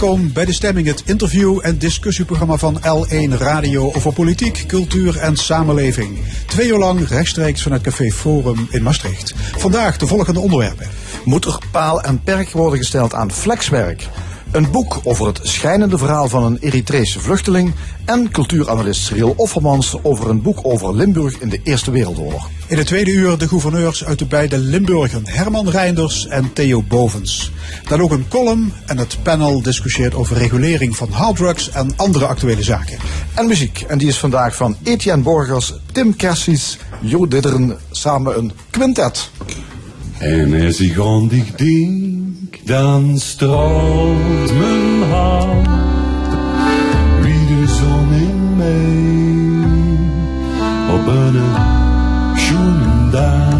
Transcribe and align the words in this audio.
Welkom 0.00 0.32
bij 0.32 0.44
De 0.44 0.52
Stemming, 0.52 0.86
het 0.86 1.02
interview- 1.06 1.58
en 1.62 1.78
discussieprogramma 1.78 2.56
van 2.56 2.80
L1 2.80 3.38
Radio 3.38 3.92
over 3.92 4.12
politiek, 4.12 4.64
cultuur 4.66 5.16
en 5.16 5.36
samenleving. 5.36 6.18
Twee 6.46 6.68
uur 6.68 6.78
lang 6.78 7.08
rechtstreeks 7.08 7.62
vanuit 7.62 7.82
Café 7.82 8.10
Forum 8.10 8.66
in 8.70 8.82
Maastricht. 8.82 9.34
Vandaag 9.36 9.96
de 9.96 10.06
volgende 10.06 10.40
onderwerpen. 10.40 10.86
Moet 11.24 11.44
er 11.44 11.58
paal 11.70 12.00
en 12.00 12.22
perk 12.22 12.50
worden 12.50 12.78
gesteld 12.78 13.14
aan 13.14 13.32
flexwerk? 13.32 14.08
Een 14.50 14.70
boek 14.70 15.00
over 15.02 15.26
het 15.26 15.40
schijnende 15.42 15.98
verhaal 15.98 16.28
van 16.28 16.44
een 16.44 16.58
Eritrese 16.60 17.20
vluchteling. 17.20 17.74
En 18.04 18.30
cultuuranalist 18.30 19.02
Cyril 19.02 19.34
Offermans 19.36 19.96
over 20.02 20.30
een 20.30 20.42
boek 20.42 20.58
over 20.62 20.94
Limburg 20.94 21.38
in 21.38 21.48
de 21.48 21.60
Eerste 21.62 21.90
Wereldoorlog. 21.90 22.48
In 22.66 22.78
het 22.78 22.86
tweede 22.86 23.10
uur 23.10 23.38
de 23.38 23.48
gouverneurs 23.48 24.04
uit 24.04 24.18
de 24.18 24.26
beide 24.26 24.58
Limburgen, 24.58 25.22
Herman 25.26 25.68
Reinders 25.68 26.26
en 26.26 26.52
Theo 26.52 26.82
Bovens. 26.82 27.52
Dan 27.88 28.00
ook 28.00 28.10
een 28.10 28.28
column 28.28 28.72
en 28.86 28.98
het 28.98 29.18
panel 29.22 29.62
discussieert 29.62 30.14
over 30.14 30.36
regulering 30.36 30.96
van 30.96 31.10
harddrugs 31.10 31.70
en 31.70 31.92
andere 31.96 32.26
actuele 32.26 32.62
zaken. 32.62 32.98
En 33.34 33.46
muziek, 33.46 33.84
en 33.88 33.98
die 33.98 34.08
is 34.08 34.18
vandaag 34.18 34.56
van 34.56 34.76
Etienne 34.82 35.22
Borgers, 35.22 35.74
Tim 35.92 36.16
Kersies, 36.16 36.78
Jo 37.00 37.28
Didderen, 37.28 37.78
samen 37.90 38.38
een 38.38 38.52
quintet. 38.70 39.30
En 40.18 40.64
als 40.64 40.80
ik 40.80 40.98
aan 40.98 41.28
dich 41.28 41.54
denk, 41.54 42.66
dan 42.66 43.18
straalt 43.18 44.52
mijn 44.58 45.10
hart 45.10 45.68
wie 47.22 47.46
de 47.46 47.64
zon 47.66 48.12
in 48.12 48.56
mij 48.56 48.96
op 50.94 51.06
een 51.06 51.40
schoenen 52.36 53.10
dag, 53.10 53.58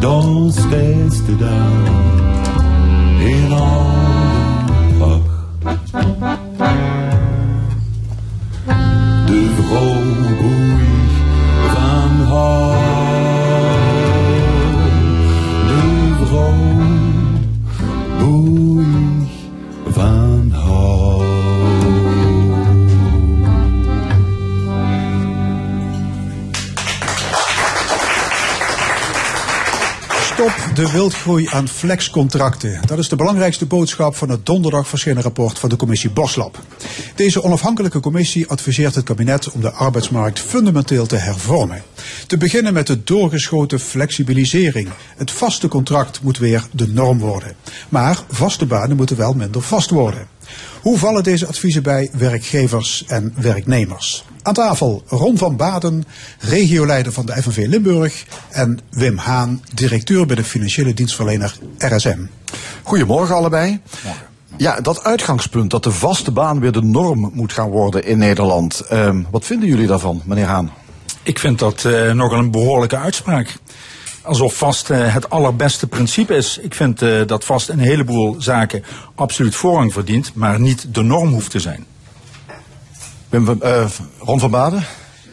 dans 0.00 0.68
beste 0.68 1.36
dag 1.36 1.92
in 3.18 3.52
alle. 3.52 5.20
De 9.26 9.50
vrouw 9.56 10.03
de 30.74 30.90
wildgroei 30.90 31.48
aan 31.50 31.68
flexcontracten. 31.68 32.80
Dat 32.86 32.98
is 32.98 33.08
de 33.08 33.16
belangrijkste 33.16 33.66
boodschap 33.66 34.16
van 34.16 34.28
het 34.28 34.46
donderdag 34.46 34.88
verschenen 34.88 35.22
rapport 35.22 35.58
van 35.58 35.68
de 35.68 35.76
commissie 35.76 36.10
Boslab. 36.10 36.58
Deze 37.14 37.42
onafhankelijke 37.42 38.00
commissie 38.00 38.46
adviseert 38.46 38.94
het 38.94 39.04
kabinet 39.04 39.50
om 39.50 39.60
de 39.60 39.70
arbeidsmarkt 39.70 40.40
fundamenteel 40.40 41.06
te 41.06 41.16
hervormen. 41.16 41.82
Te 42.26 42.36
beginnen 42.36 42.72
met 42.72 42.86
de 42.86 43.04
doorgeschoten 43.04 43.80
flexibilisering. 43.80 44.88
Het 45.16 45.30
vaste 45.30 45.68
contract 45.68 46.22
moet 46.22 46.38
weer 46.38 46.66
de 46.70 46.88
norm 46.88 47.18
worden. 47.18 47.56
Maar 47.88 48.18
vaste 48.28 48.66
banen 48.66 48.96
moeten 48.96 49.16
wel 49.16 49.32
minder 49.32 49.62
vast 49.62 49.90
worden. 49.90 50.26
Hoe 50.80 50.98
vallen 50.98 51.22
deze 51.22 51.46
adviezen 51.46 51.82
bij 51.82 52.10
werkgevers 52.12 53.04
en 53.06 53.34
werknemers? 53.36 54.24
Aan 54.44 54.54
tafel 54.54 55.02
Ron 55.06 55.38
van 55.38 55.56
Baden, 55.56 56.04
regioleider 56.38 57.12
van 57.12 57.26
de 57.26 57.42
FNV 57.42 57.66
Limburg 57.68 58.24
en 58.50 58.78
Wim 58.90 59.16
Haan, 59.16 59.62
directeur 59.74 60.26
bij 60.26 60.36
de 60.36 60.44
financiële 60.44 60.94
dienstverlener 60.94 61.58
RSM. 61.78 62.18
Goedemorgen 62.82 63.34
allebei. 63.34 63.80
Ja, 64.56 64.80
dat 64.80 65.04
uitgangspunt 65.04 65.70
dat 65.70 65.82
de 65.82 65.90
vaste 65.90 66.30
baan 66.30 66.60
weer 66.60 66.72
de 66.72 66.82
norm 66.82 67.30
moet 67.34 67.52
gaan 67.52 67.70
worden 67.70 68.04
in 68.04 68.18
Nederland. 68.18 68.80
Ehm, 68.80 69.22
wat 69.30 69.44
vinden 69.44 69.68
jullie 69.68 69.86
daarvan, 69.86 70.22
meneer 70.24 70.46
Haan? 70.46 70.72
Ik 71.22 71.38
vind 71.38 71.58
dat 71.58 71.84
eh, 71.84 72.12
nogal 72.12 72.38
een 72.38 72.50
behoorlijke 72.50 72.96
uitspraak. 72.96 73.56
Alsof 74.22 74.56
vast 74.56 74.90
eh, 74.90 75.14
het 75.14 75.30
allerbeste 75.30 75.86
principe 75.86 76.34
is. 76.34 76.58
Ik 76.58 76.74
vind 76.74 77.02
eh, 77.02 77.26
dat 77.26 77.44
vast 77.44 77.68
een 77.68 77.78
heleboel 77.78 78.36
zaken 78.38 78.84
absoluut 79.14 79.54
voorrang 79.54 79.92
verdient, 79.92 80.34
maar 80.34 80.60
niet 80.60 80.94
de 80.94 81.02
norm 81.02 81.32
hoeft 81.32 81.50
te 81.50 81.60
zijn. 81.60 81.84
Wim 83.34 83.60
eh, 83.60 83.84
Ron 84.18 84.40
van 84.40 84.50
Baden? 84.50 84.84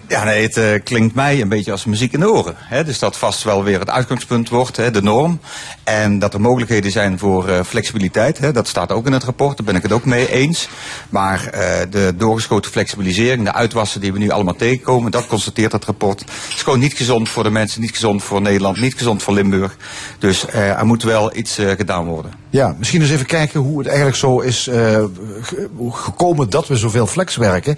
Ja, 0.07 0.23
nee, 0.23 0.43
het 0.43 0.57
eh, 0.57 0.83
klinkt 0.83 1.15
mij 1.15 1.41
een 1.41 1.49
beetje 1.49 1.71
als 1.71 1.85
muziek 1.85 2.13
in 2.13 2.19
de 2.19 2.31
oren. 2.31 2.55
Hè? 2.57 2.83
Dus 2.83 2.99
dat 2.99 3.17
vast 3.17 3.43
wel 3.43 3.63
weer 3.63 3.79
het 3.79 3.89
uitgangspunt 3.89 4.49
wordt, 4.49 4.77
hè, 4.77 4.91
de 4.91 5.01
norm. 5.01 5.39
En 5.83 6.19
dat 6.19 6.33
er 6.33 6.41
mogelijkheden 6.41 6.91
zijn 6.91 7.19
voor 7.19 7.47
eh, 7.47 7.63
flexibiliteit. 7.63 8.37
Hè? 8.37 8.51
Dat 8.51 8.67
staat 8.67 8.91
ook 8.91 9.05
in 9.05 9.11
het 9.11 9.23
rapport, 9.23 9.57
daar 9.57 9.65
ben 9.65 9.75
ik 9.75 9.81
het 9.81 9.91
ook 9.91 10.05
mee 10.05 10.31
eens. 10.31 10.69
Maar 11.09 11.49
de 11.89 12.13
doorgeschoten 12.17 12.71
flexibilisering, 12.71 13.45
de 13.45 13.53
uitwassen 13.53 14.01
die 14.01 14.13
we 14.13 14.19
nu 14.19 14.29
allemaal 14.29 14.55
tegenkomen, 14.55 15.11
dat 15.11 15.27
constateert 15.27 15.71
het 15.71 15.85
rapport. 15.85 16.23
is 16.55 16.61
gewoon 16.63 16.79
niet 16.79 16.93
gezond 16.93 17.29
voor 17.29 17.43
de 17.43 17.49
mensen, 17.49 17.81
niet 17.81 17.91
gezond 17.91 18.23
voor 18.23 18.41
Nederland, 18.41 18.79
niet 18.79 18.97
gezond 18.97 19.23
voor 19.23 19.33
Limburg. 19.33 19.77
Dus 20.19 20.47
er 20.47 20.85
moet 20.85 21.03
wel 21.03 21.35
iets 21.35 21.59
gedaan 21.77 22.05
worden. 22.05 22.40
Ja, 22.53 22.75
misschien 22.77 23.01
eens 23.01 23.09
even 23.11 23.25
kijken 23.25 23.59
hoe 23.59 23.77
het 23.77 23.87
eigenlijk 23.87 24.17
zo 24.17 24.39
is 24.39 24.67
eh, 24.67 25.03
ge- 25.41 25.69
gekomen 25.89 26.49
dat 26.49 26.67
we 26.67 26.75
zoveel 26.77 27.07
flex 27.07 27.35
werken. 27.35 27.75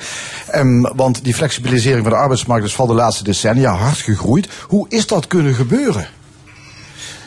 Ehm, 0.47 0.81
want 0.81 1.23
die 1.23 1.33
flexibilisering 1.35 2.03
van 2.03 2.11
de 2.11 2.17
arbeidsmarkt 2.17 2.65
is 2.65 2.75
van 2.75 2.87
de 2.87 2.93
laatste 2.93 3.23
decennia 3.23 3.71
hard 3.75 3.97
gegroeid. 3.97 4.47
Hoe 4.67 4.85
is 4.89 5.07
dat 5.07 5.27
kunnen 5.27 5.53
gebeuren? 5.53 6.07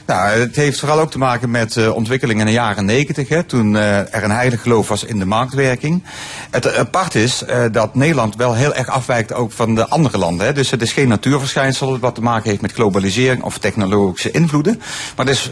Nou, 0.07 0.41
het 0.41 0.57
heeft 0.57 0.79
vooral 0.79 1.01
ook 1.01 1.11
te 1.11 1.19
maken 1.19 1.51
met 1.51 1.77
uh, 1.77 1.95
ontwikkelingen 1.95 2.41
in 2.41 2.47
de 2.47 2.59
jaren 2.59 2.85
negentig, 2.85 3.45
toen 3.47 3.75
uh, 3.75 3.99
er 3.99 4.25
een 4.25 4.31
heilig 4.31 4.63
geloof 4.63 4.89
was 4.89 5.05
in 5.05 5.19
de 5.19 5.25
marktwerking. 5.25 6.05
Het 6.51 6.77
apart 6.77 7.15
is 7.15 7.43
uh, 7.43 7.65
dat 7.73 7.95
Nederland 7.95 8.37
wel 8.37 8.55
heel 8.55 8.75
erg 8.75 8.89
afwijkt 8.89 9.33
ook 9.33 9.53
van 9.53 9.75
de 9.75 9.89
andere 9.89 10.19
landen. 10.19 10.47
Hè. 10.47 10.53
Dus 10.53 10.71
het 10.71 10.83
is 10.83 10.93
geen 10.93 11.09
natuurverschijnsel 11.09 11.99
wat 11.99 12.15
te 12.15 12.21
maken 12.21 12.51
heeft 12.51 12.63
met 12.63 12.73
globalisering 12.73 13.43
of 13.43 13.59
technologische 13.59 14.31
invloeden. 14.31 14.81
Maar 15.17 15.27
dus, 15.27 15.51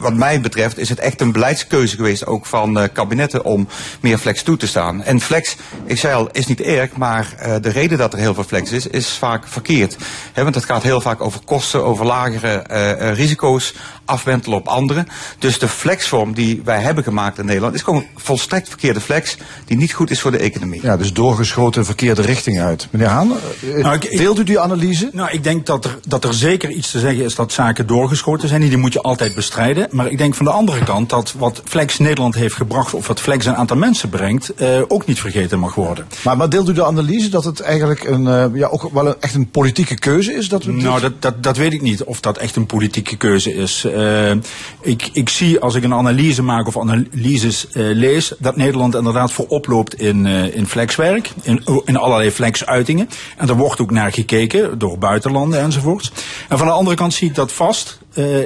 wat 0.00 0.14
mij 0.14 0.40
betreft 0.40 0.78
is 0.78 0.88
het 0.88 0.98
echt 0.98 1.20
een 1.20 1.32
beleidskeuze 1.32 1.96
geweest 1.96 2.26
ook 2.26 2.46
van 2.46 2.88
kabinetten 2.92 3.44
om 3.44 3.68
meer 4.00 4.18
flex 4.18 4.42
toe 4.42 4.56
te 4.56 4.66
staan. 4.66 5.02
En 5.02 5.20
flex, 5.20 5.56
ik 5.84 5.98
zei 5.98 6.14
al, 6.14 6.28
is 6.32 6.46
niet 6.46 6.60
erg, 6.60 6.96
maar 6.96 7.26
de 7.60 7.70
reden 7.70 7.98
dat 7.98 8.12
er 8.12 8.18
heel 8.18 8.34
veel 8.34 8.44
flex 8.44 8.72
is, 8.72 8.86
is 8.86 9.08
vaak 9.08 9.48
verkeerd. 9.48 9.96
Hè, 10.32 10.42
want 10.42 10.54
het 10.54 10.64
gaat 10.64 10.82
heel 10.82 11.00
vaak 11.00 11.20
over 11.20 11.40
kosten, 11.44 11.84
over 11.84 12.06
lagere 12.06 12.64
risico's 13.12 13.74
afwentelen 14.06 14.58
op 14.58 14.66
anderen. 14.68 15.08
Dus 15.38 15.58
de 15.58 15.68
flexvorm 15.68 16.34
die 16.34 16.60
wij 16.64 16.80
hebben 16.80 17.04
gemaakt 17.04 17.38
in 17.38 17.44
Nederland 17.46 17.74
is 17.74 17.82
gewoon 17.82 18.04
volstrekt 18.16 18.68
verkeerde 18.68 19.00
flex 19.00 19.36
die 19.64 19.76
niet 19.76 19.92
goed 19.92 20.10
is 20.10 20.20
voor 20.20 20.30
de 20.30 20.38
economie. 20.38 20.80
Ja, 20.82 20.96
dus 20.96 21.12
doorgeschoten 21.12 21.84
verkeerde 21.84 22.22
richting 22.22 22.60
uit. 22.60 22.88
Meneer 22.90 23.08
Haan, 23.08 23.32
eh, 23.32 23.82
Nou, 23.82 23.94
ik- 23.94 24.18
deelt 24.18 24.38
u 24.38 24.44
die 24.44 24.60
analyse? 24.60 25.08
Nou, 25.12 25.30
ik 25.30 25.44
denk 25.44 25.66
dat 25.66 25.84
er, 25.84 25.98
dat 26.08 26.24
er 26.24 26.34
zeker 26.34 26.70
iets 26.70 26.90
te 26.90 26.98
zeggen 26.98 27.24
is 27.24 27.34
dat 27.34 27.52
zaken 27.52 27.86
doorgeschoten 27.86 28.48
zijn. 28.48 28.60
Die 28.60 28.76
moet 28.76 28.92
je 28.92 29.00
altijd 29.02 29.34
bestrijden. 29.34 29.88
Maar 29.90 30.06
ik 30.10 30.18
denk 30.18 30.34
van 30.34 30.44
de 30.46 30.52
andere 30.52 30.84
kant 30.84 31.10
dat 31.10 31.34
wat 31.38 31.60
Flex 31.64 31.98
Nederland 31.98 32.34
heeft 32.34 32.54
gebracht, 32.54 32.94
of 32.94 33.06
wat 33.06 33.20
Flex 33.20 33.46
een 33.46 33.56
aantal 33.56 33.76
mensen 33.76 34.08
brengt, 34.08 34.54
eh, 34.54 34.80
ook 34.88 35.06
niet 35.06 35.20
vergeten 35.20 35.58
mag 35.58 35.74
worden. 35.74 36.06
Maar, 36.24 36.36
maar 36.36 36.48
deelt 36.48 36.68
u 36.68 36.72
de 36.72 36.84
analyse 36.84 37.28
dat 37.28 37.44
het 37.44 37.60
eigenlijk 37.60 38.04
een, 38.04 38.26
eh, 38.26 38.44
ja, 38.54 38.66
ook 38.66 38.90
wel 38.92 39.06
een, 39.06 39.14
echt 39.20 39.34
een 39.34 39.50
politieke 39.50 39.94
keuze 39.98 40.34
is? 40.34 40.48
Dat 40.48 40.64
we 40.64 40.72
Nou, 40.72 41.00
dat, 41.00 41.22
dat, 41.22 41.42
dat 41.42 41.56
weet 41.56 41.72
ik 41.72 41.82
niet 41.82 42.04
of 42.04 42.20
dat 42.20 42.38
echt 42.38 42.56
een 42.56 42.66
politieke 42.66 43.16
keuze 43.16 43.54
is. 43.54 43.84
Eh, 43.96 44.36
ik, 44.80 45.10
ik 45.12 45.28
zie 45.28 45.60
als 45.60 45.74
ik 45.74 45.84
een 45.84 45.94
analyse 45.94 46.42
maak 46.42 46.66
of 46.66 46.78
analyses 46.78 47.68
eh, 47.68 47.84
lees, 47.94 48.32
dat 48.38 48.56
Nederland 48.56 48.94
inderdaad 48.94 49.32
voorop 49.32 49.66
loopt 49.66 50.00
in, 50.00 50.26
eh, 50.26 50.56
in 50.56 50.66
flexwerk, 50.66 51.30
in, 51.42 51.64
in 51.84 51.96
allerlei 51.96 52.30
flexuitingen. 52.30 53.08
En 53.36 53.46
daar 53.46 53.56
wordt 53.56 53.80
ook 53.80 53.90
naar 53.90 54.12
gekeken 54.12 54.78
door 54.78 54.98
buitenlanden 54.98 55.60
enzovoorts. 55.60 56.12
En 56.48 56.58
van 56.58 56.66
de 56.66 56.72
andere 56.72 56.96
kant 56.96 57.14
zie 57.14 57.28
ik 57.28 57.34
dat 57.34 57.52
vast 57.52 57.98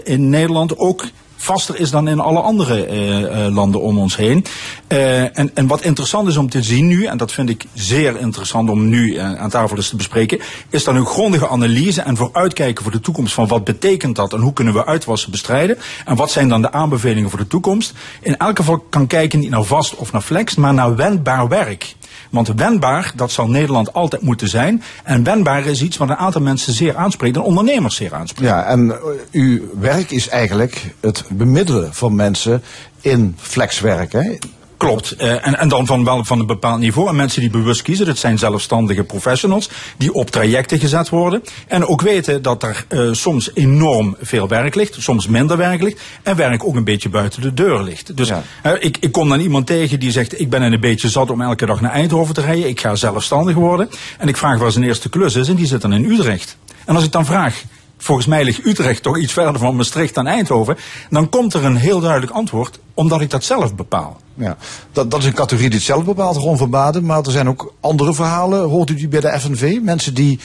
in 0.04 0.28
Nederland 0.28 0.78
ook 0.78 1.04
vaster 1.42 1.80
is 1.80 1.90
dan 1.90 2.08
in 2.08 2.20
alle 2.20 2.40
andere 2.40 2.86
eh, 2.86 3.54
landen 3.54 3.80
om 3.80 3.98
ons 3.98 4.16
heen. 4.16 4.44
Eh, 4.86 5.38
en, 5.38 5.50
en 5.54 5.66
wat 5.66 5.82
interessant 5.82 6.28
is 6.28 6.36
om 6.36 6.48
te 6.48 6.62
zien 6.62 6.86
nu, 6.86 7.04
en 7.04 7.16
dat 7.16 7.32
vind 7.32 7.48
ik 7.48 7.64
zeer 7.74 8.18
interessant 8.18 8.70
om 8.70 8.88
nu 8.88 9.16
aan 9.16 9.50
tafel 9.50 9.76
eens 9.76 9.88
te 9.88 9.96
bespreken, 9.96 10.40
is 10.70 10.84
dan 10.84 10.96
een 10.96 11.06
grondige 11.06 11.48
analyse 11.48 12.02
en 12.02 12.16
vooruitkijken 12.16 12.82
voor 12.82 12.92
de 12.92 13.00
toekomst 13.00 13.34
van 13.34 13.48
wat 13.48 13.64
betekent 13.64 14.16
dat 14.16 14.32
en 14.32 14.40
hoe 14.40 14.52
kunnen 14.52 14.74
we 14.74 14.86
uitwassen 14.86 15.30
bestrijden 15.30 15.78
en 16.04 16.16
wat 16.16 16.30
zijn 16.30 16.48
dan 16.48 16.62
de 16.62 16.72
aanbevelingen 16.72 17.30
voor 17.30 17.38
de 17.38 17.46
toekomst. 17.46 17.92
In 18.20 18.36
elk 18.36 18.56
geval 18.56 18.78
kan 18.78 19.06
kijken 19.06 19.38
niet 19.38 19.50
naar 19.50 19.64
vast 19.64 19.94
of 19.94 20.12
naar 20.12 20.22
flex, 20.22 20.54
maar 20.54 20.74
naar 20.74 20.96
wendbaar 20.96 21.48
werk. 21.48 21.94
Want 22.30 22.48
wendbaar, 22.48 23.12
dat 23.16 23.32
zal 23.32 23.48
Nederland 23.48 23.92
altijd 23.92 24.22
moeten 24.22 24.48
zijn. 24.48 24.82
En 25.04 25.24
wendbaar 25.24 25.66
is 25.66 25.82
iets 25.82 25.96
wat 25.96 26.08
een 26.08 26.16
aantal 26.16 26.40
mensen 26.40 26.72
zeer 26.72 26.96
aanspreekt 26.96 27.36
en 27.36 27.42
ondernemers 27.42 27.96
zeer 27.96 28.14
aanspreekt. 28.14 28.50
Ja, 28.50 28.64
en 28.64 28.90
eh, 28.90 28.98
uw 29.32 29.60
werk 29.80 30.10
is 30.10 30.28
eigenlijk 30.28 30.94
het 31.00 31.24
bemiddelen 31.28 31.94
van 31.94 32.14
mensen 32.14 32.62
in 33.00 33.36
flexwerk. 33.38 34.12
Hè? 34.12 34.38
Klopt. 34.80 35.14
Uh, 35.18 35.46
en, 35.46 35.58
en 35.58 35.68
dan 35.68 35.86
van 35.86 36.04
wel 36.04 36.24
van 36.24 36.40
een 36.40 36.46
bepaald 36.46 36.80
niveau. 36.80 37.08
En 37.08 37.16
mensen 37.16 37.40
die 37.40 37.50
bewust 37.50 37.82
kiezen, 37.82 38.06
dat 38.06 38.18
zijn 38.18 38.38
zelfstandige 38.38 39.04
professionals 39.04 39.70
die 39.96 40.12
op 40.12 40.30
trajecten 40.30 40.78
gezet 40.78 41.08
worden. 41.08 41.42
En 41.66 41.86
ook 41.86 42.00
weten 42.00 42.42
dat 42.42 42.62
er 42.62 42.86
uh, 42.88 43.12
soms 43.12 43.50
enorm 43.54 44.16
veel 44.20 44.48
werk 44.48 44.74
ligt, 44.74 44.96
soms 44.98 45.26
minder 45.26 45.56
werk 45.56 45.82
ligt. 45.82 46.00
En 46.22 46.36
werk 46.36 46.64
ook 46.64 46.74
een 46.74 46.84
beetje 46.84 47.08
buiten 47.08 47.42
de 47.42 47.54
deur 47.54 47.82
ligt. 47.82 48.16
Dus 48.16 48.28
ja. 48.28 48.42
uh, 48.66 48.72
ik, 48.78 48.96
ik 49.00 49.12
kom 49.12 49.28
dan 49.28 49.40
iemand 49.40 49.66
tegen 49.66 50.00
die 50.00 50.10
zegt: 50.10 50.40
Ik 50.40 50.50
ben 50.50 50.62
een 50.62 50.80
beetje 50.80 51.08
zat 51.08 51.30
om 51.30 51.40
elke 51.40 51.66
dag 51.66 51.80
naar 51.80 51.92
Eindhoven 51.92 52.34
te 52.34 52.40
rijden. 52.40 52.68
Ik 52.68 52.80
ga 52.80 52.94
zelfstandig 52.94 53.54
worden. 53.54 53.90
En 54.18 54.28
ik 54.28 54.36
vraag 54.36 54.58
waar 54.58 54.72
zijn 54.72 54.84
eerste 54.84 55.08
klus 55.08 55.34
is. 55.34 55.48
En 55.48 55.56
die 55.56 55.66
zit 55.66 55.80
dan 55.80 55.92
in 55.92 56.10
Utrecht. 56.10 56.56
En 56.84 56.94
als 56.94 57.04
ik 57.04 57.12
dan 57.12 57.26
vraag, 57.26 57.62
volgens 58.02 58.26
mij 58.26 58.44
ligt 58.44 58.66
Utrecht 58.66 59.02
toch 59.02 59.18
iets 59.18 59.32
verder 59.32 59.58
van 59.58 59.76
Maastricht 59.76 60.14
dan 60.14 60.26
Eindhoven. 60.26 60.76
Dan 61.10 61.28
komt 61.28 61.54
er 61.54 61.64
een 61.64 61.76
heel 61.76 62.00
duidelijk 62.00 62.32
antwoord, 62.32 62.78
omdat 62.94 63.20
ik 63.20 63.30
dat 63.30 63.44
zelf 63.44 63.74
bepaal. 63.74 64.20
Ja, 64.34 64.56
dat, 64.92 65.10
dat 65.10 65.20
is 65.20 65.26
een 65.26 65.32
categorie 65.32 65.70
die 65.70 65.78
het 65.78 65.88
zelf 65.88 66.04
bepaalt, 66.04 66.36
Ron 66.36 66.58
van 66.58 66.70
Baden. 66.70 67.04
Maar 67.04 67.22
er 67.22 67.30
zijn 67.30 67.48
ook 67.48 67.74
andere 67.80 68.14
verhalen. 68.14 68.68
Hoort 68.68 68.90
u 68.90 68.94
die 68.94 69.08
bij 69.08 69.20
de 69.20 69.40
FNV? 69.40 69.78
Mensen 69.82 70.14
die 70.14 70.38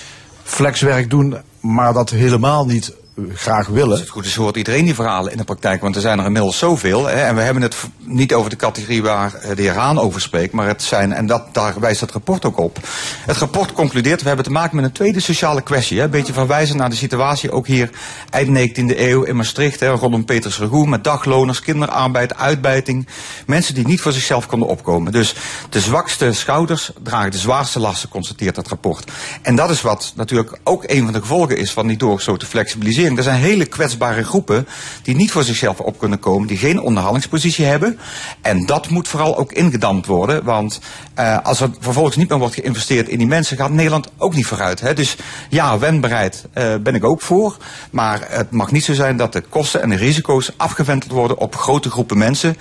flexwerk 0.44 1.10
doen, 1.10 1.36
maar 1.60 1.94
dat 1.94 2.10
helemaal 2.10 2.66
niet 2.66 2.94
graag 3.34 3.68
willen. 3.68 3.92
Als 3.92 4.00
het 4.00 4.10
goed 4.10 4.26
is, 4.26 4.36
hoort 4.36 4.58
iedereen 4.58 4.86
die 4.86 4.94
verhalen 4.94 5.32
in 5.32 5.38
de 5.38 5.44
praktijk. 5.44 5.82
Want 5.82 5.96
er 5.96 6.02
zijn 6.02 6.20
er 6.20 6.26
inmiddels 6.26 6.58
zoveel. 6.58 7.06
Hè, 7.06 7.22
en 7.22 7.36
we 7.36 7.42
hebben 7.42 7.64
het 7.64 7.76
niet 7.98 8.34
over 8.34 8.50
de 8.50 8.56
categorie 8.56 9.04
waar 9.04 9.32
de 9.56 9.62
heer 9.62 9.74
Haan 9.74 10.00
over 10.00 10.22
spreekt. 10.22 10.54
Maar 10.54 10.68
het 10.68 10.84
zijn, 10.84 11.14
en 11.14 11.26
dat, 11.26 11.54
daar 11.54 11.80
wijst 11.80 12.02
het 12.02 12.12
rapport 12.12 12.46
ook 12.46 12.58
op. 12.58 12.80
Het 13.26 13.38
rapport 13.38 13.72
concludeert, 13.72 14.22
we 14.22 14.28
hebben 14.28 14.46
te 14.46 14.52
maken 14.52 14.76
met 14.76 14.86
een 14.86 14.92
tweede 14.92 15.20
sociale 15.20 15.62
kwestie. 15.62 15.98
Hè, 15.98 16.04
een 16.04 16.10
beetje 16.10 16.34
verwijzen 16.34 16.78
naar 16.78 16.90
de 16.90 16.96
situatie 16.96 17.52
ook 17.52 17.68
hier 17.68 17.90
eind 18.30 18.78
19e 18.78 19.00
eeuw 19.00 19.24
in 19.24 19.36
Maastricht. 19.36 19.80
Hè, 19.80 19.90
rondom 19.90 20.26
Peters 20.26 20.60
Regoe 20.60 20.88
met 20.88 21.04
dagloners, 21.04 21.60
kinderarbeid, 21.60 22.36
uitbuiting. 22.36 23.08
Mensen 23.46 23.74
die 23.74 23.88
niet 23.88 24.02
voor 24.02 24.12
zichzelf 24.12 24.46
konden 24.48 24.68
opkomen. 24.68 25.12
Dus 25.12 25.36
de 25.70 25.80
zwakste 25.80 26.34
schouders 26.34 26.92
dragen 27.04 27.32
de 27.32 27.38
zwaarste 27.38 27.80
lasten, 27.80 28.10
constateert 28.10 28.56
het 28.56 28.68
rapport. 28.68 29.12
En 29.42 29.56
dat 29.56 29.70
is 29.70 29.82
wat 29.82 30.14
natuurlijk 30.16 30.60
ook 30.64 30.84
een 30.86 31.04
van 31.04 31.14
de 31.14 31.20
gevolgen 31.20 31.58
is 31.58 31.72
van 31.72 31.88
die 31.88 31.98
doorgesloten 31.98 32.48
flexibilisering 32.48 33.05
er 33.14 33.24
zijn 33.24 33.40
hele 33.40 33.66
kwetsbare 33.66 34.24
groepen 34.24 34.68
die 35.04 35.16
niet 35.16 35.32
voor 35.32 35.44
zichzelf 35.44 35.80
op 35.80 36.00
kunnen 36.00 36.20
komen, 36.20 36.48
die 36.48 36.58
geen 36.58 36.82
onderhandelingspositie 36.82 37.66
hebben. 37.66 38.00
En 38.42 38.66
dat 38.66 38.90
moet 38.90 39.08
vooral 39.08 39.38
ook 39.38 39.52
ingedampt 39.52 40.06
worden, 40.06 40.44
want 40.44 40.80
uh, 41.20 41.38
als 41.44 41.62
er 41.62 41.70
vervolgens 41.80 42.16
niet 42.16 42.30
meer 42.30 42.38
wordt 42.38 42.56
geïnvesteerd 42.56 43.08
in 43.08 43.18
die 43.18 43.28
mensen, 43.28 43.58
gaat 43.58 43.72
Nederland 43.72 44.10
ook 44.18 44.36
niet 44.36 44.46
vooruit. 44.46 44.80
Hè? 44.80 44.94
Dus 44.94 45.16
ja, 45.50 45.80
wendbaarheid 45.80 46.46
uh, 46.54 46.76
ben 46.76 46.96
ik 46.96 47.04
ook 47.04 47.22
voor, 47.22 47.58
maar 47.92 48.26
het 48.30 48.52
mag 48.52 48.72
niet 48.72 48.84
zo 48.84 48.94
zijn 48.94 49.18
dat 49.18 49.34
de 49.34 49.42
kosten 49.42 49.82
en 49.82 49.90
de 49.90 49.96
risico's 49.96 50.52
afgewenteld 50.58 51.12
worden 51.12 51.38
op 51.38 51.56
grote 51.56 51.90
groepen 51.90 52.18
mensen, 52.18 52.58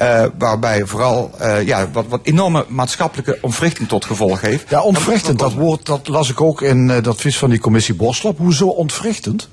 uh, 0.00 0.24
waarbij 0.38 0.86
vooral 0.86 1.30
ja, 1.64 1.90
wat, 1.92 2.04
wat 2.08 2.20
enorme 2.22 2.64
maatschappelijke 2.68 3.38
ontwrichting 3.40 3.88
tot 3.88 4.04
gevolg 4.04 4.40
heeft. 4.40 4.70
Ja, 4.70 4.82
ontwrichtend, 4.82 5.38
dat 5.38 5.52
woord 5.52 5.86
dat 5.86 6.08
las 6.08 6.30
ik 6.30 6.40
ook 6.40 6.62
in 6.62 6.86
dat 6.86 7.06
advies 7.06 7.38
van 7.38 7.50
die 7.50 7.58
commissie 7.58 7.94
Boslap. 7.94 8.38
Hoezo 8.38 8.66
ontwrichtend? 8.66 9.48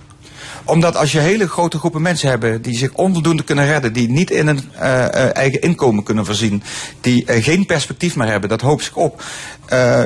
Omdat 0.65 0.95
als 0.95 1.11
je 1.11 1.19
hele 1.19 1.47
grote 1.47 1.77
groepen 1.77 2.01
mensen 2.01 2.29
hebt 2.29 2.63
die 2.63 2.77
zich 2.77 2.93
onvoldoende 2.93 3.43
kunnen 3.43 3.65
redden, 3.65 3.93
die 3.93 4.09
niet 4.09 4.31
in 4.31 4.47
een 4.47 4.69
uh, 4.75 5.35
eigen 5.35 5.61
inkomen 5.61 6.03
kunnen 6.03 6.25
voorzien, 6.25 6.63
die 7.01 7.23
uh, 7.27 7.43
geen 7.43 7.65
perspectief 7.65 8.15
meer 8.15 8.27
hebben, 8.27 8.49
dat 8.49 8.61
hoopt 8.61 8.83
zich 8.83 8.95
op. 8.95 9.23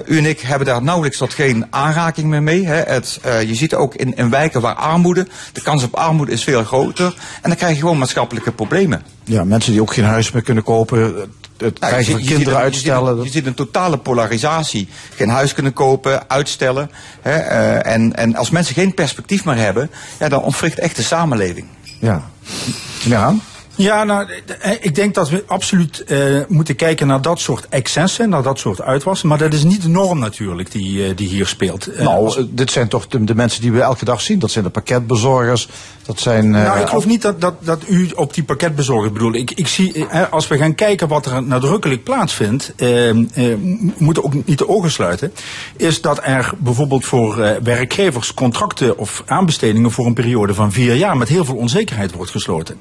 u 0.06 0.18
en 0.18 0.25
ik 0.25 0.39
hebben 0.39 0.68
daar 0.68 0.83
nauwelijks 0.83 1.18
tot 1.18 1.33
geen 1.33 1.65
aanraking 1.69 2.27
meer 2.27 2.44
mee. 2.44 2.65
Hè. 2.65 2.75
Het, 2.75 3.19
je 3.24 3.56
ziet 3.56 3.75
ook 3.75 3.95
in, 3.95 4.15
in 4.15 4.30
wijken 4.30 4.62
waar 4.62 4.75
armoede, 4.75 5.27
de 5.54 5.62
kans 5.62 5.83
op 5.83 5.95
armoede 5.95 6.31
is 6.31 6.44
veel 6.44 6.63
groter. 6.63 7.15
En 7.42 7.50
dan 7.50 7.56
krijg 7.56 7.74
je 7.74 7.80
gewoon 7.80 7.98
maatschappelijke 7.98 8.51
problemen. 8.51 9.01
Ja, 9.24 9.44
mensen 9.44 9.71
die 9.71 9.81
ook 9.81 9.94
geen 9.94 10.06
huis 10.06 10.31
meer 10.31 10.44
kunnen 10.44 10.63
kopen, 10.63 11.31
het 11.57 11.80
nou, 11.80 11.92
krijgen 11.92 12.12
van 12.12 12.21
kinderen 12.21 12.57
uitstellen. 12.57 13.15
Je 13.15 13.24
ziet, 13.24 13.33
je 13.33 13.38
ziet, 13.38 13.48
een 13.48 13.54
totale 13.54 13.98
polarisatie. 13.98 14.89
Geen 15.15 15.30
huis 15.30 15.54
kunnen 15.54 15.74
kopen, 15.74 16.30
uitstellen. 16.30 16.92
Hè, 17.21 17.36
uh, 17.36 17.94
en, 17.94 18.15
en 18.15 18.36
als 18.36 18.50
mensen 18.50 18.75
geen 18.75 18.94
perspectief 18.94 19.45
meer 19.45 19.57
hebben, 19.57 19.92
ja, 20.19 20.30
dan 20.30 20.44
ontwricht 20.44 20.80
echt 20.80 20.95
de 20.95 21.04
samenleving. 21.04 21.68
Ja. 22.00 22.30
Ja. 23.04 23.36
Ja, 23.77 24.03
nou, 24.03 24.31
ik 24.79 24.95
denk 24.95 25.15
dat 25.15 25.29
we 25.29 25.44
absoluut 25.47 26.03
uh, 26.07 26.41
moeten 26.47 26.75
kijken 26.75 27.07
naar 27.07 27.21
dat 27.21 27.39
soort 27.39 27.68
excessen, 27.69 28.29
naar 28.29 28.44
dat 28.44 28.59
soort 28.59 28.81
uitwassen. 28.81 29.27
Maar 29.27 29.38
dat 29.38 29.53
is 29.53 29.63
niet 29.63 29.81
de 29.81 29.89
norm 29.89 30.19
natuurlijk 30.19 30.71
die, 30.71 31.07
uh, 31.07 31.15
die 31.15 31.27
hier 31.27 31.47
speelt. 31.47 31.89
Uh, 31.89 32.00
nou, 32.00 32.25
als... 32.25 32.39
dit 32.50 32.71
zijn 32.71 32.88
toch 32.88 33.07
de, 33.07 33.24
de, 33.24 33.35
mensen 33.35 33.62
die 33.62 33.71
we 33.71 33.81
elke 33.81 34.06
dag 34.06 34.21
zien. 34.21 34.39
Dat 34.39 34.51
zijn 34.51 34.63
de 34.63 34.69
pakketbezorgers, 34.69 35.68
dat 36.06 36.19
zijn... 36.19 36.50
nou, 36.50 36.79
ik 36.79 36.88
geloof 36.88 37.06
niet 37.06 37.21
dat, 37.21 37.41
dat, 37.41 37.53
dat 37.59 37.83
u 37.88 38.09
op 38.15 38.33
die 38.33 38.44
pakketbezorgers 38.44 39.12
bedoelt. 39.12 39.35
Ik, 39.35 39.51
ik 39.51 39.68
zie, 39.68 40.06
als 40.30 40.47
we 40.47 40.57
gaan 40.57 40.75
kijken 40.75 41.07
wat 41.07 41.25
er 41.25 41.44
nadrukkelijk 41.44 42.03
plaatsvindt, 42.03 42.73
moeten 43.97 44.23
ook 44.23 44.45
niet 44.45 44.57
de 44.57 44.68
ogen 44.68 44.91
sluiten, 44.91 45.33
is 45.75 46.01
dat 46.01 46.19
er 46.23 46.53
bijvoorbeeld 46.57 47.06
voor 47.06 47.59
werkgevers 47.63 48.33
contracten 48.33 48.97
of 48.97 49.23
aanbestedingen 49.25 49.91
voor 49.91 50.06
een 50.06 50.13
periode 50.13 50.53
van 50.53 50.71
vier 50.71 50.95
jaar 50.95 51.18
met 51.18 51.27
heel 51.27 51.45
veel 51.45 51.56
onzekerheid 51.56 52.12
wordt 52.12 52.31
gesloten. 52.31 52.77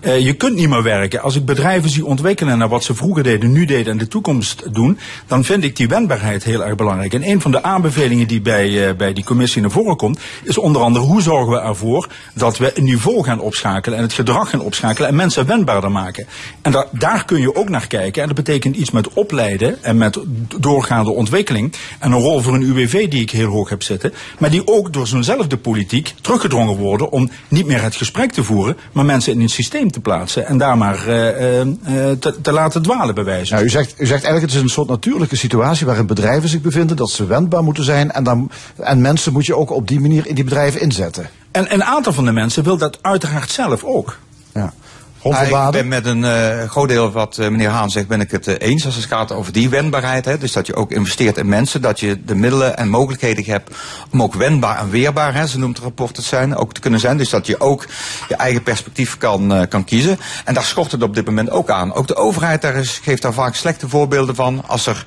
je 0.00 0.33
je 0.34 0.40
kunt 0.40 0.56
niet 0.56 0.68
meer 0.68 0.82
werken. 0.82 1.20
Als 1.20 1.36
ik 1.36 1.44
bedrijven 1.44 1.90
zie 1.90 2.04
ontwikkelen 2.04 2.58
naar 2.58 2.68
wat 2.68 2.84
ze 2.84 2.94
vroeger 2.94 3.22
deden, 3.22 3.52
nu 3.52 3.64
deden 3.64 3.92
en 3.92 3.98
de 3.98 4.08
toekomst 4.08 4.74
doen, 4.74 4.98
dan 5.26 5.44
vind 5.44 5.64
ik 5.64 5.76
die 5.76 5.88
wendbaarheid 5.88 6.44
heel 6.44 6.64
erg 6.64 6.74
belangrijk. 6.74 7.14
En 7.14 7.28
een 7.28 7.40
van 7.40 7.50
de 7.50 7.62
aanbevelingen 7.62 8.26
die 8.26 8.40
bij, 8.40 8.68
uh, 8.68 8.96
bij 8.96 9.12
die 9.12 9.24
commissie 9.24 9.60
naar 9.60 9.70
voren 9.70 9.96
komt, 9.96 10.18
is 10.42 10.58
onder 10.58 10.82
andere 10.82 11.04
hoe 11.04 11.22
zorgen 11.22 11.52
we 11.52 11.60
ervoor 11.60 12.08
dat 12.34 12.58
we 12.58 12.78
een 12.78 12.84
niveau 12.84 13.24
gaan 13.24 13.40
opschakelen 13.40 13.98
en 13.98 14.04
het 14.04 14.12
gedrag 14.12 14.50
gaan 14.50 14.60
opschakelen 14.60 15.08
en 15.08 15.14
mensen 15.14 15.46
wendbaarder 15.46 15.90
maken. 15.90 16.26
En 16.62 16.72
da 16.72 16.86
daar 16.92 17.24
kun 17.24 17.40
je 17.40 17.54
ook 17.54 17.68
naar 17.68 17.86
kijken. 17.86 18.22
En 18.22 18.28
dat 18.28 18.36
betekent 18.36 18.76
iets 18.76 18.90
met 18.90 19.12
opleiden 19.12 19.82
en 19.82 19.96
met 19.96 20.18
doorgaande 20.60 21.10
ontwikkeling. 21.10 21.72
En 21.98 22.12
een 22.12 22.20
rol 22.20 22.40
voor 22.40 22.54
een 22.54 22.62
UWV 22.62 23.08
die 23.08 23.20
ik 23.20 23.30
heel 23.30 23.48
hoog 23.48 23.68
heb 23.68 23.82
zitten. 23.82 24.12
Maar 24.38 24.50
die 24.50 24.66
ook 24.66 24.92
door 24.92 25.06
zo'nzelfde 25.06 25.56
politiek 25.56 26.14
teruggedrongen 26.20 26.76
worden 26.76 27.10
om 27.10 27.30
niet 27.48 27.66
meer 27.66 27.82
het 27.82 27.96
gesprek 27.96 28.32
te 28.32 28.44
voeren, 28.44 28.76
maar 28.92 29.04
mensen 29.04 29.32
in 29.32 29.40
een 29.40 29.48
systeem 29.48 29.90
te 29.90 30.00
plaatsen 30.00 30.23
en 30.36 30.58
daar 30.58 30.78
maar 30.78 31.08
uh, 31.08 31.58
uh, 31.58 31.70
te, 32.18 32.40
te, 32.42 32.52
laten 32.52 32.82
dwalen 32.82 33.14
bewijzen. 33.14 33.54
Nou, 33.54 33.66
u, 33.66 33.70
zegt, 33.70 33.90
u 33.90 34.06
zegt 34.06 34.24
eigenlijk 34.24 34.42
het 34.42 34.54
is 34.54 34.60
een 34.60 34.68
soort 34.68 34.88
natuurlijke 34.88 35.36
situatie 35.36 35.86
waarin 35.86 36.06
bedrijven 36.06 36.48
zich 36.48 36.60
bevinden, 36.60 36.96
dat 36.96 37.10
ze 37.10 37.26
wendbaar 37.26 37.62
moeten 37.62 37.84
zijn 37.84 38.12
en, 38.12 38.24
dan, 38.24 38.50
en 38.76 39.00
mensen 39.00 39.32
moet 39.32 39.46
je 39.46 39.56
ook 39.56 39.70
op 39.70 39.88
die 39.88 40.00
manier 40.00 40.26
in 40.26 40.34
die 40.34 40.44
bedrijven 40.44 40.80
inzetten. 40.80 41.30
En 41.50 41.72
een 41.72 41.84
aantal 41.84 42.12
van 42.12 42.24
de 42.24 42.32
mensen 42.32 42.64
wil 42.64 42.76
dat 42.76 42.98
uiteraard 43.02 43.50
zelf 43.50 43.84
ook. 43.84 44.18
Ja. 44.54 44.72
Ik 45.24 45.80
ben 45.80 45.88
met 45.88 46.06
een 46.06 46.22
uh, 46.22 46.64
groot 46.64 46.88
deel 46.88 47.12
wat 47.12 47.36
uh, 47.40 47.48
meneer 47.48 47.68
Haan 47.68 47.90
zegt, 47.90 48.06
ben 48.06 48.20
ik 48.20 48.30
het 48.30 48.46
uh, 48.46 48.54
eens 48.58 48.86
als 48.86 48.94
het 48.94 49.04
gaat 49.04 49.32
over 49.32 49.52
die 49.52 49.68
wendbaarheid. 49.68 50.24
Hè. 50.24 50.38
Dus 50.38 50.52
dat 50.52 50.66
je 50.66 50.74
ook 50.74 50.90
investeert 50.90 51.36
in 51.36 51.48
mensen, 51.48 51.82
dat 51.82 52.00
je 52.00 52.24
de 52.24 52.34
middelen 52.34 52.76
en 52.76 52.88
mogelijkheden 52.88 53.44
hebt 53.44 53.74
om 54.10 54.22
ook 54.22 54.34
wendbaar 54.34 54.78
en 54.78 54.90
weerbaar, 54.90 55.34
hè, 55.34 55.46
zo 55.46 55.58
noemt 55.58 55.76
het 55.76 55.84
rapport 55.84 56.16
het 56.16 56.26
zijn, 56.26 56.56
ook 56.56 56.74
te 56.74 56.80
kunnen 56.80 57.00
zijn. 57.00 57.16
Dus 57.16 57.30
dat 57.30 57.46
je 57.46 57.60
ook 57.60 57.86
je 58.28 58.36
eigen 58.36 58.62
perspectief 58.62 59.18
kan, 59.18 59.66
kan 59.68 59.84
kiezen. 59.84 60.18
En 60.44 60.54
daar 60.54 60.64
schort 60.64 60.92
het 60.92 61.02
op 61.02 61.14
dit 61.14 61.26
moment 61.26 61.50
ook 61.50 61.70
aan. 61.70 61.94
Ook 61.94 62.06
de 62.06 62.16
overheid 62.16 62.62
daar 62.62 62.74
is, 62.74 63.00
geeft 63.02 63.22
daar 63.22 63.32
vaak 63.32 63.54
slechte 63.54 63.88
voorbeelden 63.88 64.34
van. 64.34 64.62
Als 64.66 64.86
er 64.86 65.04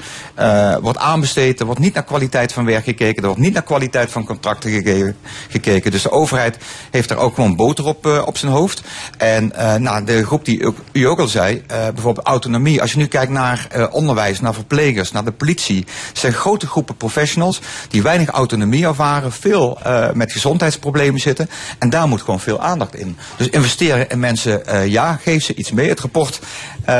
wordt 0.81 0.99
aanbesteed, 0.99 1.59
er 1.59 1.65
wordt 1.65 1.81
niet 1.81 1.93
naar 1.93 2.03
kwaliteit 2.03 2.53
van 2.53 2.65
werk 2.65 2.83
gekeken, 2.83 3.21
er 3.21 3.27
wordt 3.27 3.41
niet 3.41 3.53
naar 3.53 3.63
kwaliteit 3.63 4.11
van 4.11 4.25
contracten 4.25 4.71
gegeven, 4.71 5.17
gekeken. 5.49 5.91
Dus 5.91 6.01
de 6.01 6.11
overheid 6.11 6.57
heeft 6.91 7.09
er 7.09 7.17
ook 7.17 7.35
gewoon 7.35 7.55
boter 7.55 7.85
op, 7.85 8.05
op 8.25 8.37
zijn 8.37 8.51
hoofd. 8.51 8.81
En 9.17 9.53
nou, 9.79 10.05
de 10.07 10.25
groep 10.25 10.45
die 10.45 10.73
u 10.91 11.03
ook 11.03 11.19
al 11.19 11.27
zei, 11.27 11.55
uh, 11.55 11.77
bijvoorbeeld 11.93 12.25
autonomie. 12.25 12.81
Als 12.81 12.91
je 12.91 12.97
nu 12.97 13.05
kijkt 13.05 13.31
naar 13.31 13.67
uh, 13.75 13.87
onderwijs, 13.91 14.39
naar 14.39 14.53
verplegers, 14.53 15.11
naar 15.11 15.25
de 15.25 15.31
politie. 15.31 15.85
zijn 16.13 16.33
grote 16.33 16.67
groepen 16.67 16.97
professionals 16.97 17.61
die 17.89 18.01
weinig 18.01 18.29
autonomie 18.29 18.85
ervaren, 18.85 19.31
veel 19.31 19.77
uh, 19.85 20.11
met 20.11 20.31
gezondheidsproblemen 20.31 21.19
zitten. 21.19 21.49
En 21.79 21.89
daar 21.89 22.07
moet 22.07 22.21
gewoon 22.21 22.39
veel 22.39 22.61
aandacht 22.61 22.95
in. 22.95 23.17
Dus 23.37 23.49
investeren 23.49 24.09
in 24.09 24.19
mensen, 24.19 24.89
ja, 24.89 25.19
geef 25.23 25.43
ze 25.43 25.55
iets 25.55 25.71
mee. 25.71 25.89
Het 25.89 25.99
rapport 25.99 26.39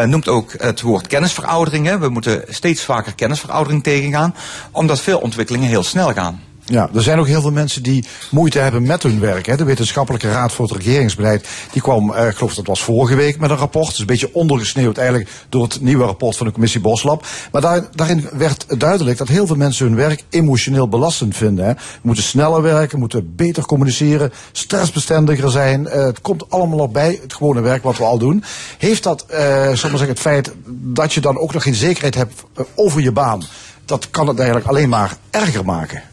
noemt 0.05 0.27
ook 0.27 0.53
het 0.57 0.81
woord 0.81 1.07
kennisveroudering. 1.07 1.99
We 1.99 2.09
moeten 2.09 2.43
steeds 2.49 2.83
vaker 2.83 3.15
kennisveroudering 3.15 3.83
tegengaan, 3.83 4.35
omdat 4.71 4.99
veel 4.99 5.19
ontwikkelingen 5.19 5.69
heel 5.69 5.83
snel 5.83 6.13
gaan. 6.13 6.41
Ja, 6.69 6.89
er 6.93 7.01
zijn 7.01 7.19
ook 7.19 7.27
heel 7.27 7.41
veel 7.41 7.51
mensen 7.51 7.83
die 7.83 8.05
moeite 8.31 8.59
hebben 8.59 8.83
met 8.83 9.03
hun 9.03 9.19
werk. 9.19 9.45
Hè. 9.45 9.57
De 9.57 9.63
Wetenschappelijke 9.63 10.31
Raad 10.31 10.51
voor 10.51 10.67
het 10.67 10.77
Regeringsbeleid 10.77 11.47
die 11.71 11.81
kwam, 11.81 12.13
eh, 12.13 12.27
ik 12.27 12.35
geloof 12.35 12.53
dat 12.53 12.67
was 12.67 12.83
vorige 12.83 13.15
week, 13.15 13.39
met 13.39 13.49
een 13.49 13.57
rapport. 13.57 13.91
Is 13.91 13.99
een 13.99 14.05
beetje 14.05 14.33
ondergesneeuwd 14.33 14.97
eigenlijk 14.97 15.29
door 15.49 15.63
het 15.63 15.81
nieuwe 15.81 16.03
rapport 16.03 16.37
van 16.37 16.45
de 16.45 16.51
commissie 16.51 16.81
Boslab. 16.81 17.25
Maar 17.51 17.61
daar, 17.61 17.87
daarin 17.95 18.29
werd 18.31 18.79
duidelijk 18.79 19.17
dat 19.17 19.27
heel 19.27 19.47
veel 19.47 19.55
mensen 19.55 19.85
hun 19.85 19.95
werk 19.95 20.23
emotioneel 20.29 20.87
belastend 20.87 21.35
vinden. 21.35 21.65
Hè. 21.65 21.73
moeten 22.01 22.23
sneller 22.23 22.61
werken, 22.61 22.99
moeten 22.99 23.35
beter 23.35 23.65
communiceren, 23.65 24.31
stressbestendiger 24.51 25.51
zijn. 25.51 25.81
Uh, 25.81 25.91
het 25.93 26.21
komt 26.21 26.49
allemaal 26.49 26.79
op 26.79 26.93
bij, 26.93 27.19
het 27.21 27.33
gewone 27.33 27.61
werk 27.61 27.83
wat 27.83 27.97
we 27.97 28.03
al 28.03 28.17
doen. 28.17 28.43
Heeft 28.77 29.03
dat, 29.03 29.25
zal 29.27 29.37
maar 29.67 29.77
zeggen, 29.77 30.07
het 30.07 30.19
feit 30.19 30.51
dat 30.67 31.13
je 31.13 31.21
dan 31.21 31.37
ook 31.37 31.53
nog 31.53 31.63
geen 31.63 31.75
zekerheid 31.75 32.15
hebt 32.15 32.43
uh, 32.57 32.65
over 32.75 33.01
je 33.01 33.11
baan, 33.11 33.43
dat 33.85 34.09
kan 34.09 34.27
het 34.27 34.37
eigenlijk 34.37 34.67
alleen 34.67 34.89
maar 34.89 35.17
erger 35.29 35.65
maken? 35.65 36.03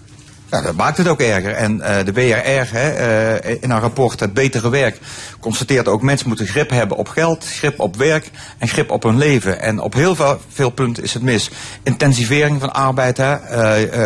Nou, 0.54 0.66
dat 0.66 0.74
maakt 0.74 0.96
het 0.96 1.08
ook 1.08 1.20
erger. 1.20 1.52
En 1.52 1.76
de 1.78 2.12
WRR 2.12 2.68
hè, 2.70 3.54
in 3.60 3.70
haar 3.70 3.80
rapport 3.80 4.20
Het 4.20 4.34
Betere 4.34 4.70
Werk 4.70 4.98
constateert 5.40 5.88
ook 5.88 6.02
mensen 6.02 6.28
moeten 6.28 6.46
grip 6.46 6.70
hebben 6.70 6.96
op 6.96 7.08
geld, 7.08 7.44
grip 7.46 7.80
op 7.80 7.96
werk 7.96 8.30
en 8.58 8.68
grip 8.68 8.90
op 8.90 9.02
hun 9.02 9.18
leven. 9.18 9.60
En 9.60 9.80
op 9.80 9.94
heel 9.94 10.14
veel, 10.14 10.38
veel 10.48 10.70
punten 10.70 11.02
is 11.02 11.14
het 11.14 11.22
mis. 11.22 11.50
Intensivering 11.82 12.60
van 12.60 12.72
arbeid. 12.72 13.16
Hè. 13.16 13.36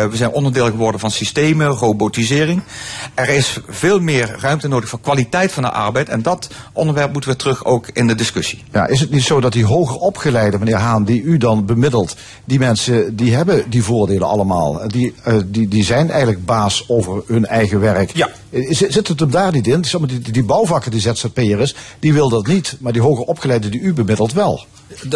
we 0.09 0.15
zijn 0.15 0.31
onderdeel 0.31 0.65
geworden 0.65 0.99
van 0.99 1.11
systemen, 1.11 1.67
robotisering. 1.67 2.61
Er 3.13 3.29
is 3.29 3.59
veel 3.67 3.99
meer 3.99 4.35
ruimte 4.39 4.67
nodig 4.67 4.89
voor 4.89 5.01
kwaliteit 5.01 5.51
van 5.51 5.63
de 5.63 5.71
arbeid. 5.71 6.09
En 6.09 6.21
dat 6.21 6.49
onderwerp 6.73 7.11
moeten 7.11 7.29
we 7.29 7.35
terug 7.35 7.65
ook 7.65 7.87
in 7.93 8.07
de 8.07 8.15
discussie. 8.15 8.63
Ja, 8.71 8.87
is 8.87 8.99
het 8.99 9.11
niet 9.11 9.23
zo 9.23 9.39
dat 9.39 9.53
die 9.53 9.65
hoger 9.65 9.95
opgeleide, 9.95 10.59
meneer 10.59 10.77
Haan, 10.77 11.03
die 11.03 11.21
u 11.21 11.37
dan 11.37 11.65
bemiddelt, 11.65 12.15
die 12.45 12.59
mensen 12.59 13.15
die 13.15 13.35
hebben 13.35 13.69
die 13.69 13.83
voordelen 13.83 14.27
allemaal. 14.27 14.87
Die, 14.87 15.15
die, 15.45 15.67
die 15.67 15.83
zijn 15.83 16.09
eigenlijk 16.39 16.45
baas 16.45 16.83
over 16.87 17.23
hun 17.27 17.45
eigen 17.45 17.79
werk. 17.79 18.11
Ja. 18.15 18.29
Zit 18.69 19.07
het 19.07 19.19
hem 19.19 19.31
daar 19.31 19.51
niet 19.51 19.67
in? 19.67 19.81
Die, 19.81 20.07
die, 20.07 20.31
die 20.31 20.43
bouwvakker 20.43 20.91
die 20.91 21.01
ZZP'er 21.01 21.59
is, 21.59 21.75
die 21.99 22.13
wil 22.13 22.29
dat 22.29 22.47
niet. 22.47 22.77
Maar 22.79 22.93
die 22.93 23.01
hoger 23.01 23.25
opgeleide 23.25 23.69
die 23.69 23.81
u 23.81 23.93
bemiddelt 23.93 24.33
wel. 24.33 24.65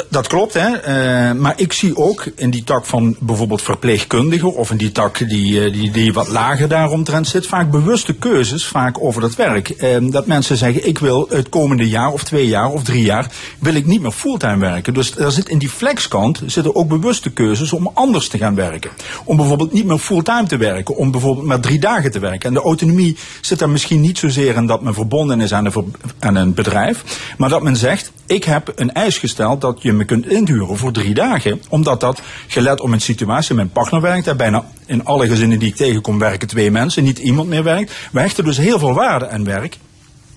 Dat 0.10 0.28
klopt, 0.28 0.54
hè. 0.54 0.70
Uh, 0.70 1.40
maar 1.40 1.54
ik 1.56 1.74
zie 1.74 1.98
ook 1.98 2.26
in 2.36 2.50
die 2.50 2.64
tak 2.64 2.86
van 2.86 3.16
bijvoorbeeld 3.20 3.62
verpleegkundigen 3.62 4.56
of 4.56 4.72
in 4.72 4.78
die 4.78 4.92
tak 4.92 5.18
die, 5.18 5.72
die, 5.72 5.92
die 5.92 6.14
wat 6.14 6.28
lager 6.28 6.68
daaromtrent 6.68 7.28
zit, 7.28 7.48
vaak 7.48 7.72
bewuste 7.72 8.14
keuzes 8.14 8.66
vaak 8.66 9.04
over 9.04 9.22
dat 9.22 9.36
werk. 9.36 9.70
Uh, 9.70 10.12
dat 10.12 10.28
mensen 10.28 10.58
zeggen, 10.58 10.88
ik 10.88 11.00
wil 11.00 11.28
het 11.30 11.50
komende 11.50 11.90
jaar 11.90 12.12
of 12.12 12.24
twee 12.24 12.48
jaar 12.48 12.72
of 12.72 12.84
drie 12.84 13.04
jaar, 13.04 13.32
wil 13.60 13.74
ik 13.74 13.86
niet 13.86 14.02
meer 14.02 14.12
fulltime 14.12 14.58
werken. 14.58 14.94
Dus 14.94 15.18
er 15.18 15.32
zit 15.32 15.50
in 15.50 15.58
die 15.58 15.70
flexkant 15.70 16.42
zitten 16.46 16.76
ook 16.76 16.88
bewuste 16.88 17.30
keuzes 17.30 17.74
om 17.74 17.92
anders 17.94 18.28
te 18.28 18.38
gaan 18.38 18.56
werken. 18.56 18.92
Om 19.26 19.38
bijvoorbeeld 19.38 19.74
niet 19.74 19.86
meer 19.86 19.98
fulltime 19.98 20.48
te 20.48 20.58
werken, 20.58 20.96
om 20.96 21.12
bijvoorbeeld 21.12 21.46
maar 21.46 21.60
drie 21.60 21.80
dagen 21.80 22.12
te 22.12 22.20
werken. 22.20 22.48
En 22.50 22.54
de 22.54 22.62
autonomie 22.62 23.18
zit 23.42 23.60
daar 23.60 23.70
misschien 23.70 24.02
niet 24.02 24.18
zozeer 24.18 24.56
in 24.56 24.66
dat 24.66 24.82
men 24.82 24.94
verbonden 24.94 25.42
is 25.42 25.54
aan 25.54 25.66
een, 25.66 25.96
aan 26.20 26.36
een 26.36 26.54
bedrijf, 26.54 27.04
maar 27.38 27.50
dat 27.50 27.64
men 27.64 27.76
zegt, 27.76 28.12
ik 28.26 28.44
heb 28.44 28.72
een 28.76 28.94
eis 28.94 29.18
gesteld 29.18 29.62
dat 29.64 29.82
je 29.82 29.94
me 29.94 30.06
kunt 30.06 30.28
inhuren 30.28 30.78
voor 30.78 30.92
drie 30.92 31.14
dagen. 31.14 31.62
Omdat 31.70 32.00
dat, 32.00 32.22
gelet 32.48 32.80
op 32.80 32.90
mijn 32.90 33.02
situatie, 33.02 33.56
mijn 33.56 33.70
partner 33.70 34.02
werkt 34.02 34.26
daar 34.26 34.36
bijna 34.36 34.66
in 34.86 35.06
alle 35.06 35.28
gezinnen 35.28 35.60
die 35.60 35.70
ik 35.70 35.76
tegenkom 35.76 36.20
werken 36.20 36.48
twee 36.48 36.72
mensen, 36.72 37.04
niet 37.04 37.20
iemand 37.20 37.50
meer 37.50 37.64
werkt. 37.64 37.94
We 38.12 38.20
hechten 38.20 38.44
dus 38.44 38.58
heel 38.58 38.80
veel 38.80 38.94
waarde 38.94 39.30
aan 39.30 39.44
werk. 39.44 39.78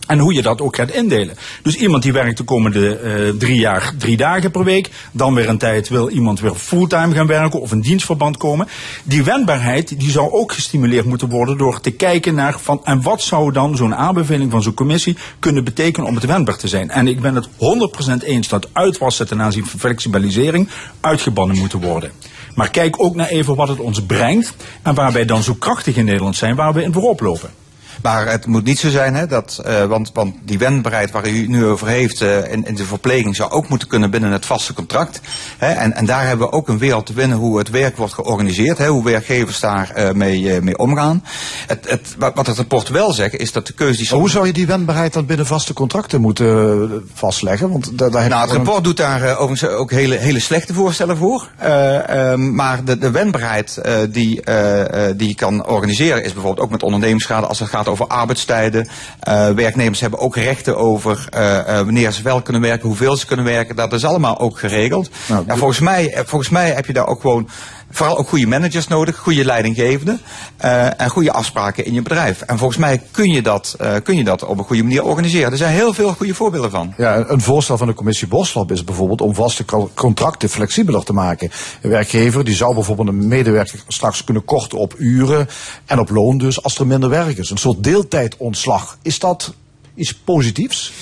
En 0.06 0.18
hoe 0.18 0.34
je 0.34 0.42
dat 0.42 0.60
ook 0.60 0.76
gaat 0.76 0.90
indelen. 0.90 1.36
Dus 1.62 1.76
iemand 1.76 2.02
die 2.02 2.12
werkt 2.12 2.36
de 2.36 2.44
komende 2.44 3.00
uh, 3.02 3.38
drie 3.38 3.58
jaar 3.58 3.94
drie 3.98 4.16
dagen 4.16 4.50
per 4.50 4.64
week. 4.64 4.90
Dan 5.12 5.34
weer 5.34 5.48
een 5.48 5.58
tijd 5.58 5.88
wil 5.88 6.08
iemand 6.08 6.40
weer 6.40 6.54
fulltime 6.54 7.14
gaan 7.14 7.26
werken 7.26 7.60
of 7.60 7.70
een 7.70 7.80
dienstverband 7.80 8.36
komen. 8.36 8.68
Die 9.04 9.24
wendbaarheid 9.24 10.00
die 10.00 10.10
zou 10.10 10.32
ook 10.32 10.52
gestimuleerd 10.52 11.04
moeten 11.04 11.28
worden 11.28 11.58
door 11.58 11.80
te 11.80 11.90
kijken 11.90 12.34
naar 12.34 12.58
van 12.60 12.80
en 12.84 13.02
wat 13.02 13.22
zou 13.22 13.52
dan 13.52 13.76
zo'n 13.76 13.94
aanbeveling 13.94 14.50
van 14.50 14.62
zo'n 14.62 14.74
commissie 14.74 15.16
kunnen 15.38 15.64
betekenen 15.64 16.08
om 16.08 16.14
het 16.14 16.24
wendbaar 16.24 16.56
te 16.56 16.68
zijn. 16.68 16.90
En 16.90 17.06
ik 17.06 17.20
ben 17.20 17.34
het 17.34 17.48
100% 18.22 18.24
eens 18.24 18.48
dat 18.48 18.68
uitwassen 18.72 19.26
ten 19.26 19.42
aanzien 19.42 19.66
van 19.66 19.80
flexibilisering 19.80 20.68
uitgebannen 21.00 21.58
moeten 21.58 21.80
worden. 21.80 22.10
Maar 22.54 22.70
kijk 22.70 23.02
ook 23.02 23.14
naar 23.14 23.28
even 23.28 23.54
wat 23.54 23.68
het 23.68 23.80
ons 23.80 24.02
brengt 24.02 24.54
en 24.82 24.94
waar 24.94 25.12
wij 25.12 25.24
dan 25.24 25.42
zo 25.42 25.54
krachtig 25.54 25.96
in 25.96 26.04
Nederland 26.04 26.36
zijn 26.36 26.56
waar 26.56 26.72
we 26.72 26.82
in 26.82 26.92
voorop 26.92 27.20
lopen. 27.20 27.50
Maar 28.02 28.30
het 28.30 28.46
moet 28.46 28.64
niet 28.64 28.78
zo 28.78 28.90
zijn, 28.90 29.14
hè, 29.14 29.26
dat, 29.26 29.62
uh, 29.66 29.84
want, 29.84 30.10
want 30.12 30.34
die 30.42 30.58
wendbaarheid 30.58 31.10
waar 31.10 31.28
u 31.28 31.46
nu 31.46 31.64
over 31.64 31.86
heeft 31.86 32.20
uh, 32.20 32.52
in, 32.52 32.66
in 32.66 32.74
de 32.74 32.84
verpleging 32.84 33.36
zou 33.36 33.50
ook 33.50 33.68
moeten 33.68 33.88
kunnen 33.88 34.10
binnen 34.10 34.30
het 34.30 34.46
vaste 34.46 34.74
contract. 34.74 35.20
Hè, 35.58 35.72
en, 35.72 35.92
en 35.92 36.06
daar 36.06 36.26
hebben 36.26 36.46
we 36.46 36.52
ook 36.52 36.68
een 36.68 36.78
wereld 36.78 37.06
te 37.06 37.12
winnen 37.12 37.38
hoe 37.38 37.58
het 37.58 37.70
werk 37.70 37.96
wordt 37.96 38.14
georganiseerd, 38.14 38.78
hè, 38.78 38.88
hoe 38.88 39.04
werkgevers 39.04 39.60
daar 39.60 39.92
uh, 39.96 40.10
mee, 40.10 40.60
mee 40.60 40.78
omgaan. 40.78 41.24
Het, 41.66 41.90
het, 41.90 42.16
wat 42.34 42.46
het 42.46 42.56
rapport 42.56 42.88
wel 42.88 43.12
zegt 43.12 43.36
is 43.36 43.52
dat 43.52 43.66
de 43.66 43.72
keuze 43.72 43.98
die... 43.98 44.18
Hoe 44.18 44.30
zou 44.30 44.46
je 44.46 44.52
die 44.52 44.66
wendbaarheid 44.66 45.12
dan 45.12 45.26
binnen 45.26 45.46
vaste 45.46 45.72
contracten 45.72 46.20
moeten 46.20 47.04
vastleggen? 47.14 47.70
Want 47.70 47.98
daar, 47.98 48.10
daar 48.10 48.28
nou, 48.28 48.42
het 48.42 48.56
rapport 48.56 48.84
doet 48.84 48.96
daar 48.96 49.38
overigens 49.38 49.70
ook 49.70 49.90
hele, 49.90 50.16
hele 50.16 50.40
slechte 50.40 50.74
voorstellen 50.74 51.16
voor. 51.16 51.50
Ehm, 51.58 52.54
maar 52.54 52.84
de, 52.84 52.98
de 52.98 53.10
wendbaarheid 53.10 53.80
die, 54.10 54.42
die 55.16 55.28
je 55.28 55.34
kan 55.34 55.66
organiseren 55.66 56.24
is 56.24 56.32
bijvoorbeeld 56.32 56.64
ook 56.64 56.72
met 56.72 56.82
ondernemingsschade 56.82 57.46
als 57.46 57.58
het 57.58 57.68
gaat 57.68 57.85
over 57.88 58.06
arbeidstijden. 58.06 58.88
Uh, 59.28 59.48
werknemers 59.48 60.00
hebben 60.00 60.18
ook 60.18 60.36
rechten 60.36 60.76
over 60.76 61.28
uh, 61.34 61.40
uh, 61.42 61.64
wanneer 61.64 62.12
ze 62.12 62.22
wel 62.22 62.42
kunnen 62.42 62.62
werken, 62.62 62.88
hoeveel 62.88 63.16
ze 63.16 63.26
kunnen 63.26 63.44
werken. 63.44 63.76
Dat 63.76 63.92
is 63.92 64.04
allemaal 64.04 64.38
ook 64.38 64.58
geregeld. 64.58 65.10
Nou, 65.28 65.44
volgens, 65.46 65.80
mij, 65.80 66.22
volgens 66.26 66.50
mij 66.50 66.70
heb 66.70 66.86
je 66.86 66.92
daar 66.92 67.06
ook 67.06 67.20
gewoon 67.20 67.48
vooral 67.90 68.18
ook 68.18 68.28
goede 68.28 68.46
managers 68.46 68.88
nodig, 68.88 69.16
goede 69.16 69.44
leidinggevenden 69.44 70.20
uh, 70.64 71.00
en 71.00 71.10
goede 71.10 71.32
afspraken 71.32 71.84
in 71.84 71.92
je 71.92 72.02
bedrijf. 72.02 72.40
En 72.40 72.58
volgens 72.58 72.78
mij 72.78 73.02
kun 73.10 73.30
je, 73.30 73.42
dat, 73.42 73.76
uh, 73.80 73.94
kun 74.02 74.16
je 74.16 74.24
dat 74.24 74.44
op 74.44 74.58
een 74.58 74.64
goede 74.64 74.82
manier 74.82 75.04
organiseren. 75.04 75.52
Er 75.52 75.56
zijn 75.56 75.74
heel 75.74 75.92
veel 75.92 76.12
goede 76.12 76.34
voorbeelden 76.34 76.70
van. 76.70 76.94
Ja, 76.96 77.24
een 77.28 77.40
voorstel 77.40 77.76
van 77.76 77.86
de 77.86 77.94
commissie 77.94 78.28
Boslab 78.28 78.72
is 78.72 78.84
bijvoorbeeld 78.84 79.20
om 79.20 79.34
vaste 79.34 79.64
contracten 79.94 80.48
flexibeler 80.48 81.04
te 81.04 81.12
maken. 81.12 81.50
Een 81.80 81.90
werkgever 81.90 82.44
die 82.44 82.54
zou 82.54 82.74
bijvoorbeeld 82.74 83.08
een 83.08 83.28
medewerker 83.28 83.82
straks 83.88 84.24
kunnen 84.24 84.44
korten 84.44 84.78
op 84.78 84.94
uren 84.98 85.48
en 85.86 85.98
op 85.98 86.10
loon 86.10 86.38
dus 86.38 86.62
als 86.62 86.78
er 86.78 86.86
minder 86.86 87.08
werk 87.08 87.38
is. 87.38 87.50
Een 87.50 87.56
soort 87.56 87.84
deeltijdontslag. 87.84 88.98
Is 89.02 89.18
dat 89.18 89.54
iets 89.96 90.14
positiefs? 90.14 90.92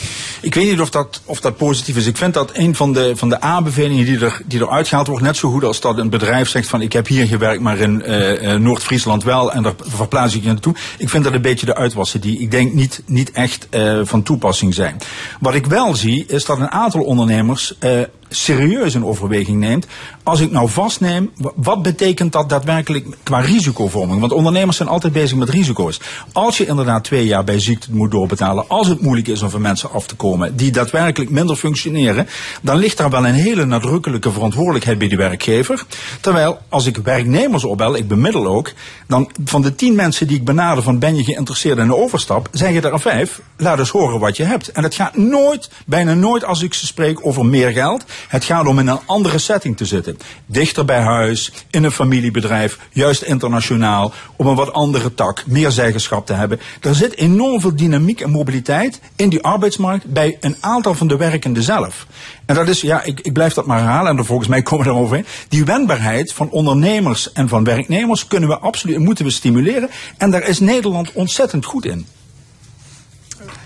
Ik 0.40 0.54
weet 0.54 0.70
niet 0.70 0.80
of 0.80 0.90
dat, 0.90 1.20
of 1.24 1.40
dat 1.40 1.56
positief 1.56 1.96
is. 1.96 2.06
Ik 2.06 2.16
vind 2.16 2.34
dat 2.34 2.50
een 2.52 2.74
van 2.74 2.92
de, 2.92 3.12
van 3.16 3.28
de 3.28 3.40
aanbevelingen 3.40 4.04
die 4.04 4.18
er, 4.18 4.42
die 4.46 4.60
er 4.60 4.70
uitgehaald 4.70 5.06
wordt, 5.06 5.22
net 5.22 5.36
zo 5.36 5.50
goed 5.50 5.64
als 5.64 5.80
dat 5.80 5.98
een 5.98 6.10
bedrijf 6.10 6.48
zegt 6.48 6.68
van 6.68 6.80
ik 6.80 6.92
heb 6.92 7.06
hier 7.06 7.26
gewerkt, 7.26 7.62
maar 7.62 7.78
in 7.78 8.02
uh, 8.06 8.54
Noord-Friesland 8.54 9.24
wel 9.24 9.52
en 9.52 9.62
daar 9.62 9.74
verplaats 9.78 10.34
ik 10.34 10.42
je 10.42 10.48
naartoe. 10.48 10.74
Ik 10.98 11.08
vind 11.08 11.24
dat 11.24 11.32
een 11.32 11.42
beetje 11.42 11.66
de 11.66 11.74
uitwassen 11.76 12.20
die 12.20 12.38
ik 12.38 12.50
denk 12.50 12.72
niet, 12.72 13.02
niet 13.06 13.30
echt 13.30 13.66
uh, 13.70 14.00
van 14.04 14.22
toepassing 14.22 14.74
zijn. 14.74 14.96
Wat 15.40 15.54
ik 15.54 15.66
wel 15.66 15.94
zie 15.94 16.26
is 16.26 16.44
dat 16.44 16.58
een 16.58 16.70
aantal 16.70 17.02
ondernemers 17.02 17.74
uh, 17.80 18.00
serieus 18.34 18.94
in 18.94 19.04
overweging 19.04 19.58
neemt. 19.58 19.86
Als 20.22 20.40
ik 20.40 20.50
nou 20.50 20.68
vastneem, 20.68 21.30
wat 21.54 21.82
betekent 21.82 22.32
dat 22.32 22.48
daadwerkelijk 22.48 23.06
qua 23.22 23.38
risicovorming? 23.38 24.20
Want 24.20 24.32
ondernemers 24.32 24.76
zijn 24.76 24.88
altijd 24.88 25.12
bezig 25.12 25.36
met 25.36 25.48
risico's. 25.48 26.00
Als 26.32 26.58
je 26.58 26.66
inderdaad 26.66 27.04
twee 27.04 27.26
jaar 27.26 27.44
bij 27.44 27.60
ziekte 27.60 27.88
moet 27.90 28.10
doorbetalen, 28.10 28.68
als 28.68 28.86
het 28.86 29.00
moeilijk 29.00 29.28
is 29.28 29.42
om 29.42 29.50
van 29.50 29.60
mensen 29.60 29.90
af 29.90 30.06
te 30.06 30.14
komen 30.14 30.56
die 30.56 30.72
daadwerkelijk 30.72 31.30
minder 31.30 31.56
functioneren, 31.56 32.28
dan 32.62 32.76
ligt 32.76 32.96
daar 32.96 33.10
wel 33.10 33.26
een 33.26 33.34
hele 33.34 33.64
nadrukkelijke 33.64 34.32
verantwoordelijkheid 34.32 34.98
bij 34.98 35.08
de 35.08 35.16
werkgever. 35.16 35.84
Terwijl 36.20 36.58
als 36.68 36.86
ik 36.86 36.96
werknemers 36.96 37.64
opbel, 37.64 37.96
ik 37.96 38.08
bemiddel 38.08 38.46
ook, 38.46 38.72
dan 39.06 39.30
van 39.44 39.62
de 39.62 39.74
tien 39.74 39.94
mensen 39.94 40.26
die 40.26 40.36
ik 40.36 40.44
benader 40.44 40.82
van 40.82 40.98
ben 40.98 41.16
je 41.16 41.24
geïnteresseerd 41.24 41.78
in 41.78 41.84
een 41.84 41.94
overstap, 41.94 42.48
zeggen 42.52 42.82
er 42.82 43.00
vijf, 43.00 43.40
laat 43.56 43.78
eens 43.78 43.90
horen 43.90 44.20
wat 44.20 44.36
je 44.36 44.44
hebt. 44.44 44.72
En 44.72 44.82
het 44.82 44.94
gaat 44.94 45.16
nooit, 45.16 45.70
bijna 45.86 46.14
nooit 46.14 46.44
als 46.44 46.62
ik 46.62 46.74
ze 46.74 46.86
spreek 46.86 47.26
over 47.26 47.46
meer 47.46 47.70
geld. 47.70 48.04
Het 48.28 48.44
gaat 48.44 48.66
om 48.66 48.78
in 48.78 48.86
een 48.86 49.00
andere 49.06 49.38
setting 49.38 49.76
te 49.76 49.84
zitten. 49.84 50.18
Dichter 50.46 50.84
bij 50.84 51.00
huis, 51.00 51.52
in 51.70 51.84
een 51.84 51.90
familiebedrijf, 51.90 52.78
juist 52.92 53.22
internationaal, 53.22 54.12
op 54.36 54.46
een 54.46 54.54
wat 54.54 54.72
andere 54.72 55.14
tak, 55.14 55.46
meer 55.46 55.70
zeggenschap 55.70 56.26
te 56.26 56.32
hebben. 56.32 56.60
Er 56.80 56.94
zit 56.94 57.16
enorm 57.16 57.60
veel 57.60 57.76
dynamiek 57.76 58.20
en 58.20 58.30
mobiliteit 58.30 59.00
in 59.16 59.28
die 59.28 59.42
arbeidsmarkt 59.42 60.04
bij 60.04 60.36
een 60.40 60.56
aantal 60.60 60.94
van 60.94 61.06
de 61.06 61.16
werkenden 61.16 61.62
zelf. 61.62 62.06
En 62.46 62.54
dat 62.54 62.68
is, 62.68 62.80
ja, 62.80 63.02
ik, 63.02 63.20
ik 63.20 63.32
blijf 63.32 63.54
dat 63.54 63.66
maar 63.66 63.78
herhalen 63.78 64.18
en 64.18 64.24
volgens 64.24 64.48
mij 64.48 64.62
komen 64.62 64.86
we 64.86 64.92
eroverheen. 64.92 65.26
Die 65.48 65.64
wendbaarheid 65.64 66.32
van 66.32 66.50
ondernemers 66.50 67.32
en 67.32 67.48
van 67.48 67.64
werknemers 67.64 68.26
kunnen 68.26 68.48
we 68.48 68.58
absoluut, 68.58 68.98
moeten 68.98 69.24
we 69.24 69.30
stimuleren. 69.30 69.90
En 70.16 70.30
daar 70.30 70.48
is 70.48 70.60
Nederland 70.60 71.12
ontzettend 71.12 71.64
goed 71.64 71.84
in. 71.84 72.06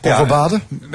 Ja, 0.02 0.48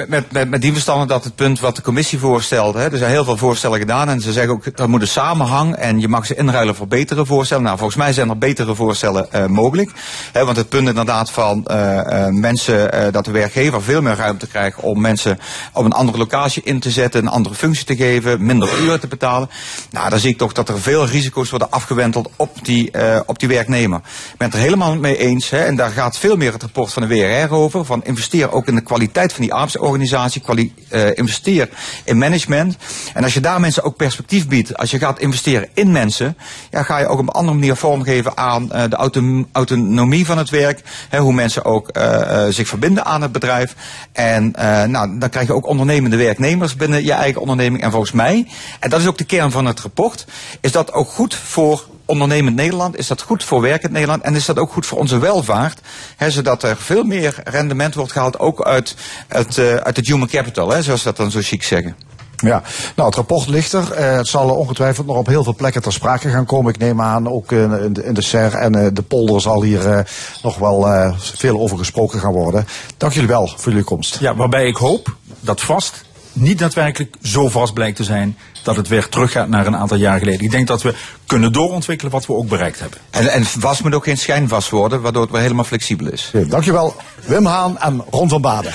met, 0.08 0.32
met, 0.32 0.50
met, 0.50 0.62
die 0.62 0.72
verstanden 0.72 1.08
dat 1.08 1.24
het 1.24 1.34
punt 1.34 1.60
wat 1.60 1.76
de 1.76 1.82
commissie 1.82 2.18
voorstelt, 2.18 2.74
hè, 2.74 2.90
er 2.90 2.98
zijn 2.98 3.10
heel 3.10 3.24
veel 3.24 3.36
voorstellen 3.36 3.78
gedaan 3.78 4.08
en 4.08 4.20
ze 4.20 4.32
zeggen 4.32 4.52
ook 4.52 4.76
dat 4.76 4.88
moet 4.88 5.00
een 5.00 5.08
samenhang 5.08 5.74
en 5.74 6.00
je 6.00 6.08
mag 6.08 6.26
ze 6.26 6.34
inruilen 6.34 6.74
voor 6.74 6.88
betere 6.88 7.26
voorstellen. 7.26 7.62
Nou, 7.62 7.76
volgens 7.76 7.98
mij 7.98 8.12
zijn 8.12 8.28
er 8.28 8.38
betere 8.38 8.74
voorstellen 8.74 9.28
uh, 9.34 9.46
mogelijk. 9.46 9.90
Hè, 10.32 10.44
want 10.44 10.56
het 10.56 10.68
punt 10.68 10.88
inderdaad 10.88 11.30
van 11.30 11.66
uh, 11.70 11.76
uh, 11.76 12.26
mensen, 12.28 13.12
dat 13.12 13.24
de 13.24 13.30
werkgever 13.30 13.82
veel 13.82 14.02
meer 14.02 14.16
ruimte 14.16 14.46
krijgt 14.46 14.80
om 14.80 15.00
mensen 15.00 15.38
op 15.72 15.84
een 15.84 15.92
andere 15.92 16.18
locatie 16.18 16.62
in 16.62 16.80
te 16.80 16.90
zetten, 16.90 17.22
een 17.22 17.32
andere 17.32 17.54
functie 17.54 17.84
te 17.84 17.96
geven, 17.96 18.44
minder 18.46 18.80
uren 18.80 19.00
te 19.00 19.06
betalen. 19.06 19.50
Nou, 19.90 20.10
dan 20.10 20.18
zie 20.18 20.30
ik 20.30 20.38
toch 20.38 20.52
dat 20.52 20.68
er 20.68 20.80
veel 20.80 21.06
risico's 21.06 21.50
worden 21.50 21.70
afgewenteld 21.70 22.30
op 22.36 22.50
die, 22.62 22.90
op 23.26 23.38
die 23.38 23.48
werknemer. 23.48 23.98
Ik 23.98 24.38
ben 24.38 24.46
het 24.46 24.56
er 24.56 24.62
helemaal 24.62 24.96
mee 24.96 25.16
eens 25.16 25.50
hè, 25.50 25.64
en 25.64 25.76
daar 25.76 25.90
gaat 25.90 26.18
veel 26.18 26.36
meer 26.36 26.52
het 26.52 26.62
rapport 26.62 26.92
van 26.92 27.08
de 27.08 27.08
WRR 27.08 27.54
over, 27.54 27.84
van 27.84 28.04
investeer 28.04 28.52
ook 28.52 28.66
in 28.66 28.74
de 28.74 28.80
kwaliteit 28.80 28.93
van 28.98 29.42
die 29.42 29.52
arbeidsorganisatie, 29.52 30.42
uh, 30.90 31.16
investeer 31.16 31.68
in 32.04 32.18
management. 32.18 32.76
En 33.14 33.22
als 33.22 33.34
je 33.34 33.40
daar 33.40 33.60
mensen 33.60 33.82
ook 33.82 33.96
perspectief 33.96 34.48
biedt, 34.48 34.76
als 34.76 34.90
je 34.90 34.98
gaat 34.98 35.18
investeren 35.18 35.68
in 35.74 35.92
mensen, 35.92 36.36
ja, 36.70 36.82
ga 36.82 36.98
je 36.98 37.06
ook 37.06 37.18
op 37.18 37.26
een 37.26 37.32
andere 37.32 37.56
manier 37.56 37.76
vormgeven 37.76 38.36
aan 38.36 38.62
uh, 38.72 38.82
de 38.88 38.96
auto 38.96 39.44
autonomie 39.52 40.26
van 40.26 40.38
het 40.38 40.50
werk. 40.50 40.82
Hè, 41.08 41.18
hoe 41.18 41.32
mensen 41.32 41.64
ook 41.64 41.96
uh, 41.96 42.46
zich 42.48 42.68
verbinden 42.68 43.04
aan 43.04 43.22
het 43.22 43.32
bedrijf. 43.32 43.74
En 44.12 44.50
nou, 44.86 45.18
dan 45.18 45.28
krijg 45.28 45.46
je 45.46 45.54
ook 45.54 45.66
ondernemende 45.66 46.16
werknemers 46.16 46.76
binnen 46.76 47.04
je 47.04 47.12
eigen 47.12 47.40
onderneming. 47.40 47.82
En 47.82 47.90
volgens 47.90 48.12
mij, 48.12 48.46
en 48.80 48.90
dat 48.90 49.00
is 49.00 49.06
ook 49.06 49.18
de 49.18 49.24
kern 49.24 49.50
van 49.50 49.66
het 49.66 49.80
rapport, 49.80 50.26
is 50.60 50.72
dat 50.72 50.92
ook 50.92 51.08
goed 51.08 51.34
voor 51.34 51.84
ondernemend 52.04 52.56
Nederland? 52.56 52.98
Is 52.98 53.06
dat 53.06 53.22
goed 53.22 53.44
voor 53.44 53.60
werkend 53.60 53.92
Nederland? 53.92 54.22
En 54.22 54.34
is 54.34 54.44
dat 54.44 54.58
ook 54.58 54.72
goed 54.72 54.86
voor 54.86 54.98
onze 54.98 55.18
welvaart? 55.18 55.80
Hè, 56.16 56.30
zodat 56.30 56.62
er 56.62 56.76
veel 56.76 57.04
meer 57.04 57.40
rendement 57.44 57.94
wordt 57.94 58.12
gehaald, 58.12 58.38
ook 58.38 58.62
uit, 58.62 58.96
uit, 59.28 59.56
uh, 59.56 59.74
uit 59.74 59.96
het 59.96 60.06
human 60.06 60.28
capital, 60.28 60.70
hè, 60.70 60.82
zoals 60.82 61.02
dat 61.02 61.16
dan 61.16 61.30
zo 61.30 61.38
chic 61.42 61.62
zeggen. 61.62 61.96
Ja, 62.36 62.62
nou 62.96 63.08
het 63.08 63.16
rapport 63.16 63.48
ligt 63.48 63.72
er. 63.72 63.98
Uh, 63.98 64.16
het 64.16 64.26
zal 64.26 64.50
ongetwijfeld 64.50 65.06
nog 65.06 65.16
op 65.16 65.26
heel 65.26 65.44
veel 65.44 65.54
plekken 65.54 65.82
ter 65.82 65.92
sprake 65.92 66.28
gaan 66.28 66.44
komen. 66.44 66.72
Ik 66.72 66.80
neem 66.80 67.00
aan, 67.00 67.28
ook 67.28 67.52
in, 67.52 67.92
de, 67.92 68.04
in 68.04 68.14
de 68.14 68.22
SER 68.22 68.54
en 68.54 68.76
uh, 68.76 68.86
de 68.92 69.02
polder 69.02 69.40
zal 69.40 69.62
hier 69.62 69.86
uh, 69.86 70.00
nog 70.42 70.58
wel 70.58 71.14
veel 71.18 71.60
over 71.60 71.78
gesproken 71.78 72.20
gaan 72.20 72.32
worden. 72.32 72.66
Dank 72.96 73.12
jullie 73.12 73.28
wel 73.28 73.46
voor 73.56 73.72
jullie 73.72 73.86
komst. 73.86 74.18
Ja, 74.20 74.36
waarbij 74.36 74.66
ik 74.66 74.76
hoop 74.76 75.16
dat 75.40 75.60
vast 75.60 76.04
niet 76.34 76.58
daadwerkelijk 76.58 77.16
zo 77.22 77.48
vast 77.48 77.74
blijkt 77.74 77.96
te 77.96 78.04
zijn 78.04 78.36
dat 78.62 78.76
het 78.76 78.88
weer 78.88 79.08
teruggaat 79.08 79.48
naar 79.48 79.66
een 79.66 79.76
aantal 79.76 79.96
jaar 79.96 80.18
geleden. 80.18 80.40
Ik 80.40 80.50
denk 80.50 80.66
dat 80.66 80.82
we 80.82 80.94
kunnen 81.26 81.52
doorontwikkelen 81.52 82.12
wat 82.12 82.26
we 82.26 82.32
ook 82.32 82.48
bereikt 82.48 82.80
hebben. 82.80 82.98
En, 83.10 83.28
en 83.28 83.44
vast 83.44 83.82
moet 83.82 83.94
ook 83.94 84.04
geen 84.04 84.18
schijnvast 84.18 84.70
worden, 84.70 85.00
waardoor 85.00 85.22
het 85.22 85.30
weer 85.30 85.40
helemaal 85.40 85.64
flexibel 85.64 86.06
is. 86.06 86.30
Ja, 86.32 86.44
dankjewel, 86.44 86.96
Wim 87.24 87.46
Haan 87.46 87.78
en 87.78 88.04
Ron 88.10 88.28
van 88.28 88.40
Baden. 88.40 88.72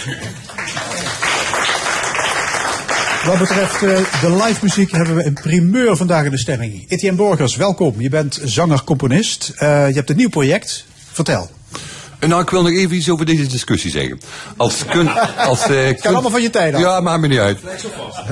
Wat 3.25 3.37
betreft 3.37 3.81
uh, 3.81 3.97
de 4.21 4.43
live 4.43 4.59
muziek 4.61 4.91
hebben 4.91 5.15
we 5.15 5.25
een 5.25 5.33
primeur 5.33 5.97
vandaag 5.97 6.25
in 6.25 6.31
de 6.31 6.37
stemming. 6.37 6.85
Etienne 6.87 7.17
Borgers, 7.17 7.55
welkom. 7.55 8.01
Je 8.01 8.09
bent 8.09 8.39
zanger-componist. 8.43 9.51
Uh, 9.53 9.59
je 9.87 9.93
hebt 9.93 10.09
een 10.09 10.15
nieuw 10.15 10.29
project. 10.29 10.85
Vertel. 11.11 11.49
Nou, 12.27 12.41
ik 12.41 12.49
wil 12.49 12.61
nog 12.61 12.71
even 12.71 12.95
iets 12.95 13.09
over 13.09 13.25
deze 13.25 13.47
discussie 13.47 13.91
zeggen. 13.91 14.19
Als 14.57 14.85
kun, 14.85 15.09
als, 15.49 15.59
uh, 15.59 15.67
kun... 15.67 15.95
kan 15.95 16.13
allemaal 16.13 16.31
van 16.31 16.41
je 16.41 16.49
tijd 16.49 16.73
af. 16.73 16.81
Ja, 16.81 16.99
maakt 16.99 17.21
me 17.21 17.27
niet 17.27 17.39
uit. 17.39 17.59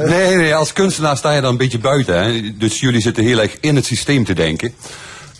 Nee, 0.06 0.36
nee, 0.36 0.56
als 0.56 0.74
kunstenaar 0.74 1.18
sta 1.18 1.34
je 1.34 1.42
dan 1.42 1.52
een 1.52 1.58
beetje 1.58 1.80
buiten. 1.80 2.24
Hè? 2.24 2.58
Dus 2.58 2.80
jullie 2.80 3.02
zitten 3.02 3.24
heel 3.24 3.40
erg 3.40 3.58
in 3.60 3.76
het 3.76 3.86
systeem 3.86 4.26
te 4.26 4.34
denken. 4.34 4.74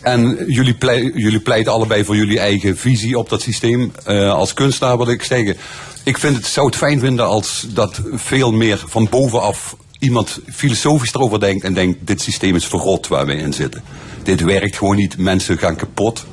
En 0.02 0.44
jullie, 0.46 0.76
jullie 1.14 1.40
pleiten 1.40 1.72
allebei 1.72 2.04
voor 2.04 2.16
jullie 2.16 2.38
eigen 2.38 2.76
visie 2.76 3.18
op 3.18 3.28
dat 3.28 3.42
systeem. 3.42 3.92
Uh, 4.08 4.32
als 4.32 4.54
kunstenaar 4.54 4.96
wil 4.96 5.08
ik 5.08 5.22
zeggen, 5.22 5.56
ik 6.02 6.18
vind 6.18 6.36
het, 6.36 6.46
zou 6.46 6.66
het 6.66 6.76
fijn 6.76 7.00
vinden 7.00 7.26
als 7.26 7.66
dat 7.68 8.00
veel 8.12 8.52
meer 8.52 8.84
van 8.86 9.08
bovenaf 9.10 9.76
iemand 9.98 10.38
filosofisch 10.52 11.14
erover 11.14 11.40
denkt 11.40 11.64
en 11.64 11.74
denkt, 11.74 12.06
dit 12.06 12.20
systeem 12.20 12.54
is 12.54 12.66
verrot 12.66 13.08
waar 13.08 13.26
we 13.26 13.34
in 13.34 13.52
zitten. 13.52 13.82
Dit 14.22 14.40
werkt 14.40 14.76
gewoon 14.76 14.96
niet, 14.96 15.18
mensen 15.18 15.58
gaan 15.58 15.76
kapot. 15.76 16.26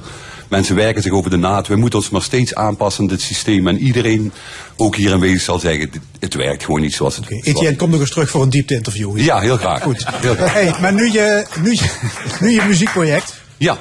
Mensen 0.55 0.75
werken 0.75 1.01
zich 1.01 1.11
over 1.11 1.29
de 1.29 1.37
naad. 1.37 1.67
We 1.67 1.75
moeten 1.75 1.99
ons 1.99 2.09
maar 2.09 2.21
steeds 2.21 2.55
aanpassen 2.55 3.03
aan 3.03 3.09
dit 3.09 3.21
systeem. 3.21 3.67
En 3.67 3.77
iedereen, 3.77 4.31
ook 4.75 4.95
hier 4.95 5.13
aanwezig, 5.13 5.41
zal 5.41 5.59
zeggen: 5.59 5.91
het 6.19 6.33
werkt 6.33 6.63
gewoon 6.63 6.81
niet 6.81 6.93
zoals 6.93 7.15
het. 7.15 7.25
Okay. 7.25 7.41
Etienne, 7.43 7.75
kom 7.75 7.89
nog 7.89 7.99
eens 7.99 8.09
terug 8.09 8.29
voor 8.29 8.41
een 8.41 8.49
diepte-interview. 8.49 9.17
Ja, 9.17 9.39
heel 9.39 9.57
graag. 9.57 9.81
Goed. 9.81 10.05
Heel 10.13 10.35
graag. 10.35 10.53
Hey, 10.53 10.75
maar 10.81 10.93
nu 10.93 11.11
je, 11.11 11.45
nu, 11.61 11.77
nu 12.39 12.51
je 12.51 12.61
muziekproject. 12.67 13.33
Ja. 13.57 13.77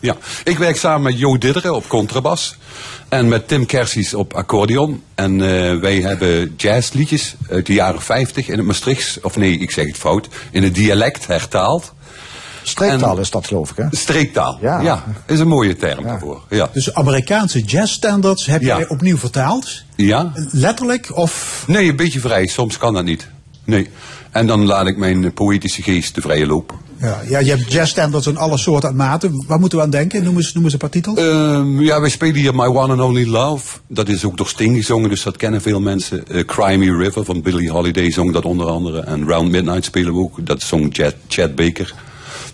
Ja, 0.00 0.16
ik 0.44 0.58
werk 0.58 0.76
samen 0.76 1.02
met 1.02 1.18
Jo 1.18 1.38
Didderen 1.38 1.74
op 1.74 1.88
contrabas. 1.88 2.56
En 3.08 3.28
met 3.28 3.48
Tim 3.48 3.66
Kersies 3.66 4.14
op 4.14 4.34
accordeon. 4.34 5.02
En 5.14 5.32
uh, 5.32 5.80
wij 5.80 6.00
hebben 6.00 6.54
jazzliedjes 6.56 7.34
uit 7.50 7.66
de 7.66 7.72
jaren 7.72 8.02
50 8.02 8.48
in 8.48 8.56
het 8.56 8.66
Maastrichts. 8.66 9.20
Of 9.20 9.36
nee, 9.36 9.58
ik 9.58 9.70
zeg 9.70 9.86
het 9.86 9.96
fout. 9.96 10.28
In 10.50 10.62
het 10.62 10.74
dialect 10.74 11.26
hertaald. 11.26 11.94
Streektaal 12.68 13.16
en, 13.16 13.22
is 13.22 13.30
dat 13.30 13.46
geloof 13.46 13.70
ik 13.70 13.76
hè? 13.76 13.84
Streektaal, 13.90 14.58
ja. 14.60 14.80
ja 14.80 15.04
is 15.26 15.38
een 15.38 15.48
mooie 15.48 15.76
term 15.76 16.00
ja. 16.00 16.06
daarvoor. 16.06 16.42
Ja. 16.50 16.70
Dus 16.72 16.94
Amerikaanse 16.94 17.60
jazzstandards 17.60 18.46
heb 18.46 18.62
ja. 18.62 18.78
je 18.78 18.90
opnieuw 18.90 19.16
vertaald? 19.16 19.82
Ja. 19.96 20.32
Letterlijk 20.50 21.16
of? 21.16 21.64
Nee, 21.66 21.88
een 21.88 21.96
beetje 21.96 22.20
vrij. 22.20 22.46
Soms 22.46 22.78
kan 22.78 22.94
dat 22.94 23.04
niet. 23.04 23.28
Nee. 23.64 23.88
En 24.30 24.46
dan 24.46 24.64
laat 24.64 24.86
ik 24.86 24.96
mijn 24.96 25.32
poëtische 25.32 25.82
geest 25.82 26.14
de 26.14 26.20
vrije 26.20 26.46
loop. 26.46 26.74
Ja, 27.00 27.20
ja 27.28 27.38
je 27.38 27.50
hebt 27.50 27.72
jazzstandards 27.72 28.26
in 28.26 28.36
alle 28.36 28.56
soorten 28.58 28.88
en 28.88 28.96
maten. 28.96 29.44
Waar 29.46 29.58
moeten 29.58 29.78
we 29.78 29.84
aan 29.84 29.90
denken? 29.90 30.22
Noem 30.22 30.36
eens, 30.36 30.52
noem 30.52 30.64
eens 30.64 30.72
een 30.72 30.78
paar 30.78 30.90
titels. 30.90 31.18
Um, 31.18 31.80
ja, 31.80 32.00
wij 32.00 32.10
spelen 32.10 32.34
hier 32.34 32.54
My 32.54 32.66
One 32.66 32.92
and 32.92 33.00
Only 33.00 33.26
Love. 33.26 33.78
Dat 33.86 34.08
is 34.08 34.24
ook 34.24 34.36
door 34.36 34.48
Sting 34.48 34.76
gezongen, 34.76 35.10
dus 35.10 35.22
dat 35.22 35.36
kennen 35.36 35.60
veel 35.62 35.80
mensen. 35.80 36.24
Uh, 36.30 36.44
Cry 36.44 36.76
Me 36.76 36.96
River 36.96 37.24
van 37.24 37.42
Billie 37.42 37.70
Holiday 37.70 38.10
zong 38.10 38.32
dat 38.32 38.44
onder 38.44 38.66
andere. 38.66 39.00
En 39.00 39.26
Round 39.26 39.50
Midnight 39.50 39.84
spelen 39.84 40.12
we 40.12 40.18
ook. 40.18 40.46
Dat 40.46 40.62
zong 40.62 40.88
Chad, 40.92 41.14
Chad 41.28 41.54
Baker. 41.54 41.94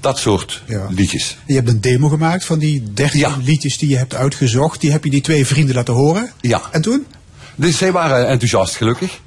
Dat 0.04 0.18
soort 0.18 0.62
ja. 0.66 0.86
liedjes. 0.90 1.36
Je 1.46 1.54
hebt 1.54 1.68
een 1.68 1.80
demo 1.80 2.08
gemaakt 2.08 2.44
van 2.44 2.58
die 2.58 2.82
13 2.94 3.20
ja. 3.20 3.36
liedjes 3.44 3.78
die 3.78 3.88
je 3.88 3.96
hebt 3.96 4.14
uitgezocht. 4.14 4.80
Die 4.80 4.90
heb 4.90 5.04
je 5.04 5.10
die 5.10 5.20
twee 5.20 5.46
vrienden 5.46 5.74
laten 5.74 5.94
horen. 5.94 6.30
Ja. 6.40 6.62
En 6.70 6.82
toen? 6.82 7.06
Dus 7.54 7.78
zij 7.78 7.92
waren 7.92 8.28
enthousiast 8.28 8.76
gelukkig. 8.76 9.20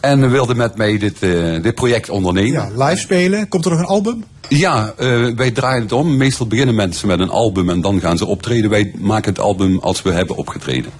En 0.00 0.30
wilden 0.30 0.56
met 0.56 0.76
mij 0.76 0.98
dit, 0.98 1.22
uh, 1.22 1.62
dit 1.62 1.74
project 1.74 2.08
ondernemen. 2.08 2.72
Ja, 2.76 2.86
live 2.86 3.00
spelen. 3.00 3.48
Komt 3.48 3.64
er 3.64 3.70
nog 3.70 3.80
een 3.80 3.86
album? 3.86 4.24
Ja, 4.48 4.94
uh, 4.98 5.36
wij 5.36 5.50
draaien 5.50 5.82
het 5.82 5.92
om. 5.92 6.16
Meestal 6.16 6.46
beginnen 6.46 6.74
mensen 6.74 7.08
met 7.08 7.20
een 7.20 7.30
album 7.30 7.70
en 7.70 7.80
dan 7.80 8.00
gaan 8.00 8.18
ze 8.18 8.26
optreden. 8.26 8.70
Wij 8.70 8.92
maken 8.98 9.32
het 9.32 9.40
album 9.42 9.78
als 9.78 10.02
we 10.02 10.12
hebben 10.12 10.36
opgetreden. 10.36 10.90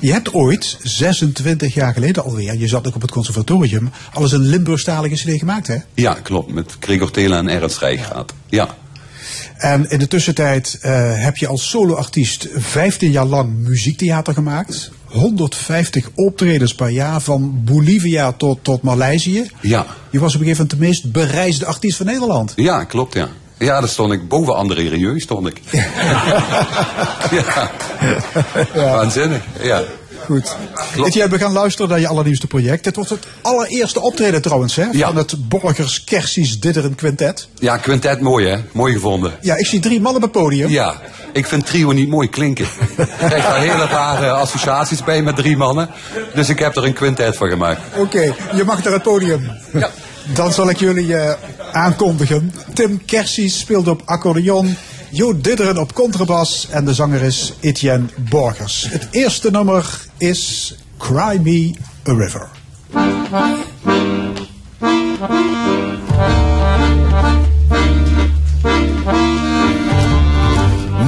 Je 0.00 0.12
hebt 0.12 0.34
ooit, 0.34 0.76
26 0.82 1.74
jaar 1.74 1.92
geleden 1.92 2.24
alweer, 2.24 2.56
je 2.56 2.66
zat 2.66 2.86
ook 2.86 2.94
op 2.94 3.02
het 3.02 3.10
conservatorium, 3.10 3.90
alles 4.12 4.32
een 4.32 4.40
Limburgstalige 4.40 5.14
CD 5.14 5.38
gemaakt, 5.38 5.66
hè? 5.66 5.76
Ja, 5.94 6.14
klopt. 6.14 6.52
Met 6.52 6.76
Gregor 6.80 7.10
Tela 7.10 7.38
en 7.38 7.48
Ernst 7.48 7.78
Rijgaard. 7.78 8.32
Ja. 8.48 8.76
En 9.56 9.90
in 9.90 9.98
de 9.98 10.08
tussentijd 10.08 10.78
uh, 10.82 11.12
heb 11.14 11.36
je 11.36 11.46
als 11.46 11.68
soloartiest 11.68 12.48
15 12.54 13.10
jaar 13.10 13.24
lang 13.24 13.56
muziektheater 13.56 14.34
gemaakt. 14.34 14.90
150 15.04 16.10
optredens 16.14 16.74
per 16.74 16.88
jaar, 16.88 17.20
van 17.20 17.64
Bolivia 17.64 18.32
tot, 18.32 18.58
tot 18.62 18.82
Maleisië. 18.82 19.50
Ja. 19.60 19.86
Je 20.10 20.18
was 20.18 20.34
op 20.34 20.40
een 20.40 20.46
gegeven 20.46 20.66
moment 20.68 20.70
de 20.70 20.86
meest 20.86 21.12
bereisde 21.12 21.66
artiest 21.66 21.96
van 21.96 22.06
Nederland. 22.06 22.52
Ja, 22.56 22.84
klopt, 22.84 23.14
ja. 23.14 23.28
Ja, 23.58 23.80
daar 23.80 23.88
stond 23.88 24.12
ik 24.12 24.28
boven 24.28 24.54
André 24.56 24.88
Rieu, 24.88 25.20
stond 25.20 25.46
ik. 25.46 25.60
ja. 27.30 27.70
ja. 28.74 28.90
Waanzinnig, 28.94 29.42
ja. 29.62 29.82
Goed. 30.24 30.56
Etienne, 31.04 31.30
we 31.30 31.38
gaan 31.38 31.52
luisteren 31.52 31.90
naar 31.90 32.00
je 32.00 32.08
allernieuwste 32.08 32.46
project. 32.46 32.84
Dit 32.84 32.94
wordt 32.96 33.10
het 33.10 33.26
allereerste 33.42 34.00
optreden 34.00 34.42
trouwens, 34.42 34.76
hè? 34.76 34.82
Van 34.84 34.96
Ja. 34.96 35.14
het 35.14 35.48
Borgers 35.48 36.04
Kersies 36.04 36.60
Didderen 36.60 36.94
Quintet. 36.94 37.48
Ja, 37.58 37.76
quintet 37.76 38.20
mooi 38.20 38.46
hè, 38.48 38.56
mooi 38.72 38.92
gevonden. 38.92 39.32
Ja, 39.40 39.56
ik 39.56 39.66
zie 39.66 39.80
drie 39.80 40.00
mannen 40.00 40.22
op 40.22 40.32
het 40.32 40.42
podium. 40.42 40.68
Ja, 40.70 41.00
ik 41.32 41.46
vind 41.46 41.66
trio 41.66 41.92
niet 41.92 42.08
mooi 42.08 42.28
klinken. 42.28 42.66
Ik 42.96 43.08
krijg 43.18 43.44
daar 43.44 43.58
hele 43.60 43.86
rare 43.86 44.30
associaties 44.30 45.04
bij 45.04 45.22
met 45.22 45.36
drie 45.36 45.56
mannen. 45.56 45.88
Dus 46.34 46.48
ik 46.48 46.58
heb 46.58 46.76
er 46.76 46.84
een 46.84 46.92
quintet 46.92 47.36
van 47.36 47.48
gemaakt. 47.48 47.80
Oké, 47.96 48.34
je 48.56 48.64
mag 48.64 48.82
naar 48.84 48.92
het 48.92 49.02
podium. 49.02 49.50
Ja. 49.72 49.90
Dan 50.34 50.52
zal 50.52 50.70
ik 50.70 50.78
jullie 50.78 51.16
eh, 51.16 51.34
aankondigen. 51.72 52.52
Tim 52.74 53.04
Kersies 53.04 53.58
speelt 53.58 53.88
op 53.88 54.02
accordeon. 54.04 54.76
Jo 55.10 55.40
Didderen 55.40 55.78
op 55.78 55.92
contrabas. 55.92 56.66
En 56.70 56.84
de 56.84 56.94
zanger 56.94 57.22
is 57.22 57.52
Etienne 57.60 58.06
Borgers. 58.16 58.86
Het 58.90 59.08
eerste 59.10 59.50
nummer 59.50 60.06
is 60.18 60.74
Cry 60.98 61.40
Me 61.42 61.74
a 62.08 62.12
River. 62.12 62.48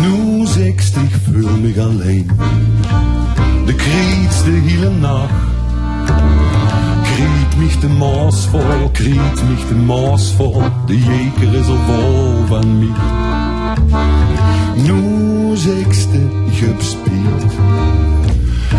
Nu 0.01 0.43
ich 0.43 0.83
fühl 1.25 1.61
mich 1.61 1.79
allein. 1.79 2.31
De 3.67 3.75
kriegt 3.75 4.45
de 4.45 4.51
hele 4.51 4.91
Nacht. 4.91 5.58
Mich 7.59 7.81
de 7.81 7.89
Maas 7.89 8.45
voll, 8.47 8.91
kriegt 8.93 9.49
mich 9.51 9.65
de 9.69 9.75
Maas 9.75 10.31
voll. 10.31 10.71
De 10.87 10.95
Jäger 10.95 11.55
is 11.55 11.67
al 11.67 11.79
vol 11.87 12.47
van 12.47 12.79
mich. 12.79 13.01
Nu 14.87 15.19
heb 16.69 16.83
speelt. 16.83 17.53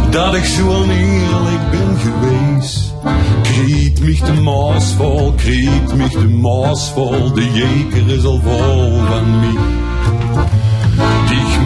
Dat 0.09 0.35
ik 0.35 0.45
zo 0.45 0.67
oneerlijk 0.67 1.71
ben 1.71 1.97
geweest. 1.97 2.93
Kriegt 3.41 4.01
mich 4.01 4.21
de 4.21 4.33
Maas 4.33 4.93
voll, 4.93 5.33
kriegt 5.35 5.95
mich 5.95 6.11
de 6.11 6.27
Maas 6.27 6.89
voll. 6.89 7.33
De 7.33 7.51
Jäger 7.53 8.15
is 8.17 8.23
al 8.23 8.41
vol 8.43 8.99
van 9.09 9.39
mich. 9.39 9.59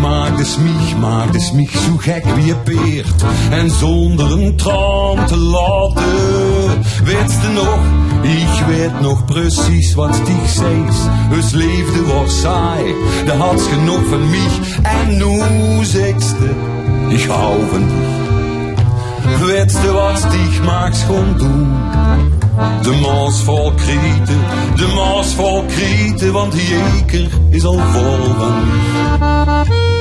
Dich 0.03 0.11
maakt 0.11 0.39
es 0.41 0.57
mich, 0.57 0.97
maakt 0.99 1.35
es 1.35 1.53
mich 1.53 1.71
zo 1.71 1.97
gek 1.97 2.25
wie 2.35 2.51
een 2.51 2.63
peert. 2.63 3.23
En 3.51 3.69
zonder 3.71 4.31
een 4.31 4.55
traan 4.55 5.25
te 5.25 5.37
laten. 5.37 6.83
Weet 7.03 7.31
je 7.41 7.47
nog, 7.53 7.79
ik 8.21 8.65
weet 8.67 9.01
nog 9.01 9.25
precies 9.25 9.93
wat 9.93 10.15
dich 10.25 10.49
zeis. 10.49 10.97
Het 11.29 11.53
leefde 11.53 12.05
was 12.05 12.39
saai, 12.39 12.93
de 13.25 13.31
had 13.31 13.61
genoeg 13.61 14.05
van 14.09 14.29
mich. 14.29 14.77
En 14.81 15.17
nu 15.17 15.85
zegste, 15.85 16.49
ik 17.07 17.25
hou 17.25 17.59
van 17.71 17.87
dich. 17.87 19.47
Weet 19.47 19.71
je 19.83 19.91
wat 19.91 20.31
dich 20.31 20.63
maakt 20.63 20.97
gewoon 20.97 21.37
doen? 21.37 21.67
De 22.81 22.99
maas 23.01 23.41
vol 23.41 23.71
krieten, 23.71 24.39
de 24.75 24.93
maas 24.95 25.33
vol 25.33 25.63
krieten, 25.63 26.33
want 26.33 26.51
die 26.51 26.67
jeker 26.67 27.29
is 27.49 27.65
al 27.65 27.79
vol 27.79 28.35
van 28.39 28.53
mich. 28.67 29.92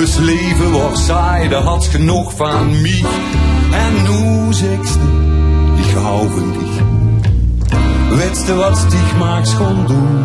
Het 0.00 0.18
leven 0.18 0.72
was 0.72 1.04
saai, 1.06 1.48
daar 1.48 1.62
had 1.62 1.84
genoeg 1.84 2.32
van 2.36 2.80
mij. 2.80 3.04
En 3.72 3.92
nu 4.02 4.52
zegst 4.52 4.98
ik 5.76 5.94
hou 5.96 6.28
van 6.28 6.52
dich. 6.52 6.82
Weet 8.18 8.46
je 8.46 8.54
wat 8.54 8.86
dich 8.90 9.18
maakt 9.18 9.48
gewoon 9.48 9.86
doen? 9.86 10.24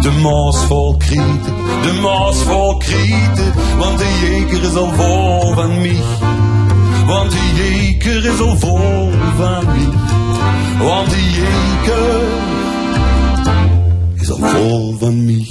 De 0.00 0.10
maas 0.22 0.64
vol 0.64 0.96
krieten, 0.96 1.54
de 1.82 1.98
maas 2.02 2.36
vol 2.36 2.76
krieten, 2.76 3.52
want 3.78 3.98
de 3.98 4.18
jeker 4.20 4.62
is 4.62 4.76
al 4.76 4.92
vol 4.92 5.54
van 5.54 5.80
mij. 5.80 6.02
Want 7.06 7.30
de 7.30 7.52
jeker 7.54 8.24
is 8.24 8.40
al 8.40 8.56
vol 8.56 9.10
van 9.36 9.64
mij. 9.64 9.88
Want 10.86 11.10
de 11.10 11.30
jeker 11.30 12.20
is 14.20 14.30
al 14.30 14.38
vol 14.38 14.96
van 14.98 15.24
mij. 15.24 15.46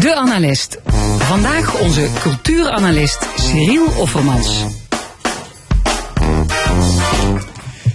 De 0.00 0.14
Analist. 0.14 0.78
Vandaag 1.18 1.80
onze 1.80 2.08
cultuuranalist 2.20 3.26
Cyril 3.36 3.86
Offermans. 3.86 4.64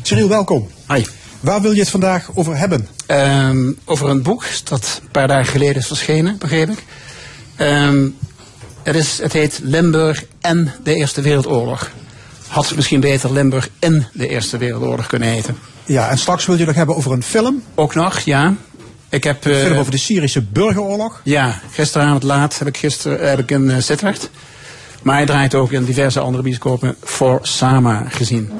Cyril, 0.01 0.29
welkom. 0.29 0.67
Hi. 0.87 1.03
Waar 1.39 1.61
wil 1.61 1.71
je 1.71 1.79
het 1.79 1.89
vandaag 1.89 2.29
over 2.33 2.57
hebben? 2.57 2.87
Ehm, 3.05 3.71
over 3.85 4.09
een 4.09 4.23
boek 4.23 4.45
dat 4.63 4.99
een 5.03 5.09
paar 5.11 5.27
dagen 5.27 5.51
geleden 5.51 5.75
is 5.75 5.87
verschenen, 5.87 6.37
begreep 6.37 6.69
ik. 6.69 6.83
Ehm, 7.55 8.07
het, 8.83 8.95
is, 8.95 9.17
het 9.21 9.33
heet 9.33 9.59
Limburg 9.63 10.25
en 10.41 10.73
de 10.83 10.95
Eerste 10.95 11.21
Wereldoorlog. 11.21 11.91
Had 12.47 12.75
misschien 12.75 12.99
beter 12.99 13.33
Limburg 13.33 13.69
in 13.79 14.07
de 14.13 14.27
Eerste 14.27 14.57
Wereldoorlog 14.57 15.07
kunnen 15.07 15.27
heten. 15.27 15.57
Ja, 15.85 16.09
en 16.09 16.17
straks 16.17 16.45
wil 16.45 16.57
je 16.57 16.65
nog 16.65 16.75
hebben 16.75 16.95
over 16.95 17.11
een 17.11 17.23
film. 17.23 17.63
Ook 17.75 17.95
nog, 17.95 18.19
ja. 18.19 18.53
Ik 19.15 19.23
heb, 19.23 19.45
Een 19.45 19.51
eh, 19.51 19.59
film 19.59 19.77
over 19.77 19.91
de 19.91 19.97
Syrische 19.97 20.41
burgeroorlog. 20.41 21.21
ja, 21.23 21.59
gisteravond 21.71 22.23
laat 22.23 22.57
heb 22.59 22.67
ik, 22.67 22.77
gister, 22.77 23.21
heb 23.21 23.39
ik 23.39 23.51
in 23.51 23.83
Sittard. 23.83 24.29
Maar 25.01 25.15
hij 25.15 25.25
draait 25.25 25.55
ook 25.55 25.71
in 25.71 25.83
diverse 25.83 26.19
andere 26.19 26.43
bioscopen 26.43 26.95
voor 27.03 27.39
Sama 27.41 28.05
gezien. 28.09 28.51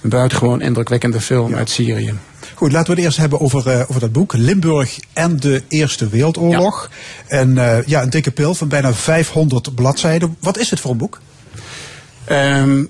Een 0.00 0.10
buitengewoon 0.10 0.60
indrukwekkende 0.60 1.20
film 1.20 1.54
uit 1.54 1.70
Syrië. 1.70 2.14
Goed, 2.54 2.72
laten 2.72 2.86
we 2.86 2.94
het 2.94 3.04
eerst 3.04 3.18
hebben 3.18 3.40
over, 3.40 3.68
eh, 3.68 3.80
over 3.80 4.00
dat 4.00 4.12
boek. 4.12 4.32
Limburg 4.32 4.98
en 5.12 5.36
de 5.40 5.62
Eerste 5.68 6.08
Wereldoorlog. 6.08 6.90
En 7.26 7.58
eh, 7.58 7.86
ja, 7.86 8.02
een 8.02 8.10
dikke 8.10 8.30
pil 8.30 8.54
van 8.54 8.68
bijna 8.68 8.94
500 8.94 9.74
bladzijden. 9.74 10.36
Wat 10.40 10.58
is 10.58 10.70
het 10.70 10.80
voor 10.80 10.90
een 10.90 10.96
boek? 10.96 11.20
Ehm, 12.24 12.84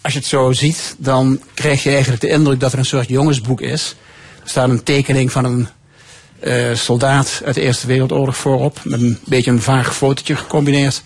als 0.00 0.12
je 0.12 0.18
het 0.18 0.28
zo 0.28 0.52
ziet, 0.52 0.94
dan 0.98 1.40
krijg 1.54 1.82
je 1.82 1.90
eigenlijk 1.90 2.20
de 2.20 2.28
indruk 2.28 2.60
dat 2.60 2.72
er 2.72 2.78
een 2.78 2.84
soort 2.84 3.08
jongensboek 3.08 3.60
is. 3.60 3.96
Er 4.42 4.50
staat 4.50 4.68
een 4.68 4.82
tekening 4.82 5.32
van 5.32 5.44
een 5.44 5.68
eh, 6.46 6.74
soldaat 6.74 7.40
uit 7.44 7.54
de 7.54 7.60
Eerste 7.60 7.86
Wereldoorlog 7.86 8.36
voorop. 8.36 8.80
Met 8.84 9.00
een 9.00 9.18
beetje 9.24 9.50
een 9.50 9.62
vaag 9.62 9.96
fotootje 9.96 10.36
gecombineerd. 10.36 11.02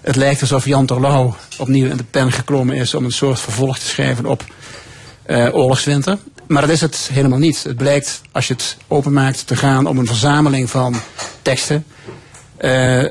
Het 0.00 0.16
lijkt 0.16 0.40
alsof 0.40 0.64
Jan 0.66 0.86
Terlouw 0.86 1.36
opnieuw 1.58 1.90
in 1.90 1.96
de 1.96 2.04
pen 2.04 2.32
geklommen 2.32 2.76
is 2.76 2.94
om 2.94 3.04
een 3.04 3.12
soort 3.12 3.40
vervolg 3.40 3.78
te 3.78 3.86
schrijven 3.86 4.26
op 4.26 4.44
eh, 5.22 5.48
oorlogswinter. 5.54 6.18
Maar 6.46 6.62
dat 6.62 6.70
is 6.70 6.80
het 6.80 7.08
helemaal 7.12 7.38
niet. 7.38 7.62
Het 7.62 7.76
blijkt, 7.76 8.20
als 8.32 8.46
je 8.46 8.52
het 8.52 8.76
openmaakt, 8.88 9.46
te 9.46 9.56
gaan 9.56 9.86
om 9.86 9.98
een 9.98 10.06
verzameling 10.06 10.70
van 10.70 11.00
teksten. 11.42 11.84
eh, 12.56 13.04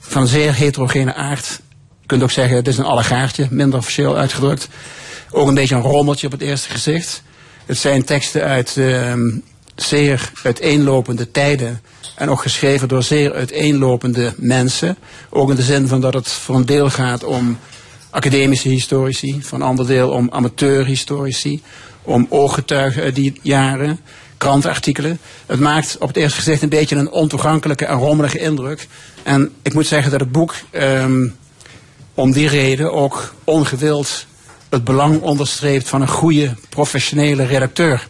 van 0.00 0.26
zeer 0.26 0.54
heterogene 0.54 1.14
aard. 1.14 1.60
Je 2.00 2.06
kunt 2.06 2.22
ook 2.22 2.30
zeggen, 2.30 2.56
het 2.56 2.68
is 2.68 2.78
een 2.78 2.84
allegaartje, 2.84 3.46
minder 3.50 3.78
officieel 3.78 4.16
uitgedrukt. 4.16 4.68
Ook 5.30 5.48
een 5.48 5.54
beetje 5.54 5.74
een 5.74 5.80
rommeltje 5.82 6.26
op 6.26 6.32
het 6.32 6.42
eerste 6.42 6.70
gezicht. 6.70 7.22
Het 7.66 7.78
zijn 7.78 8.04
teksten 8.04 8.42
uit 8.42 8.76
ehm, 8.76 9.20
zeer 9.76 10.30
uiteenlopende 10.42 11.30
tijden. 11.30 11.80
En 12.14 12.30
ook 12.30 12.42
geschreven 12.42 12.88
door 12.88 13.02
zeer 13.02 13.34
uiteenlopende 13.34 14.34
mensen. 14.36 14.96
Ook 15.30 15.50
in 15.50 15.56
de 15.56 15.62
zin 15.62 15.88
van 15.88 16.00
dat 16.00 16.14
het 16.14 16.28
voor 16.28 16.54
een 16.54 16.66
deel 16.66 16.90
gaat 16.90 17.24
om 17.24 17.58
academische 18.10 18.68
historici. 18.68 19.42
Voor 19.42 19.58
een 19.58 19.64
ander 19.64 19.86
deel 19.86 20.10
om 20.10 20.28
amateurhistorici. 20.30 21.62
Om 22.02 22.26
ooggetuigen 22.28 23.02
uit 23.02 23.14
die 23.14 23.38
jaren. 23.42 24.00
Krantenartikelen. 24.36 25.18
Het 25.46 25.60
maakt 25.60 25.96
op 25.98 26.08
het 26.08 26.16
eerste 26.16 26.38
gezicht 26.38 26.62
een 26.62 26.68
beetje 26.68 26.96
een 26.96 27.10
ontoegankelijke 27.10 27.84
en 27.84 27.98
rommelige 27.98 28.38
indruk. 28.38 28.86
En 29.22 29.52
ik 29.62 29.74
moet 29.74 29.86
zeggen 29.86 30.10
dat 30.10 30.20
het 30.20 30.32
boek 30.32 30.54
ehm, 30.70 31.28
om 32.14 32.32
die 32.32 32.48
reden 32.48 32.92
ook 32.92 33.34
ongewild 33.44 34.26
het 34.68 34.84
belang 34.84 35.20
onderstreept 35.20 35.88
van 35.88 36.00
een 36.00 36.08
goede 36.08 36.54
professionele 36.68 37.44
redacteur. 37.44 38.08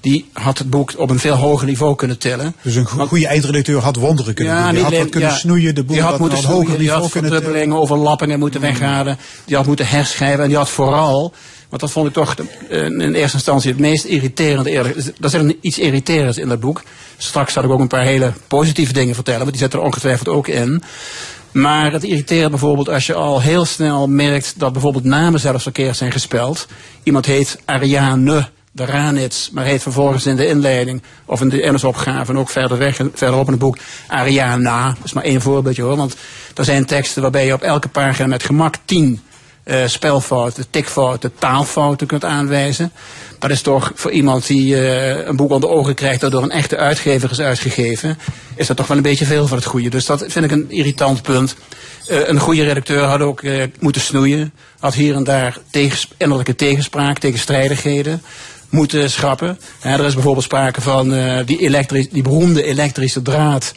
Die 0.00 0.28
had 0.32 0.58
het 0.58 0.70
boek 0.70 0.92
op 0.96 1.10
een 1.10 1.18
veel 1.18 1.34
hoger 1.34 1.66
niveau 1.66 1.94
kunnen 1.94 2.18
tillen. 2.18 2.54
Dus 2.62 2.74
een 2.74 2.86
go- 2.86 3.06
goede 3.06 3.26
eindredacteur 3.26 3.80
had 3.80 3.96
wonderen 3.96 4.34
kunnen 4.34 4.62
doen. 4.62 4.72
Die 4.74 4.82
had 4.82 4.96
wat 4.96 5.08
kunnen 5.08 5.28
ja, 5.28 5.36
snoeien, 5.36 5.74
de 5.74 5.84
boel 5.84 5.94
die 5.96 6.04
had 6.04 6.18
moeten 6.18 6.44
hoger 6.44 6.78
die 6.78 6.90
had 6.90 7.10
verdubbelingen, 7.10 7.76
overlappingen 7.76 8.38
moeten 8.38 8.60
weghalen. 8.60 9.18
Die 9.44 9.56
had 9.56 9.66
moeten 9.66 9.86
herschrijven. 9.86 10.42
En 10.42 10.48
die 10.48 10.56
had 10.56 10.68
vooral, 10.70 11.32
want 11.68 11.80
dat 11.80 11.90
vond 11.90 12.06
ik 12.06 12.12
toch 12.12 12.34
eh, 12.68 12.84
in 12.84 13.14
eerste 13.14 13.36
instantie 13.36 13.70
het 13.70 13.80
meest 13.80 14.04
irriterende. 14.04 14.70
Eerlijk. 14.70 14.96
Er 15.20 15.30
zit 15.30 15.56
iets 15.60 15.78
irriterends 15.78 16.38
in 16.38 16.48
dat 16.48 16.60
boek. 16.60 16.82
Straks 17.16 17.52
zal 17.52 17.64
ik 17.64 17.70
ook 17.70 17.80
een 17.80 17.86
paar 17.86 18.04
hele 18.04 18.32
positieve 18.48 18.92
dingen 18.92 19.14
vertellen, 19.14 19.40
want 19.40 19.52
die 19.52 19.60
zitten 19.60 19.78
er 19.78 19.84
ongetwijfeld 19.84 20.28
ook 20.28 20.48
in. 20.48 20.82
Maar 21.52 21.92
het 21.92 22.04
irriteert 22.04 22.50
bijvoorbeeld 22.50 22.88
als 22.88 23.06
je 23.06 23.14
al 23.14 23.40
heel 23.40 23.64
snel 23.64 24.06
merkt 24.06 24.54
dat 24.56 24.72
bijvoorbeeld 24.72 25.04
namen 25.04 25.40
zelfs 25.40 25.62
verkeerd 25.62 25.96
zijn 25.96 26.12
gespeld. 26.12 26.66
Iemand 27.02 27.26
heet 27.26 27.58
Ariane 27.64 28.48
de 28.72 28.84
Ranits, 28.84 29.50
maar 29.50 29.64
heet 29.64 29.82
vervolgens 29.82 30.26
in 30.26 30.36
de 30.36 30.46
inleiding 30.46 31.02
of 31.24 31.40
in 31.40 31.48
de 31.48 31.60
inhoudsopgave 31.60 32.32
en 32.32 32.38
ook 32.38 32.50
verder 32.50 32.78
weg, 32.78 32.96
verderop 33.14 33.44
in 33.44 33.52
het 33.52 33.60
boek 33.60 33.78
Ariana. 34.08 34.86
Dat 34.88 35.04
is 35.04 35.12
maar 35.12 35.24
één 35.24 35.40
voorbeeldje 35.40 35.82
hoor, 35.82 35.96
want 35.96 36.16
er 36.54 36.64
zijn 36.64 36.84
teksten 36.84 37.22
waarbij 37.22 37.46
je 37.46 37.52
op 37.52 37.62
elke 37.62 37.88
pagina 37.88 38.26
met 38.26 38.42
gemak 38.42 38.74
tien 38.84 39.22
eh, 39.68 39.86
spelfouten, 39.86 40.70
tikfouten, 40.70 41.32
taalfouten 41.38 42.06
kunt 42.06 42.24
aanwijzen. 42.24 42.92
Dat 43.38 43.50
is 43.50 43.62
toch 43.62 43.92
voor 43.94 44.10
iemand 44.10 44.46
die 44.46 44.76
eh, 44.76 45.26
een 45.26 45.36
boek 45.36 45.50
onder 45.50 45.70
ogen 45.70 45.94
krijgt 45.94 46.20
dat 46.20 46.30
door 46.30 46.42
een 46.42 46.50
echte 46.50 46.76
uitgever 46.76 47.30
is 47.30 47.40
uitgegeven, 47.40 48.18
is 48.54 48.66
dat 48.66 48.76
toch 48.76 48.86
wel 48.86 48.96
een 48.96 49.02
beetje 49.02 49.24
veel 49.24 49.46
van 49.46 49.56
het 49.56 49.66
goede. 49.66 49.88
Dus 49.88 50.06
dat 50.06 50.24
vind 50.28 50.44
ik 50.44 50.50
een 50.50 50.70
irritant 50.70 51.22
punt. 51.22 51.56
Eh, 52.06 52.28
een 52.28 52.40
goede 52.40 52.64
redacteur 52.64 53.02
had 53.02 53.20
ook 53.20 53.42
moeten 53.80 54.02
snoeien. 54.02 54.52
Had 54.78 54.94
hier 54.94 55.14
en 55.14 55.24
daar 55.24 55.58
tegens, 55.70 56.08
innerlijke 56.16 56.54
tegenspraak, 56.54 57.18
tegenstrijdigheden 57.18 58.22
moeten 58.68 59.10
schrappen. 59.10 59.58
Er 59.80 60.04
is 60.04 60.14
bijvoorbeeld 60.14 60.44
sprake 60.44 60.80
van 60.80 61.14
eh, 61.14 61.46
die, 61.46 61.58
elektri- 61.58 62.08
die 62.10 62.22
beroemde 62.22 62.64
elektrische 62.64 63.22
draad 63.22 63.72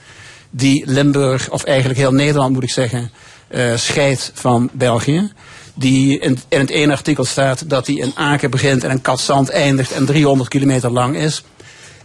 die 0.50 0.84
Limburg, 0.86 1.50
of 1.50 1.64
eigenlijk 1.64 2.00
heel 2.00 2.12
Nederland 2.12 2.54
moet 2.54 2.64
ik 2.64 2.70
zeggen, 2.70 3.12
eh 3.48 3.76
scheidt 3.76 4.32
van 4.34 4.70
België. 4.74 5.32
Die 5.74 6.20
in, 6.20 6.40
het 6.50 6.70
ene 6.70 6.92
artikel 6.92 7.26
staat 7.26 7.70
dat 7.70 7.86
die 7.86 8.00
in 8.00 8.12
Aken 8.16 8.50
begint 8.50 8.84
en 8.84 8.92
in 8.92 9.02
Katzand 9.02 9.50
eindigt 9.50 9.92
en 9.92 10.06
300 10.06 10.50
kilometer 10.50 10.92
lang 10.92 11.16
is. 11.16 11.44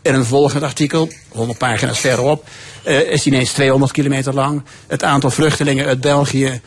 In 0.03 0.15
een 0.15 0.25
volgend 0.25 0.63
artikel, 0.63 1.09
100 1.29 1.59
pagina's 1.59 1.99
verderop, 1.99 2.45
eh, 2.83 3.01
is 3.01 3.23
die 3.23 3.33
ineens 3.33 3.53
200 3.53 3.93
kilometer 3.93 4.35
lang. 4.35 4.63
Het 4.87 5.03
aantal 5.03 5.31
vluchtelingen 5.31 5.87
uit 5.87 6.01
België 6.01 6.61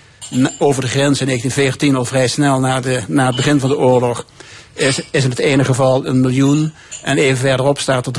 over 0.57 0.81
de 0.81 0.87
grens 0.87 1.19
in 1.19 1.25
1914, 1.25 1.95
al 1.95 2.05
vrij 2.05 2.27
snel 2.27 2.59
na, 2.59 2.79
de, 2.79 3.01
na 3.07 3.25
het 3.25 3.35
begin 3.35 3.59
van 3.59 3.69
de 3.69 3.77
oorlog, 3.77 4.25
is, 4.79 5.01
is 5.11 5.23
in 5.23 5.29
het 5.29 5.39
ene 5.39 5.63
geval 5.63 6.05
een 6.05 6.21
miljoen. 6.21 6.73
En 7.03 7.17
even 7.17 7.37
verderop 7.37 7.79
staat 7.79 8.05
er 8.05 8.13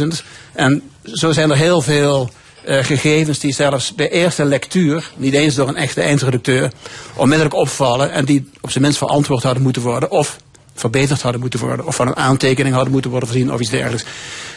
300.000. 0.00 0.24
En 0.52 0.82
zo 1.02 1.32
zijn 1.32 1.50
er 1.50 1.56
heel 1.56 1.80
veel 1.80 2.30
eh, 2.64 2.84
gegevens 2.84 3.38
die 3.38 3.52
zelfs 3.52 3.94
bij 3.94 4.10
eerste 4.10 4.44
lectuur, 4.44 5.10
niet 5.16 5.34
eens 5.34 5.54
door 5.54 5.68
een 5.68 5.76
echte 5.76 6.00
eindredacteur, 6.00 6.72
onmiddellijk 7.14 7.54
opvallen 7.54 8.12
en 8.12 8.24
die 8.24 8.50
op 8.60 8.70
zijn 8.70 8.82
minst 8.82 8.98
verantwoord 8.98 9.42
hadden 9.42 9.62
moeten 9.62 9.82
worden 9.82 10.10
of 10.10 10.36
verbeterd 10.74 11.22
hadden 11.22 11.40
moeten 11.40 11.60
worden 11.60 11.86
of 11.86 11.94
van 11.94 12.06
een 12.06 12.16
aantekening 12.16 12.74
hadden 12.74 12.92
moeten 12.92 13.10
worden 13.10 13.28
voorzien 13.28 13.52
of 13.52 13.60
iets 13.60 13.70
dergelijks. 13.70 14.04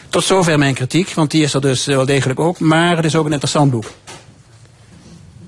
Tot 0.10 0.24
zover 0.24 0.58
mijn 0.58 0.74
kritiek, 0.74 1.13
want 1.13 1.32
die 1.32 1.43
is 1.43 1.54
er 1.54 1.62
dus 1.62 1.86
wel 1.86 2.06
degelijk 2.06 2.39
ook, 2.39 2.60
maar 2.60 2.96
het 2.96 3.06
is 3.06 3.15
ook 3.15 3.26
een 3.26 3.32
interessant 3.32 3.72
boek. 3.72 3.86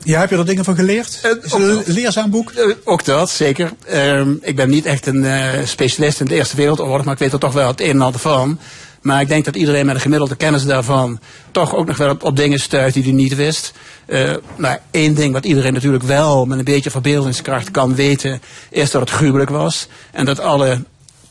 Ja, 0.05 0.19
heb 0.19 0.29
je 0.29 0.37
er 0.37 0.45
dingen 0.45 0.63
van 0.63 0.75
geleerd? 0.75 1.19
Eh, 1.21 1.31
is 1.41 1.51
het 1.51 1.61
een 1.61 1.83
leerzaam 1.85 2.29
boek? 2.29 2.51
Eh, 2.51 2.75
ook 2.83 3.05
dat, 3.05 3.29
zeker. 3.29 3.71
Ehm, 3.85 4.33
ik 4.41 4.55
ben 4.55 4.69
niet 4.69 4.85
echt 4.85 5.05
een 5.05 5.25
eh, 5.25 5.65
specialist 5.65 6.19
in 6.19 6.25
de 6.25 6.35
Eerste 6.35 6.55
Wereldoorlog, 6.55 7.03
maar 7.03 7.13
ik 7.13 7.19
weet 7.19 7.33
er 7.33 7.39
toch 7.39 7.53
wel 7.53 7.67
het 7.67 7.81
een 7.81 7.89
en 7.89 8.01
ander 8.01 8.21
van. 8.21 8.59
Maar 9.01 9.21
ik 9.21 9.27
denk 9.27 9.45
dat 9.45 9.55
iedereen 9.55 9.85
met 9.85 9.95
een 9.95 10.01
gemiddelde 10.01 10.35
kennis 10.35 10.65
daarvan 10.65 11.19
toch 11.51 11.75
ook 11.75 11.87
nog 11.87 11.97
wel 11.97 12.09
op, 12.09 12.23
op 12.23 12.35
dingen 12.35 12.59
stuit 12.59 12.93
die 12.93 13.03
hij 13.03 13.11
niet 13.11 13.35
wist. 13.35 13.73
Nou, 14.55 14.77
één 14.91 15.15
ding 15.15 15.33
wat 15.33 15.45
iedereen 15.45 15.73
natuurlijk 15.73 16.03
wel 16.03 16.45
met 16.45 16.57
een 16.57 16.63
beetje 16.63 16.91
verbeeldingskracht 16.91 17.71
kan 17.71 17.95
weten, 17.95 18.41
is 18.69 18.91
dat 18.91 19.01
het 19.01 19.09
gruwelijk 19.09 19.49
was. 19.49 19.87
En 20.11 20.25
dat 20.25 20.39
alle 20.39 20.83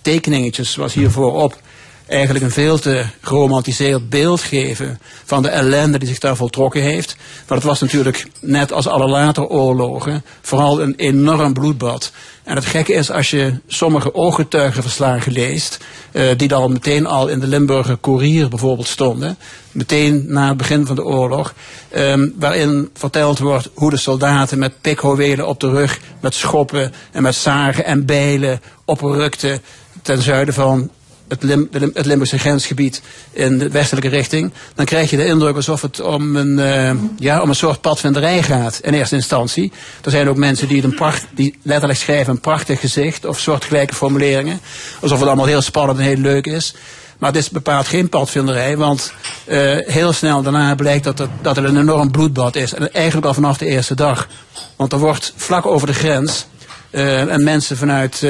tekeningetjes 0.03 0.73
zoals 0.73 0.95
hier 0.95 1.11
voorop, 1.11 1.61
eigenlijk 2.07 2.45
een 2.45 2.51
veel 2.51 2.79
te 2.79 3.05
geromantiseerd 3.21 4.09
beeld 4.09 4.41
geven 4.41 4.99
van 5.25 5.43
de 5.43 5.49
ellende 5.49 5.99
die 5.99 6.09
zich 6.09 6.19
daar 6.19 6.37
voltrokken 6.37 6.83
heeft. 6.83 7.17
Maar 7.49 7.57
het 7.57 7.67
was 7.67 7.81
natuurlijk, 7.81 8.27
net 8.41 8.73
als 8.73 8.87
alle 8.87 9.09
later 9.09 9.47
oorlogen, 9.47 10.25
vooral 10.41 10.81
een 10.81 10.95
enorm 10.97 11.53
bloedbad. 11.53 12.13
En 12.45 12.57
het 12.57 12.65
gekke 12.65 12.93
is, 12.93 13.11
als 13.11 13.31
je 13.31 13.59
sommige 13.67 14.15
ooggetuigenverslagen 14.15 15.33
leest, 15.33 15.79
uh, 16.13 16.29
die 16.37 16.49
dan 16.49 16.73
meteen 16.73 17.07
al 17.07 17.29
in 17.29 17.41
de 17.41 17.47
Limburger 17.47 18.01
Courier 18.01 18.49
bijvoorbeeld 18.49 18.89
stonden, 18.89 19.37
meteen 19.73 20.25
na 20.29 20.49
het 20.49 20.57
begin 20.57 20.87
van 20.87 20.97
de 20.97 21.05
oorlog, 21.05 21.55
um, 21.97 22.35
waarin 22.39 22.91
verteld 22.95 23.39
wordt 23.39 23.71
hoe 23.75 23.91
de 23.91 23.97
soldaten 23.97 24.59
met 24.59 24.81
pikhouwelen 24.81 25.47
op 25.47 25.61
de 25.61 25.71
rug, 25.71 26.01
met 26.21 26.35
schoppen 26.35 26.93
en 27.13 27.23
met 27.23 27.35
zagen 27.35 27.85
en 27.85 28.07
bijlen 28.07 28.61
oprukten 28.85 29.63
ten 30.03 30.23
zuiden 30.23 30.55
van 30.55 30.91
het, 31.29 31.43
Lim, 31.43 31.69
het 31.73 32.07
Limburgse 32.07 32.39
grensgebied 32.39 33.03
in 33.33 33.59
de 33.59 33.69
westelijke 33.69 34.09
richting, 34.09 34.53
dan 34.75 34.85
krijg 34.85 35.11
je 35.11 35.17
de 35.17 35.27
indruk 35.27 35.57
alsof 35.57 35.83
het 35.83 36.01
om 36.01 36.37
een, 36.37 36.59
uh, 36.59 36.91
ja, 37.19 37.43
om 37.43 37.49
een 37.49 37.55
soort 37.55 37.81
padvinderij 37.81 38.43
gaat 38.43 38.81
in 38.83 38.95
eerste 38.95 39.15
instantie. 39.15 39.73
Er 40.05 40.11
zijn 40.11 40.29
ook 40.29 40.37
mensen 40.37 40.69
die, 40.69 40.85
een 40.85 40.95
pracht, 40.95 41.27
die 41.35 41.59
letterlijk 41.63 41.99
schrijven 41.99 42.33
een 42.33 42.41
prachtig 42.41 42.81
gezicht 42.81 43.25
of 43.25 43.41
soortgelijke 43.41 43.95
formuleringen. 43.95 44.61
Alsof 45.01 45.19
het 45.19 45.27
allemaal 45.27 45.47
heel 45.47 45.63
spannend 45.63 45.99
en 45.99 46.05
heel 46.05 46.17
leuk 46.17 46.47
is. 46.47 46.75
Maar 47.19 47.33
het 47.33 47.43
is 47.43 47.51
bepaald 47.51 47.87
geen 47.87 48.09
padvinderij, 48.09 48.77
want 48.77 49.13
uh, 49.47 49.77
heel 49.87 50.13
snel 50.13 50.43
daarna 50.43 50.75
blijkt 50.75 51.05
dat 51.05 51.19
het, 51.19 51.31
dat 51.43 51.57
het 51.57 51.65
een 51.65 51.79
enorm 51.79 52.11
bloedbad 52.11 52.57
is. 52.57 52.75
En 52.75 52.93
eigenlijk 52.93 53.27
al 53.27 53.35
vanaf 53.35 53.59
de 53.59 53.67
eerste 53.67 53.95
dag. 53.95 54.29
Want 54.77 54.93
er 54.93 54.99
wordt 54.99 55.33
vlak 55.37 55.67
over 55.67 55.87
de 55.87 55.95
grens, 55.95 56.47
uh, 56.91 57.33
en 57.33 57.45
mensen 57.45 57.77
vanuit 57.77 58.27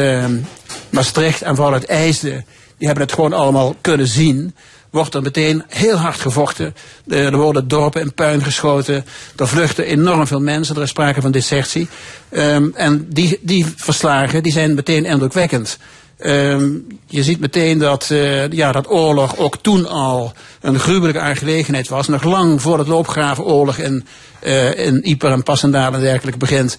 Maastricht 0.91 1.43
en 1.43 1.59
uit 1.59 1.85
IJsden, 1.85 2.45
die 2.85 2.93
hebben 2.93 3.09
het 3.09 3.21
gewoon 3.21 3.33
allemaal 3.33 3.77
kunnen 3.81 4.07
zien. 4.07 4.55
Wordt 4.91 5.15
er 5.15 5.23
meteen 5.23 5.65
heel 5.69 5.97
hard 5.97 6.21
gevochten. 6.21 6.75
Er 7.09 7.37
worden 7.37 7.69
dorpen 7.69 8.01
in 8.01 8.15
puin 8.15 8.43
geschoten. 8.43 9.05
Er 9.37 9.49
vluchten 9.49 9.85
enorm 9.85 10.27
veel 10.27 10.41
mensen. 10.41 10.77
Er 10.77 10.83
is 10.83 10.89
sprake 10.89 11.21
van 11.21 11.31
desertie. 11.31 11.89
Um, 12.31 12.73
en 12.75 13.07
die, 13.09 13.39
die 13.41 13.67
verslagen 13.77 14.43
die 14.43 14.53
zijn 14.53 14.75
meteen 14.75 15.05
indrukwekkend. 15.05 15.79
Um, 16.19 16.87
je 17.07 17.23
ziet 17.23 17.41
meteen 17.41 17.79
dat, 17.79 18.09
uh, 18.13 18.49
ja, 18.49 18.73
dat 18.73 18.91
oorlog 18.91 19.37
ook 19.37 19.57
toen 19.57 19.89
al 19.89 20.33
een 20.61 20.79
gruwelijke 20.79 21.21
aangelegenheid 21.21 21.89
was. 21.89 22.09
Nog 22.09 22.23
lang 22.23 22.63
voor 22.63 22.79
het 22.79 22.89
loopgravenoorlog 22.89 23.79
in, 23.79 24.07
uh, 24.43 24.87
in 24.87 25.01
Yper 25.03 25.33
en 25.33 25.43
Passendaal 25.43 25.95
en 25.95 26.01
dergelijke 26.01 26.39
begint, 26.39 26.77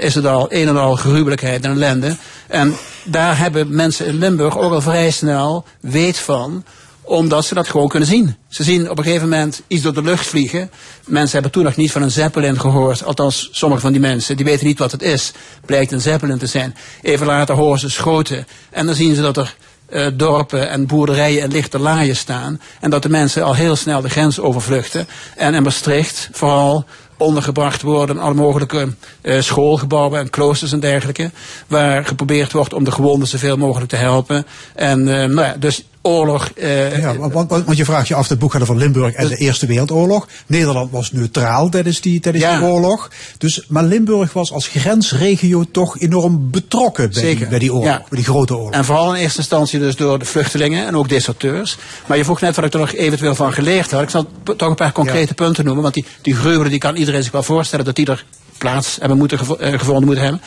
is 0.00 0.14
het 0.14 0.26
al 0.26 0.46
een 0.48 0.68
en 0.68 0.76
al 0.76 0.96
gruwelijkheid 0.96 1.64
en 1.64 1.70
ellende. 1.70 2.16
En 2.46 2.76
daar 3.06 3.38
hebben 3.38 3.74
mensen 3.74 4.06
in 4.06 4.18
Limburg 4.18 4.58
ook 4.58 4.72
al 4.72 4.80
vrij 4.80 5.10
snel 5.10 5.64
weet 5.80 6.18
van 6.18 6.64
omdat 7.06 7.44
ze 7.44 7.54
dat 7.54 7.68
gewoon 7.68 7.88
kunnen 7.88 8.08
zien. 8.08 8.36
Ze 8.48 8.62
zien 8.62 8.90
op 8.90 8.98
een 8.98 9.04
gegeven 9.04 9.28
moment 9.28 9.62
iets 9.66 9.82
door 9.82 9.94
de 9.94 10.02
lucht 10.02 10.26
vliegen. 10.26 10.70
Mensen 11.04 11.32
hebben 11.32 11.50
toen 11.50 11.64
nog 11.64 11.76
niet 11.76 11.92
van 11.92 12.02
een 12.02 12.10
zeppelin 12.10 12.60
gehoord. 12.60 13.04
Althans, 13.04 13.48
sommige 13.52 13.80
van 13.80 13.92
die 13.92 14.00
mensen, 14.00 14.36
die 14.36 14.44
weten 14.44 14.66
niet 14.66 14.78
wat 14.78 14.92
het 14.92 15.02
is. 15.02 15.32
Blijkt 15.66 15.92
een 15.92 16.00
zeppelin 16.00 16.38
te 16.38 16.46
zijn. 16.46 16.74
Even 17.02 17.26
later 17.26 17.54
horen 17.54 17.78
ze 17.78 17.90
schoten. 17.90 18.46
En 18.70 18.86
dan 18.86 18.94
zien 18.94 19.14
ze 19.14 19.22
dat 19.22 19.36
er 19.36 19.56
uh, 19.90 20.06
dorpen 20.14 20.70
en 20.70 20.86
boerderijen 20.86 21.42
in 21.42 21.52
lichte 21.52 21.78
laaien 21.78 22.16
staan. 22.16 22.60
En 22.80 22.90
dat 22.90 23.02
de 23.02 23.08
mensen 23.08 23.44
al 23.44 23.54
heel 23.54 23.76
snel 23.76 24.00
de 24.00 24.10
grens 24.10 24.40
overvluchten. 24.40 25.08
En 25.36 25.54
in 25.54 25.62
Maastricht 25.62 26.28
vooral 26.32 26.84
ondergebracht 27.16 27.82
worden, 27.82 28.18
alle 28.18 28.34
mogelijke 28.34 28.88
uh, 29.22 29.40
schoolgebouwen 29.40 30.20
en 30.20 30.30
kloosters 30.30 30.72
en 30.72 30.80
dergelijke, 30.80 31.30
waar 31.66 32.04
geprobeerd 32.04 32.52
wordt 32.52 32.72
om 32.72 32.84
de 32.84 32.90
gewonden 32.90 33.28
zoveel 33.28 33.56
mogelijk 33.56 33.90
te 33.90 33.96
helpen. 33.96 34.46
En 34.74 35.00
uh, 35.00 35.06
nou 35.06 35.40
ja, 35.40 35.56
dus 35.58 35.84
oorlog. 36.06 36.50
Uh, 36.54 36.98
ja, 36.98 37.16
want, 37.16 37.50
want, 37.50 37.76
je 37.76 37.84
vraagt 37.84 38.08
je 38.08 38.14
af, 38.14 38.28
het 38.28 38.38
boek 38.38 38.52
gaat 38.52 38.62
over 38.62 38.76
Limburg 38.76 39.14
en 39.14 39.28
de 39.28 39.36
Eerste 39.36 39.66
Wereldoorlog. 39.66 40.28
Nederland 40.46 40.90
was 40.90 41.12
neutraal 41.12 41.68
tijdens 41.68 42.00
die, 42.00 42.20
tijdens 42.20 42.44
ja. 42.44 42.58
die 42.58 42.68
oorlog. 42.68 43.10
Dus, 43.38 43.64
maar 43.68 43.84
Limburg 43.84 44.32
was 44.32 44.52
als 44.52 44.66
grensregio 44.66 45.64
toch 45.70 46.00
enorm 46.00 46.50
betrokken 46.50 47.10
bij, 47.12 47.34
die, 47.34 47.46
bij 47.46 47.58
die 47.58 47.72
oorlog, 47.72 47.88
ja. 47.88 48.04
bij 48.08 48.18
die 48.18 48.24
grote 48.24 48.56
oorlog. 48.56 48.72
En 48.72 48.84
vooral 48.84 49.14
in 49.14 49.20
eerste 49.20 49.38
instantie 49.38 49.78
dus 49.78 49.96
door 49.96 50.18
de 50.18 50.24
vluchtelingen 50.24 50.86
en 50.86 50.96
ook 50.96 51.08
deserteurs. 51.08 51.78
Maar 52.06 52.16
je 52.16 52.24
vroeg 52.24 52.40
net 52.40 52.56
wat 52.56 52.64
ik 52.64 52.72
er 52.72 52.80
nog 52.80 52.92
eventueel 52.92 53.34
van 53.34 53.52
geleerd 53.52 53.90
had. 53.90 54.02
Ik 54.02 54.10
zal 54.10 54.26
toch 54.56 54.68
een 54.68 54.74
paar 54.74 54.92
concrete 54.92 55.28
ja. 55.36 55.44
punten 55.44 55.64
noemen, 55.64 55.82
want 55.82 55.94
die, 55.94 56.04
die 56.22 56.34
gruwelen 56.34 56.70
die 56.70 56.78
kan 56.78 56.96
iedereen 56.96 57.22
zich 57.22 57.32
wel 57.32 57.42
voorstellen 57.42 57.84
dat 57.84 57.96
die 57.96 58.06
er 58.06 58.24
plaats 58.58 58.96
hebben 59.00 59.18
moeten 59.18 59.38
uh, 59.38 59.78
gevonden 59.78 60.04
moeten 60.04 60.24
hebben. 60.24 60.40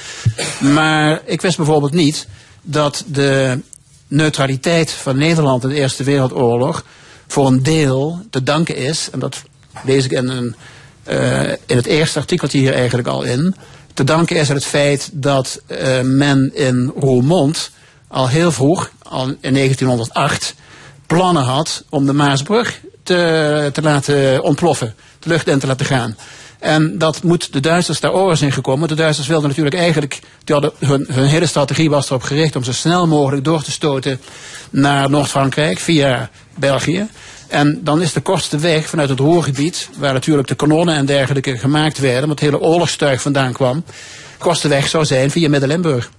Maar 0.73 1.21
ik 1.25 1.41
wist 1.41 1.57
bijvoorbeeld 1.57 1.93
niet 1.93 2.27
dat 2.61 3.03
de 3.07 3.59
neutraliteit 4.09 4.91
van 4.91 5.17
Nederland 5.17 5.63
in 5.63 5.69
de 5.69 5.75
Eerste 5.75 6.03
Wereldoorlog 6.03 6.83
voor 7.27 7.47
een 7.47 7.63
deel 7.63 8.21
te 8.29 8.43
danken 8.43 8.75
is, 8.75 9.09
en 9.11 9.19
dat 9.19 9.43
lees 9.83 10.05
ik 10.05 10.11
in, 10.11 10.27
een, 10.27 10.55
uh, 11.09 11.49
in 11.49 11.75
het 11.75 11.85
eerste 11.85 12.19
artikeltje 12.19 12.59
hier 12.59 12.73
eigenlijk 12.73 13.07
al 13.07 13.23
in, 13.23 13.55
te 13.93 14.03
danken 14.03 14.35
is 14.35 14.49
aan 14.49 14.55
het 14.55 14.65
feit 14.65 15.09
dat 15.13 15.61
uh, 15.67 16.01
men 16.01 16.51
in 16.53 16.93
Roermond 16.99 17.71
al 18.07 18.27
heel 18.27 18.51
vroeg, 18.51 18.91
al 19.03 19.27
in 19.39 19.53
1908, 19.53 20.55
plannen 21.07 21.43
had 21.43 21.83
om 21.89 22.05
de 22.05 22.13
Maasbrug 22.13 22.79
te, 23.03 23.69
te 23.73 23.81
laten 23.81 24.43
ontploffen, 24.43 24.95
de 25.19 25.29
lucht 25.29 25.47
in 25.47 25.59
te 25.59 25.67
laten 25.67 25.85
gaan. 25.85 26.17
En 26.59 26.97
dat 26.97 27.23
moet 27.23 27.53
de 27.53 27.59
Duitsers 27.59 27.99
daar 27.99 28.13
oren 28.13 28.37
zijn 28.37 28.51
gekomen. 28.51 28.87
De 28.87 28.95
Duitsers 28.95 29.27
wilden 29.27 29.49
natuurlijk 29.49 29.75
eigenlijk, 29.75 30.19
hadden, 30.45 30.71
hun, 30.77 31.05
hun 31.11 31.25
hele 31.25 31.45
strategie 31.45 31.89
was 31.89 32.09
erop 32.09 32.21
gericht 32.21 32.55
om 32.55 32.63
zo 32.63 32.71
snel 32.71 33.07
mogelijk 33.07 33.43
door 33.43 33.63
te 33.63 33.71
stoten 33.71 34.19
naar 34.69 35.09
Noord-Frankrijk 35.09 35.79
via 35.79 36.29
België. 36.55 37.07
En 37.47 37.79
dan 37.83 38.01
is 38.01 38.13
de 38.13 38.21
kortste 38.21 38.57
weg 38.57 38.85
vanuit 38.85 39.09
het 39.09 39.19
Roergebied, 39.19 39.89
waar 39.97 40.13
natuurlijk 40.13 40.47
de 40.47 40.55
kanonnen 40.55 40.95
en 40.95 41.05
dergelijke 41.05 41.57
gemaakt 41.57 41.99
werden, 41.99 42.27
wat 42.27 42.39
het 42.39 42.51
hele 42.51 42.63
oorlogstuig 42.63 43.21
vandaan 43.21 43.53
kwam, 43.53 43.83
kortste 44.37 44.67
weg 44.67 44.87
zou 44.87 45.05
zijn 45.05 45.31
via 45.31 45.49
Midden-Limburg. 45.49 46.09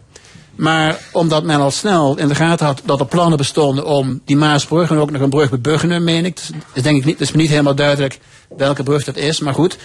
Maar 0.61 0.99
omdat 1.13 1.45
men 1.45 1.61
al 1.61 1.71
snel 1.71 2.19
in 2.19 2.29
de 2.29 2.35
gaten 2.35 2.67
had 2.67 2.83
dat 2.85 3.01
er 3.01 3.07
plannen 3.07 3.39
bestonden 3.39 3.85
om 3.87 4.21
die 4.25 4.37
Maasbrug 4.37 4.91
en 4.91 4.97
ook 4.97 5.11
nog 5.11 5.23
een 5.23 5.31
brug 5.31 5.51
bij 5.51 5.61
Buggenum, 5.61 6.05
meen 6.05 6.25
ik. 6.25 6.41
is 6.73 6.83
denk 6.83 6.99
ik 6.99 7.05
niet, 7.05 7.21
is 7.21 7.33
me 7.33 7.41
niet 7.41 7.51
helemaal 7.51 7.75
duidelijk 7.75 8.19
welke 8.57 8.83
brug 8.83 9.05
dat 9.05 9.17
is, 9.17 9.41
maar 9.41 9.55
goed. 9.55 9.79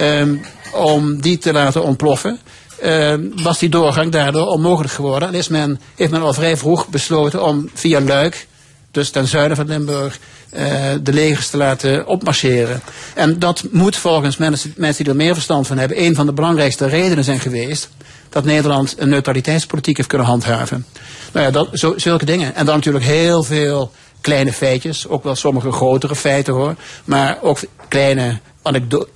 Um, 0.00 0.40
om 0.72 1.20
die 1.20 1.38
te 1.38 1.52
laten 1.52 1.82
ontploffen. 1.82 2.38
Um, 2.84 3.32
was 3.42 3.58
die 3.58 3.68
doorgang 3.68 4.12
daardoor 4.12 4.46
onmogelijk 4.46 4.92
geworden. 4.92 5.28
En 5.28 5.34
is 5.34 5.48
men, 5.48 5.80
heeft 5.94 6.10
men 6.10 6.22
al 6.22 6.32
vrij 6.32 6.56
vroeg 6.56 6.88
besloten 6.88 7.44
om 7.44 7.70
via 7.74 8.00
Luik, 8.00 8.46
dus 8.90 9.10
ten 9.10 9.26
zuiden 9.26 9.56
van 9.56 9.66
Limburg, 9.66 10.18
uh, 10.52 10.60
de 11.02 11.12
legers 11.12 11.48
te 11.48 11.56
laten 11.56 12.06
opmarcheren. 12.06 12.80
En 13.14 13.38
dat 13.38 13.64
moet 13.70 13.96
volgens 13.96 14.36
mensen, 14.36 14.74
mensen 14.76 15.04
die 15.04 15.12
er 15.12 15.18
meer 15.18 15.34
verstand 15.34 15.66
van 15.66 15.78
hebben, 15.78 16.02
een 16.02 16.14
van 16.14 16.26
de 16.26 16.32
belangrijkste 16.32 16.86
redenen 16.86 17.24
zijn 17.24 17.40
geweest 17.40 17.88
dat 18.28 18.44
Nederland 18.44 18.94
een 18.98 19.08
neutraliteitspolitiek 19.08 19.96
heeft 19.96 20.08
kunnen 20.08 20.26
handhaven. 20.26 20.86
Nou 21.32 21.46
ja, 21.46 21.52
dat, 21.52 21.68
zo, 21.72 21.94
zulke 21.96 22.24
dingen. 22.24 22.54
En 22.54 22.66
dan 22.66 22.74
natuurlijk 22.74 23.04
heel 23.04 23.42
veel 23.42 23.92
kleine 24.20 24.52
feitjes, 24.52 25.08
ook 25.08 25.24
wel 25.24 25.34
sommige 25.34 25.72
grotere 25.72 26.16
feiten 26.16 26.54
hoor, 26.54 26.74
maar 27.04 27.38
ook 27.42 27.58
kleine 27.88 28.38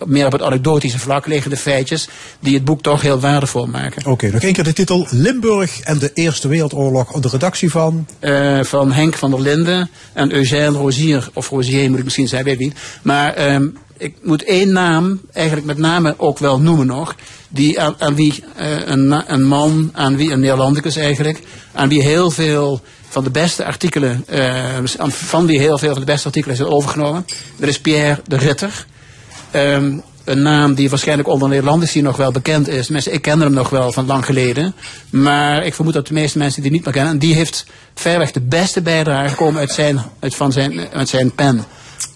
meer 0.05 0.27
op 0.27 0.33
het 0.33 0.43
anekdotische 0.43 0.99
vlak 0.99 1.27
liggende 1.27 1.57
feitjes 1.57 2.09
die 2.41 2.55
het 2.55 2.65
boek 2.65 2.83
toch 2.83 3.03
heel 3.03 3.21
waardevol 3.21 3.67
maken. 3.67 4.01
Oké, 4.01 4.11
okay, 4.11 4.31
nog 4.31 4.43
één 4.43 4.53
keer 4.53 4.65
de 4.65 4.73
titel 4.73 5.07
Limburg 5.11 5.81
en 5.81 5.99
de 5.99 6.11
Eerste 6.15 6.49
Wereldoorlog 6.49 7.13
de 7.13 7.29
redactie 7.29 7.71
van? 7.71 8.07
Uh, 8.21 8.63
van 8.63 8.93
Henk 8.93 9.15
van 9.15 9.31
der 9.31 9.41
Linden 9.41 9.91
en 10.13 10.33
Eugène 10.33 10.79
Rozier, 10.79 11.29
of 11.33 11.49
Rozier 11.49 11.89
moet 11.91 11.99
ik 11.99 12.05
misschien 12.05 12.29
zeggen, 12.29 12.49
weet 12.49 12.61
ik 12.61 12.67
niet. 12.67 12.79
Maar 13.03 13.55
um, 13.55 13.79
ik 14.03 14.17
moet 14.23 14.45
één 14.45 14.73
naam 14.73 15.21
eigenlijk 15.33 15.67
met 15.67 15.79
name 15.79 16.15
ook 16.17 16.39
wel 16.39 16.61
noemen 16.61 16.87
nog. 16.87 17.15
Die 17.49 17.81
aan, 17.81 17.95
aan 17.99 18.15
wie 18.15 18.45
uh, 18.61 18.87
een, 18.87 19.33
een 19.33 19.43
man, 19.43 19.91
aan 19.93 20.17
wie 20.17 20.33
een 20.33 20.41
Nederlandicus 20.41 20.97
eigenlijk, 20.97 21.43
aan 21.73 21.89
wie 21.89 22.03
heel 22.03 22.31
veel 22.31 22.81
van 23.09 23.25
de 23.25 23.31
beste 23.31 23.65
artikelen, 23.65 24.25
uh, 24.33 24.65
van 25.09 25.47
wie 25.47 25.59
heel 25.59 25.79
veel 25.79 25.91
van 25.91 26.01
de 26.01 26.07
beste 26.07 26.27
artikelen 26.27 26.57
zijn 26.57 26.69
overgenomen. 26.69 27.27
Dat 27.57 27.69
is 27.69 27.81
Pierre 27.81 28.21
de 28.27 28.37
Ritter. 28.37 28.87
Um, 29.55 30.03
een 30.25 30.43
naam 30.43 30.75
die 30.75 30.91
waarschijnlijk 30.91 31.29
onder 31.29 31.49
Nederlanders 31.49 31.93
hier 31.93 32.03
nog 32.03 32.17
wel 32.17 32.33
bekend 32.33 32.69
is. 32.69 32.89
Mensen, 32.89 33.13
ik 33.13 33.23
kende 33.23 33.45
hem 33.45 33.53
nog 33.53 33.71
wel 33.71 33.93
van 33.93 34.07
lang 34.07 34.25
geleden. 34.25 34.75
Maar 35.11 35.65
ik 35.65 35.75
vermoed 35.75 35.95
dat 35.95 36.07
de 36.07 36.15
meeste 36.15 36.39
mensen 36.39 36.63
die 36.63 36.71
niet 36.71 36.85
meer 36.85 36.93
kennen. 36.93 37.13
En 37.13 37.19
die 37.19 37.35
heeft 37.35 37.67
verreweg 37.95 38.31
de 38.31 38.41
beste 38.41 38.83
bijdrage 38.83 39.29
gekomen 39.29 39.61
uit 39.61 39.73
zijn, 39.73 40.03
uit 40.21 40.35
van 40.35 40.53
zijn, 40.53 40.81
uit 40.93 41.09
zijn 41.09 41.35
pen. 41.35 41.65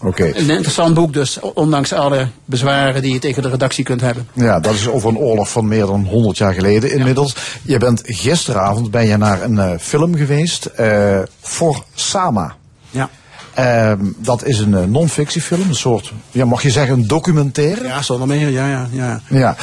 Okay. 0.01 0.33
Een 0.35 0.49
interessant 0.49 0.93
boek 0.93 1.13
dus, 1.13 1.39
ondanks 1.39 1.93
alle 1.93 2.27
bezwaren 2.45 3.01
die 3.01 3.13
je 3.13 3.19
tegen 3.19 3.41
de 3.41 3.49
redactie 3.49 3.83
kunt 3.83 4.01
hebben. 4.01 4.27
Ja, 4.33 4.59
dat 4.59 4.73
is 4.73 4.87
over 4.87 5.09
een 5.09 5.17
oorlog 5.17 5.49
van 5.49 5.67
meer 5.67 5.85
dan 5.85 6.05
100 6.05 6.37
jaar 6.37 6.53
geleden 6.53 6.91
inmiddels. 6.91 7.33
Ja. 7.33 7.73
Je 7.73 7.77
bent 7.77 8.01
gisteravond 8.05 8.91
ben 8.91 9.07
je 9.07 9.17
naar 9.17 9.43
een 9.43 9.55
uh, 9.55 9.71
film 9.79 10.15
geweest, 10.15 10.69
uh, 10.79 11.19
voor 11.41 11.83
Sama. 11.93 12.55
Ja. 12.89 13.09
Ehm, 13.57 14.05
dat 14.17 14.45
is 14.45 14.59
een 14.59 14.71
uh, 14.71 14.83
non-fictiefilm, 14.83 15.69
een 15.69 15.75
soort, 15.75 16.13
ja, 16.31 16.45
mag 16.45 16.61
je 16.61 16.69
zeggen, 16.69 16.93
een 16.93 17.07
documentaire? 17.07 17.83
Ja, 17.83 18.01
zonder 18.01 18.27
meer, 18.27 18.49
ja, 18.49 18.67
ja. 18.67 18.89
ja. 18.91 19.21
ja. 19.29 19.55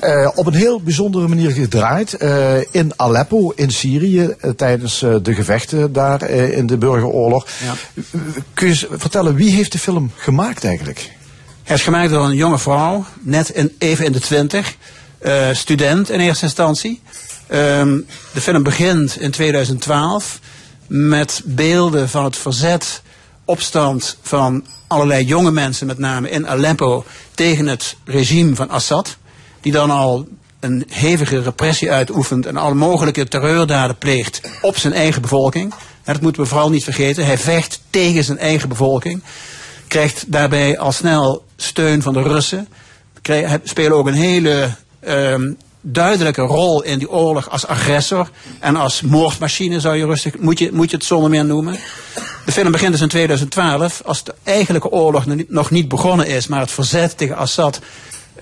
Uh, 0.00 0.30
op 0.34 0.46
een 0.46 0.54
heel 0.54 0.80
bijzondere 0.80 1.28
manier 1.28 1.50
gedraaid 1.50 2.22
uh, 2.22 2.56
in 2.70 2.92
Aleppo, 2.96 3.52
in 3.56 3.70
Syrië, 3.70 4.34
tijdens 4.56 4.98
de 4.98 5.34
gevechten 5.34 5.92
daar 5.92 6.22
in 6.30 6.66
de 6.66 6.76
burgeroorlog. 6.76 7.46
Ja. 7.64 8.02
Kun 8.54 8.68
je 8.68 8.88
vertellen, 8.90 9.34
wie 9.34 9.50
heeft 9.50 9.72
de 9.72 9.78
film 9.78 10.10
gemaakt 10.16 10.64
eigenlijk? 10.64 11.10
Hij 11.62 11.76
is 11.76 11.82
gemaakt 11.82 12.10
door 12.10 12.24
een 12.24 12.36
jonge 12.36 12.58
vrouw, 12.58 13.04
net 13.20 13.48
in, 13.48 13.72
even 13.78 14.04
in 14.04 14.12
de 14.12 14.20
twintig, 14.20 14.76
student 15.52 16.10
in 16.10 16.20
eerste 16.20 16.44
instantie. 16.44 17.00
Um, 17.52 18.06
de 18.32 18.40
film 18.40 18.62
begint 18.62 19.20
in 19.20 19.30
2012 19.30 20.38
met 20.86 21.42
beelden 21.44 22.08
van 22.08 22.24
het 22.24 22.36
verzet 22.36 23.02
opstand 23.50 24.16
van 24.22 24.66
allerlei 24.86 25.24
jonge 25.24 25.50
mensen, 25.50 25.86
met 25.86 25.98
name 25.98 26.30
in 26.30 26.48
Aleppo, 26.48 27.04
tegen 27.34 27.66
het 27.66 27.96
regime 28.04 28.54
van 28.54 28.70
Assad. 28.70 29.16
Die 29.60 29.72
dan 29.72 29.90
al 29.90 30.28
een 30.60 30.84
hevige 30.88 31.42
repressie 31.42 31.90
uitoefent 31.90 32.46
en 32.46 32.56
alle 32.56 32.74
mogelijke 32.74 33.28
terreurdaden 33.28 33.98
pleegt 33.98 34.40
op 34.62 34.76
zijn 34.76 34.92
eigen 34.92 35.22
bevolking. 35.22 35.74
Dat 36.04 36.20
moeten 36.20 36.42
we 36.42 36.48
vooral 36.48 36.70
niet 36.70 36.84
vergeten. 36.84 37.26
Hij 37.26 37.38
vecht 37.38 37.80
tegen 37.90 38.24
zijn 38.24 38.38
eigen 38.38 38.68
bevolking. 38.68 39.22
Krijgt 39.88 40.24
daarbij 40.32 40.78
al 40.78 40.92
snel 40.92 41.44
steun 41.56 42.02
van 42.02 42.12
de 42.12 42.22
Russen. 42.22 42.68
Hij 43.22 43.60
speelt 43.64 43.92
ook 43.92 44.06
een 44.06 44.14
hele 44.14 44.74
um, 45.08 45.56
duidelijke 45.80 46.42
rol 46.42 46.82
in 46.82 46.98
die 46.98 47.10
oorlog 47.10 47.50
als 47.50 47.66
agressor 47.66 48.30
en 48.58 48.76
als 48.76 49.02
moordmachine 49.02 49.80
zou 49.80 49.96
je 49.96 50.06
rustig, 50.06 50.38
moet 50.38 50.58
je, 50.58 50.70
moet 50.72 50.90
je 50.90 50.96
het 50.96 51.04
zonder 51.04 51.30
meer 51.30 51.44
noemen. 51.44 51.78
De 52.44 52.52
film 52.52 52.72
begint 52.72 52.92
dus 52.92 53.00
in 53.00 53.08
2012, 53.08 54.02
als 54.04 54.24
de 54.24 54.34
eigenlijke 54.42 54.90
oorlog 54.90 55.24
nog 55.48 55.70
niet 55.70 55.88
begonnen 55.88 56.26
is, 56.26 56.46
maar 56.46 56.60
het 56.60 56.70
verzet 56.70 57.18
tegen 57.18 57.36
Assad 57.36 57.80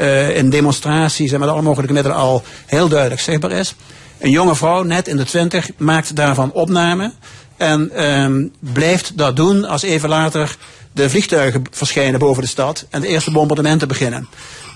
uh, 0.01 0.37
in 0.37 0.51
demonstraties 0.51 1.33
en 1.33 1.41
met 1.41 1.49
alle 1.49 1.63
mogelijke 1.63 1.95
middelen 1.95 2.19
al 2.19 2.43
heel 2.67 2.89
duidelijk 2.89 3.21
zichtbaar 3.21 3.51
is. 3.51 3.75
Een 4.19 4.31
jonge 4.31 4.55
vrouw, 4.55 4.83
net 4.83 5.09
in 5.09 5.17
de 5.17 5.25
twintig, 5.25 5.71
maakt 5.77 6.17
daarvan 6.17 6.53
opname 6.53 7.13
en 7.57 8.09
um, 8.09 8.53
blijft 8.59 9.19
dat 9.19 9.37
doen 9.37 9.65
als 9.65 9.83
even 9.83 10.09
later 10.09 10.57
de 10.93 11.11
vliegtuigen 11.11 11.63
verschijnen 11.71 12.21
boven 12.21 12.43
de 12.43 12.49
stad 12.49 12.87
en 12.91 13.01
de 13.01 13.07
eerste 13.07 13.31
bombardementen 13.31 13.89
beginnen. 13.89 14.29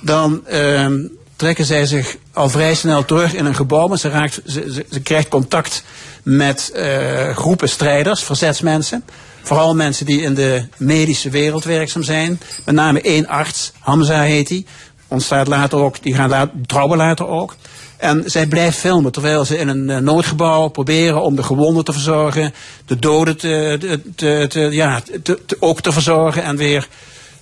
Dan 0.03 0.43
um, 0.53 1.11
trekken 1.37 1.65
zij 1.65 1.87
zich 1.87 2.17
al 2.33 2.49
vrij 2.49 2.75
snel 2.75 3.05
terug 3.05 3.35
in 3.35 3.45
een 3.45 3.55
gebouw. 3.55 3.89
Maar 3.89 3.99
ze, 3.99 4.09
raakt, 4.09 4.41
ze, 4.47 4.85
ze, 4.91 5.01
krijgt 5.01 5.29
contact 5.29 5.85
met 6.23 6.73
uh, 6.77 7.37
groepen 7.37 7.69
strijders, 7.69 8.23
verzetsmensen. 8.23 9.05
Vooral 9.43 9.75
mensen 9.75 10.07
die 10.07 10.21
in 10.21 10.35
de 10.35 10.67
medische 10.77 11.31
wereld 11.31 11.65
werkzaam 11.65 12.03
zijn. 12.03 12.41
Met 12.65 12.75
name 12.75 13.01
één 13.01 13.27
arts, 13.27 13.73
Hamza 13.79 14.21
heet 14.21 14.49
hij. 14.49 14.65
Ontstaat 15.09 15.47
later 15.47 15.79
ook, 15.79 16.03
die 16.03 16.15
gaan 16.15 16.29
later, 16.29 16.55
trouwen 16.67 16.97
later 16.97 17.27
ook. 17.27 17.57
En 17.97 18.23
zij 18.27 18.47
blijft 18.47 18.79
filmen 18.79 19.13
terwijl 19.13 19.45
ze 19.45 19.59
in 19.59 19.69
een 19.69 19.89
uh, 19.89 19.97
noodgebouw 19.97 20.69
proberen 20.69 21.23
om 21.23 21.37
de 21.37 21.43
gewonden 21.43 21.85
te 21.85 21.93
verzorgen, 21.93 22.55
de 22.87 22.99
doden 22.99 23.37
te, 23.37 24.01
te, 24.15 24.69
ja, 24.71 25.03
ook 25.59 25.81
te 25.81 25.93
verzorgen 25.93 26.43
en 26.43 26.57
weer 26.57 26.89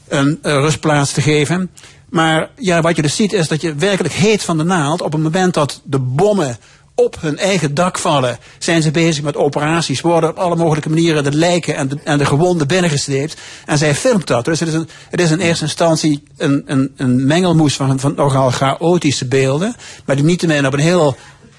een 0.08 0.38
uh, 0.42 0.52
rustplaats 0.52 1.12
te 1.12 1.20
geven. 1.20 1.70
Maar 2.10 2.50
ja, 2.56 2.80
wat 2.80 2.96
je 2.96 3.02
dus 3.02 3.16
ziet 3.16 3.32
is 3.32 3.48
dat 3.48 3.60
je 3.60 3.74
werkelijk 3.74 4.14
heet 4.14 4.42
van 4.42 4.58
de 4.58 4.64
naald. 4.64 5.02
Op 5.02 5.12
het 5.12 5.22
moment 5.22 5.54
dat 5.54 5.80
de 5.84 5.98
bommen 5.98 6.58
op 6.94 7.16
hun 7.20 7.38
eigen 7.38 7.74
dak 7.74 7.98
vallen, 7.98 8.38
zijn 8.58 8.82
ze 8.82 8.90
bezig 8.90 9.22
met 9.22 9.36
operaties. 9.36 10.00
Worden 10.00 10.30
op 10.30 10.38
alle 10.38 10.56
mogelijke 10.56 10.88
manieren 10.88 11.24
de 11.24 11.32
lijken 11.32 11.76
en 11.76 11.88
de, 11.88 11.98
en 12.04 12.18
de 12.18 12.24
gewonden 12.24 12.66
binnengesleept. 12.66 13.36
En 13.66 13.78
zij 13.78 13.94
filmt 13.94 14.26
dat. 14.26 14.44
Dus 14.44 14.60
het 14.60 14.68
is, 14.68 14.74
een, 14.74 14.88
het 15.10 15.20
is 15.20 15.30
in 15.30 15.38
eerste 15.38 15.64
instantie 15.64 16.22
een, 16.36 16.62
een, 16.66 16.92
een 16.96 17.26
mengelmoes 17.26 17.76
van, 17.76 18.00
van 18.00 18.14
nogal 18.14 18.50
chaotische 18.50 19.26
beelden. 19.26 19.76
Maar 20.04 20.16
die 20.16 20.24
niettemin 20.24 20.66
op 20.66 20.72
een 20.72 20.78
heel 20.78 21.16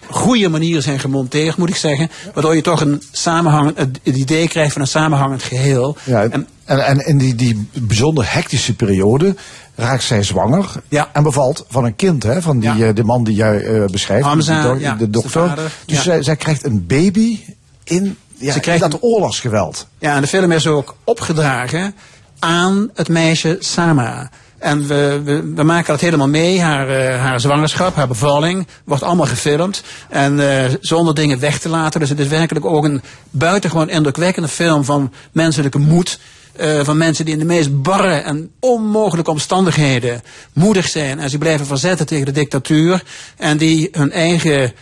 goede 0.10 0.50
manier 0.50 0.82
zijn 0.82 1.00
gemonteerd, 1.00 1.58
moet 1.58 1.70
ik 1.70 1.76
zeggen. 1.76 2.10
Waardoor 2.34 2.56
je 2.56 2.62
toch 2.62 2.82
een 2.82 3.04
samenhang, 3.12 3.72
het, 3.76 4.00
idee 4.04 4.48
krijgt 4.48 4.74
van 4.74 4.82
een 4.82 4.88
samenhangend 4.88 5.44
geheel. 5.44 5.98
Ja, 6.04 6.24
en, 6.24 6.48
en, 6.66 6.80
en 6.80 7.06
in 7.06 7.18
die, 7.18 7.36
die 7.36 7.68
bijzonder 7.74 8.34
hectische 8.34 8.76
periode 8.76 9.36
raakt 9.82 10.04
zij 10.04 10.24
zwanger 10.24 10.72
ja. 10.88 11.10
en 11.14 11.24
bevalt 11.24 11.66
van 11.70 11.86
een 11.86 11.96
kind, 11.96 12.24
hè, 12.24 12.42
van 12.42 12.60
die, 12.60 12.74
ja. 12.74 12.88
uh, 12.88 12.96
de 12.96 13.04
man 13.04 13.24
die 13.24 13.36
jij 13.36 13.62
uh, 13.62 13.86
beschrijft, 13.86 14.26
Hamza, 14.26 14.74
die, 14.74 14.96
de 14.96 15.10
dokter. 15.10 15.56
De 15.56 15.68
dus 15.86 16.04
zij, 16.04 16.24
zij 16.24 16.36
krijgt 16.36 16.66
een 16.66 16.88
baby 16.88 17.40
in, 17.84 18.18
ja, 18.34 18.54
Ze 18.54 18.60
krijgt 18.60 18.84
in 18.84 18.90
dat 18.90 19.04
oorlogsgeweld. 19.04 19.88
Ja, 20.00 20.16
en 20.16 20.22
de 20.22 20.28
film 20.28 20.52
is 20.52 20.68
ook 20.68 20.96
opgedragen 21.04 21.96
aan 22.40 22.90
het 22.94 23.10
meisje 23.10 23.58
Sama. 23.60 24.30
En 24.58 24.88
we, 24.88 25.22
we, 25.24 25.54
we, 25.56 25.64
maken 25.64 25.92
dat 25.92 26.02
helemaal 26.02 26.28
mee. 26.28 26.62
Haar, 26.62 26.90
uh, 26.90 27.20
haar 27.20 27.40
zwangerschap, 27.40 27.96
haar 27.96 28.08
bevalling, 28.08 28.68
wordt 28.84 29.04
allemaal 29.04 29.26
gefilmd. 29.26 29.84
En 30.10 30.34
uh, 30.38 30.64
zonder 30.80 31.16
dingen 31.16 31.40
weg 31.40 31.60
te 31.60 31.70
laten. 31.70 32.00
Dus 32.00 32.10
het 32.10 32.20
is 32.20 32.28
werkelijk 32.28 32.66
ook 32.66 32.84
een 32.84 33.02
buitengewoon 33.30 33.90
indrukwekkende 33.90 34.48
film 34.48 34.84
van 34.84 35.14
menselijke 35.32 35.78
moed. 35.78 36.20
Uh, 36.60 36.84
van 36.84 36.98
mensen 36.98 37.26
die 37.26 37.34
in 37.34 37.40
de 37.40 37.46
meest 37.46 37.82
barre 37.82 38.14
en 38.14 38.52
onmogelijke 38.60 39.32
omstandigheden 39.32 40.22
moedig 40.54 40.88
zijn. 40.88 41.20
En 41.20 41.30
ze 41.30 41.38
blijven 41.38 41.66
verzetten 41.66 42.06
tegen 42.06 42.26
de 42.26 42.32
dictatuur. 42.32 43.04
En 43.38 43.58
die 43.58 43.90
hun 43.92 44.12
eigen 44.12 44.74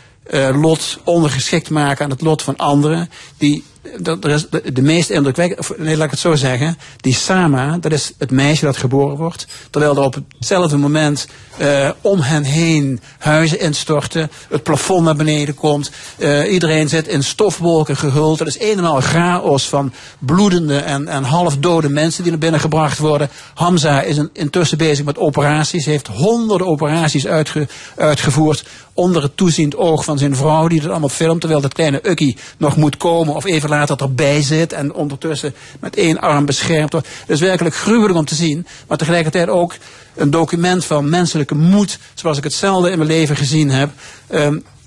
lot 0.54 1.00
ondergeschikt 1.04 1.70
maken 1.70 2.04
aan 2.04 2.12
het 2.12 2.22
lot 2.22 2.42
van 2.42 2.58
anderen. 2.58 3.10
Die 3.38 3.64
dat, 4.00 4.22
de, 4.22 4.72
de 4.74 4.82
meest 4.82 5.10
indrukwekkende, 5.10 5.76
nee, 5.78 5.96
laat 5.98 6.06
ik 6.06 6.12
het 6.12 6.20
zo 6.20 6.36
zeggen, 6.36 6.78
die 6.98 7.14
Sama, 7.14 7.78
dat 7.78 7.92
is 7.92 8.14
het 8.18 8.32
meisje 8.32 8.66
dat 8.66 8.78
geboren 8.78 9.18
wordt, 9.18 9.48
terwijl 9.70 9.96
er 9.96 10.04
op 10.04 10.18
hetzelfde 10.38 10.78
moment 10.78 11.28
uh, 11.62 11.90
om 12.02 12.20
hen 12.20 12.44
heen 12.44 13.02
huizen 13.18 13.60
instorten, 13.60 14.32
het 14.50 14.64
plafond 14.64 15.04
naar 15.04 15.16
beneden 15.16 15.56
komt, 15.56 15.92
uh, 16.18 16.52
iedereen 16.52 16.90
zit 16.90 17.08
in 17.08 17.24
stofwolken 17.24 17.98
gehuld, 17.98 18.38
dat 18.38 18.48
is 18.48 18.60
een 18.60 18.78
en 18.78 18.86
al 18.86 19.02
chaos 19.02 19.70
van 19.70 19.94
bloedende 20.20 20.78
en, 20.78 21.08
en 21.08 21.24
half 21.24 21.58
dode 21.58 21.90
mensen 21.90 22.22
die 22.22 22.32
naar 22.32 22.42
binnen 22.42 22.60
gebracht 22.60 22.98
worden. 22.98 23.30
Hamza 23.54 24.02
is 24.02 24.18
een, 24.18 24.30
intussen 24.34 24.78
bezig 24.78 25.06
met 25.06 25.18
operaties, 25.18 25.86
heeft 25.86 26.08
honderden 26.08 26.68
operaties 26.68 27.28
uitge, 27.28 27.68
uitgevoerd 27.96 28.64
onder 29.00 29.22
het 29.22 29.38
toeziend 29.38 29.76
oog 29.76 30.04
van 30.04 30.18
zijn 30.18 30.36
vrouw, 30.36 30.68
die 30.68 30.80
het 30.80 30.90
allemaal 30.90 31.10
filmt, 31.10 31.40
terwijl 31.40 31.62
dat 31.62 31.74
kleine 31.74 32.10
Ukkie 32.10 32.38
nog 32.58 32.76
moet 32.76 32.98
komen 32.98 33.36
of 33.36 33.46
even 33.46 33.69
later 33.70 33.98
erbij 33.98 34.42
zit 34.42 34.74
en 34.74 34.94
ondertussen 34.94 35.54
met 35.80 35.96
één 35.96 36.20
arm 36.20 36.46
beschermd 36.46 36.92
wordt. 36.92 37.08
Het 37.08 37.30
is 37.30 37.40
werkelijk 37.40 37.76
gruwelijk 37.76 38.18
om 38.18 38.26
te 38.26 38.36
zien, 38.36 38.68
maar 38.88 38.98
tegelijkertijd 38.98 39.50
ook 39.50 39.74
een 40.16 40.32
document 40.32 40.86
van 40.86 41.10
menselijke 41.10 41.56
moed, 41.56 42.00
zoals 42.14 42.38
ik 42.38 42.44
het 42.44 42.54
zelden 42.54 42.92
in 42.92 42.98
mijn 42.98 43.10
leven 43.10 43.36
gezien 43.36 43.70
heb. 43.70 43.90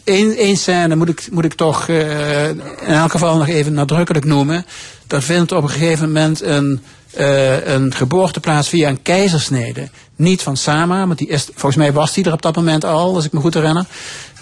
Eén 0.04 0.56
scène 0.56 0.96
moet 0.96 1.08
ik, 1.08 1.28
moet 1.30 1.44
ik 1.44 1.54
toch 1.54 1.88
uh, 1.88 2.48
in 2.48 2.60
elk 2.86 3.10
geval 3.10 3.36
nog 3.36 3.48
even 3.48 3.72
nadrukkelijk 3.72 4.24
noemen. 4.24 4.66
Er 5.08 5.22
vindt 5.22 5.52
op 5.52 5.62
een 5.62 5.68
gegeven 5.70 6.06
moment 6.06 6.42
een, 6.42 6.80
uh, 7.18 7.66
een 7.66 7.94
geboorteplaats 7.94 8.68
via 8.68 8.88
een 8.88 9.02
keizersnede. 9.02 9.90
Niet 10.16 10.42
van 10.42 10.56
Sama, 10.56 11.06
want 11.06 11.18
die 11.18 11.28
is, 11.28 11.44
volgens 11.44 11.76
mij 11.76 11.92
was 11.92 12.12
die 12.12 12.24
er 12.24 12.32
op 12.32 12.42
dat 12.42 12.56
moment 12.56 12.84
al, 12.84 13.14
als 13.14 13.24
ik 13.24 13.32
me 13.32 13.40
goed 13.40 13.54
herinner. 13.54 13.84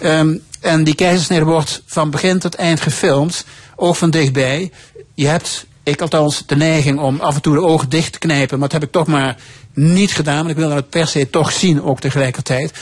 Um, 0.03 0.41
en 0.61 0.83
die 0.83 0.95
keizersnede 0.95 1.45
wordt 1.45 1.81
van 1.85 2.09
begin 2.09 2.39
tot 2.39 2.55
eind 2.55 2.81
gefilmd, 2.81 3.45
ook 3.75 3.95
van 3.95 4.09
dichtbij. 4.09 4.71
Je 5.13 5.27
hebt, 5.27 5.65
ik 5.83 6.01
althans, 6.01 6.43
de 6.45 6.55
neiging 6.55 6.99
om 6.99 7.19
af 7.19 7.35
en 7.35 7.41
toe 7.41 7.53
de 7.53 7.61
ogen 7.61 7.89
dicht 7.89 8.11
te 8.11 8.19
knijpen, 8.19 8.59
maar 8.59 8.69
dat 8.69 8.79
heb 8.79 8.87
ik 8.87 8.93
toch 8.93 9.07
maar 9.07 9.37
niet 9.73 10.11
gedaan, 10.11 10.37
want 10.37 10.49
ik 10.49 10.55
wil 10.55 10.71
het 10.71 10.89
per 10.89 11.07
se 11.07 11.29
toch 11.29 11.51
zien 11.51 11.83
ook 11.83 11.99
tegelijkertijd. 11.99 12.73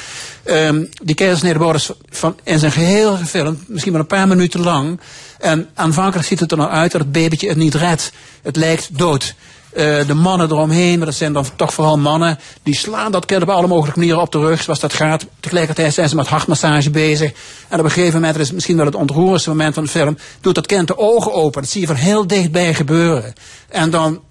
Um, 0.45 0.89
die 1.03 1.15
keizersnede 1.15 1.59
wordt 1.59 1.95
van, 2.09 2.37
in 2.43 2.59
zijn 2.59 2.71
geheel 2.71 3.15
gefilmd, 3.15 3.69
misschien 3.69 3.91
maar 3.91 4.01
een 4.01 4.07
paar 4.07 4.27
minuten 4.27 4.59
lang. 4.59 4.99
En 5.39 5.69
aanvankelijk 5.73 6.27
ziet 6.27 6.39
het 6.39 6.51
er 6.51 6.57
nou 6.57 6.69
uit 6.69 6.91
dat 6.91 7.01
het 7.01 7.11
babytje 7.11 7.47
het 7.47 7.57
niet 7.57 7.75
redt. 7.75 8.11
Het 8.41 8.55
lijkt 8.55 8.89
dood. 8.91 9.35
Uh, 9.73 10.07
de 10.07 10.13
mannen 10.13 10.51
eromheen, 10.51 10.97
maar 10.97 11.05
dat 11.05 11.15
zijn 11.15 11.33
dan 11.33 11.45
toch 11.55 11.73
vooral 11.73 11.97
mannen, 11.97 12.39
die 12.63 12.75
slaan 12.75 13.11
dat 13.11 13.25
kind 13.25 13.41
op 13.41 13.49
alle 13.49 13.67
mogelijke 13.67 13.99
manieren 13.99 14.21
op 14.21 14.31
de 14.31 14.39
rug, 14.39 14.61
zoals 14.61 14.79
dat 14.79 14.93
gaat. 14.93 15.25
Tegelijkertijd 15.39 15.93
zijn 15.93 16.09
ze 16.09 16.15
met 16.15 16.27
hartmassage 16.27 16.89
bezig. 16.89 17.31
En 17.67 17.79
op 17.79 17.85
een 17.85 17.91
gegeven 17.91 18.13
moment, 18.13 18.33
dat 18.33 18.45
is 18.45 18.51
misschien 18.51 18.77
wel 18.77 18.85
het 18.85 18.95
ontroerendste 18.95 19.49
moment 19.49 19.73
van 19.73 19.83
de 19.83 19.89
film, 19.89 20.17
doet 20.41 20.55
dat 20.55 20.65
kind 20.65 20.87
de 20.87 20.97
ogen 20.97 21.33
open. 21.33 21.61
Dat 21.61 21.71
zie 21.71 21.81
je 21.81 21.87
van 21.87 21.95
heel 21.95 22.27
dichtbij 22.27 22.73
gebeuren. 22.73 23.33
En 23.69 23.89
dan 23.89 24.21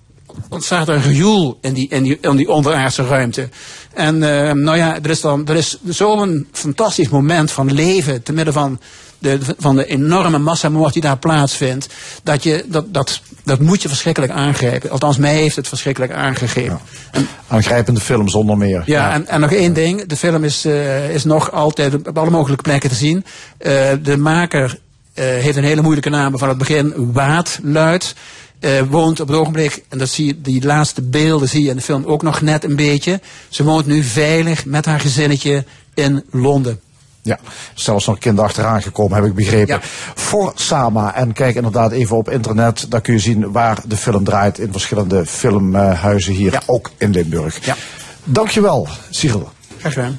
ontstaat 0.49 0.89
er 0.89 0.95
een 0.95 1.03
gejoel 1.03 1.59
in 1.61 1.73
die, 1.73 1.89
in 1.89 2.37
die, 2.37 2.49
onderaardse 2.49 3.07
ruimte. 3.07 3.49
En 3.95 4.15
uh, 4.15 4.53
nou 4.53 4.77
ja, 4.77 4.99
er 5.03 5.11
is 5.11 5.21
dan 5.21 5.47
er 5.47 5.57
is 5.57 5.79
zo'n 5.85 6.49
fantastisch 6.53 7.09
moment 7.09 7.51
van 7.51 7.73
leven 7.73 8.23
te 8.23 8.33
midden 8.33 8.55
van 8.55 8.81
de, 9.19 9.39
van 9.59 9.77
de 9.77 9.87
enorme 9.87 10.39
massamoord 10.39 10.93
die 10.93 11.03
daar 11.03 11.19
plaatsvindt. 11.19 11.87
Dat, 12.23 12.43
je, 12.43 12.65
dat, 12.67 12.95
dat, 12.95 13.21
dat 13.49 13.61
moet 13.61 13.83
je 13.83 13.89
verschrikkelijk 13.89 14.33
aangrijpen. 14.33 14.91
Althans, 14.91 15.17
mij 15.17 15.35
heeft 15.35 15.57
het 15.57 15.69
verschrikkelijk 15.69 16.13
aangegeven. 16.13 16.81
Ja. 17.13 17.21
Aangrijpende 17.49 18.01
film 18.01 18.29
zonder 18.29 18.57
meer. 18.57 18.83
Ja, 18.85 18.85
ja. 18.87 19.13
En, 19.13 19.27
en 19.27 19.41
nog 19.41 19.53
één 19.53 19.73
ding. 19.73 20.07
De 20.07 20.17
film 20.17 20.45
is, 20.45 20.67
uh, 20.67 21.11
is 21.11 21.25
nog 21.25 21.53
altijd 21.53 21.95
op 21.95 22.19
alle 22.19 22.31
mogelijke 22.31 22.63
plekken 22.63 22.91
te 22.91 22.97
zien. 22.97 23.25
Uh, 23.61 23.91
de 24.03 24.17
maker 24.17 24.79
uh, 25.15 25.25
heeft 25.25 25.57
een 25.57 25.65
hele 25.65 25.83
moeilijke 25.83 26.11
naam 26.11 26.39
van 26.39 26.49
het 26.49 26.59
begin. 26.59 27.13
Waadluid. 27.13 28.15
eh, 28.61 28.71
woont 28.91 29.21
op 29.21 29.29
het 29.29 29.37
ogenblik, 29.37 29.83
en 29.89 29.99
dat 29.99 30.09
zie 30.09 30.27
je, 30.27 30.41
die 30.41 30.65
laatste 30.65 31.03
beelden 31.03 31.49
zie 31.49 31.63
je 31.63 31.71
in 31.71 31.77
de 31.77 31.83
film 31.83 32.05
ook 32.05 32.23
nog 32.23 32.41
net 32.41 32.65
een 32.65 32.77
beetje. 32.77 33.21
Ze 33.49 33.65
woont 33.65 33.87
nu 33.87 34.03
veilig 34.03 34.65
met 34.65 34.85
haar 34.85 35.01
gezinnetje 35.01 35.65
in 35.95 36.25
Londen. 36.31 36.81
Ja, 37.29 37.39
zelfs 37.75 38.07
nog 38.07 38.19
kinderen 38.19 38.49
achteraan 38.49 38.83
gekomen, 38.83 39.17
heb 39.17 39.25
ik 39.27 39.35
begrepen. 39.35 39.75
Ja. 39.75 39.81
Voor 40.15 40.53
Sama. 40.55 41.15
En 41.15 41.33
kijk 41.33 41.55
inderdaad 41.55 41.93
even 41.93 42.17
op 42.17 42.29
internet. 42.31 42.87
Daar 42.89 43.01
kun 43.01 43.13
je 43.15 43.19
zien 43.21 43.53
waar 43.53 43.79
de 43.87 43.97
film 43.97 44.25
draait 44.25 44.59
in 44.59 44.73
verschillende 44.73 45.27
filmhuizen 45.27 46.33
hier, 46.33 46.53
Ja. 46.53 46.63
ook 46.67 46.91
in 46.97 47.11
Limburg. 47.11 47.65
Ja. 47.65 47.77
Dankjewel, 48.25 48.89
Cyril. 49.11 49.49
Graag 49.79 49.93
gedaan. 49.93 50.19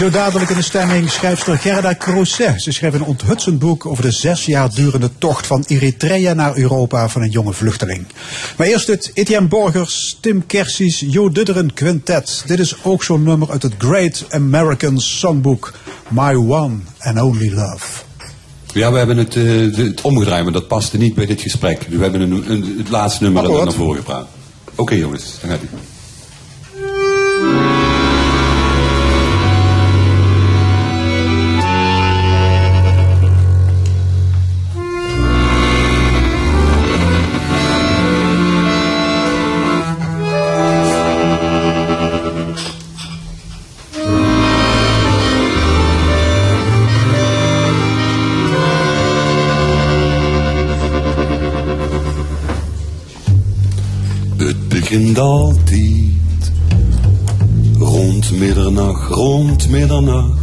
Zo 0.00 0.10
dadelijk 0.10 0.50
in 0.50 0.56
de 0.56 0.62
stemming 0.62 1.10
schrijfster 1.10 1.58
Gerda 1.58 1.94
Crozet. 1.98 2.62
Ze 2.62 2.72
schreef 2.72 2.94
een 2.94 3.02
onthutsend 3.02 3.58
boek 3.58 3.86
over 3.86 4.02
de 4.02 4.10
zes 4.10 4.44
jaar 4.44 4.74
durende 4.74 5.10
tocht 5.18 5.46
van 5.46 5.64
Eritrea 5.66 6.32
naar 6.32 6.56
Europa 6.56 7.08
van 7.08 7.22
een 7.22 7.30
jonge 7.30 7.52
vluchteling. 7.52 8.06
Maar 8.56 8.66
eerst 8.66 8.86
het 8.86 9.10
Etienne 9.14 9.48
Borgers, 9.48 10.18
Tim 10.20 10.46
Kersies, 10.46 11.00
Jo 11.06 11.30
Dudderen 11.30 11.74
Quintet. 11.74 12.42
Dit 12.46 12.58
is 12.58 12.74
ook 12.84 13.04
zo'n 13.04 13.22
nummer 13.22 13.50
uit 13.50 13.62
het 13.62 13.72
Great 13.78 14.24
American 14.30 15.00
Songbook. 15.00 15.72
My 16.08 16.34
One 16.34 16.76
and 16.98 17.20
Only 17.20 17.52
Love. 17.54 18.02
Ja, 18.72 18.92
we 18.92 18.98
hebben 18.98 19.16
het, 19.16 19.32
de- 19.32 19.70
het 19.76 20.00
omgedraaid, 20.00 20.42
maar 20.44 20.52
dat 20.52 20.68
paste 20.68 20.96
niet 20.98 21.14
bij 21.14 21.26
dit 21.26 21.40
gesprek. 21.40 21.86
Dus 21.88 21.96
we 21.96 22.02
hebben 22.02 22.20
een, 22.20 22.50
een- 22.50 22.74
het 22.78 22.88
laatste 22.88 23.22
nummer 23.22 23.42
er 23.42 23.48
Akkoord. 23.48 23.64
naar 23.68 23.74
voren 23.76 23.96
gepraat. 23.98 24.26
Oké 24.74 24.94
jongens, 24.94 25.24
dan 25.40 25.50
gaat 25.50 25.60
ie. 25.62 25.68
Begint 54.90 55.18
altijd 55.18 56.52
rond 57.78 58.30
middernacht, 58.30 59.10
rond 59.10 59.68
middernacht. 59.68 60.38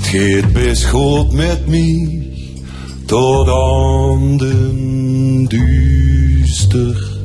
Het 0.00 0.84
goed 0.84 1.32
met 1.32 1.66
mij 1.66 2.26
tot 3.06 3.48
aan 3.48 4.36
de 4.36 5.44
duister. 5.48 7.20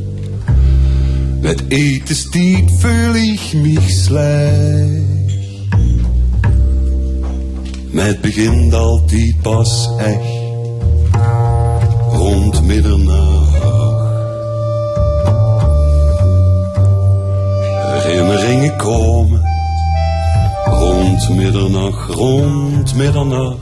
Met 1.41 1.63
etenstijd 1.67 2.71
voel 2.77 3.15
ik 3.15 3.53
mich 3.53 3.89
slecht. 3.89 5.01
Met 7.91 8.21
begint 8.21 8.73
altijd 8.73 9.35
pas 9.41 9.89
echt 9.97 10.41
rond 12.11 12.65
middernacht. 12.65 13.46
Herinneringen 18.07 18.75
komen 18.75 19.41
rond 20.65 21.29
middernacht, 21.29 22.13
rond 22.13 22.95
middernacht. 22.95 23.57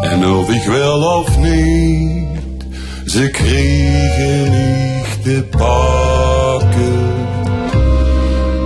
En 0.00 0.26
of 0.26 0.50
ik 0.50 0.62
wel 0.62 1.18
of 1.18 1.38
niet, 1.38 2.66
ze 3.06 3.28
kregen 3.30 4.50
mich 4.50 5.18
te 5.22 5.44
pakken. 5.50 7.12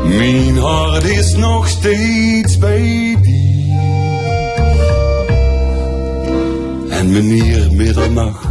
Mijn 0.05 0.59
hart 0.59 1.05
is 1.05 1.37
nog 1.37 1.69
steeds 1.69 2.59
bij 2.59 3.17
die. 3.23 3.77
En 6.91 7.13
meneer 7.13 7.73
middernacht, 7.73 8.47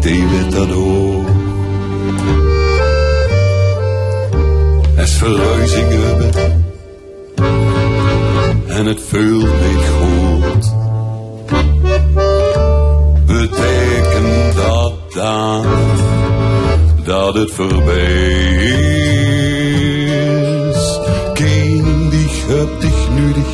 die 0.00 0.26
weet 0.26 0.52
dat 0.52 0.72
ook. 0.72 1.27
Verhuizing 5.18 5.88
hebben 5.90 6.64
en 8.66 8.86
het 8.86 9.00
voelt 9.08 9.60
niet 9.60 9.86
goed. 9.98 10.72
Betekent 13.26 14.54
dat 14.54 14.92
dan 15.14 15.64
dat 17.04 17.34
het 17.34 17.52
voorbij 17.52 18.58
is? 20.68 20.98
Kind, 21.34 22.12
ich 22.12 22.44
hab 22.48 22.80
dich 22.80 23.08
nötig. 23.14 23.52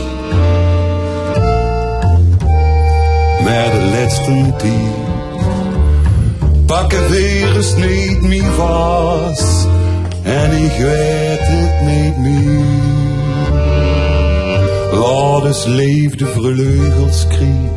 Maar 3.44 3.70
de 3.70 3.90
laatste 3.92 4.52
tijd 4.56 4.92
pakken 6.66 7.10
weer 7.10 7.56
eens 7.56 7.74
niet 7.76 8.22
meer 8.22 8.52
vast. 8.52 9.53
En 10.24 10.52
ik 10.52 10.76
weet 10.78 11.40
het 11.40 11.80
niet 11.80 12.16
meer. 12.18 12.64
Laat 14.98 15.66
leefde 15.66 16.26
vleugels 16.26 17.26
kriegen. 17.26 17.72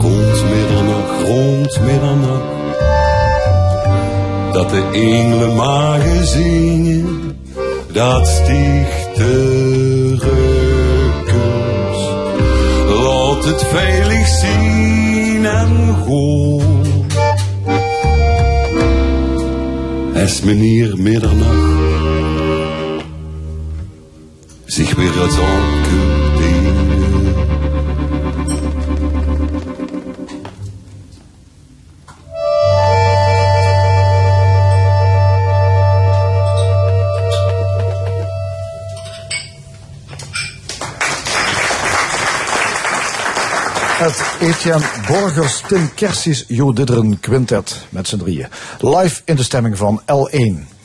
Rond 0.00 0.44
middernacht, 0.50 1.26
rond 1.26 1.80
middernacht. 1.80 2.58
Dat 4.52 4.70
de 4.70 4.88
engelen 4.92 5.54
magen 5.54 6.26
zingen. 6.26 7.38
Dat 7.92 8.28
stichte 8.28 9.28
reukels. 10.08 11.28
Laat 13.02 13.44
het 13.44 13.64
veilig 13.64 14.26
zien 14.26 15.46
en 15.46 15.94
goed. 16.06 16.69
Es 20.20 20.42
meneer 20.42 20.98
middernacht 20.98 21.80
zich 24.66 24.94
weer 24.94 25.20
uit 25.20 25.30
dingen. 25.30 25.79
Etienne 44.60 44.86
Borgers, 45.06 45.62
Tim 45.68 45.94
Kersies, 45.94 46.44
Jo 46.48 46.72
Didderen 46.72 47.20
Quintet 47.20 47.86
met 47.88 48.08
z'n 48.08 48.16
drieën. 48.16 48.46
Live 48.80 49.22
in 49.24 49.36
de 49.36 49.42
stemming 49.42 49.76
van 49.76 50.00
L1. 50.00 50.76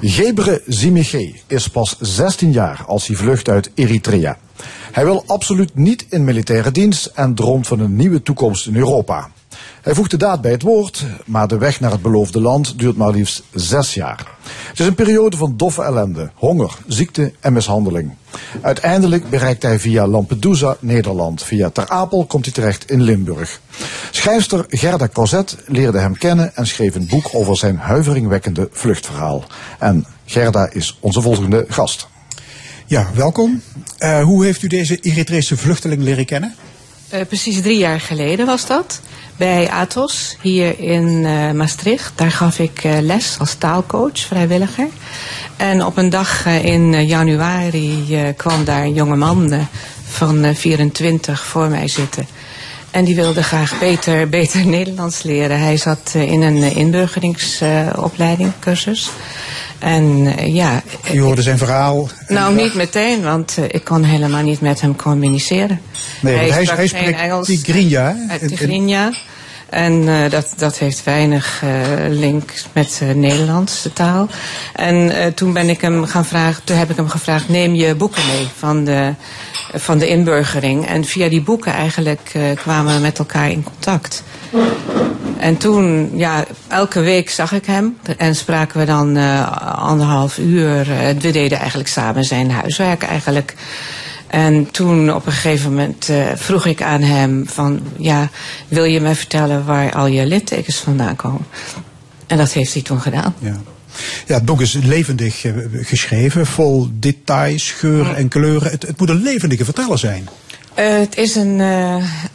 Gebre 0.00 0.62
Zimige 0.66 1.32
is 1.46 1.68
pas 1.68 1.96
16 2.00 2.52
jaar 2.52 2.84
als 2.86 3.06
hij 3.06 3.16
vlucht 3.16 3.48
uit 3.48 3.70
Eritrea. 3.74 4.38
Hij 4.92 5.04
wil 5.04 5.24
absoluut 5.26 5.74
niet 5.74 6.06
in 6.08 6.24
militaire 6.24 6.70
dienst 6.70 7.06
en 7.06 7.34
droomt 7.34 7.66
van 7.66 7.80
een 7.80 7.96
nieuwe 7.96 8.22
toekomst 8.22 8.66
in 8.66 8.76
Europa. 8.76 9.30
Hij 9.82 9.94
voegt 9.94 10.10
de 10.10 10.16
daad 10.16 10.40
bij 10.40 10.50
het 10.50 10.62
woord, 10.62 11.04
maar 11.26 11.48
de 11.48 11.58
weg 11.58 11.80
naar 11.80 11.90
het 11.90 12.02
beloofde 12.02 12.40
land 12.40 12.78
duurt 12.78 12.96
maar 12.96 13.10
liefst 13.10 13.42
zes 13.52 13.94
jaar. 13.94 14.26
Het 14.68 14.80
is 14.80 14.86
een 14.86 14.94
periode 14.94 15.36
van 15.36 15.56
doffe 15.56 15.82
ellende, 15.82 16.30
honger, 16.34 16.76
ziekte 16.86 17.32
en 17.40 17.52
mishandeling. 17.52 18.14
Uiteindelijk 18.60 19.30
bereikt 19.30 19.62
hij 19.62 19.78
via 19.78 20.06
Lampedusa 20.06 20.76
Nederland. 20.80 21.42
Via 21.42 21.70
Ter 21.70 21.88
Apel 21.88 22.24
komt 22.26 22.44
hij 22.44 22.54
terecht 22.54 22.90
in 22.90 23.02
Limburg. 23.02 23.60
Schrijfster 24.10 24.64
Gerda 24.68 25.08
Cozet 25.08 25.56
leerde 25.66 25.98
hem 25.98 26.18
kennen 26.18 26.56
en 26.56 26.66
schreef 26.66 26.94
een 26.94 27.06
boek 27.06 27.28
over 27.32 27.56
zijn 27.56 27.76
huiveringwekkende 27.76 28.68
vluchtverhaal. 28.72 29.44
En 29.78 30.06
Gerda 30.24 30.70
is 30.70 30.98
onze 31.00 31.20
volgende 31.20 31.64
gast. 31.68 32.08
Ja, 32.86 33.06
welkom. 33.14 33.62
Eh, 33.98 34.22
hoe 34.22 34.44
heeft 34.44 34.62
u 34.62 34.66
deze 34.66 35.00
Eritrese 35.00 35.56
vluchteling 35.56 36.02
leren 36.02 36.24
kennen? 36.24 36.54
Eh, 37.14 37.26
precies 37.26 37.62
drie 37.62 37.78
jaar 37.78 38.00
geleden 38.00 38.46
was 38.46 38.66
dat. 38.66 39.00
Bij 39.36 39.70
Athos, 39.70 40.36
hier 40.40 40.78
in 40.78 41.24
eh, 41.24 41.50
Maastricht. 41.50 42.12
Daar 42.14 42.30
gaf 42.30 42.58
ik 42.58 42.84
eh, 42.84 43.00
les 43.00 43.36
als 43.38 43.54
taalcoach, 43.54 44.18
vrijwilliger. 44.18 44.88
En 45.56 45.84
op 45.84 45.96
een 45.96 46.10
dag 46.10 46.46
in 46.46 47.06
januari 47.06 48.34
kwam 48.36 48.64
daar 48.64 48.82
een 48.82 48.94
jonge 48.94 49.16
man 49.16 49.68
van 50.14 50.44
eh, 50.44 50.54
24 50.54 51.44
voor 51.44 51.68
mij 51.68 51.88
zitten. 51.88 52.26
En 52.94 53.04
die 53.04 53.14
wilde 53.14 53.42
graag 53.42 53.78
beter, 53.78 54.28
beter 54.28 54.66
Nederlands 54.76 55.22
leren. 55.22 55.60
Hij 55.60 55.76
zat 55.76 56.12
eh, 56.14 56.22
in 56.32 56.42
een 56.42 56.56
uh, 56.56 56.76
inburgeringsopleiding, 56.76 58.52
cursus. 58.60 59.10
En 59.78 60.34
eh, 60.36 60.54
ja. 60.54 60.82
Je 61.12 61.20
hoorde 61.20 61.42
zijn 61.42 61.58
verhaal. 61.58 62.08
Nou, 62.28 62.54
niet 62.54 62.74
meteen, 62.74 63.22
want 63.22 63.54
eh, 63.58 63.64
ik 63.68 63.84
kon 63.84 64.02
helemaal 64.04 64.42
niet 64.42 64.60
met 64.60 64.80
hem 64.80 64.96
communiceren. 64.96 65.80
Nee, 66.20 66.36
want 66.36 66.50
hij, 66.50 66.64
hij 66.64 66.74
geen 66.76 66.88
spreekt 66.88 67.18
Engels. 67.20 67.46
Tigrinya. 67.46 68.02
hè? 68.16 68.32
Uit 68.32 68.42
In- 68.42 68.48
in- 68.50 68.56
Tigrinya. 68.56 69.12
En 69.68 70.08
eh, 70.08 70.30
dat, 70.30 70.54
dat 70.56 70.78
heeft 70.78 71.04
weinig 71.04 71.62
eh, 71.62 71.70
link 72.08 72.52
met 72.72 73.00
eh 73.02 73.14
Nederlands, 73.14 73.82
de 73.82 73.92
taal. 73.92 74.28
En 74.74 75.34
toen 75.34 75.52
ben 75.52 75.68
ik 75.68 75.80
hem 75.80 76.06
gaan 76.06 76.24
vragen, 76.24 76.64
toen 76.64 76.76
heb 76.76 76.90
ik 76.90 76.96
hem 76.96 77.08
gevraagd, 77.08 77.48
neem 77.48 77.74
je 77.74 77.94
boeken 77.94 78.26
mee 78.26 78.48
van 78.56 78.84
de, 78.84 79.14
van 79.74 79.98
de 79.98 80.08
inburgering. 80.08 80.86
En 80.86 81.04
via 81.04 81.28
die 81.28 81.42
boeken 81.42 81.72
eigenlijk 81.72 82.32
kwamen 82.54 82.94
we 82.94 83.00
met 83.00 83.18
elkaar 83.18 83.50
in 83.50 83.62
contact. 83.62 84.22
En 85.38 85.56
toen, 85.56 86.10
ja, 86.14 86.44
elke 86.68 87.00
week 87.00 87.30
zag 87.30 87.52
ik 87.52 87.66
hem 87.66 87.98
en 88.16 88.34
spraken 88.34 88.78
we 88.78 88.86
dan 88.86 89.16
anderhalf 89.76 90.38
uur. 90.38 90.86
We 91.20 91.30
deden 91.32 91.58
eigenlijk 91.58 91.88
samen 91.88 92.24
zijn 92.24 92.50
huiswerk 92.50 93.02
eigenlijk. 93.02 93.54
En 94.34 94.70
toen 94.70 95.14
op 95.14 95.26
een 95.26 95.32
gegeven 95.32 95.70
moment 95.70 96.08
eh, 96.08 96.26
vroeg 96.34 96.66
ik 96.66 96.82
aan 96.82 97.00
hem 97.00 97.48
van, 97.48 97.80
ja, 97.96 98.30
wil 98.68 98.84
je 98.84 99.00
mij 99.00 99.14
vertellen 99.14 99.64
waar 99.64 99.92
al 99.92 100.06
je 100.06 100.26
littekens 100.26 100.76
vandaan 100.76 101.16
komen? 101.16 101.46
En 102.26 102.36
dat 102.36 102.52
heeft 102.52 102.72
hij 102.72 102.82
toen 102.82 103.00
gedaan. 103.00 103.34
Ja. 103.38 103.56
ja, 104.26 104.34
het 104.34 104.44
boek 104.44 104.60
is 104.60 104.72
levendig 104.72 105.44
eh, 105.44 105.52
geschreven, 105.72 106.46
vol 106.46 106.88
details, 106.92 107.70
geuren 107.70 108.16
en 108.16 108.28
kleuren. 108.28 108.70
Het, 108.70 108.82
het 108.82 108.98
moet 108.98 109.08
een 109.08 109.22
levendige 109.22 109.64
verteller 109.64 109.98
zijn. 109.98 110.28
Eh, 110.74 110.98
het 110.98 111.16
is 111.16 111.34
een, 111.34 111.58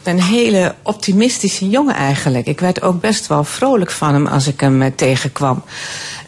een 0.03 0.21
hele 0.21 0.75
optimistische 0.83 1.69
jongen 1.69 1.95
eigenlijk. 1.95 2.47
Ik 2.47 2.59
werd 2.59 2.81
ook 2.81 3.01
best 3.01 3.27
wel 3.27 3.43
vrolijk 3.43 3.91
van 3.91 4.13
hem 4.13 4.27
als 4.27 4.47
ik 4.47 4.59
hem 4.59 4.95
tegenkwam. 4.95 5.63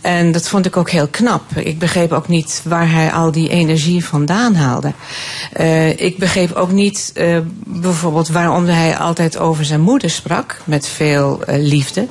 En 0.02 0.32
dat 0.32 0.48
vond 0.48 0.66
ik 0.66 0.78
ook 0.78 0.90
heel 0.90 1.08
knap. 1.08 1.42
Ik 1.56 1.80
begreep 1.80 2.12
ook 2.12 2.28
niet 2.28 2.62
waar 2.64 2.92
hij 2.92 3.12
al 3.12 3.32
die 3.32 3.50
energie 3.50 4.06
vandaan 4.06 4.56
haalde. 4.56 4.94
Eh, 5.54 6.00
ik 6.00 6.18
begreep 6.18 6.52
ook 6.52 6.72
niet 6.72 7.12
eh, 7.16 7.38
bijvoorbeeld 7.66 8.28
waarom 8.28 8.66
hij 8.66 8.98
altijd 8.98 9.38
over 9.38 9.66
zijn 9.66 9.82
moeder 9.82 10.10
sprak, 10.10 10.58
met 10.64 10.88
veel 10.88 11.44
eh, 11.44 11.56
liefde. 11.64 12.08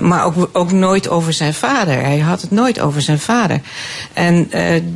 Maar 0.00 0.24
ook, 0.24 0.48
ook 0.52 0.72
nooit 0.72 1.08
over 1.08 1.32
zijn 1.32 1.54
vader. 1.54 1.94
Hij 2.00 2.18
had 2.18 2.40
het 2.40 2.50
nooit 2.50 2.80
over 2.80 3.02
zijn 3.02 3.18
vader. 3.18 3.60
En 4.12 4.50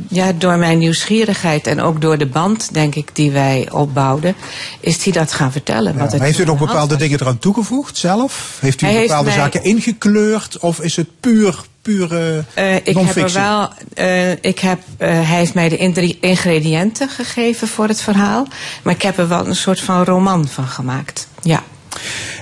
ja, 0.07 0.31
door 0.37 0.57
mijn 0.57 0.77
nieuwsgierigheid 0.77 1.67
en 1.67 1.81
ook 1.81 2.01
door 2.01 2.17
de 2.17 2.25
band, 2.25 2.73
denk 2.73 2.95
ik, 2.95 3.09
die 3.13 3.31
wij 3.31 3.67
opbouwden, 3.71 4.35
is 4.79 5.03
hij 5.03 5.13
dat 5.13 5.33
gaan 5.33 5.51
vertellen. 5.51 5.93
Ja, 5.93 5.99
wat 5.99 6.07
het 6.09 6.17
maar 6.17 6.27
heeft 6.27 6.39
u 6.39 6.45
nog 6.45 6.57
bepaalde 6.59 6.95
dingen 6.95 7.19
eraan 7.21 7.39
toegevoegd 7.39 7.97
zelf? 7.97 8.57
Heeft 8.59 8.81
u 8.81 8.85
Hij 8.85 8.95
heeft 8.95 9.07
bepaalde 9.07 9.29
mij- 9.29 9.37
zaken 9.37 9.63
ingekleurd? 9.63 10.57
Of 10.59 10.79
is 10.79 10.95
het 10.95 11.07
puur, 11.19 11.55
pure 11.81 12.43
Eh, 12.53 12.75
ik 12.75 12.97
heb 12.97 13.15
er 13.15 13.33
wel, 13.33 13.69
eh, 13.93 14.31
ik 14.31 14.59
heb, 14.59 14.79
eh, 14.97 15.09
hij 15.09 15.37
heeft 15.37 15.53
mij 15.53 15.69
de 15.69 15.77
ingrediënten 16.19 17.09
gegeven 17.09 17.67
voor 17.67 17.87
het 17.87 18.01
verhaal. 18.01 18.47
Maar 18.83 18.93
ik 18.93 19.01
heb 19.01 19.17
er 19.17 19.27
wel 19.27 19.47
een 19.47 19.55
soort 19.55 19.81
van 19.81 20.03
roman 20.03 20.47
van 20.47 20.67
gemaakt. 20.67 21.27
Ja. 21.41 21.63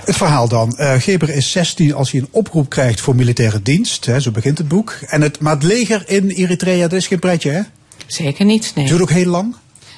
Het 0.04 0.16
verhaal 0.16 0.48
dan. 0.48 0.74
Geber 0.78 1.28
is 1.28 1.50
16 1.50 1.94
als 1.94 2.10
hij 2.10 2.20
een 2.20 2.28
oproep 2.30 2.68
krijgt 2.68 3.00
voor 3.00 3.16
militaire 3.16 3.62
dienst. 3.62 4.06
Hè, 4.06 4.20
zo 4.20 4.30
begint 4.30 4.58
het 4.58 4.68
boek. 4.68 4.98
En 5.06 5.20
het, 5.20 5.40
maar 5.40 5.54
het 5.54 5.62
leger 5.62 6.02
in 6.06 6.28
Eritrea, 6.28 6.88
dat 6.88 6.98
is 6.98 7.06
geen 7.06 7.18
pretje, 7.18 7.50
hè? 7.50 7.60
Zeker 8.06 8.44
niet, 8.44 8.72
nee. 8.74 8.84
Het 8.84 8.96
duurt 8.96 9.10
ook 9.10 9.16
heel 9.16 9.30
lang. 9.30 9.54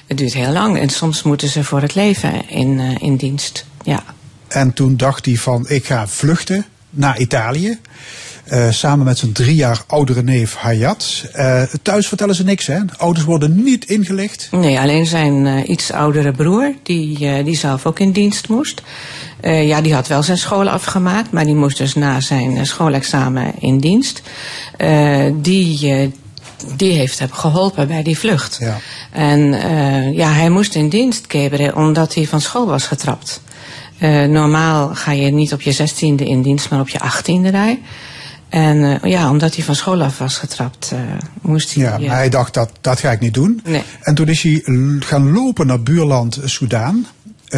Het 0.07 0.17
duurt 0.17 0.33
heel 0.33 0.51
lang 0.51 0.79
en 0.79 0.89
soms 0.89 1.23
moeten 1.23 1.47
ze 1.47 1.63
voor 1.63 1.81
het 1.81 1.95
leven 1.95 2.49
in, 2.49 2.79
in 2.99 3.15
dienst. 3.15 3.65
Ja. 3.83 4.03
En 4.47 4.73
toen 4.73 4.97
dacht 4.97 5.25
hij 5.25 5.35
van, 5.35 5.65
ik 5.69 5.85
ga 5.85 6.07
vluchten 6.07 6.65
naar 6.89 7.19
Italië. 7.19 7.79
Eh, 8.53 8.69
samen 8.69 9.05
met 9.05 9.17
zijn 9.17 9.31
drie 9.31 9.55
jaar 9.55 9.83
oudere 9.87 10.23
neef 10.23 10.55
Hayat. 10.55 11.25
Eh, 11.31 11.63
thuis 11.81 12.07
vertellen 12.07 12.35
ze 12.35 12.43
niks, 12.43 12.65
hè? 12.65 12.79
Ouders 12.97 13.25
worden 13.25 13.63
niet 13.63 13.85
ingelicht. 13.85 14.47
Nee, 14.51 14.79
alleen 14.79 15.05
zijn 15.05 15.45
eh, 15.45 15.69
iets 15.69 15.91
oudere 15.91 16.31
broer, 16.31 16.73
die, 16.83 17.43
die 17.43 17.57
zelf 17.57 17.85
ook 17.85 17.99
in 17.99 18.11
dienst 18.11 18.49
moest. 18.49 18.81
Ja, 19.41 19.81
die 19.81 19.93
had 19.93 20.07
wel 20.07 20.23
zijn 20.23 20.37
school 20.37 20.69
afgemaakt, 20.69 21.31
maar 21.31 21.45
die 21.45 21.55
moest 21.55 21.77
dus 21.77 21.93
na 21.93 22.19
zijn 22.19 22.65
schoolexamen 22.65 23.53
in 23.59 23.77
dienst. 23.77 24.21
Die, 25.41 26.11
die 26.75 26.91
heeft 26.91 27.19
hem 27.19 27.31
geholpen 27.31 27.87
bij 27.87 28.03
die 28.03 28.17
vlucht. 28.17 28.57
Ja. 28.59 28.77
En 29.11 29.51
ja, 30.13 30.31
hij 30.31 30.49
moest 30.49 30.75
in 30.75 30.89
dienst, 30.89 31.27
Kebre, 31.27 31.75
omdat 31.75 32.13
hij 32.13 32.27
van 32.27 32.41
school 32.41 32.65
was 32.65 32.87
getrapt. 32.87 33.41
Normaal 34.27 34.95
ga 34.95 35.11
je 35.11 35.31
niet 35.31 35.53
op 35.53 35.61
je 35.61 35.71
zestiende 35.71 36.25
in 36.25 36.41
dienst, 36.41 36.69
maar 36.69 36.79
op 36.79 36.89
je 36.89 36.99
achttiende 36.99 37.51
daar. 37.51 37.75
En 38.53 38.83
eh, 38.83 39.11
ja, 39.11 39.29
omdat 39.29 39.55
hij 39.55 39.63
van 39.63 39.75
school 39.75 40.01
af 40.01 40.17
was 40.17 40.37
getrapt, 40.37 40.91
eh, 40.91 40.99
moest 41.41 41.73
hij... 41.73 41.83
Ja, 41.83 41.97
maar 41.97 42.15
hij 42.15 42.29
dacht, 42.29 42.53
dat, 42.53 42.69
dat 42.81 42.99
ga 42.99 43.11
ik 43.11 43.19
niet 43.19 43.33
doen. 43.33 43.61
Nee. 43.63 43.83
En 44.01 44.15
toen 44.15 44.27
is 44.27 44.41
hij 44.41 44.61
gaan 44.99 45.31
lopen 45.31 45.67
naar 45.67 45.81
buurland 45.81 46.39
Soudaan. 46.43 47.07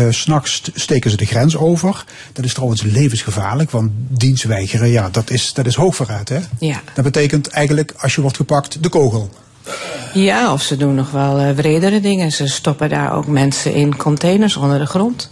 S 0.09 0.21
S'nachts 0.21 0.61
steken 0.73 1.11
ze 1.11 1.17
de 1.17 1.25
grens 1.25 1.57
over. 1.57 2.05
Dat 2.33 2.45
is 2.45 2.53
trouwens 2.53 2.81
levensgevaarlijk, 2.81 3.71
want 3.71 3.91
dienst 4.07 4.43
weigeren, 4.43 4.89
ja, 4.89 5.09
dat 5.09 5.29
is, 5.29 5.53
dat 5.53 5.65
is 5.65 5.75
hoogverraad, 5.75 6.29
hè? 6.29 6.39
Ja. 6.59 6.81
Dat 6.93 7.03
betekent 7.03 7.47
eigenlijk, 7.47 7.93
als 7.97 8.15
je 8.15 8.21
wordt 8.21 8.37
gepakt, 8.37 8.83
de 8.83 8.89
kogel. 8.89 9.29
Ja, 10.13 10.53
of 10.53 10.61
ze 10.61 10.77
doen 10.77 10.95
nog 10.95 11.11
wel 11.11 11.39
eh 11.39 11.55
wredere 11.55 11.99
dingen. 11.99 12.31
Ze 12.31 12.47
stoppen 12.47 12.89
daar 12.89 13.13
ook 13.13 13.27
mensen 13.27 13.73
in 13.73 13.97
containers 13.97 14.55
onder 14.55 14.79
de 14.79 14.85
grond. 14.85 15.29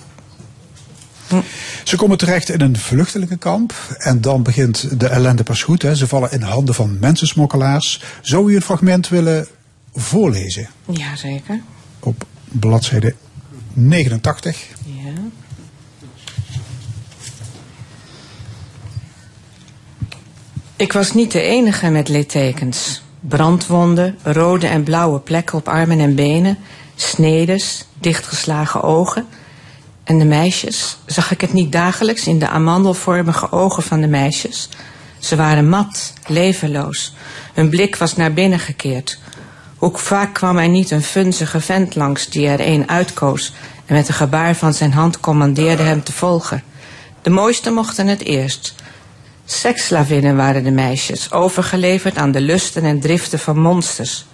Ze 1.84 1.96
komen 1.96 2.18
terecht 2.18 2.50
in 2.50 2.62
een 2.62 2.78
vluchtelingenkamp 2.78 3.74
en 3.98 4.22
dan 4.22 4.44
begint 4.44 5.00
de 5.00 5.08
ellende 5.08 5.44
pas 5.44 5.64
goed. 5.64 5.82
Hè. 5.82 5.96
Ze 5.96 6.08
vallen 6.08 6.32
in 6.32 6.42
handen 6.42 6.76
van 6.76 7.00
mensensmokkelaars. 7.00 8.04
Zou 8.22 8.52
u 8.52 8.56
een 8.56 8.62
fragment 8.62 9.10
willen 9.10 9.48
voorlezen? 9.94 10.70
Ja, 10.92 11.16
zeker. 11.16 11.62
Op 12.00 12.26
bladzijde 12.52 13.16
89. 13.74 14.68
Ja. 14.84 15.12
Ik 20.76 20.94
was 20.94 21.14
niet 21.14 21.32
de 21.32 21.42
enige 21.42 21.90
met 21.90 22.10
littekens. 22.10 23.02
Brandwonden, 23.20 24.18
rode 24.24 24.68
en 24.68 24.84
blauwe 24.84 25.20
plekken 25.20 25.58
op 25.58 25.68
armen 25.68 26.00
en 26.00 26.16
benen, 26.16 26.58
snedes, 26.96 27.86
dichtgeslagen 28.00 28.82
ogen. 28.82 29.28
En 30.04 30.20
de 30.20 30.26
meisjes, 30.26 30.98
zag 31.06 31.32
ik 31.32 31.42
het 31.42 31.54
niet 31.54 31.72
dagelijks 31.72 32.28
in 32.28 32.40
de 32.40 32.48
amandelvormige 32.48 33.52
ogen 33.52 33.84
van 33.84 34.02
de 34.02 34.08
meisjes? 34.08 34.70
Ze 35.20 35.36
waren 35.36 35.70
mat, 35.70 36.14
levenloos. 36.28 37.14
Hun 37.54 37.70
blik 37.70 37.96
was 37.96 38.16
naar 38.16 38.34
binnen 38.34 38.60
gekeerd. 38.60 39.20
Hoe 39.78 39.98
vaak 39.98 40.34
kwam 40.34 40.58
er 40.58 40.70
niet 40.70 40.92
een 40.92 41.04
funzige 41.04 41.62
vent 41.62 41.96
langs 41.96 42.30
die 42.30 42.48
er 42.48 42.60
een 42.68 42.90
uitkoos 42.90 43.54
en 43.86 43.96
met 43.96 44.08
een 44.08 44.14
gebaar 44.14 44.56
van 44.56 44.74
zijn 44.74 44.94
hand 44.94 45.20
commandeerde 45.20 45.84
hem 45.84 46.04
te 46.04 46.12
volgen. 46.12 46.64
De 47.22 47.30
mooiste 47.30 47.72
mochten 47.72 48.08
het 48.08 48.22
eerst. 48.22 48.76
Seksslavinnen 49.46 50.36
waren 50.36 50.64
de 50.64 50.72
meisjes, 50.72 51.32
overgeleverd 51.32 52.18
aan 52.18 52.32
de 52.32 52.42
lusten 52.42 52.84
en 52.84 53.00
driften 53.00 53.40
van 53.40 53.60
monsters. 53.60 54.26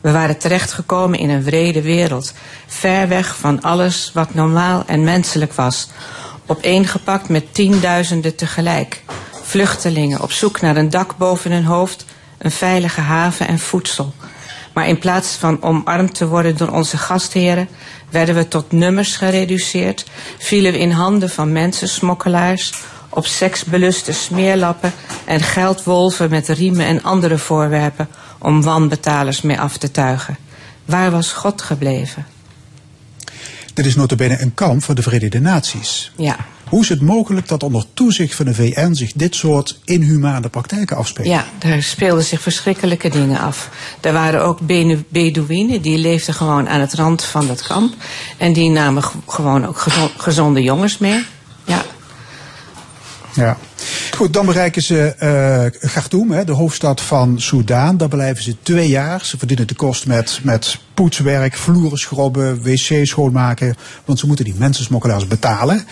We 0.00 0.10
waren 0.10 0.38
terechtgekomen 0.38 1.18
in 1.18 1.30
een 1.30 1.42
wrede 1.42 1.82
wereld, 1.82 2.32
ver 2.66 3.08
weg 3.08 3.36
van 3.36 3.60
alles 3.60 4.10
wat 4.14 4.34
normaal 4.34 4.82
en 4.86 5.04
menselijk 5.04 5.52
was, 5.52 5.88
opeengepakt 6.46 7.28
met 7.28 7.54
tienduizenden 7.54 8.36
tegelijk. 8.36 9.02
Vluchtelingen 9.42 10.20
op 10.22 10.32
zoek 10.32 10.60
naar 10.60 10.76
een 10.76 10.90
dak 10.90 11.16
boven 11.16 11.52
hun 11.52 11.64
hoofd, 11.64 12.04
een 12.38 12.50
veilige 12.50 13.00
haven 13.00 13.48
en 13.48 13.58
voedsel. 13.58 14.14
Maar 14.72 14.88
in 14.88 14.98
plaats 14.98 15.34
van 15.34 15.62
omarmd 15.62 16.14
te 16.14 16.28
worden 16.28 16.56
door 16.56 16.70
onze 16.70 16.96
gastheren, 16.96 17.68
werden 18.10 18.34
we 18.34 18.48
tot 18.48 18.72
nummers 18.72 19.16
gereduceerd, 19.16 20.06
vielen 20.38 20.72
we 20.72 20.78
in 20.78 20.90
handen 20.90 21.30
van 21.30 21.52
mensensmokkelaars, 21.52 22.72
op 23.08 23.26
seksbeluste 23.26 24.12
smeerlappen 24.12 24.92
en 25.24 25.40
geldwolven 25.40 26.30
met 26.30 26.48
riemen 26.48 26.86
en 26.86 27.02
andere 27.02 27.38
voorwerpen 27.38 28.08
om 28.40 28.62
wanbetalers 28.62 29.40
mee 29.40 29.60
af 29.60 29.76
te 29.76 29.90
tuigen. 29.90 30.36
Waar 30.84 31.10
was 31.10 31.32
God 31.32 31.62
gebleven? 31.62 32.26
Dit 33.74 33.86
is 33.86 33.94
notabene 33.94 34.40
een 34.40 34.54
kamp 34.54 34.82
voor 34.82 34.94
de 34.94 35.02
Verenigde 35.02 35.40
Naties. 35.40 36.12
Ja. 36.16 36.36
Hoe 36.68 36.82
is 36.82 36.88
het 36.88 37.00
mogelijk 37.00 37.48
dat 37.48 37.62
onder 37.62 37.84
toezicht 37.94 38.34
van 38.34 38.44
de 38.44 38.54
VN 38.54 38.92
zich 38.92 39.12
dit 39.12 39.34
soort 39.34 39.78
inhumane 39.84 40.48
praktijken 40.48 40.96
afspeelt? 40.96 41.26
Ja, 41.26 41.44
daar 41.58 41.82
speelden 41.82 42.24
zich 42.24 42.40
verschrikkelijke 42.40 43.08
dingen 43.08 43.38
af. 43.40 43.68
Er 44.00 44.12
waren 44.12 44.42
ook 44.44 44.58
Bedouinen, 45.08 45.82
die 45.82 45.98
leefden 45.98 46.34
gewoon 46.34 46.68
aan 46.68 46.80
het 46.80 46.94
rand 46.94 47.24
van 47.24 47.46
dat 47.46 47.62
kamp. 47.62 47.94
En 48.36 48.52
die 48.52 48.70
namen 48.70 49.02
gewoon 49.26 49.66
ook 49.66 49.78
gezo- 49.78 50.10
gezonde 50.16 50.62
jongens 50.62 50.98
mee. 50.98 51.24
Ja. 51.64 51.82
Ja. 53.40 53.56
Goed, 54.16 54.32
dan 54.32 54.46
bereiken 54.46 54.82
ze 54.82 55.14
eh 55.18 55.90
Khartoum, 55.90 56.30
hè, 56.30 56.44
de 56.44 56.52
hoofdstad 56.52 57.00
van 57.00 57.40
Soudaan. 57.40 57.96
Daar 57.96 58.08
blijven 58.08 58.42
ze 58.42 58.56
twee 58.62 58.88
jaar. 58.88 59.24
Ze 59.24 59.38
verdienen 59.38 59.66
de 59.66 59.74
kost 59.74 60.06
met, 60.06 60.40
met 60.42 60.78
poetswerk, 60.94 61.56
vloeren 61.56 61.98
schrobben, 61.98 62.62
wc's 62.62 63.08
schoonmaken. 63.08 63.76
Want 64.04 64.18
ze 64.18 64.26
moeten 64.26 64.44
die 64.44 64.54
mensensmokkelaars 64.58 65.26
betalen. 65.26 65.84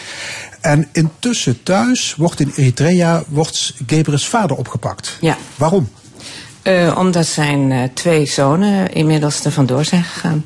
En 0.61 0.89
intussen 0.93 1.63
thuis 1.63 2.15
wordt 2.17 2.41
in 2.41 2.53
Eritrea 2.57 3.23
wordt 3.29 3.75
Gebres 3.87 4.27
vader 4.27 4.57
opgepakt. 4.57 5.17
Ja. 5.21 5.37
Waarom? 5.57 5.89
Eh, 6.63 6.97
omdat 6.99 7.27
zijn 7.27 7.73
eh, 7.73 7.83
twee 7.95 8.27
zonen 8.27 8.93
inmiddels 8.93 9.45
er 9.45 9.53
vandoor 9.53 9.85
zijn 9.85 10.05
gegaan. 10.05 10.45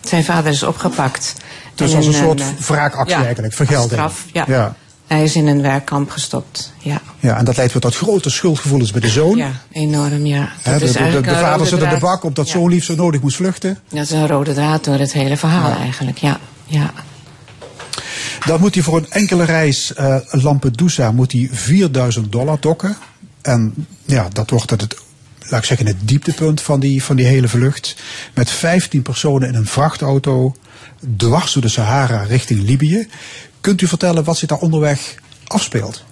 Zijn 0.00 0.24
vader 0.24 0.52
is 0.52 0.62
opgepakt. 0.62 1.34
Dus 1.74 1.90
En 1.90 1.96
als 1.96 2.06
een 2.06 2.12
soort 2.12 2.42
wraakactie 2.66 3.16
ja, 3.16 3.24
eigenlijk, 3.24 3.54
vergelding. 3.54 3.90
Straf, 3.90 4.24
ja. 4.32 4.44
Ja. 4.48 4.76
Hij 5.06 5.22
is 5.22 5.36
in 5.36 5.46
een 5.46 5.62
werkkamp 5.62 6.10
gestopt. 6.10 6.72
Ja, 6.78 7.00
Ja, 7.20 7.36
en 7.36 7.44
dat 7.44 7.56
leidt 7.56 7.72
weer 7.72 7.82
tot 7.82 7.96
grote 7.96 8.30
schuldgevoelens 8.30 8.90
bij 8.90 9.00
de 9.00 9.08
zoon. 9.08 9.36
ja 9.36 9.50
enorm, 9.72 10.26
ja. 10.26 10.52
Dat 10.62 10.78
de, 10.78 10.84
is 10.84 10.92
de, 10.92 10.98
de, 10.98 11.16
een 11.16 11.24
vader 11.24 11.66
zit 11.66 11.80
de 11.80 11.96
bak 12.00 12.22
omdat 12.24 12.46
Ja. 12.46 12.52
zoon 12.52 12.68
lief 12.68 12.84
zo 12.84 12.94
nodig 12.94 13.20
moest 13.20 13.36
vluchten. 13.36 13.78
Dat 13.88 14.02
is 14.02 14.10
een 14.10 14.26
rode 14.26 14.54
draad 14.54 14.84
door 14.84 14.98
het 14.98 15.12
hele 15.12 15.36
verhaal 15.36 15.76
eigenlijk, 15.76 16.18
ja. 16.18 16.40
ja. 16.66 16.92
Dan 18.46 18.60
moet 18.60 18.74
hij 18.74 18.82
voor 18.82 18.98
een 18.98 19.10
enkele 19.10 19.44
reis 19.44 19.94
eh, 19.94 20.16
Lampedusa 20.30 21.12
moet 21.12 21.32
hij 21.32 21.48
4000 21.52 22.32
dollar 22.32 22.56
dokken. 22.60 22.96
En 23.42 23.86
ja, 24.04 24.28
dat 24.32 24.50
wordt 24.50 24.70
het, 24.70 24.80
het, 24.80 24.96
laat 25.38 25.60
ik 25.60 25.66
zeggen, 25.66 25.86
het 25.86 25.96
dieptepunt 26.08 26.60
van 26.60 26.80
die, 26.80 27.02
van 27.02 27.16
die 27.16 27.26
hele 27.26 27.48
vlucht. 27.48 27.96
Met 28.34 28.50
15 28.50 29.02
personen 29.02 29.48
in 29.48 29.54
een 29.54 29.66
vrachtauto 29.66 30.54
dwars 31.16 31.52
door 31.52 31.62
de 31.62 31.68
Sahara 31.68 32.22
richting 32.22 32.62
Libië. 32.62 33.08
Kunt 33.66 33.80
u 33.80 33.86
vertellen 33.86 34.24
wat 34.24 34.36
zich 34.36 34.48
daar 34.48 34.58
onderweg 34.58 35.14
afspeelt? 35.46 36.04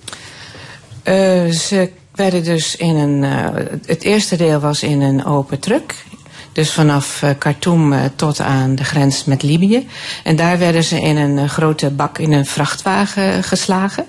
Eh, 1.03 1.47
ze 1.47 1.91
werden 2.15 2.45
dus 2.45 2.77
in 2.77 2.97
een. 2.97 3.25
eh, 3.25 3.65
het 3.87 4.03
eerste 4.03 4.37
deel 4.37 4.61
was 4.61 4.83
in 4.83 5.01
een 5.01 5.25
open 5.25 5.59
truck. 5.59 6.05
Dus 6.53 6.73
vanaf 6.73 7.23
eh, 7.23 7.31
Khartoum 7.39 7.95
tot 8.17 8.41
aan 8.41 8.75
de 8.75 8.85
grens 8.85 9.25
met 9.25 9.43
Libië. 9.43 9.89
En 10.25 10.37
daar 10.37 10.59
werden 10.59 10.85
ze 10.85 11.01
in 11.01 11.17
een 11.17 11.49
grote 11.49 11.91
bak 11.91 12.19
in 12.19 12.33
een 12.33 12.47
vrachtwagen 12.47 13.45
geslagen. 13.45 14.07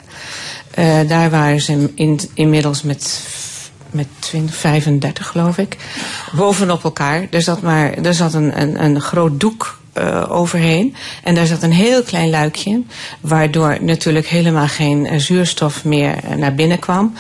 Daar 1.08 1.30
waren 1.30 1.62
ze 1.62 1.92
in, 1.96 2.20
inmiddels 2.34 2.82
met, 2.84 3.22
met 3.92 4.08
20, 4.20 4.56
35 4.56 5.28
geloof 5.28 5.58
ik. 5.58 5.78
Bovenop 6.32 6.84
elkaar. 6.84 7.28
Er 7.32 7.42
zat, 7.42 7.62
maar, 7.62 7.94
er 7.94 8.14
zat 8.14 8.34
een, 8.34 8.62
een, 8.62 8.84
een 8.84 9.02
groot 9.02 9.40
doek 9.40 9.84
eh, 9.96 10.26
overheen. 10.30 10.96
En 11.24 11.36
daar 11.36 11.46
zat 11.46 11.64
een 11.64 11.72
heel 11.72 12.04
klein 12.04 12.30
luikje. 12.30 12.82
Waardoor 13.22 13.78
natuurlijk 13.82 14.28
helemaal 14.28 14.68
geen 14.68 15.08
eh, 15.08 15.20
zuurstof 15.20 15.84
meer 15.84 16.16
eh, 16.24 16.36
naar 16.36 16.56
binnen 16.56 16.80
kwam. 16.80 17.14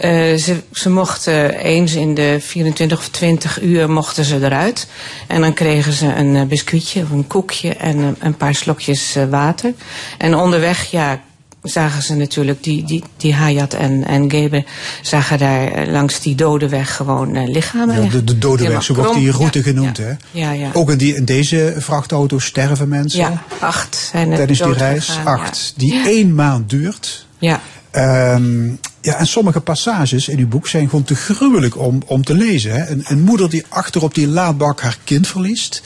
Ze, 0.00 0.60
ze 0.72 0.90
mochten 0.90 1.54
eens 1.54 1.94
in 1.94 2.14
de 2.14 2.36
24 2.40 2.98
of 2.98 3.08
20 3.08 3.60
uur 3.62 3.90
mochten 3.90 4.24
ze 4.24 4.36
eruit. 4.36 4.86
En 5.26 5.40
dan 5.40 5.54
kregen 5.54 5.92
ze 5.92 6.14
een 6.14 6.48
biscuitje 6.48 7.02
of 7.02 7.10
een 7.10 7.26
koekje 7.26 7.74
en 7.74 8.16
een, 8.18 8.36
paar 8.36 8.54
slokjes 8.54 9.16
water. 9.30 9.74
En 10.18 10.34
onderweg, 10.34 10.90
ja, 10.90 11.20
zagen 11.62 12.02
ze 12.02 12.14
natuurlijk 12.14 12.62
die, 12.62 12.84
die, 12.84 13.04
die 13.16 13.34
Hayat 13.34 13.74
en, 13.74 14.06
en 14.06 14.30
Gebe 14.30 14.64
zagen 15.02 15.38
daar 15.38 15.72
eh, 15.72 15.92
langs 15.92 16.20
die 16.20 16.34
dode 16.34 16.68
weg 16.68 16.96
gewoon 16.96 17.34
eh, 17.36 17.48
lichamen. 17.48 18.02
Ja, 18.02 18.08
de, 18.10 18.24
de 18.24 18.38
dode 18.38 18.68
weg, 18.68 18.82
zo 18.82 18.94
wordt 18.94 19.14
die 19.14 19.30
route 19.30 19.58
Ja, 19.58 19.64
genoemd. 19.64 19.96
ja. 19.96 20.04
Hè? 20.04 20.12
Ja, 20.30 20.50
ja. 20.52 20.70
Ook 20.72 20.90
in, 20.90 20.98
die, 20.98 21.14
in 21.14 21.24
deze 21.24 21.74
vrachtauto 21.78 22.38
sterven 22.38 22.88
mensen 22.88 23.20
Ja, 23.20 23.42
acht 23.60 24.08
zijn 24.10 24.30
er 24.30 24.36
tijdens 24.36 24.58
die 24.62 24.72
reis. 24.72 25.08
gegaan, 25.08 25.26
Acht. 25.40 25.72
Die 25.76 26.02
één 26.04 26.34
maand 26.34 26.70
duurt. 26.70 27.26
Ja. 27.38 27.60
Ehm, 27.90 28.68
ja, 29.00 29.14
en 29.18 29.26
sommige 29.26 29.60
passages 29.60 30.28
in 30.28 30.38
uw 30.38 30.48
boek 30.48 30.66
zijn 30.68 30.88
gewoon 30.88 31.04
te 31.04 31.14
gruwelijk 31.14 31.78
om, 31.78 32.02
om 32.06 32.24
te 32.24 32.34
lezen. 32.34 32.72
Hè? 32.74 32.86
Een, 32.90 33.02
een 33.06 33.20
moeder 33.20 33.50
die 33.50 33.64
achter 33.68 34.02
op 34.02 34.14
die 34.14 34.28
laadbak 34.28 34.80
haar 34.80 34.98
kind 35.04 35.26
verliest. 35.26 35.82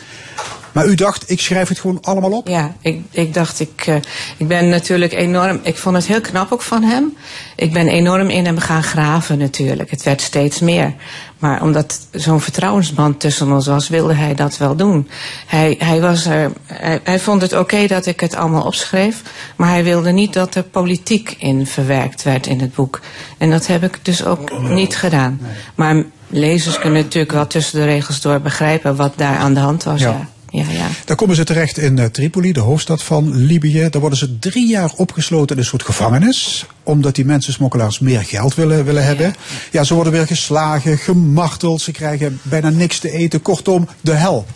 Maar 0.74 0.86
u 0.86 0.94
dacht, 0.94 1.30
ik 1.30 1.40
schrijf 1.40 1.68
het 1.68 1.78
gewoon 1.78 1.98
allemaal 2.02 2.32
op? 2.32 2.48
Ja, 2.48 2.74
ik, 2.80 3.00
ik 3.10 3.34
dacht, 3.34 3.60
ik, 3.60 3.82
eh, 3.86 3.96
ik 4.36 4.48
ben 4.48 4.68
natuurlijk 4.68 5.12
enorm. 5.12 5.60
Ik 5.62 5.76
vond 5.76 5.96
het 5.96 6.06
heel 6.06 6.20
knap 6.20 6.52
ook 6.52 6.62
van 6.62 6.82
hem. 6.82 7.16
Ik 7.56 7.72
ben 7.72 7.88
enorm 7.88 8.28
in 8.28 8.44
hem 8.44 8.58
gaan 8.58 8.82
graven 8.82 9.38
natuurlijk. 9.38 9.90
Het 9.90 10.02
werd 10.02 10.20
steeds 10.20 10.60
meer. 10.60 10.94
Maar 11.38 11.62
omdat 11.62 12.06
zo'n 12.10 12.40
vertrouwensband 12.40 13.20
tussen 13.20 13.52
ons 13.52 13.66
was, 13.66 13.88
wilde 13.88 14.14
hij 14.14 14.34
dat 14.34 14.56
wel 14.56 14.76
doen. 14.76 15.08
Hij, 15.46 15.76
hij, 15.78 16.00
was 16.00 16.26
er, 16.26 16.52
hij, 16.66 17.00
hij 17.02 17.20
vond 17.20 17.42
het 17.42 17.52
oké 17.52 17.86
dat 17.86 18.06
ik 18.06 18.20
het 18.20 18.34
allemaal 18.34 18.64
opschreef. 18.66 19.22
Maar 19.56 19.68
hij 19.68 19.84
wilde 19.84 20.10
niet 20.10 20.32
dat 20.32 20.54
er 20.54 20.62
politiek 20.62 21.36
in 21.38 21.66
verwerkt 21.66 22.22
werd 22.22 22.46
in 22.46 22.60
het 22.60 22.74
boek. 22.74 23.00
En 23.38 23.50
dat 23.50 23.66
heb 23.66 23.82
ik 23.82 23.98
dus 24.02 24.24
ook 24.24 24.60
niet 24.60 24.96
gedaan. 24.96 25.40
Maar 25.74 26.04
lezers 26.26 26.78
kunnen 26.78 27.02
natuurlijk 27.02 27.32
wel 27.32 27.46
tussen 27.46 27.78
de 27.78 27.86
regels 27.86 28.20
door 28.20 28.40
begrijpen 28.40 28.96
wat 28.96 29.12
daar 29.16 29.36
aan 29.36 29.54
de 29.54 29.60
hand 29.60 29.84
was. 29.84 30.00
Ja. 30.00 30.08
Ja. 30.08 30.32
Ja, 30.54 30.70
ja. 30.70 30.88
Dan 31.04 31.16
komen 31.16 31.36
ze 31.36 31.44
terecht 31.44 31.78
in 31.78 31.98
eh, 31.98 32.04
Tripoli, 32.04 32.52
de 32.52 32.60
hoofdstad 32.60 33.02
van 33.02 33.34
Libië. 33.34 33.88
Daar 33.90 34.00
worden 34.00 34.18
ze 34.18 34.38
drie 34.38 34.68
jaar 34.68 34.92
opgesloten 34.96 35.56
in 35.56 35.62
een 35.62 35.68
soort 35.68 35.82
gevangenis. 35.82 36.66
Omdat 36.82 37.14
die 37.14 37.24
mensensmokkelaars 37.24 37.98
meer 37.98 38.24
geld 38.24 38.54
willen, 38.54 38.84
willen 38.84 39.04
hebben. 39.04 39.34
Ja, 39.70 39.84
ze 39.84 39.94
worden 39.94 40.12
weer 40.12 40.26
geslagen, 40.26 40.98
gemarteld. 40.98 41.80
Ze 41.80 41.92
krijgen 41.92 42.40
bijna 42.42 42.70
niks 42.70 42.98
te 42.98 43.10
eten. 43.10 43.42
Kortom, 43.42 43.88
de 44.00 44.12
hel. 44.12 44.46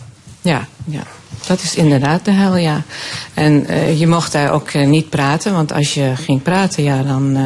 Ja, 0.41 0.67
ja. 0.85 1.03
Dat 1.47 1.61
is 1.61 1.75
inderdaad 1.75 2.25
de 2.25 2.31
hel, 2.31 2.55
ja. 2.55 2.83
En 3.33 3.67
eh, 3.67 3.99
je 3.99 4.07
mocht 4.07 4.31
daar 4.31 4.51
ook 4.51 4.69
eh, 4.69 4.87
niet 4.87 5.09
praten, 5.09 5.53
want 5.53 5.73
als 5.73 5.93
je 5.93 6.13
ging 6.15 6.41
praten, 6.41 6.83
ja, 6.83 7.03
dan 7.03 7.37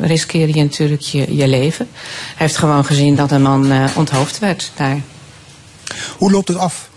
riskeer 0.00 0.48
je 0.48 0.62
natuurlijk 0.62 1.00
je, 1.02 1.36
je 1.36 1.48
leven. 1.48 1.88
Hij 1.92 2.46
heeft 2.46 2.56
gewoon 2.56 2.84
gezien 2.84 3.16
dat 3.16 3.30
een 3.30 3.42
man 3.42 3.72
onthoofd 3.94 4.38
werd 4.38 4.72
daar. 4.76 5.00
Hoe 6.16 6.30
loopt 6.30 6.48
het 6.48 6.56
af? 6.56 6.88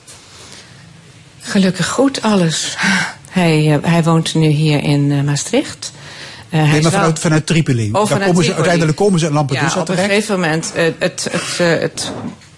Gelukkig 1.51 1.87
goed 1.87 2.21
alles. 2.21 2.77
Hij, 3.29 3.73
eh, 3.73 3.91
hij 3.91 4.03
woont 4.03 4.35
nu 4.35 4.47
hier 4.47 4.83
in 4.83 5.11
eh, 5.11 5.21
Maastricht. 5.21 5.91
Eh, 6.49 6.71
Nee, 6.71 6.81
maar 6.81 6.91
vanuit, 6.91 7.19
vanuit 7.19 7.45
Tripoli. 7.45 7.87
Oh, 7.87 7.93
Daar 7.93 8.07
vanuit 8.07 8.25
komen 8.25 8.43
ze, 8.43 8.53
uiteindelijk 8.53 8.97
komen 8.97 9.19
ze 9.19 9.25
in 9.25 9.33
Lampedusa 9.33 9.65
ja, 9.75 9.81
op 9.81 9.89
een 9.89 9.95
terecht. 9.95 10.07
gegeven 10.13 10.39
moment, 10.39 10.71
het, 10.75 11.27
het, 11.31 11.57
het 11.57 12.11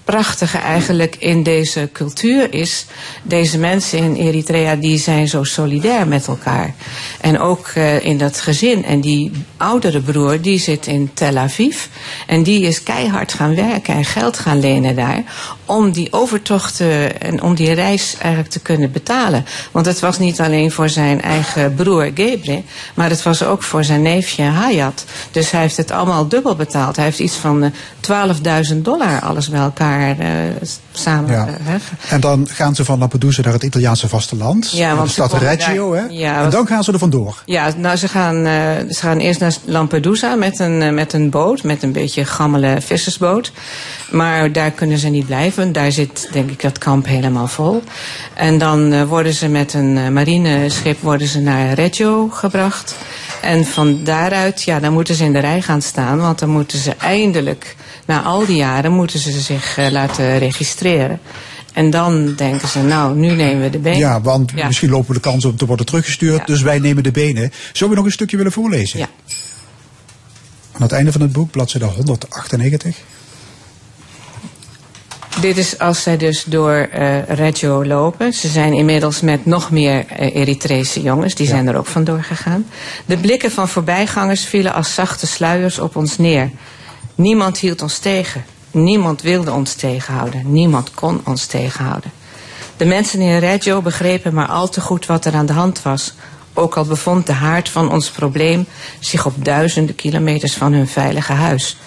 prachtige 0.04 0.58
eigenlijk 0.58 1.16
in 1.20 1.44
deze 1.44 1.90
cultuur 1.94 2.54
is, 2.54 2.86
deze 3.24 3.58
mensen 3.58 4.00
in 4.00 4.16
Eritrea 4.16 4.76
die 4.76 4.98
zijn 5.00 5.28
zo 5.28 5.44
solidair 5.44 6.08
met 6.08 6.28
elkaar. 6.28 6.74
En 7.22 7.40
ook 7.40 7.68
in 8.02 8.18
dat 8.18 8.42
gezin. 8.42 8.86
En 8.86 9.02
die 9.02 9.32
oudere 9.58 10.00
broer 10.00 10.42
die 10.42 10.60
zit 10.60 10.88
in 10.88 11.12
Tel 11.14 11.38
Aviv 11.38 11.86
en 12.28 12.44
die 12.44 12.62
is 12.62 12.84
keihard 12.84 13.34
gaan 13.34 13.56
werken 13.56 13.96
en 13.96 14.06
geld 14.06 14.40
gaan 14.40 14.60
lenen 14.60 14.96
daar 14.96 15.24
om 15.66 15.92
die 15.92 16.14
overtochten 16.14 17.22
en 17.22 17.42
om 17.42 17.56
die 17.56 17.74
reis 17.74 18.16
eigenlijk 18.20 18.52
te 18.52 18.60
kunnen 18.60 18.92
betalen. 18.92 19.46
Want 19.72 19.86
het 19.86 20.00
was 20.00 20.20
niet 20.20 20.40
alleen 20.42 20.72
voor 20.72 20.90
zijn 20.90 21.22
eigen 21.22 21.74
broer 21.74 22.12
Gebre, 22.16 22.62
maar 22.94 23.10
het 23.10 23.24
was 23.24 23.44
ook 23.44 23.64
voor 23.64 23.84
zijn 23.84 24.02
neefje 24.02 24.44
Hayat. 24.44 25.06
Dus 25.32 25.52
hij 25.52 25.62
heeft 25.62 25.78
het 25.78 25.92
allemaal 25.92 26.28
dubbel 26.28 26.56
betaald. 26.56 26.96
Hij 26.96 27.06
heeft 27.06 27.20
iets 27.20 27.36
van 27.36 27.64
eh, 27.64 28.72
12.000 28.72 28.78
dollar 28.78 29.22
alles 29.22 29.50
bij 29.50 29.60
elkaar 29.60 30.20
eh, 30.20 30.28
s- 30.62 30.80
samen. 30.92 31.32
Ja. 31.32 31.48
eh. 31.48 31.74
En 32.10 32.20
dan 32.20 32.48
gaan 32.52 32.76
ze 32.76 32.86
van 32.86 33.00
Lampedusa 33.00 33.42
naar 33.42 33.54
het 33.54 33.64
Italiaanse 33.64 34.08
vasteland. 34.08 34.72
Ja, 34.72 34.88
naar 34.88 34.96
want 34.96 35.08
de 35.08 35.14
stad 35.14 35.34
Reggio. 35.34 35.92
daar- 35.94 36.02
Hè? 36.02 36.08
Ja, 36.10 36.44
en 36.44 36.50
dan 36.50 36.68
gaan 36.68 36.84
ze 36.84 36.92
er 36.92 37.00
vandoor. 37.00 37.42
Ja, 37.46 37.70
nou 37.78 37.96
ze 37.96 38.08
gaan, 38.08 38.36
eh, 38.46 38.52
ze 38.90 39.00
gaan 39.00 39.18
eerst 39.18 39.40
naar 39.40 39.54
Lampedusa 39.66 40.36
met 40.36 40.60
een, 40.60 40.82
eh, 40.82 40.92
met 40.92 41.14
een 41.14 41.30
boot, 41.30 41.64
met 41.64 41.84
een 41.84 41.92
beetje 41.92 42.26
gammele 42.26 42.76
vissersboot. 42.82 43.52
Maar 44.12 44.52
daar 44.52 44.72
kunnen 44.72 44.98
ze 44.98 45.08
niet 45.08 45.26
blijven. 45.26 45.52
Daar 45.72 45.92
zit 45.92 46.28
denk 46.32 46.50
ik 46.50 46.62
dat 46.62 46.78
kamp 46.78 47.06
helemaal 47.06 47.48
vol. 47.48 47.84
En 48.34 48.58
dan 48.58 48.92
eh, 48.94 49.04
worden 49.04 49.34
ze 49.34 49.48
met 49.48 49.74
een 49.74 49.98
eh, 49.98 50.08
marineschip 50.08 51.02
worden 51.02 51.28
ze 51.28 51.40
naar 51.40 51.74
Reggio 51.74 52.28
gebracht. 52.30 52.96
En 53.42 53.66
van 53.66 54.04
daaruit, 54.04 54.64
ja, 54.64 54.80
dan 54.80 54.94
moeten 54.94 55.16
ze 55.16 55.24
in 55.24 55.34
de 55.34 55.40
rij 55.40 55.62
gaan 55.62 55.82
staan. 55.82 56.18
Want 56.20 56.40
dan 56.40 56.50
moeten 56.50 56.78
ze 56.80 56.92
eindelijk, 56.98 57.76
na 58.06 58.22
al 58.22 58.46
die 58.46 58.56
jaren, 58.56 58.92
moeten 58.92 59.20
ze 59.20 59.40
zich 59.40 59.78
eh, 59.78 59.92
laten 59.92 60.38
registreren. 60.38 61.20
En 61.74 61.90
dan 61.90 62.34
denken 62.36 62.68
ze, 62.68 62.80
nou, 62.80 63.16
nu 63.16 63.32
nemen 63.32 63.62
we 63.62 63.70
de 63.70 63.80
benen. 63.80 64.00
Ja, 64.00 64.22
want 64.22 64.52
Ja. 64.56 64.68
misschien 64.68 64.90
lopen 64.90 65.08
we 65.08 65.14
de 65.14 65.20
kans 65.20 65.46
om 65.46 65.58
te 65.58 65.66
worden 65.66 65.86
teruggestuurd. 65.86 66.38
Ja. 66.40 66.46
Dus 66.46 66.62
wij 66.62 66.80
nemen 66.80 67.04
de 67.04 67.12
benen. 67.12 67.52
Zou 67.74 67.90
we 67.90 67.96
nog 67.96 68.06
een 68.06 68.12
stukje 68.12 68.38
willen 68.38 68.52
voorlezen? 68.52 69.00
Ja. 69.00 69.08
Aan 70.72 70.82
het 70.82 70.92
einde 70.92 71.12
van 71.12 71.22
het 71.22 71.32
boek, 71.32 71.52
bladzijde 71.52 71.86
198. 71.88 72.98
Dit 75.42 75.58
is 75.58 75.80
als 75.80 76.02
zij 76.02 76.18
dus 76.18 76.44
door 76.44 76.72
eh 76.72 77.24
Reggio 77.28 77.86
lopen. 77.86 78.34
Ze 78.34 78.48
zijn 78.48 78.74
inmiddels 78.74 79.22
met 79.22 79.46
nog 79.46 79.72
meer 79.72 80.06
eh, 80.08 80.36
Eritrese 80.36 81.02
jongens. 81.02 81.36
Die 81.36 81.48
zijn 81.48 81.68
er 81.68 81.78
ook 81.78 81.86
vandoor 81.86 82.24
gegaan. 82.24 82.66
De 83.06 83.18
blikken 83.18 83.52
van 83.52 83.70
voorbijgangers 83.70 84.46
vielen 84.46 84.74
als 84.74 84.94
zachte 84.94 85.28
sluiers 85.28 85.80
op 85.80 85.96
ons 85.96 86.18
neer. 86.18 86.50
Niemand 87.16 87.58
hield 87.58 87.82
ons 87.82 87.98
tegen. 87.98 88.46
Niemand 88.72 89.22
wilde 89.22 89.52
ons 89.52 89.74
tegenhouden. 89.74 90.52
Niemand 90.52 90.92
kon 90.94 91.22
ons 91.26 91.46
tegenhouden. 91.46 92.12
De 92.78 92.86
mensen 92.86 93.20
in 93.20 93.38
Reggio 93.38 93.82
begrepen 93.82 94.34
maar 94.34 94.48
al 94.48 94.70
te 94.70 94.82
goed 94.82 95.06
wat 95.06 95.26
er 95.26 95.34
aan 95.34 95.46
de 95.46 95.54
hand 95.54 95.82
was. 95.82 96.14
Ook 96.54 96.78
al 96.78 96.86
bevond 96.86 97.26
de 97.26 97.34
haard 97.34 97.70
van 97.70 97.92
ons 97.92 98.10
probleem 98.10 98.66
zich 99.00 99.26
op 99.26 99.46
duizenden 99.46 99.96
kilometers 99.96 100.54
van 100.54 100.74
hun 100.74 100.88
veilige 100.88 101.34
huis. 101.34 101.78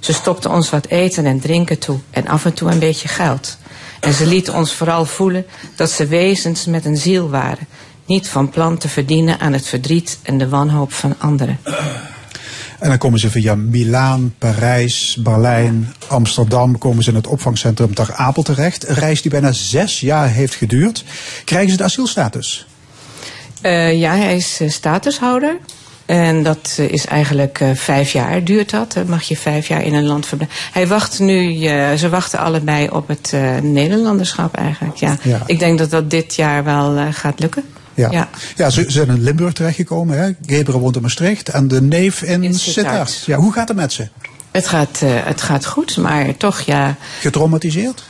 Ze 0.00 0.12
stopten 0.12 0.50
ons 0.50 0.70
wat 0.70 0.86
eten 0.86 1.26
en 1.26 1.40
drinken 1.40 1.78
toe 1.78 1.98
en 2.10 2.28
af 2.28 2.44
en 2.44 2.54
toe 2.54 2.70
een 2.70 2.78
beetje 2.78 3.08
geld. 3.08 3.58
En 4.00 4.12
ze 4.12 4.26
lieten 4.26 4.54
ons 4.54 4.72
vooral 4.72 5.04
voelen 5.04 5.46
dat 5.76 5.90
ze 5.90 6.06
wezens 6.06 6.64
met 6.64 6.84
een 6.84 6.96
ziel 6.96 7.30
waren, 7.30 7.66
niet 8.06 8.28
van 8.28 8.50
plan 8.50 8.78
te 8.78 8.88
verdienen 8.88 9.38
aan 9.38 9.52
het 9.52 9.66
verdriet 9.66 10.18
en 10.22 10.38
de 10.38 10.48
wanhoop 10.48 10.92
van 10.92 11.14
anderen. 11.18 11.58
En 12.78 12.88
dan 12.88 12.98
komen 12.98 13.18
ze 13.18 13.30
via 13.30 13.54
Milaan, 13.54 14.34
Parijs, 14.38 15.18
Berlijn, 15.20 15.94
Amsterdam, 16.06 16.78
komen 16.78 17.02
ze 17.02 17.10
in 17.10 17.16
het 17.16 17.26
opvangcentrum 17.26 17.94
Ter 17.94 18.14
Apel 18.14 18.42
terecht. 18.42 18.88
Een 18.88 18.94
reis 18.94 19.22
die 19.22 19.30
bijna 19.30 19.52
zes 19.52 20.00
jaar 20.00 20.28
heeft 20.28 20.54
geduurd. 20.54 21.04
Krijgen 21.44 21.70
ze 21.70 21.76
de 21.76 21.82
asielstatus? 21.82 22.66
Uh, 23.62 23.98
ja, 23.98 24.16
hij 24.16 24.36
is 24.36 24.60
uh, 24.60 24.70
statushouder. 24.70 25.58
En 26.08 26.42
dat 26.42 26.76
uh, 26.80 26.88
is 26.88 27.06
eigenlijk 27.06 27.60
vijf 27.74 28.12
jaar 28.12 28.44
duurt 28.44 28.70
dat. 28.70 28.92
Dan 28.92 29.08
mag 29.08 29.22
je 29.22 29.36
vijf 29.36 29.68
jaar 29.68 29.82
in 29.82 29.94
een 29.94 30.06
land 30.06 30.26
verblijven. 30.26 30.58
Hij 30.72 30.86
wacht 30.86 31.18
nu, 31.18 31.66
ze 31.96 32.08
wachten 32.08 32.38
allebei 32.38 32.88
op 32.88 33.08
het 33.08 33.34
Nederlanderschap 33.62 34.54
eigenlijk. 34.54 34.96
Ja. 34.96 35.16
ja. 35.22 35.42
Ik 35.46 35.58
denk 35.58 35.78
dat 35.78 35.90
dat 35.90 36.10
dit 36.10 36.34
jaar 36.34 36.64
wel 36.64 37.12
gaat 37.12 37.40
lukken. 37.40 37.64
Ja, 37.94 38.10
ja. 38.10 38.28
ja 38.56 38.70
ze, 38.70 38.84
zijn 38.86 39.08
in 39.08 39.22
Limburg 39.22 39.52
terechtgekomen. 39.52 40.18
Hè? 40.18 40.32
Geberen 40.46 40.80
woont 40.80 40.96
in 40.96 41.02
Maastricht 41.02 41.48
en 41.48 41.68
de 41.68 41.82
neef 41.82 42.22
in, 42.22 42.42
in 42.42 42.54
Sittard. 42.54 43.22
Ja, 43.26 43.36
hoe 43.36 43.52
gaat 43.52 43.68
het 43.68 43.76
met 43.76 43.92
ze? 43.92 44.08
Het 44.50 44.68
gaat, 44.68 45.00
het 45.04 45.42
gaat 45.42 45.66
goed, 45.66 45.96
maar 45.96 46.36
toch 46.36 46.60
ja. 46.60 46.96
Getraumatiseerd? 47.20 48.04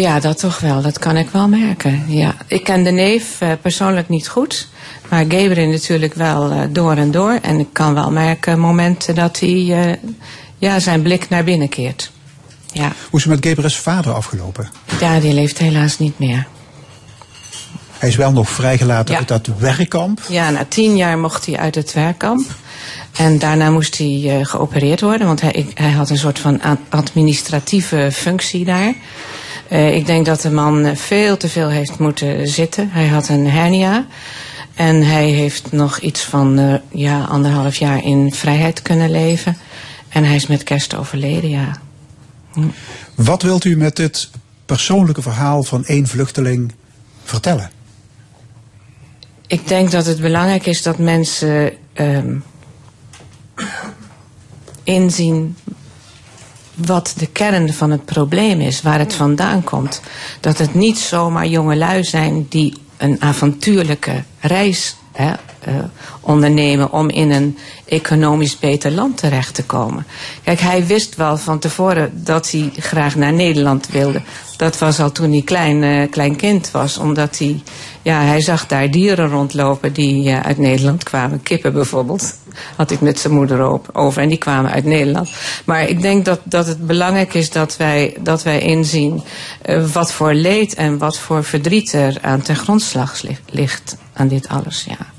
Ja, 0.00 0.20
dat 0.20 0.38
toch 0.38 0.60
wel. 0.60 0.82
Dat 0.82 0.98
kan 0.98 1.16
ik 1.16 1.28
wel 1.28 1.48
merken. 1.48 2.04
Ja. 2.08 2.34
Ik 2.46 2.64
ken 2.64 2.84
de 2.84 2.90
neef 2.90 3.40
uh, 3.40 3.52
persoonlijk 3.62 4.08
niet 4.08 4.28
goed. 4.28 4.68
Maar 5.08 5.20
Gabriel 5.20 5.70
natuurlijk 5.70 6.14
wel 6.14 6.52
uh, 6.52 6.60
door 6.70 6.96
en 6.96 7.10
door. 7.10 7.38
En 7.42 7.58
ik 7.58 7.68
kan 7.72 7.94
wel 7.94 8.10
merken 8.10 8.58
momenten 8.58 9.14
dat 9.14 9.40
hij 9.40 9.48
uh, 9.48 9.94
ja, 10.58 10.78
zijn 10.78 11.02
blik 11.02 11.28
naar 11.28 11.44
binnen 11.44 11.68
keert. 11.68 12.10
Ja. 12.72 12.92
Hoe 13.10 13.18
is 13.18 13.24
het 13.24 13.34
met 13.34 13.46
Gabriel's 13.46 13.78
vader 13.78 14.12
afgelopen? 14.12 14.70
Ja, 15.00 15.20
die 15.20 15.32
leeft 15.32 15.58
helaas 15.58 15.98
niet 15.98 16.18
meer. 16.18 16.46
Hij 17.98 18.08
is 18.08 18.16
wel 18.16 18.32
nog 18.32 18.48
vrijgelaten 18.48 19.12
ja. 19.12 19.18
uit 19.18 19.28
dat 19.28 19.48
werkkamp? 19.58 20.20
Ja, 20.28 20.50
na 20.50 20.64
tien 20.68 20.96
jaar 20.96 21.18
mocht 21.18 21.46
hij 21.46 21.56
uit 21.56 21.74
het 21.74 21.92
werkkamp. 21.92 22.46
En 23.16 23.38
daarna 23.38 23.70
moest 23.70 23.98
hij 23.98 24.40
geopereerd 24.42 25.00
worden, 25.00 25.26
want 25.26 25.40
hij, 25.40 25.66
hij 25.74 25.90
had 25.90 26.10
een 26.10 26.18
soort 26.18 26.38
van 26.38 26.60
administratieve 26.90 28.10
functie 28.12 28.64
daar. 28.64 28.94
Uh, 29.72 29.94
ik 29.94 30.06
denk 30.06 30.26
dat 30.26 30.40
de 30.40 30.50
man 30.50 30.96
veel 30.96 31.36
te 31.36 31.48
veel 31.48 31.68
heeft 31.68 31.98
moeten 31.98 32.48
zitten. 32.48 32.90
Hij 32.90 33.06
had 33.08 33.28
een 33.28 33.46
hernia. 33.50 34.06
En 34.74 35.02
hij 35.02 35.28
heeft 35.28 35.72
nog 35.72 35.98
iets 35.98 36.24
van 36.24 36.58
uh, 36.58 36.74
ja, 36.90 37.24
anderhalf 37.24 37.76
jaar 37.76 38.04
in 38.04 38.32
vrijheid 38.32 38.82
kunnen 38.82 39.10
leven. 39.10 39.56
En 40.08 40.24
hij 40.24 40.34
is 40.34 40.46
met 40.46 40.62
kerst 40.62 40.94
overleden, 40.94 41.50
ja. 41.50 41.72
Hm. 42.52 42.68
Wat 43.14 43.42
wilt 43.42 43.64
u 43.64 43.76
met 43.76 43.96
dit 43.96 44.30
persoonlijke 44.66 45.22
verhaal 45.22 45.62
van 45.62 45.84
één 45.84 46.06
vluchteling 46.06 46.72
vertellen? 47.24 47.70
Ik 49.46 49.68
denk 49.68 49.90
dat 49.90 50.06
het 50.06 50.20
belangrijk 50.20 50.66
is 50.66 50.82
dat 50.82 50.98
mensen 50.98 51.72
um, 51.94 52.44
inzien 54.82 55.56
wat 56.74 57.14
de 57.18 57.26
kern 57.26 57.72
van 57.72 57.90
het 57.90 58.04
probleem 58.04 58.60
is, 58.60 58.82
waar 58.82 58.98
het 58.98 59.14
vandaan 59.14 59.64
komt. 59.64 60.00
Dat 60.40 60.58
het 60.58 60.74
niet 60.74 60.98
zomaar 60.98 61.46
jongelui 61.46 62.04
zijn 62.04 62.46
die 62.48 62.74
een 62.96 63.22
avontuurlijke 63.22 64.22
reis 64.40 64.96
hè, 65.12 65.32
uh, 65.68 65.74
ondernemen 66.20 66.92
om 66.92 67.08
in 67.08 67.30
een 67.30 67.58
economisch 67.84 68.58
beter 68.58 68.90
land 68.90 69.16
terecht 69.16 69.54
te 69.54 69.64
komen. 69.64 70.06
Kijk, 70.44 70.60
hij 70.60 70.86
wist 70.86 71.16
wel 71.16 71.36
van 71.36 71.58
tevoren 71.58 72.24
dat 72.24 72.50
hij 72.50 72.70
graag 72.76 73.16
naar 73.16 73.32
Nederland 73.32 73.88
wilde. 73.88 74.22
Dat 74.56 74.78
was 74.78 75.00
al 75.00 75.12
toen 75.12 75.30
hij 75.32 75.42
klein, 75.42 75.82
uh, 75.82 76.10
klein 76.10 76.36
kind 76.36 76.70
was, 76.70 76.98
omdat 76.98 77.38
hij, 77.38 77.62
ja, 78.02 78.20
hij 78.20 78.40
zag 78.40 78.66
daar 78.66 78.90
dieren 78.90 79.28
rondlopen 79.28 79.92
die 79.92 80.28
uh, 80.28 80.40
uit 80.40 80.58
Nederland 80.58 81.02
kwamen. 81.02 81.42
Kippen 81.42 81.72
bijvoorbeeld, 81.72 82.34
had 82.76 82.90
ik 82.90 83.00
met 83.00 83.18
zijn 83.18 83.34
moeder 83.34 83.68
op, 83.68 83.88
over 83.92 84.22
en 84.22 84.28
die 84.28 84.38
kwamen 84.38 84.70
uit 84.70 84.84
Nederland. 84.84 85.30
Maar 85.64 85.88
ik 85.88 86.02
denk 86.02 86.24
dat, 86.24 86.40
dat 86.44 86.66
het 86.66 86.86
belangrijk 86.86 87.34
is 87.34 87.50
dat 87.50 87.76
wij, 87.76 88.16
dat 88.20 88.42
wij 88.42 88.60
inzien 88.60 89.22
wat 89.92 90.12
voor 90.12 90.34
leed 90.34 90.74
en 90.74 90.98
wat 90.98 91.18
voor 91.18 91.44
verdriet 91.44 91.92
er 91.92 92.18
aan 92.20 92.42
ten 92.42 92.56
grondslag 92.56 93.22
ligt 93.46 93.96
aan 94.12 94.28
dit 94.28 94.48
alles, 94.48 94.84
ja. 94.88 95.11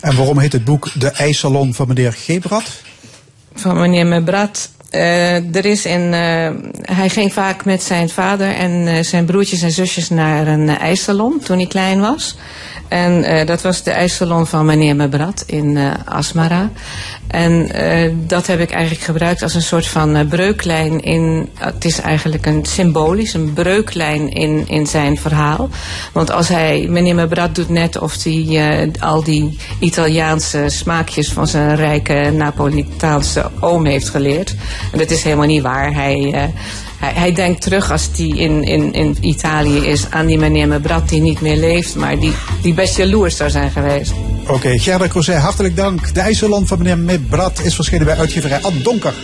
En 0.00 0.16
waarom 0.16 0.38
heet 0.38 0.52
het 0.52 0.64
boek 0.64 0.90
De 0.94 1.10
IJssalon 1.10 1.74
van 1.74 1.88
meneer 1.88 2.12
Gebrat? 2.12 2.82
Van 3.54 3.80
meneer 3.80 4.06
Mebrat. 4.06 4.70
Uh, 4.90 5.56
er 5.56 5.64
is 5.64 5.84
in, 5.84 6.00
uh, 6.00 6.50
hij 6.82 7.08
ging 7.08 7.32
vaak 7.32 7.64
met 7.64 7.82
zijn 7.82 8.08
vader 8.08 8.54
en 8.54 8.70
uh, 8.70 9.02
zijn 9.02 9.24
broertjes 9.24 9.62
en 9.62 9.70
zusjes 9.70 10.08
naar 10.08 10.46
een 10.46 10.68
ijssalon 10.68 11.40
toen 11.44 11.56
hij 11.56 11.66
klein 11.66 12.00
was. 12.00 12.36
En 12.88 13.24
uh, 13.24 13.46
dat 13.46 13.62
was 13.62 13.82
de 13.82 13.90
ijssalon 13.90 14.46
van 14.46 14.66
meneer 14.66 14.96
Mebrat 14.96 15.44
in 15.46 15.76
uh, 15.76 15.90
Asmara. 16.04 16.70
En 17.26 17.68
uh, 17.76 18.14
dat 18.26 18.46
heb 18.46 18.60
ik 18.60 18.70
eigenlijk 18.70 19.04
gebruikt 19.04 19.42
als 19.42 19.54
een 19.54 19.62
soort 19.62 19.86
van 19.86 20.28
breuklijn 20.28 21.00
in. 21.00 21.48
Het 21.54 21.84
is 21.84 22.00
eigenlijk 22.00 22.46
een 22.46 22.64
symbolisch, 22.64 23.34
een 23.34 23.52
breuklijn 23.52 24.32
in, 24.32 24.64
in 24.68 24.86
zijn 24.86 25.18
verhaal. 25.18 25.68
Want 26.12 26.30
als 26.30 26.48
hij, 26.48 26.86
meneer 26.88 27.14
Mebrat 27.14 27.54
doet 27.54 27.68
net 27.68 27.98
of 27.98 28.22
hij 28.22 28.90
al 29.00 29.22
die 29.22 29.58
Italiaanse 29.78 30.64
smaakjes 30.66 31.32
van 31.32 31.46
zijn 31.46 31.76
rijke 31.76 32.30
Napolitaanse 32.34 33.50
oom 33.60 33.86
heeft 33.86 34.08
geleerd. 34.08 34.54
En 34.92 34.98
dat 34.98 35.10
is 35.10 35.22
helemaal 35.22 35.46
niet 35.46 35.62
waar. 35.62 35.94
Hij 35.94 36.52
hij, 36.98 37.12
hij, 37.14 37.32
denkt 37.32 37.62
terug 37.62 37.90
als 37.90 38.08
hij 38.16 38.26
in, 38.26 38.64
in, 38.64 38.92
in 38.92 39.16
Italië 39.20 39.86
is 39.86 40.10
aan 40.10 40.26
die 40.26 40.38
meneer 40.38 40.68
Mebrat 40.68 41.08
die 41.08 41.20
niet 41.20 41.40
meer 41.40 41.56
leeft, 41.56 41.94
maar 41.94 42.18
die, 42.18 42.32
die 42.62 42.74
best 42.74 42.96
jaloers 42.96 43.36
zou 43.36 43.50
zijn 43.50 43.70
geweest. 43.70 44.12
Oké, 44.42 44.52
okay, 44.52 44.78
Gerda 44.78 45.08
Crozet, 45.08 45.36
hartelijk 45.36 45.76
dank. 45.76 46.14
De 46.14 46.20
IJsselland 46.20 46.68
van 46.68 46.78
meneer 46.78 46.98
Mebrat 46.98 47.60
is 47.62 47.74
verschenen 47.74 48.06
bij 48.06 48.16
uitgeverij 48.16 48.62
Ad 48.62 48.72
Donker. 48.82 49.14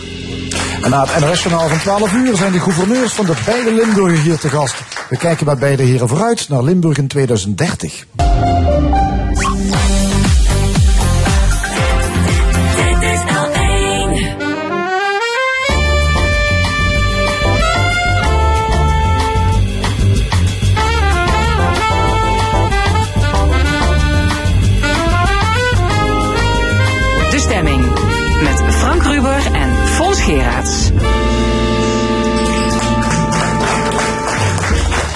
En 0.81 0.89
na 0.89 1.05
het 1.07 1.25
NRS-journaal 1.25 1.67
van 1.67 1.79
12 1.79 2.13
uur 2.13 2.35
zijn 2.35 2.51
de 2.51 2.59
gouverneurs 2.59 3.13
van 3.13 3.25
de 3.25 3.33
beide 3.45 3.73
Limburgen 3.73 4.21
hier 4.21 4.37
te 4.37 4.49
gast. 4.49 4.75
We 5.09 5.17
kijken 5.17 5.45
bij 5.45 5.57
beide 5.57 5.83
heren 5.83 6.07
vooruit 6.07 6.49
naar 6.49 6.63
Limburg 6.63 6.97
in 6.97 7.07
2030. 7.07 8.05
Geraads. 30.25 30.89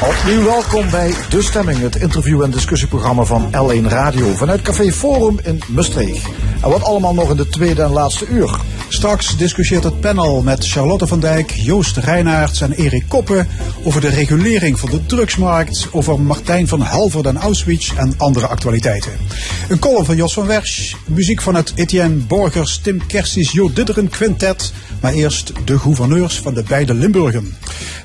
Opnieuw 0.01 0.43
welkom 0.43 0.89
bij 0.89 1.13
De 1.29 1.41
Stemming, 1.41 1.79
het 1.79 1.95
interview- 1.95 2.41
en 2.41 2.51
discussieprogramma 2.51 3.23
van 3.23 3.51
L1 3.51 3.87
Radio 3.87 4.33
vanuit 4.33 4.61
Café 4.61 4.91
Forum 4.91 5.39
in 5.43 5.61
Maastricht. 5.67 6.29
En 6.61 6.69
wat 6.69 6.83
allemaal 6.83 7.13
nog 7.13 7.29
in 7.29 7.35
de 7.35 7.47
tweede 7.47 7.81
en 7.81 7.91
laatste 7.91 8.27
uur. 8.27 8.59
Straks 8.99 9.37
discussieert 9.37 9.83
het 9.83 9.99
panel 9.99 10.41
met 10.41 10.67
Charlotte 10.67 11.07
van 11.07 11.19
Dijk, 11.19 11.51
Joost 11.51 11.97
Reinaerts 11.97 12.61
en 12.61 12.71
Erik 12.71 13.05
Koppen 13.07 13.47
over 13.83 14.01
de 14.01 14.09
regulering 14.09 14.79
van 14.79 14.89
de 14.89 15.05
drugsmarkt, 15.05 15.87
over 15.91 16.21
Martijn 16.21 16.67
van 16.67 16.81
Halverd 16.81 17.25
en 17.25 17.37
Auschwitz 17.37 17.93
en 17.95 18.13
andere 18.17 18.47
actualiteiten. 18.47 19.11
Een 19.69 19.79
column 19.79 20.05
van 20.05 20.15
Jos 20.15 20.33
van 20.33 20.45
Wersch, 20.45 20.95
muziek 21.05 21.41
van 21.41 21.55
het 21.55 21.71
Etienne 21.75 22.15
Borgers, 22.15 22.77
Tim 22.77 23.07
Kerstis, 23.07 23.51
Jo 23.51 23.73
Didderen 23.73 24.09
Quintet, 24.09 24.73
maar 25.01 25.13
eerst 25.13 25.51
de 25.65 25.79
gouverneurs 25.79 26.39
van 26.39 26.53
de 26.53 26.63
beide 26.63 26.93
Limburgen. 26.93 27.57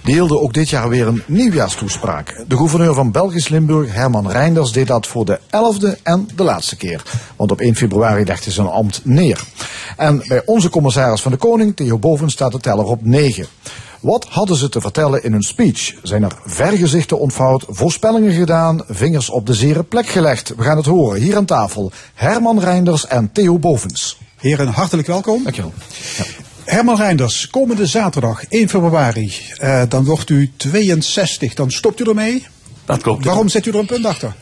Die 0.05 0.15
hielden 0.15 0.41
ook 0.41 0.55
dit 0.55 0.69
jaar 0.69 0.89
weer 0.89 1.07
een 1.07 1.23
nieuwjaarstoespraak. 1.27 2.45
De 2.49 2.57
gouverneur 2.57 2.95
van 2.95 3.11
Belgisch 3.11 3.49
Limburg, 3.49 3.95
Herman 3.95 4.31
Reinders, 4.31 4.73
deed 4.73 4.87
dat 4.87 5.07
voor 5.07 5.25
de 5.25 5.39
elfde 5.51 5.99
en 6.03 6.29
de 6.37 6.43
laatste 6.43 6.77
keer. 6.77 7.03
Want 7.37 7.51
op 7.51 7.61
1 7.61 7.77
februari 7.77 8.25
hij 8.25 8.39
zijn 8.53 8.67
ambt 8.67 9.01
neer. 9.05 9.45
En 9.97 10.23
bij 10.29 10.43
onze 10.45 10.69
commissaris 10.85 11.23
van 11.23 11.33
de 11.33 11.39
Koning, 11.39 11.77
Theo 11.77 11.99
Boven, 11.99 12.31
staat 12.31 12.53
de 12.53 12.59
teller 12.59 12.85
op 12.85 13.05
9. 13.05 13.47
Wat 14.01 14.27
hadden 14.29 14.57
ze 14.57 14.69
te 14.69 14.81
vertellen 14.81 15.23
in 15.23 15.33
hun 15.33 15.43
speech? 15.43 15.95
Zijn 16.03 16.23
er 16.23 16.33
vergezichten 16.45 17.19
ontvouwd, 17.19 17.65
voorspellingen 17.69 18.33
gedaan, 18.33 18.85
vingers 18.89 19.31
op 19.31 19.47
de 19.47 19.55
zere 19.55 19.83
plek 19.83 20.07
gelegd? 20.07 20.55
We 20.57 20.63
gaan 20.63 20.77
het 20.77 20.87
horen 20.87 21.21
hier 21.21 21.37
aan 21.37 21.45
tafel. 21.45 21.93
Herman 22.15 22.61
Reinders 22.61 23.07
en 23.07 23.31
Theo 23.33 23.59
Bovens. 23.59 24.19
Heren, 24.37 24.69
hartelijk 24.69 25.07
welkom. 25.07 25.43
Dankjewel. 25.43 25.73
Ja. 26.17 26.25
Herman 26.65 26.97
Reinders, 26.97 27.49
komende 27.49 27.87
zaterdag 27.87 28.45
1 28.45 28.69
februari, 28.69 29.33
uh, 29.63 29.83
dan 29.89 30.05
wordt 30.05 30.31
u 30.31 30.53
62. 30.57 31.55
Dan 31.55 31.71
stopt 31.71 32.01
u 32.01 32.05
ermee? 32.05 32.47
Dat 32.85 33.03
klopt. 33.03 33.25
Waarom 33.25 33.49
zet 33.49 33.67
u 33.67 33.71
er 33.71 33.79
een 33.79 33.87
punt 33.87 34.07
achter? 34.07 34.35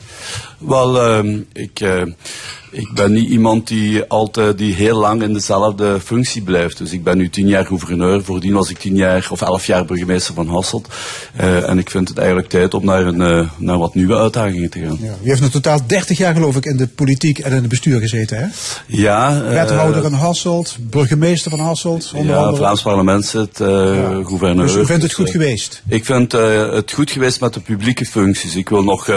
Wel, 0.58 1.02
ehm, 1.02 1.40
ik, 1.52 1.80
eh, 1.80 2.02
ik 2.72 2.92
ben 2.94 3.12
niet 3.12 3.28
iemand 3.28 3.68
die 3.68 4.04
altijd 4.04 4.58
die 4.58 4.74
heel 4.74 4.98
lang 4.98 5.22
in 5.22 5.32
dezelfde 5.32 6.00
functie 6.00 6.42
blijft. 6.42 6.78
Dus 6.78 6.92
ik 6.92 7.04
ben 7.04 7.16
nu 7.16 7.30
tien 7.30 7.48
jaar 7.48 7.66
gouverneur. 7.66 8.24
Voordien 8.24 8.52
was 8.52 8.70
ik 8.70 8.78
tien 8.78 8.96
jaar 8.96 9.28
of 9.30 9.42
elf 9.42 9.66
jaar 9.66 9.84
burgemeester 9.84 10.34
van 10.34 10.48
Hasselt. 10.48 10.88
Eh, 11.36 11.68
en 11.68 11.78
ik 11.78 11.90
vind 11.90 12.08
het 12.08 12.18
eigenlijk 12.18 12.48
tijd 12.48 12.74
om 12.74 12.84
naar, 12.84 13.06
een, 13.06 13.20
eh, 13.20 13.50
naar 13.56 13.78
wat 13.78 13.94
nieuwe 13.94 14.16
uitdagingen 14.16 14.70
te 14.70 14.78
gaan. 14.78 14.98
Ja. 15.00 15.14
U 15.22 15.28
heeft 15.28 15.42
in 15.42 15.50
totaal 15.50 15.78
30 15.86 16.18
jaar 16.18 16.34
geloof 16.34 16.56
ik 16.56 16.64
in 16.64 16.76
de 16.76 16.86
politiek 16.86 17.38
en 17.38 17.50
in 17.50 17.56
het 17.56 17.68
bestuur 17.68 18.00
gezeten, 18.00 18.36
hè? 18.38 18.46
Ja. 18.86 19.42
Wethouder 19.42 20.04
in 20.04 20.12
Hasselt, 20.12 20.76
burgemeester 20.80 21.50
van 21.50 21.60
Hasselt, 21.60 22.12
onder 22.14 22.34
ja, 22.34 22.40
andere. 22.40 22.56
Vlaams 22.56 22.82
parlement 22.82 23.24
zit, 23.24 23.60
eh, 23.60 24.16
gouverneur. 24.26 24.66
Dus 24.66 24.76
u 24.76 24.86
vindt 24.86 25.02
het 25.02 25.12
goed 25.12 25.26
eh, 25.26 25.32
geweest? 25.32 25.82
Ik 25.88 26.04
vind 26.04 26.32
het 26.32 26.92
goed 26.92 27.10
geweest 27.10 27.40
met 27.40 27.54
de 27.54 27.60
publieke 27.60 28.06
functies. 28.06 28.54
Ik 28.54 28.68
wil 28.68 28.82
nog, 28.82 29.10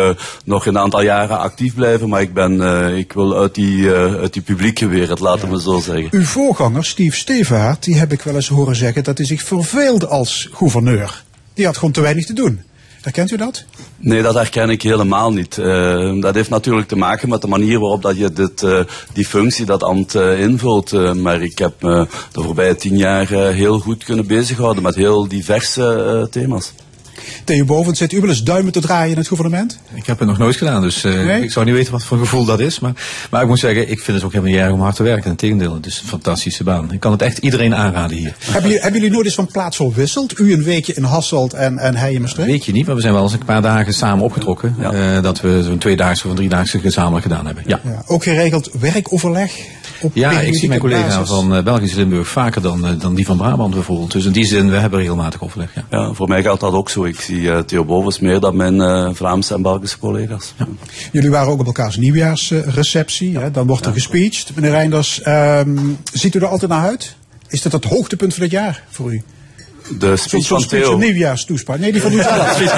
nog 0.46 0.66
een 0.66 0.78
aantal 0.78 0.95
jaren 1.04 1.40
actief 1.40 1.76
blijven, 1.76 2.10
maar 2.10 2.22
ik, 2.22 2.34
ben, 2.34 2.62
eh, 2.62 2.98
ik 2.98 3.14
wil 3.14 3.38
uit 3.38 3.56
die, 3.56 3.94
eh, 3.94 4.16
uit 4.16 4.34
die 4.34 4.42
publieke 4.42 4.88
wereld, 4.88 5.20
laten 5.20 5.50
we 5.52 5.62
zo 5.62 5.80
zeggen. 5.80 6.08
Uw 6.12 6.24
voorganger, 6.24 6.86
Steve 6.86 7.18
Stevaart, 7.18 7.84
die 7.84 7.96
heb 7.96 8.12
ik 8.12 8.22
wel 8.22 8.36
eens 8.36 8.48
horen 8.48 8.76
zeggen 8.76 9.04
dat 9.04 9.18
hij 9.18 9.28
zich 9.28 9.44
verveelde 9.44 10.08
als 10.08 10.50
gouverneur. 10.52 11.24
Die 11.54 11.66
had 11.66 11.78
gewoon 11.78 11.94
te 11.94 12.02
weinig 12.02 12.26
te 12.26 12.34
doen. 12.34 12.62
Herkent 13.02 13.32
u 13.32 13.38
dat? 13.38 13.64
Nee, 13.98 14.22
dat 14.22 14.34
herken 14.34 14.70
ik 14.70 14.82
helemaal 14.82 15.34
niet. 15.34 15.58
Eh, 15.58 16.22
dat 16.22 16.36
heeft 16.36 16.50
natuurlijk 16.50 16.88
te 16.88 16.96
maken 16.96 17.30
met 17.30 17.42
de 17.42 17.48
manier 17.48 17.80
waarop 17.80 18.02
dat 18.02 18.18
je 18.18 18.34
dit, 18.34 18.64
eh, 18.64 18.80
die 19.14 19.26
functie, 19.26 19.66
dat 19.66 19.84
ambt 19.84 20.16
eh, 20.16 20.40
invult. 20.40 20.94
Eh, 20.94 21.14
maar 21.14 21.42
ik 21.42 21.58
heb 21.58 21.82
me 21.82 22.08
de 22.32 22.42
voorbije 22.42 22.76
tien 22.76 22.98
jaar 22.98 23.32
eh, 23.32 23.50
heel 23.50 23.80
goed 23.80 24.04
kunnen 24.04 24.28
bezighouden 24.28 24.84
met 24.84 24.96
heel 24.96 25.28
diverse 25.28 26.04
eh, 26.04 26.32
thema's. 26.32 26.74
Theo 27.44 27.66
Bovens, 27.66 27.98
zit 28.00 28.12
u 28.12 28.20
wel 28.20 28.30
eens 28.30 28.44
duimen 28.44 28.72
te 28.72 28.80
draaien 28.80 29.12
in 29.12 29.18
het 29.18 29.28
gouvernement? 29.28 29.80
Ik 29.94 30.06
heb 30.06 30.20
het 30.20 30.28
nog 30.28 30.38
nooit 30.38 30.56
gedaan, 30.56 30.82
dus 30.82 31.04
eh, 31.04 31.14
Nee? 31.14 31.44
ik 31.44 31.52
zou 31.52 31.66
niet 31.66 31.74
weten 31.74 31.92
wat 31.92 32.04
voor 32.04 32.18
gevoel 32.18 32.46
dat 32.46 32.60
is. 32.60 32.80
Maar, 32.80 32.94
maar 33.32 33.42
ik 33.42 33.48
moet 33.48 33.60
zeggen, 33.60 33.82
ik 33.90 34.00
vind 34.00 34.18
het 34.18 34.26
ook 34.26 34.32
helemaal 34.34 34.54
niet 34.54 34.62
erg 34.64 34.72
om 34.74 34.82
hard 34.82 34.96
te 34.96 35.04
werken. 35.04 35.30
Integendeel, 35.30 35.74
het 35.74 35.86
is 35.86 36.00
een 36.02 36.08
fantastische 36.08 36.64
baan. 36.64 36.92
Ik 36.92 37.00
kan 37.00 37.12
het 37.12 37.22
echt 37.22 37.38
iedereen 37.38 37.76
aanraden 37.76 38.18
hier. 38.18 38.36
Hebben 38.40 38.62
jullie, 38.62 38.80
hebben 38.80 39.00
jullie 39.00 39.14
nooit 39.16 39.26
eens 39.26 39.36
van 39.36 39.48
plaats 39.52 39.76
verwisseld? 39.76 40.40
U 40.40 40.54
een 40.54 40.64
weekje 40.64 40.94
in 40.94 41.04
Hasselt 41.04 41.54
en, 41.54 41.78
en 41.78 41.96
hij 41.96 42.14
in 42.14 42.22
Maastricht? 42.22 42.50
Weet 42.50 42.66
je 42.66 42.72
niet, 42.72 42.86
maar 42.86 42.96
we 42.96 43.02
zijn 43.02 43.14
wel 43.14 43.24
eens 43.24 43.34
een 43.34 43.46
paar 43.46 43.62
dagen 43.62 43.94
samen 43.94 44.24
opgetrokken. 44.24 44.76
eh, 44.80 45.22
dat 45.22 45.42
we 45.42 45.64
zo'n 45.64 45.78
tweedaagse 45.78 46.24
of 46.24 46.30
een 46.30 46.36
driedaagse 46.36 46.80
gezamenlijk 46.80 47.24
gedaan 47.24 47.46
hebben. 47.46 47.64
Ja. 47.68 47.80
Ja, 47.84 48.04
ook 48.08 48.24
geregeld 48.24 48.70
werkoverleg? 48.80 49.52
Ja, 50.14 50.40
ik 50.40 50.56
zie 50.56 50.68
mijn 50.68 50.80
collega 50.80 51.08
basis? 51.08 51.30
van 51.30 51.56
eh, 51.56 51.64
Belgisch 51.64 51.94
Limburg 51.94 52.28
vaker 52.28 52.62
dan, 52.62 52.86
eh, 52.86 53.00
dan 53.00 53.16
die 53.16 53.26
van 53.26 53.38
Brabant 53.38 53.74
bijvoorbeeld. 53.74 54.12
Dus 54.12 54.26
in 54.26 54.32
die 54.32 54.46
zin, 54.46 54.70
we 54.70 54.78
hebben 54.78 55.00
regelmatig 55.00 55.44
overleg. 55.44 55.70
Ja. 55.76 55.84
Ja, 55.90 56.14
voor 56.14 56.28
mij 56.28 56.42
geldt 56.42 56.62
dat 56.62 56.74
ook 56.74 56.90
zo. 56.90 57.04
Ik 57.04 57.20
zie 57.20 57.52
eh, 57.52 57.60
Theo 57.60 57.86
Bovens 57.86 58.20
meer 58.20 58.40
dan 58.40 58.56
mijn 58.56 58.82
eh, 58.82 59.10
Vlaamse 59.14 59.54
en 59.54 59.62
Belgische 59.62 60.00
collega's. 60.00 60.54
Jullie 61.12 61.30
waren 61.30 61.52
ook 61.52 61.60
op 61.60 61.66
elkaars 61.66 61.98
nieuwjaarsreceptie. 61.98 63.38
hè? 63.38 63.52
Dan 63.52 63.68
wordt 63.68 63.86
er 63.86 63.94
gespeecht. 63.94 64.52
Meneer 64.56 64.72
Reinders, 64.72 65.22
ehm, 65.22 65.78
ziet 66.14 66.36
u 66.36 66.40
er 66.40 66.48
altijd 66.48 66.72
naar 66.72 66.86
uit? 66.88 67.16
Is 67.48 67.62
dat 67.62 67.72
het 67.72 67.86
hoogtepunt 67.86 68.34
van 68.34 68.44
het 68.44 68.52
jaar 68.52 68.84
voor 68.90 69.14
u? 69.14 69.24
De 69.90 70.18
speech 70.18 70.48
van 70.48 70.68
Theo. 70.68 70.94
een 70.94 71.00
nieuwjaarstoespraak. 71.00 71.80
Nee, 71.80 71.92
die 71.92 72.02
van 72.02 72.12
u 72.12 72.22
zelf. 72.22 72.60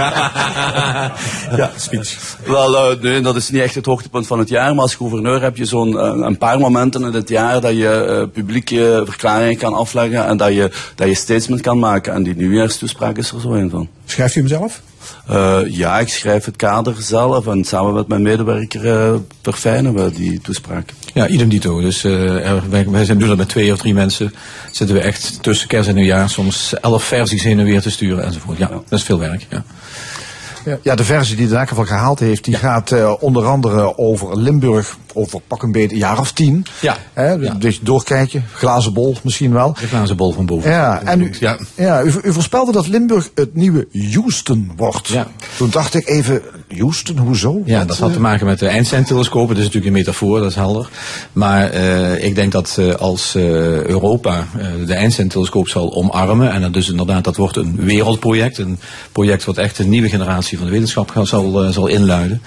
ja, 1.58 1.72
speech. 1.76 2.38
Wel, 2.46 2.92
eh, 2.92 3.02
nee, 3.02 3.22
dat 3.22 3.36
is 3.36 3.50
niet 3.50 3.62
echt 3.62 3.76
het 3.76 3.86
hoogtepunt 3.86 4.28
van 4.28 4.40
het 4.40 4.50
jaar. 4.50 4.74
Maar 4.74 4.84
als 4.84 4.96
gouverneur 4.96 5.42
heb 5.42 5.58
je 5.58 5.66
zo'n 5.66 6.00
eh, 6.00 6.12
een 6.16 6.38
paar 6.38 6.60
momenten 6.60 7.02
in 7.02 7.14
het 7.14 7.30
jaar 7.30 7.62
dat 7.62 7.76
je 7.78 7.90
eh, 7.90 8.34
publieke 8.34 9.02
verklaringen 9.06 9.58
kan 9.58 9.74
afleggen 9.74 10.26
en 10.26 10.38
dat 10.38 10.54
je, 10.54 10.72
dat 10.96 11.08
je 11.08 11.16
statement 11.16 11.62
kan 11.62 11.80
maken. 11.80 12.14
En 12.14 12.24
die 12.24 12.36
nieuwjaarstoespraak 12.36 13.18
is 13.18 13.32
er 13.32 13.42
zo 13.42 13.54
een 13.54 13.70
van. 13.70 13.88
Schrijft 14.06 14.36
u 14.36 14.40
hem 14.40 14.50
zelf? 14.50 14.82
Eh, 15.28 15.60
ja, 15.68 16.00
ik 16.00 16.08
schrijf 16.10 16.46
het 16.46 16.56
kader 16.56 16.96
zelf 17.00 17.48
en 17.48 17.64
samen 17.64 17.94
met 17.94 18.08
mijn 18.08 18.22
medewerker 18.22 18.92
eh, 18.92 19.14
verfijnen 19.42 19.94
we 19.94 20.12
die 20.12 20.42
toespraak. 20.42 20.94
Ja, 21.14 21.28
idem 21.28 21.50
dito. 21.50 21.82
Dus 21.82 22.04
eh, 22.04 22.50
er- 22.50 22.70
wij, 22.70 22.90
wij 22.90 23.06
zijn 23.06 23.18
doen 23.18 23.28
dat 23.28 23.38
met 23.38 23.50
twee 23.50 23.72
of 23.72 23.78
drie 23.80 23.94
mensen. 23.94 24.34
Zitten 24.72 24.96
we 24.96 25.02
echt 25.02 25.44
tussen 25.44 25.68
kerst 25.68 25.90
en 25.90 25.96
nieuwjaar 25.96 26.30
soms 26.30 26.74
elf 26.82 27.04
versies 27.04 27.44
heen 27.44 27.60
en 27.60 27.66
weer 27.66 27.82
te 27.82 27.92
sturen 27.92 28.24
enzovoort. 28.26 28.58
Ja, 28.58 28.68
dat 28.68 29.00
is 29.00 29.04
veel 29.04 29.20
werk. 29.20 29.46
Ja. 29.50 29.64
Ja, 30.82 30.96
de 30.96 31.04
versie 31.04 31.36
die 31.36 31.48
de 31.48 31.54
Nakenval 31.54 31.86
gehaald 31.86 32.20
heeft, 32.20 32.44
die 32.44 32.56
gaat 32.56 32.92
eh, 32.92 33.14
onder 33.20 33.46
andere 33.46 33.98
over 33.98 34.38
Limburg, 34.40 34.98
over 35.14 35.42
pak 35.48 35.64
een 35.64 35.72
beetje 35.72 35.92
een 35.92 35.98
jaar 35.98 36.20
of 36.20 36.32
tien. 36.32 36.66
Ja. 36.82 36.98
Hè, 37.14 37.32
Ja. 37.32 37.54
Dus 37.54 37.80
doorkijken, 37.80 38.46
glazen 38.54 38.94
bol 38.94 39.16
misschien 39.24 39.54
wel. 39.54 39.74
De 39.80 39.88
glazen 39.88 40.18
bol 40.18 40.32
van 40.32 40.46
boven. 40.46 40.72
Ja, 40.72 41.02
en 41.02 41.22
u, 41.22 41.34
Ja. 41.40 41.58
ja, 41.76 42.04
u, 42.04 42.14
u 42.24 42.34
voorspelde 42.34 42.72
dat 42.72 42.88
Limburg 42.88 43.30
het 43.36 43.56
nieuwe 43.56 43.88
Houston 44.12 44.72
wordt. 44.76 45.08
Ja. 45.08 45.28
Toen 45.58 45.70
dacht 45.70 45.94
ik 45.94 46.08
even, 46.08 46.42
Houston, 46.76 47.18
hoezo? 47.18 47.62
Ja, 47.66 47.86
dat 47.86 47.98
had 47.98 48.10
eh, 48.10 48.16
te 48.16 48.22
maken 48.22 48.46
met 48.46 48.60
de 48.60 48.68
Einstein-telescopen. 48.68 49.48
Dat 49.48 49.58
is 49.58 49.64
natuurlijk 49.64 49.86
een 49.86 50.00
metafoor, 50.00 50.40
dat 50.40 50.50
is 50.50 50.56
helder. 50.56 50.90
Maar 51.34 51.70
eh, 51.70 52.24
ik 52.24 52.36
denk 52.36 52.52
dat 52.52 52.76
eh, 52.80 52.94
als 52.94 53.36
eh, 53.36 53.44
Europa 53.84 54.48
eh, 54.58 54.68
de 54.86 54.94
Einstein-telescoop 54.94 55.68
zal 55.68 55.94
omarmen... 55.94 56.52
en 56.52 56.62
dat 56.62 56.74
dus 56.74 56.90
inderdaad, 56.90 57.24
dat 57.24 57.36
wordt 57.36 57.58
een 57.58 57.76
wereldproject. 57.76 58.58
Een 58.58 58.80
project 59.12 59.44
wat 59.44 59.58
echt 59.58 59.80
een 59.80 59.90
nieuwe 59.90 60.10
generatie 60.10 60.58
van 60.58 60.68
de 60.68 60.74
wetenschap 60.74 61.22
zal, 61.24 61.64
eh, 61.64 61.70
zal 61.72 61.88
inluiden. 61.88 62.42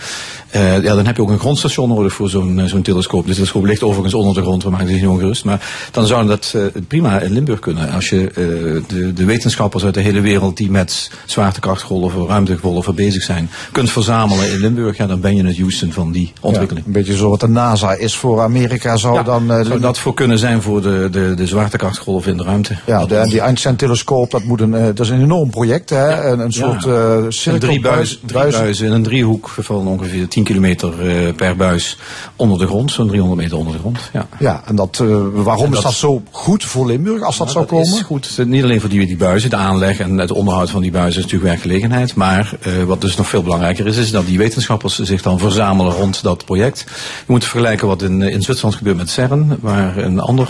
Eh, 0.50 0.82
ja, 0.82 0.94
dan 0.94 1.06
heb 1.06 1.16
je 1.16 1.22
ook 1.22 1.30
een 1.30 1.38
grondstation 1.38 1.88
nodig 1.88 2.12
voor 2.12 2.28
zo'n 2.28 2.58
eh, 2.58 2.66
zo'n 2.66 2.82
telescoop. 2.82 3.26
De 3.26 3.34
telescoop 3.34 3.64
ligt 3.64 3.82
overigens 3.82 4.14
onder 4.14 4.34
de 4.34 4.40
grond, 4.40 4.62
we 4.62 4.70
maken 4.70 4.88
zich 4.88 4.96
niet 4.96 5.06
ongerust. 5.06 5.44
Maar 5.44 5.88
dan 5.90 6.06
zou 6.06 6.26
dat 6.26 6.52
eh, 6.56 6.82
prima 6.88 7.20
in 7.20 7.32
Limburg 7.32 7.58
kunnen. 7.58 7.90
Als 7.90 8.08
je 8.08 8.30
de, 8.86 9.12
de 9.12 9.24
wetenschappers 9.24 9.84
uit 9.84 9.94
de 9.94 10.00
hele 10.00 10.20
wereld 10.20 10.56
die 10.56 10.70
met 10.70 11.10
zwaartekrachtgolven, 11.26 12.26
ruimtegolven 12.26 12.94
bezig 12.94 13.22
zijn, 13.22 13.50
kunt 13.72 13.90
verzamelen 13.90 14.50
in 14.52 14.58
Limburg, 14.58 14.96
ja, 14.96 15.06
dan 15.06 15.20
ben 15.20 15.36
je 15.36 15.44
het 15.44 15.58
Houston 15.58 15.92
van 15.92 16.12
die 16.12 16.32
ontwikkeling. 16.40 16.86
Een 16.86 16.92
beetje 16.92 17.16
zo 17.16 17.30
wat 17.30 17.40
de 17.40 17.48
NASA 17.48 17.92
is 17.92 18.16
voor 18.16 18.40
Amerika, 18.40 18.96
zou 18.96 19.14
Ja, 19.14 19.22
dan... 19.22 19.46
zou 19.64 19.80
dat 19.80 19.98
voor 19.98 20.14
kunnen 20.14 20.38
zijn 20.38 20.62
voor 20.62 20.82
de, 20.82 21.08
de, 21.10 21.34
de 21.36 21.46
zwaartekrachtgolven 21.46 22.30
in 22.30 22.36
de 22.36 22.44
ruimte? 22.44 22.76
Ja, 22.86 23.06
de, 23.06 23.26
die 23.28 23.40
Einstein-telescoop, 23.40 24.30
dat, 24.30 24.44
moet 24.44 24.60
een, 24.60 24.70
dat 24.70 25.00
is 25.00 25.08
een 25.08 25.22
enorm 25.22 25.50
project. 25.50 25.90
Hè? 25.90 26.30
Een, 26.30 26.38
een 26.38 26.52
soort 26.52 26.82
cirkel, 27.34 27.68
drie, 27.68 27.80
buis, 27.80 28.20
drie 28.26 28.50
buizen 28.50 28.86
in 28.86 28.92
een 28.92 29.02
driehoek 29.02 29.48
van 29.48 29.86
ongeveer 29.86 30.28
10 30.28 30.39
kilometer 30.44 31.08
eh, 31.08 31.34
per 31.34 31.56
buis 31.56 31.96
onder 32.36 32.58
de 32.58 32.66
grond, 32.66 32.90
zo'n 32.92 33.08
300 33.08 33.40
meter 33.40 33.56
onder 33.56 33.72
de 33.72 33.78
grond. 33.78 33.98
Ja. 34.12 34.26
Ja, 34.38 34.62
en 34.66 34.76
dat, 34.76 34.98
eh, 35.02 35.06
waarom 35.32 35.64
En 35.64 35.68
is 35.70 35.74
dat- 35.74 35.82
dat 35.82 35.92
zo 35.94 36.22
goed 36.30 36.64
voor 36.64 36.86
Limburg 36.86 37.22
als 37.22 37.36
dat 37.38 37.50
zou 37.50 37.64
komen? 37.64 37.86
is 37.86 38.00
goed. 38.00 38.38
Niet 38.46 38.62
alleen 38.62 38.80
voor 38.80 38.88
die, 38.90 39.06
die 39.06 39.16
buizen, 39.16 39.50
de 39.50 39.56
aanleg 39.56 39.98
en 39.98 40.18
het 40.18 40.30
onderhoud 40.30 40.70
van 40.70 40.82
die 40.82 40.90
buizen 40.90 41.16
is 41.18 41.24
natuurlijk 41.24 41.50
werkgelegenheid. 41.50 42.14
Maar 42.14 42.52
eh, 42.62 42.72
wat 42.84 43.00
dus 43.00 43.16
nog 43.16 43.28
veel 43.28 43.42
belangrijker 43.42 43.86
is, 43.86 43.96
is 43.96 44.10
dat 44.10 44.26
die 44.26 44.38
wetenschappers 44.38 44.98
zich 44.98 45.22
dan 45.22 45.38
verzamelen 45.38 45.92
rond 45.92 46.22
dat 46.22 46.44
project. 46.44 46.84
Je 47.26 47.32
moet 47.32 47.44
vergelijken 47.44 47.86
wat 47.88 48.02
in, 48.02 48.22
in 48.22 48.42
Zwitserland 48.42 48.76
gebeurt 48.76 48.96
met 48.96 49.10
CERN, 49.10 49.58
waar 49.60 49.96
een 49.96 50.20
andere 50.20 50.46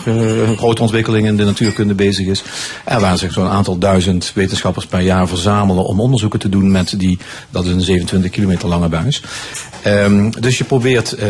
grote 0.56 0.82
ontwikkeling 0.82 1.26
in 1.26 1.36
de 1.36 1.44
natuurkunde 1.44 1.94
bezig 1.94 2.26
is. 2.26 2.42
En 2.84 3.00
waar 3.00 3.18
zich 3.18 3.32
zo'n 3.32 3.48
aantal 3.48 3.78
duizend 3.78 4.32
wetenschappers 4.34 4.86
per 4.86 5.00
jaar 5.00 5.28
verzamelen 5.28 5.84
om 5.84 6.00
onderzoeken 6.00 6.38
te 6.38 6.48
doen 6.48 6.70
met 6.70 6.94
die, 6.98 7.18
dat 7.50 7.64
is 7.64 7.72
een 7.72 7.80
27 7.80 8.30
kilometer 8.30 8.68
lange 8.68 8.88
buis. 8.88 9.22
Ehm, 9.82 10.30
dus 10.40 10.58
je 10.58 10.64
probeert 10.64 11.12
eh, 11.12 11.28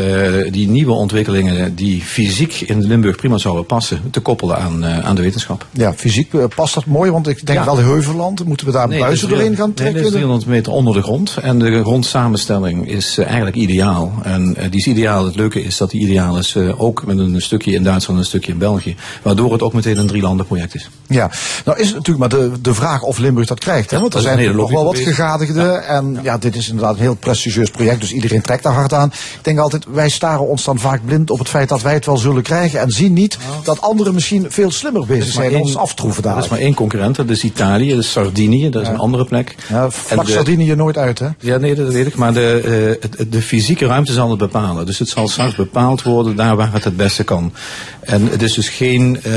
die 0.51 0.69
nieuwe 0.69 0.93
ontwikkelingen 0.93 1.75
die 1.75 2.03
fysiek 2.03 2.61
in 2.61 2.87
Limburg 2.87 3.17
prima 3.17 3.39
zouden 3.39 3.67
passen, 3.67 4.01
te 4.11 4.21
koppelen 4.21 4.57
aan, 4.59 4.85
eh, 4.85 4.99
aan 4.99 5.15
de 5.15 5.23
wetenschap. 5.23 5.67
Ja, 5.71 5.93
fysiek 5.95 6.35
eh, 6.35 6.45
past 6.55 6.75
dat 6.75 6.85
mooi, 6.87 7.11
want 7.11 7.29
ik 7.29 7.47
denk 7.47 7.59
Ja. 7.59 7.65
wel 7.65 7.79
Heuvelland, 7.79 8.45
moeten 8.45 8.67
we 8.67 8.73
daar 8.73 8.89
Nee, 8.89 9.01
buizen 9.01 9.29
is 9.29 9.35
doorheen 9.35 9.57
gaan 9.57 9.67
Nee, 9.67 9.75
dat 9.75 9.77
trekken? 9.77 10.03
is 10.05 10.11
300 10.11 10.47
meter 10.47 10.73
onder 10.73 10.95
de 10.95 11.03
grond. 11.03 11.37
En 11.43 11.59
de 11.59 11.81
grondsamenstelling 11.83 12.89
is 12.89 13.19
eigenlijk 13.19 13.57
ideaal. 13.57 14.13
En 14.23 14.57
die 14.71 14.81
is 14.81 14.87
ideaal. 14.87 15.25
Het 15.25 15.37
leuke 15.37 15.63
is 15.63 15.77
dat 15.77 15.91
die 15.91 16.01
ideaal 16.01 16.39
is 16.39 16.57
ook 16.57 17.07
met 17.07 17.19
een 17.19 17.41
stukje 17.41 17.73
in 17.73 17.83
Duitsland 17.83 18.19
en 18.19 18.25
een 18.25 18.31
stukje 18.31 18.53
in 18.53 18.59
België. 18.59 18.97
Waardoor 19.23 19.53
het 19.53 19.63
ook 19.63 19.73
meteen 19.73 19.99
een 19.99 20.07
drielandenproject 20.07 20.75
is. 20.75 20.91
Ja, 21.07 21.31
nou 21.65 21.79
is 21.79 21.87
het 21.87 21.97
natuurlijk 21.97 22.19
maar 22.33 22.41
de, 22.41 22.61
de 22.61 22.75
vraag 22.75 23.03
of 23.03 23.19
Limburg 23.19 23.47
dat 23.47 23.59
krijgt. 23.61 23.91
Hè? 23.91 24.01
Want 24.01 24.15
er 24.15 24.21
zijn 24.21 24.57
nog 24.57 24.71
wel 24.71 24.85
wat 24.85 24.99
gegadigden. 24.99 25.87
En 25.87 26.19
ja, 26.23 26.39
dit 26.39 26.57
is 26.57 26.69
inderdaad 26.69 26.95
een 26.95 27.01
heel 27.01 27.15
prestigieus 27.15 27.71
project, 27.71 28.01
dus 28.01 28.13
iedereen 28.41 28.61
trekt 28.61 28.63
daar 28.63 28.73
hard 28.73 28.93
aan. 28.93 29.09
Ik 29.39 29.45
denk 29.45 29.59
altijd, 29.59 29.85
wij 29.91 30.09
staren 30.09 30.47
ons 30.49 30.65
dan 30.65 30.79
vaak 30.79 31.01
blind 31.05 31.31
op 31.31 31.39
het 31.39 31.49
feit 31.49 31.69
dat 31.69 31.83
wij 31.83 31.95
het 31.95 32.07
wel 32.07 32.17
zullen 32.17 32.43
krijgen. 32.43 32.81
En 32.81 32.91
zien 32.91 33.13
niet 33.13 33.39
dat 33.65 33.81
anderen 33.81 34.15
misschien 34.15 34.47
veel 34.49 34.71
slimmer 34.71 35.07
bezig 35.07 35.33
zijn 35.33 35.47
en 35.47 35.53
één- 35.53 35.61
ons 35.63 35.77
aftroeven 35.77 36.25
Er 36.25 36.31
is 36.37 36.41
daar. 36.41 36.51
maar 36.51 36.59
één 36.59 36.75
concurrent, 36.75 37.17
dat 37.17 37.29
is 37.31 37.45
Italië, 37.45 37.91
dat 37.91 37.99
is 37.99 38.11
Sardinië, 38.11 38.71
dat 38.71 38.83
is 38.83 38.89
een 38.89 38.99
andere 38.99 39.25
plek. 39.25 39.55
Ja, 39.69 39.91
vlak 39.91 40.27
de- 40.27 40.33
Sardinië 40.33 40.75
nooit 40.75 40.97
uit, 40.97 41.19
hè? 41.19 41.27
Ja, 41.41 41.57
nee, 41.57 41.75
dat 41.75 41.93
weet 41.93 42.07
ik. 42.07 42.15
Maar 42.17 42.33
de, 42.33 42.99
eh, 43.01 43.27
de 43.31 43.43
fysieke 43.43 43.87
ruimte 43.87 44.13
zal 44.13 44.31
het 44.31 44.39
bepalen. 44.39 44.87
Dus 44.87 44.99
het 44.99 45.09
zal 45.09 45.29
straks 45.29 45.55
bepaald 45.55 46.03
worden 46.03 46.37
daar 46.37 46.57
waar 46.57 46.73
het 46.73 46.85
het 46.85 46.97
beste 46.97 47.25
kan. 47.25 47.53
En 48.01 48.27
het 48.31 48.43
is 48.43 48.55
dus 48.55 48.69
geen 48.69 49.23
eh 49.23 49.33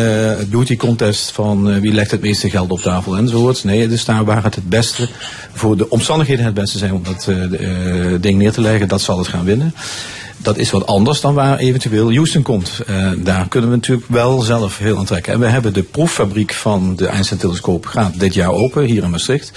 beauty 0.49 0.76
contest 0.78 1.32
van 1.32 1.70
eh, 1.72 1.80
wie 1.80 1.93
legt 1.93 2.12
het 2.12 2.22
meeste 2.22 2.49
geld 2.49 2.72
op 2.72 2.80
tafel 2.80 3.18
enzovoort. 3.18 3.64
Nee, 3.64 3.82
het 3.82 3.91
is 3.91 4.06
daar 4.06 4.26
waar 4.26 4.43
het 4.43 4.56
het 4.56 4.70
beste, 4.70 5.10
voor 5.54 5.78
de 5.78 5.89
omstandigheden 5.89 6.45
het 6.45 6.54
beste 6.54 6.78
zijn 6.78 6.93
om 6.93 7.04
dat 7.04 7.28
ding 8.22 8.38
neer 8.38 8.51
te 8.51 8.62
leggen. 8.62 8.88
Dat 8.94 9.02
zal 9.02 9.18
het 9.18 9.28
gaan 9.28 9.46
winnen. 9.46 9.74
dat 10.38 10.58
is 10.58 10.72
wat 10.72 10.88
anders 10.88 11.22
dan 11.22 11.34
waar 11.34 11.58
eventueel 11.58 12.14
Houston 12.14 12.41
komt. 12.41 12.82
Uh, 12.89 13.12
daar 13.18 13.48
kunnen 13.48 13.70
we 13.70 13.76
natuurlijk 13.76 14.08
wel 14.10 14.41
zelf 14.41 14.78
heel 14.78 14.98
aan 14.98 15.06
trekken. 15.06 15.34
En 15.34 15.39
we 15.39 15.46
hebben 15.46 15.74
de 15.74 15.84
proeffabriek 15.84 16.54
van 16.54 16.96
de 16.96 17.08
Einstein-telescoop 17.08 17.86
gaat 17.86 18.20
dit 18.20 18.34
jaar 18.34 18.52
open, 18.52 18.84
hier 18.84 19.04
in 19.04 19.10
Maastricht. 19.10 19.52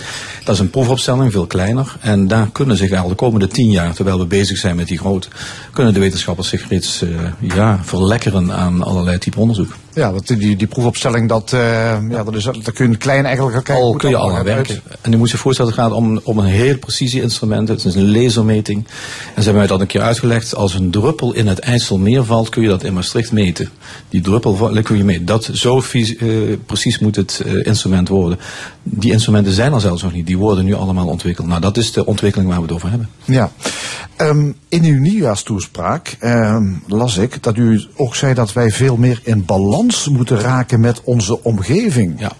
Dat 0.45 0.55
is 0.55 0.61
een 0.61 0.71
proefopstelling, 0.71 1.33
veel 1.33 1.47
kleiner. 1.47 1.97
En 2.01 2.29
daar 2.29 2.49
kunnen 2.53 2.77
zich 2.77 2.93
al 2.93 3.09
de 3.09 3.15
komende 3.15 3.49
tien 3.49 3.71
jaar, 3.71 3.95
terwijl 3.95 4.19
we 4.19 4.27
bezig 4.27 4.57
zijn 4.57 4.77
met 4.77 4.89
die 4.89 4.99
grote, 4.99 5.29
kunnen 5.73 5.95
de 5.95 6.01
wetenschappers 6.01 6.49
zich 6.49 6.69
reeds 6.69 7.03
uh, 7.03 7.11
ja, 7.41 7.81
verlekkeren 7.83 8.53
aan 8.53 8.83
allerlei 8.83 9.19
type 9.19 9.41
onderzoek. 9.41 9.73
Ja, 9.97 10.13
dat, 10.13 10.27
die, 10.27 10.57
die 10.57 10.67
proefopstelling, 10.67 11.29
dat, 11.29 11.53
uh, 11.53 11.61
ja, 12.11 12.25
dat 12.25 12.35
is, 12.35 12.45
daar 12.45 12.73
kun 12.75 12.91
je 12.91 12.97
klein 12.97 13.25
eigenlijk 13.25 13.65
kijken. 13.65 13.85
Al 13.85 13.95
kun 13.95 14.09
je 14.09 14.17
al 14.17 14.37
aan 14.37 14.45
werken. 14.45 14.81
En 15.01 15.11
je 15.11 15.17
moet 15.17 15.31
je 15.31 15.37
voorstellen, 15.37 15.71
het 15.73 15.81
gaat 15.81 15.93
om, 15.93 16.21
om 16.23 16.39
een 16.39 16.45
heel 16.45 16.79
precisie 16.79 17.23
instrument. 17.23 17.69
Het 17.69 17.85
is 17.85 17.95
een 17.95 18.11
lasermeting. 18.11 18.87
En 18.87 19.43
ze 19.43 19.43
hebben 19.43 19.55
mij 19.55 19.67
dat 19.67 19.81
een 19.81 19.87
keer 19.87 20.01
uitgelegd. 20.01 20.55
Als 20.55 20.75
een 20.75 20.91
druppel 20.91 21.33
in 21.33 21.47
het 21.47 21.59
IJsselmeer 21.59 22.25
valt, 22.25 22.49
kun 22.49 22.63
je 22.63 22.69
dat 22.69 22.83
in 22.83 22.93
Maastricht 22.93 23.33
meten. 23.33 23.71
Die 24.09 24.21
druppel 24.21 24.81
kun 24.83 24.97
je 24.97 25.05
meten. 25.05 25.25
Dat, 25.25 25.51
zo 25.53 25.83
uh, 25.93 26.57
precies 26.67 26.99
moet 26.99 27.17
het 27.17 27.43
uh, 27.47 27.67
instrument 27.67 28.09
worden. 28.09 28.39
Die 28.89 29.13
instrumenten 29.13 29.53
zijn 29.53 29.73
er 29.73 29.81
zelfs 29.81 30.03
nog 30.03 30.13
niet. 30.13 30.27
Die 30.27 30.39
worden 30.39 30.65
nu 30.65 30.75
allemaal 30.75 31.07
ontwikkeld. 31.07 31.47
Nou, 31.47 31.61
dat 31.61 31.77
is 31.77 31.93
de 31.93 32.07
ontwikkeling 32.07 32.49
waar 32.49 32.59
we 32.59 32.65
het 32.65 32.75
over 32.75 32.89
hebben. 32.89 33.09
Ja. 33.25 33.53
Um, 34.19 34.57
in 34.69 34.85
uw 34.85 35.01
nieuwjaarstoespraak 35.01 36.17
um, 36.21 36.83
las 36.87 37.17
ik 37.17 37.43
dat 37.43 37.57
u 37.57 37.85
ook 37.97 38.15
zei 38.15 38.35
dat 38.35 38.53
wij 38.53 38.71
veel 38.71 38.97
meer 38.97 39.21
in 39.23 39.45
balans 39.45 40.09
moeten 40.09 40.41
raken 40.41 40.81
met 40.81 41.01
onze 41.05 41.43
omgeving. 41.43 42.21
Ja. 42.21 42.33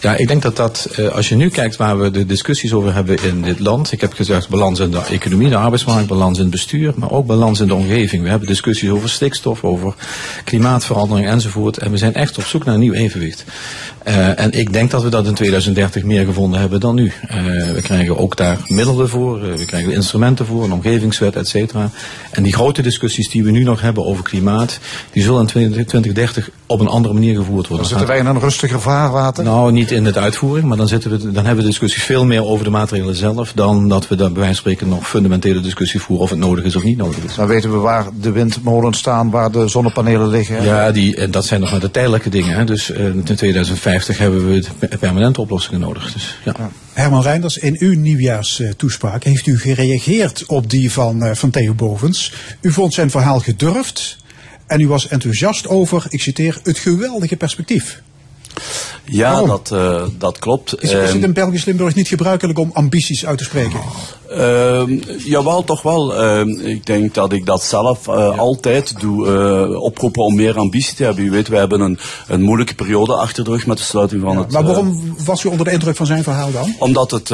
Ja, 0.00 0.16
ik 0.16 0.28
denk 0.28 0.42
dat 0.42 0.56
dat, 0.56 0.88
uh, 0.98 1.08
als 1.08 1.28
je 1.28 1.36
nu 1.36 1.48
kijkt 1.48 1.76
waar 1.76 1.98
we 1.98 2.10
de 2.10 2.26
discussies 2.26 2.72
over 2.72 2.94
hebben 2.94 3.22
in 3.22 3.42
dit 3.42 3.58
land. 3.58 3.92
Ik 3.92 4.00
heb 4.00 4.12
gezegd 4.12 4.48
balans 4.48 4.80
in 4.80 4.90
de 4.90 5.00
economie, 5.10 5.48
de 5.48 5.56
arbeidsmarkt, 5.56 6.08
balans 6.08 6.36
in 6.36 6.42
het 6.42 6.52
bestuur, 6.52 6.92
maar 6.96 7.10
ook 7.10 7.26
balans 7.26 7.60
in 7.60 7.66
de 7.66 7.74
omgeving. 7.74 8.22
We 8.22 8.28
hebben 8.28 8.48
discussies 8.48 8.90
over 8.90 9.08
stikstof, 9.08 9.64
over 9.64 9.94
klimaatverandering 10.44 11.28
enzovoort. 11.28 11.78
En 11.78 11.90
we 11.90 11.96
zijn 11.96 12.14
echt 12.14 12.38
op 12.38 12.44
zoek 12.44 12.64
naar 12.64 12.74
een 12.74 12.80
nieuw 12.80 12.92
evenwicht. 12.92 13.44
Uh, 14.08 14.40
en 14.40 14.52
ik 14.52 14.72
denk 14.72 14.90
dat 14.90 15.02
we 15.02 15.08
dat 15.08 15.26
in 15.26 15.34
2030 15.34 16.04
meer 16.04 16.24
gevonden 16.24 16.60
hebben 16.60 16.80
dan 16.80 16.94
nu. 16.94 17.04
Uh, 17.04 17.36
we 17.72 17.80
krijgen 17.82 18.18
ook 18.18 18.36
daar 18.36 18.58
middelen 18.66 19.08
voor, 19.08 19.40
we 19.40 19.64
krijgen 19.64 19.92
instrumenten 19.92 20.46
voor, 20.46 20.64
een 20.64 20.72
omgevingswet, 20.72 21.36
et 21.36 21.48
cetera. 21.48 21.90
En 22.30 22.42
die 22.42 22.52
grote 22.54 22.82
discussies 22.82 23.30
die 23.30 23.44
we 23.44 23.50
nu 23.50 23.62
nog 23.62 23.80
hebben 23.80 24.04
over 24.06 24.24
klimaat, 24.24 24.78
die 25.12 25.22
zullen 25.22 25.40
in 25.40 25.46
2030 25.46 26.50
op 26.66 26.80
een 26.80 26.86
andere 26.86 27.14
manier 27.14 27.36
gevoerd 27.36 27.68
worden. 27.68 27.76
Dan 27.76 27.86
zitten 27.86 28.06
wij 28.06 28.18
in 28.18 28.26
een 28.26 28.40
rustiger 28.40 28.80
vaarwater? 28.80 29.44
Nou, 29.44 29.72
niet 29.72 29.90
in 29.90 30.04
de 30.04 30.18
uitvoering, 30.18 30.68
maar 30.68 30.76
dan, 30.76 30.88
zitten 30.88 31.10
we, 31.10 31.32
dan 31.32 31.44
hebben 31.44 31.64
we 31.64 31.70
discussies 31.70 32.02
veel 32.02 32.24
meer 32.24 32.44
over 32.44 32.64
de 32.64 32.70
maatregelen 32.70 33.16
zelf 33.16 33.52
dan 33.54 33.88
dat 33.88 34.08
we 34.08 34.16
daar 34.16 34.32
bij 34.32 34.42
wijze 34.42 34.62
van 34.62 34.72
spreken 34.72 34.88
nog 34.88 35.08
fundamentele 35.08 35.60
discussie 35.60 36.00
voeren 36.00 36.24
of 36.24 36.30
het 36.30 36.38
nodig 36.38 36.64
is 36.64 36.76
of 36.76 36.84
niet 36.84 36.96
nodig 36.96 37.24
is. 37.24 37.34
Dan 37.34 37.46
weten 37.46 37.72
we 37.72 37.78
waar 37.78 38.06
de 38.20 38.30
windmolens 38.30 38.98
staan, 38.98 39.30
waar 39.30 39.50
de 39.50 39.68
zonnepanelen 39.68 40.28
liggen. 40.28 40.62
Ja, 40.62 40.92
die, 40.92 41.16
en 41.16 41.30
dat 41.30 41.44
zijn 41.46 41.60
nog 41.60 41.70
maar 41.70 41.80
de 41.80 41.90
tijdelijke 41.90 42.28
dingen. 42.28 42.56
Hè. 42.56 42.64
Dus 42.64 42.90
in 42.90 43.22
2050 43.24 43.95
hebben 44.04 44.46
we 44.46 44.98
permanente 44.98 45.40
oplossingen 45.40 45.80
nodig. 45.80 46.12
Dus, 46.12 46.38
ja. 46.44 46.70
Herman 46.92 47.22
Reinders, 47.22 47.58
in 47.58 47.76
uw 47.78 47.98
nieuwjaarstoespraak 47.98 49.24
heeft 49.24 49.46
u 49.46 49.58
gereageerd 49.58 50.46
op 50.46 50.70
die 50.70 50.92
van, 50.92 51.24
uh, 51.24 51.34
van 51.34 51.50
Theo 51.50 51.74
Bovens. 51.74 52.32
U 52.60 52.72
vond 52.72 52.94
zijn 52.94 53.10
verhaal 53.10 53.40
gedurfd 53.40 54.16
en 54.66 54.80
u 54.80 54.88
was 54.88 55.08
enthousiast 55.08 55.68
over, 55.68 56.04
ik 56.08 56.22
citeer, 56.22 56.58
het 56.62 56.78
geweldige 56.78 57.36
perspectief. 57.36 58.02
Ja, 59.06 59.30
Waarom? 59.30 59.48
dat, 59.48 59.70
uh, 59.72 60.02
dat 60.18 60.38
klopt. 60.38 60.82
Is, 60.82 60.92
is 60.92 61.12
het 61.12 61.22
in 61.22 61.32
Belgisch 61.32 61.64
Limburg 61.64 61.94
niet 61.94 62.08
gebruikelijk 62.08 62.58
om 62.58 62.70
ambities 62.72 63.26
uit 63.26 63.38
te 63.38 63.44
spreken? 63.44 63.80
Uh, 64.30 64.82
jawel, 65.24 65.64
toch 65.64 65.82
wel. 65.82 66.24
Uh, 66.24 66.68
ik 66.68 66.86
denk 66.86 67.14
dat 67.14 67.32
ik 67.32 67.46
dat 67.46 67.62
zelf 67.62 68.08
uh, 68.08 68.14
ja. 68.14 68.26
altijd 68.26 69.00
doe. 69.00 69.26
Uh, 69.26 69.82
oproepen 69.82 70.24
om 70.24 70.34
meer 70.34 70.58
ambitie 70.58 70.94
te 70.94 71.04
hebben. 71.04 71.24
U 71.24 71.30
weet, 71.30 71.48
wij 71.48 71.58
hebben 71.58 71.80
een, 71.80 71.98
een 72.26 72.42
moeilijke 72.42 72.74
periode 72.74 73.14
achter 73.14 73.44
de 73.44 73.50
rug 73.50 73.66
met 73.66 73.78
de 73.78 73.84
sluiting 73.84 74.22
van 74.22 74.32
ja, 74.32 74.38
het... 74.38 74.52
Maar 74.52 74.64
waarom 74.64 75.16
was 75.24 75.44
u 75.44 75.48
onder 75.48 75.66
de 75.66 75.72
indruk 75.72 75.96
van 75.96 76.06
zijn 76.06 76.22
verhaal 76.22 76.52
dan? 76.52 76.74
Omdat 76.78 77.10
het, 77.10 77.28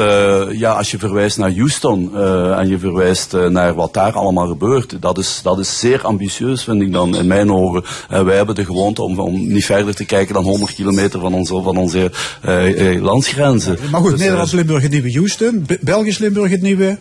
ja, 0.59 0.73
als 0.73 0.91
je 0.91 0.99
verwijst 0.99 1.39
naar 1.39 1.55
Houston 1.55 2.17
en 2.57 2.69
je 2.69 2.79
verwijst 2.79 3.33
naar 3.33 3.75
wat 3.75 3.95
daar 3.95 4.13
allemaal 4.13 4.47
gebeurt, 4.47 5.03
dat 5.03 5.19
is, 5.19 5.41
dat 5.43 5.59
is 5.59 5.79
zeer 5.79 6.03
ambitieus, 6.03 6.65
vind 6.65 6.83
ik 6.83 6.93
dan, 6.93 7.17
in 7.17 7.27
mijn 7.27 7.53
ogen. 7.53 7.85
wij 8.09 8.37
hebben 8.37 8.55
de 8.55 8.65
gewoonte 8.65 9.03
om, 9.03 9.19
om 9.19 9.53
niet 9.53 9.65
verder 9.65 9.95
te 9.95 10.05
kijken 10.05 10.35
dan 10.35 10.45
100 10.45 10.75
kilometer 10.75 11.21
van 11.21 11.35
onze, 11.35 11.62
van 11.63 11.77
onze 11.77 12.11
landsgrenzen. 13.01 13.79
Maar 13.91 14.01
goed, 14.01 14.11
dus, 14.11 14.21
Nederlands 14.21 14.53
Limburg 14.53 14.83
het 14.83 14.91
nieuwe 14.91 15.13
Houston, 15.13 15.67
Belgisch 15.81 16.19
Limburg 16.19 16.51
het 16.51 16.63
nieuwe 16.63 16.99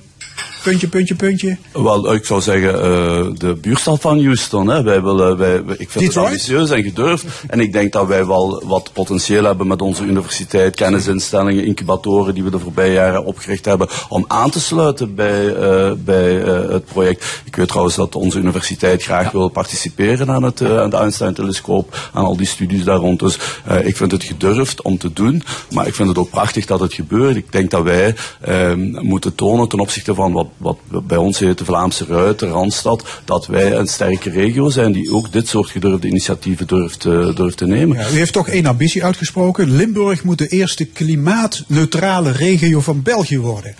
Puntje, 0.64 0.88
puntje, 0.88 1.16
puntje. 1.16 1.58
Wel, 1.74 2.14
ik 2.14 2.26
zou 2.26 2.42
zeggen, 2.42 2.74
uh, 2.74 3.28
de 3.38 3.58
buurstad 3.62 4.02
van 4.02 4.24
Houston. 4.24 4.68
Hè. 4.68 4.84
Wij 4.84 5.02
willen, 5.02 5.38
wij, 5.38 5.56
ik 5.56 5.90
vind 5.90 6.06
Detroit? 6.06 6.14
het 6.14 6.18
ambitieus 6.18 6.70
en 6.70 6.84
gedurfd. 6.84 7.26
En 7.48 7.60
ik 7.60 7.74
denk 7.74 7.92
dat 7.92 8.08
wij 8.08 8.26
wel 8.26 8.64
wat 8.66 8.90
potentieel 8.94 9.44
hebben 9.44 9.68
met 9.68 9.82
onze 9.82 10.04
universiteit, 10.04 10.76
kennisinstellingen, 10.76 11.66
incubatoren 11.66 12.34
die 12.34 12.44
we 12.44 12.50
de 12.50 12.60
voorbije 12.60 12.94
jaren 12.94 13.26
opgericht 13.26 13.66
hebben, 13.66 13.88
om 14.10 14.26
aan 14.28 14.50
te 14.50 14.60
sluiten 14.60 15.16
bij, 15.16 15.46
uh, 15.46 15.92
bij 15.98 16.44
uh, 16.44 16.70
het 16.70 16.86
project. 16.86 17.42
Ik 17.46 17.56
weet 17.56 17.68
trouwens 17.68 17.96
dat 17.96 18.16
onze 18.16 18.40
universiteit 18.40 19.04
graag 19.04 19.24
ja. 19.24 19.32
wil 19.32 19.50
participeren 19.50 20.30
aan, 20.32 20.44
het, 20.44 20.62
aan 20.62 20.90
de 20.90 20.98
Einstein-telescoop, 20.98 22.10
aan 22.14 22.26
al 22.26 22.38
die 22.38 22.48
studies 22.48 22.84
daar 22.84 22.98
rond. 22.98 23.20
Dus 23.20 23.40
ik 23.84 23.98
vind 23.98 24.12
het 24.12 24.24
gedurfd 24.24 24.82
om 24.82 24.98
te 24.98 25.14
doen, 25.14 25.44
maar 25.74 25.88
ik 25.88 25.96
vind 25.96 26.08
het 26.08 26.18
ook 26.18 26.30
prachtig 26.30 26.66
dat 26.66 26.80
het 26.80 26.94
gebeurt. 26.94 27.36
Ik 27.36 27.52
denk 27.52 27.72
dat 27.72 27.84
wij 27.84 28.16
ehm, 28.42 29.06
moeten 29.06 29.36
tonen 29.36 29.68
ten 29.68 29.80
opzichte 29.80 30.16
van 30.16 30.32
wat, 30.32 30.48
wat 30.58 30.78
bij 31.08 31.18
ons 31.18 31.40
heet 31.40 31.58
de 31.58 31.66
Vlaamse 31.66 32.06
Ruiter, 32.06 32.48
Randstad, 32.48 33.22
dat 33.26 33.48
wij 33.48 33.74
een 33.74 33.88
sterke 33.88 34.30
regio 34.30 34.70
zijn 34.70 34.92
die 34.92 35.12
ook 35.12 35.32
dit 35.32 35.48
soort 35.48 35.70
gedurfde 35.70 36.08
initiatieven 36.08 36.68
durft, 36.68 37.06
uh, 37.06 37.36
durft 37.36 37.58
te 37.58 37.66
nemen. 37.66 37.98
Ja, 37.98 38.10
u 38.10 38.18
heeft 38.18 38.34
toch 38.34 38.48
één 38.48 38.66
ambitie 38.66 39.04
uitgesproken. 39.04 39.76
Limburg 39.76 40.24
moet 40.24 40.38
de 40.38 40.48
eerste 40.48 40.86
klimaatneutrale 40.86 42.32
regio 42.32 42.80
van 42.80 43.02
België 43.02 43.40
worden. 43.40 43.76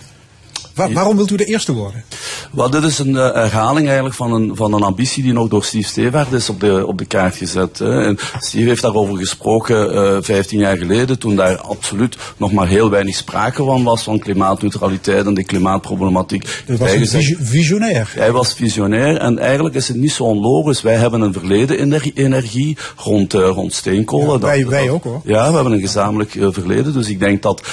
Waar, 0.76 0.94
waarom 0.94 1.16
wilt 1.16 1.32
u 1.32 1.36
de 1.36 1.46
eerste 1.46 1.74
worden? 1.74 2.04
Wel, 2.52 2.70
dit 2.70 2.84
is 2.84 3.00
een 3.00 3.14
uh, 3.14 3.34
herhaling 3.34 3.86
eigenlijk 3.86 4.16
van 4.16 4.34
een, 4.34 4.56
van 4.56 4.74
een 4.74 4.82
ambitie 4.82 5.24
die 5.24 5.34
nog 5.34 5.48
door 5.48 5.64
Steve 5.64 5.88
Stevaart 5.88 6.32
is 6.32 6.50
op 6.50 6.60
de, 6.60 6.88
op 6.88 6.98
de 6.98 7.06
kaart 7.06 7.36
gezet. 7.36 7.80
Hè. 7.80 8.04
En 8.04 8.18
Steve 8.40 8.68
heeft 8.68 8.82
daarover 8.82 9.18
gesproken 9.18 9.96
uh, 9.96 10.18
15 10.22 10.60
jaar 10.60 10.78
geleden, 10.78 11.20
toen 11.20 11.36
daar 11.36 11.58
absoluut 11.58 12.18
nog 12.38 12.52
maar 12.52 12.68
heel 12.68 12.90
weinig 12.90 13.16
sprake 13.16 13.64
van 13.64 13.84
was, 13.84 14.04
van 14.04 14.20
klimaatneutraliteit 14.20 15.26
en 15.26 15.34
de 15.34 15.44
klimaatproblematiek. 15.44 16.64
Dat 16.66 16.78
was 16.78 16.92
een 16.92 17.38
visionair. 17.42 18.12
Hij 18.16 18.32
was 18.32 18.54
visionair 18.54 19.18
en 19.18 19.40
eigenlijk 19.40 19.76
is 19.76 19.88
het 19.88 19.98
niet 19.98 20.12
zo 20.12 20.24
onlogisch. 20.24 20.82
Wij 20.82 20.96
hebben 20.96 21.22
een 21.22 21.34
verleden 21.34 21.80
energie, 21.80 22.14
energie 22.16 22.78
rond, 22.96 23.34
uh, 23.34 23.48
rond 23.48 23.74
steenkolen. 23.74 24.32
Ja, 24.32 24.40
wij, 24.40 24.62
dat, 24.62 24.70
wij 24.70 24.90
ook 24.90 25.04
hoor. 25.04 25.22
Ja, 25.24 25.50
we 25.50 25.56
hebben 25.56 25.74
een 25.74 25.80
gezamenlijk 25.80 26.32
verleden, 26.40 26.94
dus 26.94 27.08
ik 27.08 27.20
denk 27.20 27.42
dat, 27.42 27.68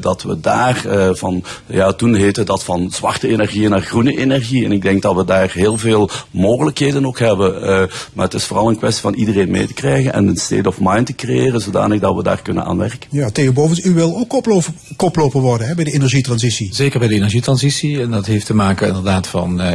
dat 0.00 0.22
we 0.22 0.40
daar 0.40 0.84
van, 1.12 1.44
ja, 1.66 1.92
toen 1.92 2.14
dat 2.32 2.64
van 2.64 2.90
zwarte 2.90 3.28
energie 3.28 3.68
naar 3.68 3.82
groene 3.82 4.18
energie. 4.18 4.64
En 4.64 4.72
ik 4.72 4.82
denk 4.82 5.02
dat 5.02 5.14
we 5.14 5.24
daar 5.24 5.50
heel 5.52 5.76
veel 5.76 6.10
mogelijkheden 6.30 7.06
ook 7.06 7.18
hebben. 7.18 7.54
Uh, 7.54 7.68
maar 8.12 8.24
het 8.24 8.34
is 8.34 8.44
vooral 8.44 8.68
een 8.68 8.78
kwestie 8.78 9.02
van 9.02 9.14
iedereen 9.14 9.50
mee 9.50 9.66
te 9.66 9.74
krijgen 9.74 10.12
en 10.12 10.26
een 10.26 10.36
state 10.36 10.68
of 10.68 10.76
mind 10.80 11.06
te 11.06 11.14
creëren, 11.14 11.60
zodanig 11.60 12.00
dat 12.00 12.14
we 12.14 12.22
daar 12.22 12.42
kunnen 12.42 12.64
aan 12.64 12.78
werken. 12.78 13.08
Ja, 13.10 13.30
Theo 13.30 13.52
Bovens, 13.52 13.84
u 13.84 13.94
wil 13.94 14.16
ook 14.16 14.28
koploper, 14.28 14.72
koploper 14.96 15.40
worden 15.40 15.66
hè, 15.66 15.74
bij 15.74 15.84
de 15.84 15.92
energietransitie. 15.92 16.74
Zeker 16.74 16.98
bij 16.98 17.08
de 17.08 17.14
energietransitie. 17.14 18.00
En 18.00 18.10
dat 18.10 18.26
heeft 18.26 18.46
te 18.46 18.54
maken 18.54 18.86
inderdaad 18.86 19.26
van 19.26 19.60
uh, 19.60 19.72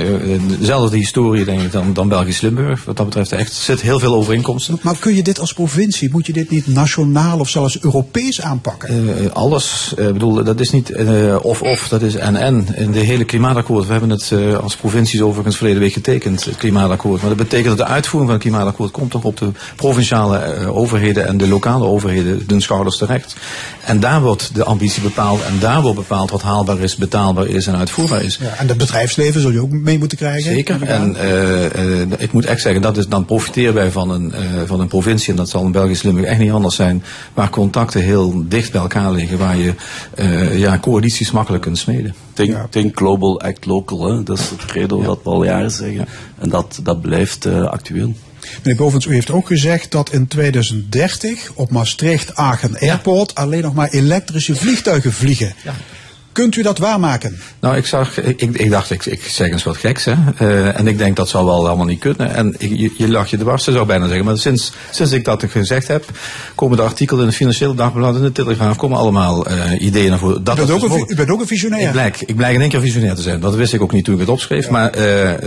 dezelfde 0.59 0.97
historie, 0.97 1.45
denk 1.45 1.61
ik, 1.61 1.71
dan, 1.71 1.93
dan 1.93 2.07
Belgisch 2.07 2.41
Limburg. 2.41 2.85
Wat 2.85 2.97
dat 2.97 3.05
betreft 3.05 3.31
echt 3.31 3.53
zit 3.53 3.81
heel 3.81 3.99
veel 3.99 4.15
overeenkomsten. 4.15 4.79
Maar 4.81 4.97
kun 4.99 5.15
je 5.15 5.23
dit 5.23 5.39
als 5.39 5.53
provincie, 5.53 6.09
moet 6.11 6.25
je 6.25 6.33
dit 6.33 6.49
niet 6.49 6.67
nationaal 6.67 7.39
of 7.39 7.49
zelfs 7.49 7.81
Europees 7.81 8.41
aanpakken? 8.41 9.03
Uh, 9.05 9.31
alles. 9.31 9.93
Ik 9.97 10.13
bedoel, 10.13 10.43
dat 10.43 10.59
is 10.59 10.71
niet 10.71 10.95
of-of, 11.41 11.87
dat 11.87 12.01
is 12.01 12.15
en-en. 12.15 12.44
In 12.45 12.91
de 12.91 12.99
hele 12.99 13.25
klimaatakkoord, 13.25 13.85
we 13.85 13.91
hebben 13.91 14.09
het 14.09 14.31
uh, 14.33 14.57
als 14.57 14.75
provincies 14.75 15.21
overigens 15.21 15.55
verleden 15.55 15.81
week 15.81 15.93
getekend, 15.93 16.45
het 16.45 16.55
klimaatakkoord. 16.55 17.19
Maar 17.19 17.29
dat 17.29 17.37
betekent 17.37 17.77
dat 17.77 17.87
de 17.87 17.93
uitvoering 17.93 18.31
van 18.31 18.39
het 18.39 18.49
klimaatakkoord 18.49 18.91
komt 18.91 19.11
toch 19.11 19.23
op 19.23 19.37
de 19.37 19.51
provinciale 19.75 20.57
uh, 20.59 20.77
overheden 20.77 21.27
en 21.27 21.37
de 21.37 21.47
lokale 21.47 21.85
overheden 21.85 22.43
hun 22.47 22.61
schouders 22.61 22.97
terecht. 22.97 23.35
En 23.85 23.99
daar 23.99 24.21
wordt 24.21 24.55
de 24.55 24.63
ambitie 24.63 25.01
bepaald 25.01 25.43
en 25.43 25.59
daar 25.59 25.81
wordt 25.81 25.97
bepaald 25.97 26.31
wat 26.31 26.41
haalbaar 26.41 26.79
is, 26.79 26.95
betaalbaar 26.95 27.47
is 27.47 27.67
en 27.67 27.75
uitvoerbaar 27.75 28.23
is. 28.23 28.37
Ja, 28.41 28.53
en 28.57 28.67
het 28.67 28.77
bedrijfsleven 28.77 29.41
zul 29.41 29.51
je 29.51 29.61
ook 29.61 29.71
mee 29.71 29.99
moeten 29.99 30.17
krijgen. 30.17 30.53
Zeker. 30.53 30.83
En 30.83 31.15
uh, 31.15 32.01
ik 32.17 32.31
moet 32.31 32.45
echt 32.45 32.61
zeggen, 32.61 32.81
dat 32.81 32.97
is, 32.97 33.07
dan 33.07 33.25
profiteren 33.25 33.73
wij 33.73 33.91
van 33.91 34.09
een, 34.09 34.33
van 34.65 34.79
een 34.79 34.87
provincie, 34.87 35.29
en 35.29 35.35
dat 35.35 35.49
zal 35.49 35.63
in 35.63 35.71
Belgisch 35.71 36.03
Limburg 36.03 36.27
echt 36.27 36.39
niet 36.39 36.51
anders 36.51 36.75
zijn, 36.75 37.03
waar 37.33 37.49
contacten 37.49 38.01
heel 38.01 38.43
dicht 38.47 38.71
bij 38.71 38.81
elkaar 38.81 39.11
liggen, 39.11 39.37
waar 39.37 39.57
je 39.57 39.73
ja, 40.57 40.79
coalities 40.79 41.31
makkelijk 41.31 41.63
kunt 41.63 41.77
smeden. 41.77 42.15
Think, 42.35 42.49
ja. 42.49 42.67
think 42.69 42.97
global, 42.97 43.41
act 43.41 43.65
local. 43.65 44.07
Hè? 44.07 44.23
Dat 44.23 44.39
is 44.39 44.49
het 44.49 44.65
credo 44.65 44.99
ja. 44.99 45.05
dat 45.05 45.19
we 45.23 45.29
al 45.29 45.43
jaren 45.43 45.71
zeggen. 45.71 45.97
Ja. 45.97 46.05
En 46.37 46.49
dat, 46.49 46.79
dat 46.83 47.01
blijft 47.01 47.45
uh, 47.45 47.65
actueel. 47.65 48.13
Meneer 48.63 48.75
Bovens, 48.75 49.05
u 49.05 49.13
heeft 49.13 49.31
ook 49.31 49.47
gezegd 49.47 49.91
dat 49.91 50.11
in 50.11 50.27
2030 50.27 51.51
op 51.53 51.71
Maastricht-Aachen 51.71 52.79
Airport 52.79 53.35
alleen 53.35 53.61
nog 53.61 53.73
maar 53.73 53.89
elektrische 53.89 54.55
vliegtuigen 54.55 55.13
vliegen. 55.13 55.53
Kunt 56.35 56.55
u 56.55 56.61
dat 56.61 56.77
waarmaken? 56.77 57.37
Nou, 57.59 57.75
ik, 57.75 57.85
zag, 57.85 58.21
ik, 58.21 58.41
ik, 58.41 58.69
dacht, 58.69 58.91
ik, 58.91 59.05
ik 59.05 59.23
zeg 59.23 59.49
eens 59.49 59.63
wat 59.63 59.77
geks, 59.77 60.05
hè. 60.05 60.13
Uh, 60.41 60.79
en 60.79 60.87
ik 60.87 60.97
denk 60.97 61.15
dat 61.15 61.29
zou 61.29 61.45
wel 61.45 61.67
allemaal 61.67 61.85
niet 61.85 61.99
kunnen. 61.99 62.33
En 62.33 62.55
ik, 62.57 62.69
je, 62.77 62.93
je 62.97 63.09
lag 63.09 63.29
je 63.29 63.37
de 63.37 63.43
barsten, 63.43 63.71
zou 63.71 63.83
ik 63.83 63.89
bijna 63.89 64.07
zeggen. 64.07 64.25
Maar 64.25 64.37
sinds, 64.37 64.71
sinds 64.91 65.11
ik 65.11 65.25
dat 65.25 65.43
gezegd 65.47 65.87
heb, 65.87 66.05
komen 66.55 66.77
de 66.77 66.83
artikelen 66.83 67.21
in 67.21 67.27
het 67.27 67.35
Financiële 67.35 67.75
Dagblad 67.75 68.15
en 68.15 68.21
de 68.21 68.31
Telegraaf, 68.31 68.77
komen 68.77 68.97
allemaal 68.97 69.51
uh, 69.51 69.81
ideeën 69.81 70.09
naar 70.09 70.19
voren. 70.19 70.43
Dat 70.43 70.55
u, 70.55 70.65
bent 70.65 70.71
ook 70.71 70.91
een, 70.91 71.05
u 71.07 71.15
bent 71.15 71.29
ook 71.29 71.39
een 71.39 71.47
visionair. 71.47 71.85
Ik 71.85 71.91
blijk, 71.91 72.21
ik 72.21 72.35
blijk 72.35 72.53
in 72.53 72.61
één 72.61 72.69
keer 72.69 72.81
visionair 72.81 73.15
te 73.15 73.21
zijn. 73.21 73.39
Dat 73.39 73.55
wist 73.55 73.73
ik 73.73 73.81
ook 73.81 73.91
niet 73.91 74.05
toen 74.05 74.13
ik 74.13 74.19
het 74.19 74.29
opschreef. 74.29 74.65
Ja. 74.65 74.71
Maar 74.71 74.97
uh, 74.97 75.01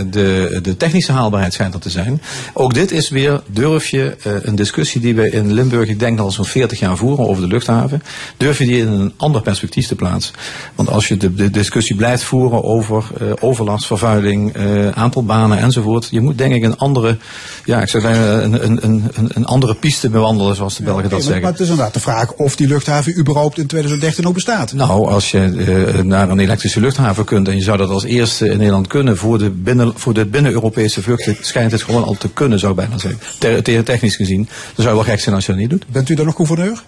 de, 0.09 0.59
de 0.61 0.77
technische 0.77 1.11
haalbaarheid 1.11 1.53
schijnt 1.53 1.73
er 1.73 1.79
te 1.79 1.89
zijn. 1.89 2.21
Ook 2.53 2.73
dit 2.73 2.91
is 2.91 3.09
weer, 3.09 3.41
durf 3.47 3.87
je 3.87 4.15
een 4.43 4.55
discussie 4.55 5.01
die 5.01 5.15
we 5.15 5.29
in 5.29 5.53
Limburg, 5.53 5.89
ik 5.89 5.99
denk 5.99 6.19
al 6.19 6.31
zo'n 6.31 6.45
40 6.45 6.79
jaar 6.79 6.97
voeren 6.97 7.27
over 7.27 7.41
de 7.41 7.47
luchthaven, 7.47 8.03
durf 8.37 8.57
je 8.57 8.65
die 8.65 8.77
in 8.77 8.87
een 8.87 9.13
ander 9.17 9.41
perspectief 9.41 9.87
te 9.87 9.95
plaatsen. 9.95 10.33
Want 10.79 10.91
als 10.91 11.07
je 11.07 11.17
de, 11.17 11.33
de 11.33 11.49
discussie 11.49 11.95
blijft 11.95 12.23
voeren 12.23 12.63
over 12.63 13.03
uh, 13.21 13.31
overlast, 13.39 13.85
vervuiling, 13.85 14.57
uh, 14.57 14.89
aantal 14.89 15.23
banen 15.23 15.57
enzovoort. 15.57 16.07
Je 16.11 16.21
moet 16.21 16.37
denk 16.37 16.53
ik 16.53 16.63
een 16.63 16.77
andere, 16.77 17.17
ja, 17.65 17.81
ik 17.81 17.87
zou 17.87 18.03
zeggen, 18.03 18.43
een, 18.43 18.65
een, 18.65 18.79
een, 19.13 19.29
een 19.33 19.45
andere 19.45 19.75
piste 19.75 20.09
bewandelen, 20.09 20.55
zoals 20.55 20.75
de 20.75 20.83
Belgen 20.83 21.03
ja, 21.03 21.09
dat 21.09 21.23
zeggen. 21.23 21.41
Maar 21.41 21.51
het 21.51 21.59
is 21.59 21.69
inderdaad 21.69 21.93
de 21.93 21.99
vraag 21.99 22.33
of 22.33 22.55
die 22.55 22.67
luchthaven 22.67 23.19
überhaupt 23.19 23.57
in 23.57 23.67
2013 23.67 24.23
nog 24.23 24.33
bestaat. 24.33 24.73
Nou, 24.73 25.07
als 25.07 25.31
je 25.31 25.93
uh, 25.95 26.03
naar 26.03 26.29
een 26.29 26.39
elektrische 26.39 26.79
luchthaven 26.79 27.25
kunt 27.25 27.47
en 27.47 27.55
je 27.55 27.61
zou 27.61 27.77
dat 27.77 27.89
als 27.89 28.03
eerste 28.03 28.49
in 28.49 28.57
Nederland 28.57 28.87
kunnen 28.87 29.17
voor 29.17 29.37
de 29.37 29.49
binnen, 29.49 29.93
voor 29.95 30.13
de 30.13 30.25
binnen-Europese 30.25 31.01
vluchten, 31.01 31.37
schijnt 31.41 31.71
het 31.71 31.83
gewoon 31.83 32.03
al 32.03 32.15
te 32.17 32.29
kunnen, 32.29 32.59
zou 32.59 32.71
ik 32.71 32.77
bijna 32.77 32.97
zeggen. 32.97 33.19
Ter, 33.63 33.83
technisch 33.83 34.15
gezien. 34.15 34.43
Dan 34.43 34.85
zou 34.85 34.87
je 34.87 35.03
wel 35.03 35.13
gek 35.13 35.19
zijn 35.19 35.35
als 35.35 35.45
je 35.45 35.51
dat 35.51 35.61
niet 35.61 35.69
doet. 35.69 35.85
Bent 35.91 36.09
u 36.09 36.15
dan 36.15 36.25
nog 36.25 36.35
gouverneur? 36.35 36.83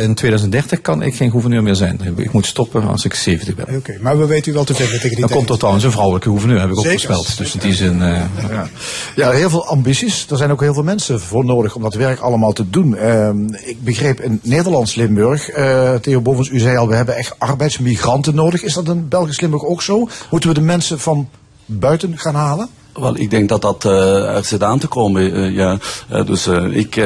in 0.00 0.14
2030 0.14 0.80
kan 0.80 1.02
ik 1.02 1.14
geen 1.14 1.30
gouverneur 1.30 1.62
meer 1.62 1.74
zijn. 1.74 2.00
Ik 2.16 2.32
moet 2.32 2.46
stoppen 2.46 2.59
als 2.88 3.04
ik 3.04 3.14
70 3.14 3.54
ben. 3.54 3.64
Oké, 3.64 3.76
okay, 3.76 3.98
maar 4.00 4.18
we 4.18 4.26
weten 4.26 4.50
u 4.52 4.54
wel 4.54 4.64
te 4.64 4.74
vinden 4.74 5.00
tegen 5.00 5.16
die 5.16 5.26
Dan 5.26 5.36
komt 5.36 5.50
er 5.50 5.58
trouwens 5.58 5.84
een 5.84 5.90
vrouwelijke 5.90 6.28
gouverneur, 6.28 6.60
heb 6.60 6.70
ik 6.70 6.78
ook 6.78 6.86
voorspeld. 6.86 7.38
Dus 7.38 7.54
in 7.54 7.60
die 7.60 7.74
zin... 7.74 7.96
Uh, 7.96 8.22
ja. 8.50 8.68
ja, 9.16 9.30
heel 9.30 9.50
veel 9.50 9.66
ambities. 9.66 10.26
Er 10.30 10.36
zijn 10.36 10.50
ook 10.50 10.60
heel 10.60 10.74
veel 10.74 10.82
mensen 10.82 11.20
voor 11.20 11.44
nodig 11.44 11.74
om 11.74 11.82
dat 11.82 11.94
werk 11.94 12.20
allemaal 12.20 12.52
te 12.52 12.70
doen. 12.70 12.92
Uh, 12.92 13.30
ik 13.64 13.84
begreep 13.84 14.20
in 14.20 14.40
Nederlands 14.42 14.94
Limburg, 14.94 15.56
uh, 15.56 15.94
Theo 15.94 16.20
Bovens, 16.20 16.48
u 16.48 16.58
zei 16.58 16.76
al, 16.76 16.88
we 16.88 16.94
hebben 16.94 17.16
echt 17.16 17.34
arbeidsmigranten 17.38 18.34
nodig. 18.34 18.62
Is 18.62 18.74
dat 18.74 18.88
in 18.88 19.08
Belgisch 19.08 19.40
Limburg 19.40 19.64
ook 19.64 19.82
zo? 19.82 20.08
Moeten 20.30 20.48
we 20.48 20.54
de 20.54 20.60
mensen 20.60 21.00
van 21.00 21.28
buiten 21.66 22.18
gaan 22.18 22.34
halen? 22.34 22.68
Wel, 22.92 23.16
ik 23.16 23.30
denk 23.30 23.48
dat 23.48 23.62
dat 23.62 23.84
uh, 23.84 24.36
er 24.36 24.44
zit 24.44 24.62
aan 24.62 24.78
te 24.78 24.86
komen. 24.86 25.36
Uh, 25.36 25.54
ja. 25.54 25.78
Uh, 26.12 26.26
dus 26.26 26.46
ik 26.70 27.02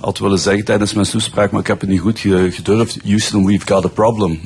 had 0.00 0.18
willen 0.18 0.38
zeggen 0.38 0.64
tijdens 0.64 0.92
mijn 0.94 1.06
toespraak, 1.06 1.50
maar 1.50 1.60
ik 1.60 1.66
heb 1.66 1.80
het 1.80 1.90
niet 1.90 2.00
goed 2.00 2.18
gedurfd. 2.48 2.98
Houston, 3.04 3.46
we've 3.46 3.66
got 3.66 3.84
a 3.84 3.88
problem. 3.88 4.40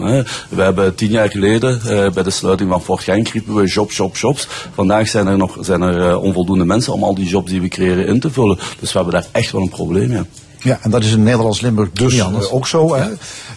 We 0.49 0.63
hebben 0.63 0.95
tien 0.95 1.11
jaar 1.11 1.31
geleden 1.31 1.81
bij 2.15 2.23
de 2.23 2.31
sluiting 2.31 2.71
van 2.71 2.83
Fort 2.83 3.03
Genk 3.03 3.29
riepen 3.29 3.55
we 3.55 3.67
jobs, 3.67 3.97
jobs, 3.97 4.21
jobs. 4.21 4.49
Vandaag 4.75 5.09
zijn 5.09 5.27
er 5.27 5.37
nog 5.37 5.57
zijn 5.61 5.83
er, 5.83 6.19
onvoldoende 6.19 6.65
mensen 6.65 6.93
om 6.93 7.03
al 7.03 7.15
die 7.15 7.27
jobs 7.27 7.51
die 7.51 7.61
we 7.61 7.69
creëren 7.69 8.07
in 8.07 8.21
te 8.21 8.31
vullen. 8.31 8.59
Dus 8.81 8.93
we 8.93 8.99
hebben 8.99 9.21
daar 9.21 9.27
echt 9.33 9.53
wel 9.53 9.63
een 9.63 9.69
probleem. 9.69 10.13
Ja. 10.13 10.25
Ja, 10.63 10.79
en 10.83 10.91
dat 10.91 11.05
is 11.05 11.13
in 11.13 11.23
Nederlands-Limburg 11.23 11.91
dus 11.93 12.15
uh, 12.15 12.53
ook 12.53 12.67
zo. 12.67 12.95
Hè? 12.95 13.05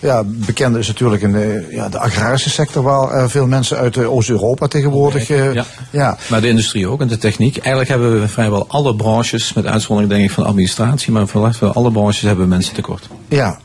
Ja, 0.01 0.23
bekend 0.25 0.75
is 0.75 0.87
natuurlijk 0.87 1.21
in 1.21 1.31
de, 1.31 1.67
ja, 1.69 1.89
de 1.89 1.99
agrarische 1.99 2.49
sector 2.49 2.83
waar 2.83 3.15
uh, 3.15 3.27
veel 3.27 3.47
mensen 3.47 3.77
uit 3.77 3.97
Oost-Europa 3.97 4.67
tegenwoordig. 4.67 5.29
Uh, 5.29 5.53
ja. 5.53 5.65
ja. 5.91 6.17
Maar 6.29 6.41
de 6.41 6.47
industrie 6.47 6.87
ook 6.87 7.01
en 7.01 7.07
de 7.07 7.17
techniek. 7.17 7.57
Eigenlijk 7.57 7.89
hebben 7.89 8.21
we 8.21 8.27
vrijwel 8.27 8.65
alle 8.67 8.95
branches, 8.95 9.53
met 9.53 9.65
uitzondering 9.65 10.13
denk 10.13 10.23
ik 10.23 10.31
van 10.31 10.45
administratie, 10.45 11.11
maar 11.11 11.27
voor 11.27 11.73
alle 11.73 11.91
branches 11.91 12.21
hebben 12.21 12.43
we 12.43 12.49
mensen 12.49 12.73
tekort. 12.73 13.07
Ja, 13.27 13.59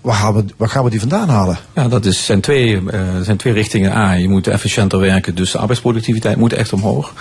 Waar 0.00 0.14
gaan, 0.14 0.34
we, 0.34 0.44
waar 0.56 0.68
gaan 0.68 0.84
we 0.84 0.90
die 0.90 1.00
vandaan 1.00 1.28
halen? 1.28 1.58
Ja, 1.74 1.88
dat 1.88 2.04
is, 2.04 2.24
zijn, 2.24 2.40
twee, 2.40 2.80
uh, 2.80 3.00
zijn 3.22 3.36
twee 3.36 3.52
richtingen. 3.52 3.92
A, 3.92 4.12
je 4.12 4.28
moet 4.28 4.46
efficiënter 4.46 4.98
werken, 4.98 5.34
dus 5.34 5.50
de 5.50 5.58
arbeidsproductiviteit 5.58 6.36
moet 6.36 6.52
echt 6.52 6.72
omhoog. 6.72 7.12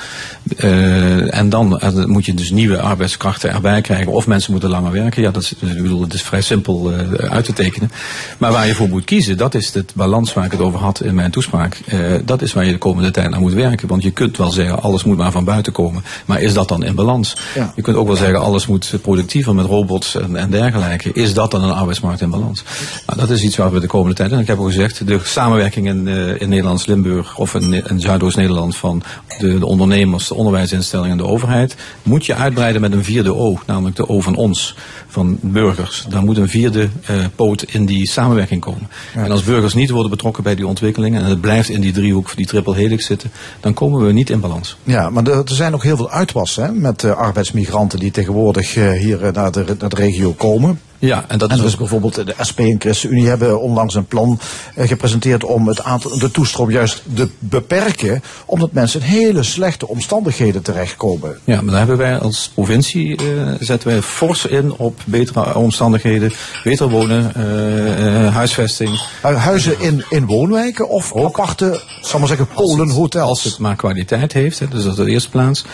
Uh, 0.57 1.36
en 1.36 1.49
dan 1.49 1.82
uh, 1.84 2.05
moet 2.05 2.25
je 2.25 2.34
dus 2.34 2.51
nieuwe 2.51 2.82
arbeidskrachten 2.82 3.51
erbij 3.51 3.82
krijgen. 3.82 4.11
Of 4.11 4.27
mensen 4.27 4.51
moeten 4.51 4.69
langer 4.69 4.91
werken. 4.91 5.21
Ja, 5.21 5.32
dat 5.32 5.41
is, 5.41 5.53
ik 5.53 5.82
bedoel, 5.82 6.01
het 6.01 6.13
is 6.13 6.21
vrij 6.21 6.41
simpel 6.41 6.91
uit 7.30 7.45
te 7.45 7.53
tekenen. 7.53 7.91
Maar 8.38 8.51
waar 8.51 8.67
je 8.67 8.75
voor 8.75 8.89
moet 8.89 9.05
kiezen, 9.05 9.38
dat 9.38 9.55
is 9.55 9.73
het 9.73 9.91
balans 9.95 10.34
waar 10.34 10.45
ik 10.45 10.51
het 10.51 10.61
over 10.61 10.80
had 10.80 11.01
in 11.01 11.15
mijn 11.15 11.32
toespraak. 11.32 11.80
dat 12.25 12.41
is 12.41 12.53
waar 12.53 12.65
je 12.65 12.71
de 12.71 12.77
komende 12.77 13.11
tijd 13.11 13.30
naar 13.30 13.39
moet 13.39 13.53
werken. 13.53 13.88
Want 13.88 14.03
je 14.03 14.11
kunt 14.11 14.38
wel 14.38 14.51
zeggen, 14.51 14.82
alles 14.82 15.03
moet 15.03 15.17
maar 15.17 15.32
van 15.32 15.43
buiten 15.43 15.73
komen. 15.73 16.03
Maar 16.25 16.41
is 16.41 16.53
dat 16.53 16.67
dan 16.67 16.84
in 16.84 16.95
balans? 16.95 17.36
Ja. 17.55 17.73
Je 17.75 17.82
kunt 17.82 17.97
ook 17.97 18.07
wel 18.07 18.15
zeggen, 18.15 18.41
alles 18.41 18.67
moet 18.67 18.93
productiever 19.01 19.55
met 19.55 19.65
robots 19.65 20.15
en, 20.15 20.36
en 20.36 20.49
dergelijke. 20.49 21.11
Is 21.13 21.34
dat 21.34 21.51
dan 21.51 21.63
een 21.63 21.73
arbeidsmarkt 21.73 22.21
in 22.21 22.30
balans? 22.30 22.63
Nou, 23.05 23.20
dat 23.20 23.30
is 23.30 23.43
iets 23.43 23.57
waar 23.57 23.72
we 23.72 23.80
de 23.80 23.88
komende 23.88 24.15
tijd, 24.15 24.32
en 24.32 24.39
ik 24.39 24.47
heb 24.47 24.57
al 24.57 24.63
gezegd, 24.63 25.07
de 25.07 25.20
samenwerking 25.24 25.88
in, 25.88 26.07
uh, 26.07 26.41
in 26.41 26.49
Nederlands-Limburg 26.49 27.38
of 27.38 27.55
in, 27.55 27.74
in 27.74 27.99
Zuidoost-Nederland 27.99 28.76
van 28.76 29.03
de, 29.39 29.59
de, 29.59 29.65
ondernemers, 29.65 30.28
de 30.28 30.34
onderwijsinstellingen 30.34 31.11
en 31.11 31.17
de 31.17 31.32
overheid, 31.32 31.76
moet 32.03 32.26
je 32.26 32.36
uitbreiden 32.36 32.82
met 32.82 32.93
een 32.93 33.03
vierde 33.03 33.36
O, 33.36 33.59
namelijk 33.65 33.95
de 33.95 34.09
O 34.09 34.20
van 34.20 34.36
ons, 34.36 34.76
van 35.07 35.38
burgers. 35.41 36.05
Daar 36.09 36.24
moet 36.24 36.38
een 36.38 36.49
vierde 36.49 36.89
uh, 37.09 37.26
poot 37.36 37.63
in 37.63 37.86
die 37.86 38.07
samenwerking 38.07 38.61
komen. 38.61 38.88
Ja. 39.15 39.24
En 39.24 39.32
als 39.32 39.43
burgers 39.43 39.74
niet 39.74 39.89
worden 39.89 40.11
betrokken 40.11 40.43
bij 40.43 40.55
die 40.55 40.67
ontwikkelingen 40.67 41.24
en 41.24 41.30
het 41.30 41.41
blijft 41.41 41.70
in 41.70 41.82
die 41.82 41.91
driehoek, 41.91 42.36
die 42.36 42.45
triple 42.45 42.76
helix 42.76 43.05
zitten, 43.05 43.32
dan 43.59 43.74
komen 43.74 44.05
we 44.05 44.11
niet 44.11 44.30
in 44.30 44.39
balans. 44.39 44.78
Ja, 44.84 45.09
maar 45.09 45.24
er, 45.24 45.38
er 45.38 45.55
zijn 45.55 45.74
ook 45.74 45.84
heel 45.84 45.97
veel 45.97 46.11
uitwassen 46.11 46.63
hè, 46.63 46.72
met 46.72 47.03
uh, 47.03 47.11
arbeidsmigranten 47.11 47.99
die 47.99 48.11
tegenwoordig 48.11 48.74
hier 48.74 49.32
naar 49.34 49.51
de, 49.51 49.76
naar 49.80 49.89
de 49.89 49.95
regio 49.95 50.34
komen. 50.34 50.80
Ja, 51.00 51.26
en 51.28 51.38
dat 51.38 51.50
en 51.50 51.56
is 51.56 51.62
dus 51.62 51.76
bijvoorbeeld 51.76 52.16
de 52.16 52.34
SP 52.50 52.60
en 52.60 52.76
ChristenUnie 52.80 53.28
hebben 53.28 53.62
onlangs 53.62 53.95
een 53.95 54.06
plan 54.06 54.39
uh, 54.78 54.88
gepresenteerd 54.88 55.43
om 55.43 55.68
het 55.68 55.84
aantal, 55.84 56.20
de 56.20 56.32
toestroom 56.32 56.72
juist 56.72 57.04
te 57.16 57.30
beperken, 57.39 58.24
omdat 58.45 58.72
mensen 58.72 59.02
in 59.02 59.06
hele 59.06 59.43
slechte 59.43 59.88
omstandigheden 59.88 60.62
terechtkomen. 60.62 61.38
Ja, 61.43 61.62
maar 61.62 61.70
daar 61.70 61.78
hebben 61.78 61.97
wij 61.97 62.18
als 62.18 62.52
provincie 62.54 63.22
uh, 63.24 63.52
zetten 63.60 63.89
wij 63.89 64.02
fors 64.02 64.45
in 64.45 64.74
op 64.78 65.00
betere 65.06 65.56
omstandigheden, 65.56 66.32
beter 66.64 66.89
wonen, 66.89 67.34
uh, 67.38 68.34
huisvesting. 68.36 69.02
Huizen 69.22 69.80
in, 69.80 70.04
in 70.10 70.26
woonwijken 70.26 70.89
of 70.89 71.14
Ook. 71.14 71.39
aparte, 71.39 71.82
zal 72.02 72.20
maar 72.20 72.28
zeggen, 72.28 72.47
kolenhotels? 72.54 73.28
Als 73.30 73.43
het 73.43 73.58
maar 73.58 73.76
kwaliteit 73.76 74.34
heeft, 74.34 74.60
hè, 74.60 74.68
dus 74.68 74.84
dat 74.84 74.91
is 74.91 75.06
de 75.06 75.12
eerste 75.12 75.30
plaats. 75.30 75.66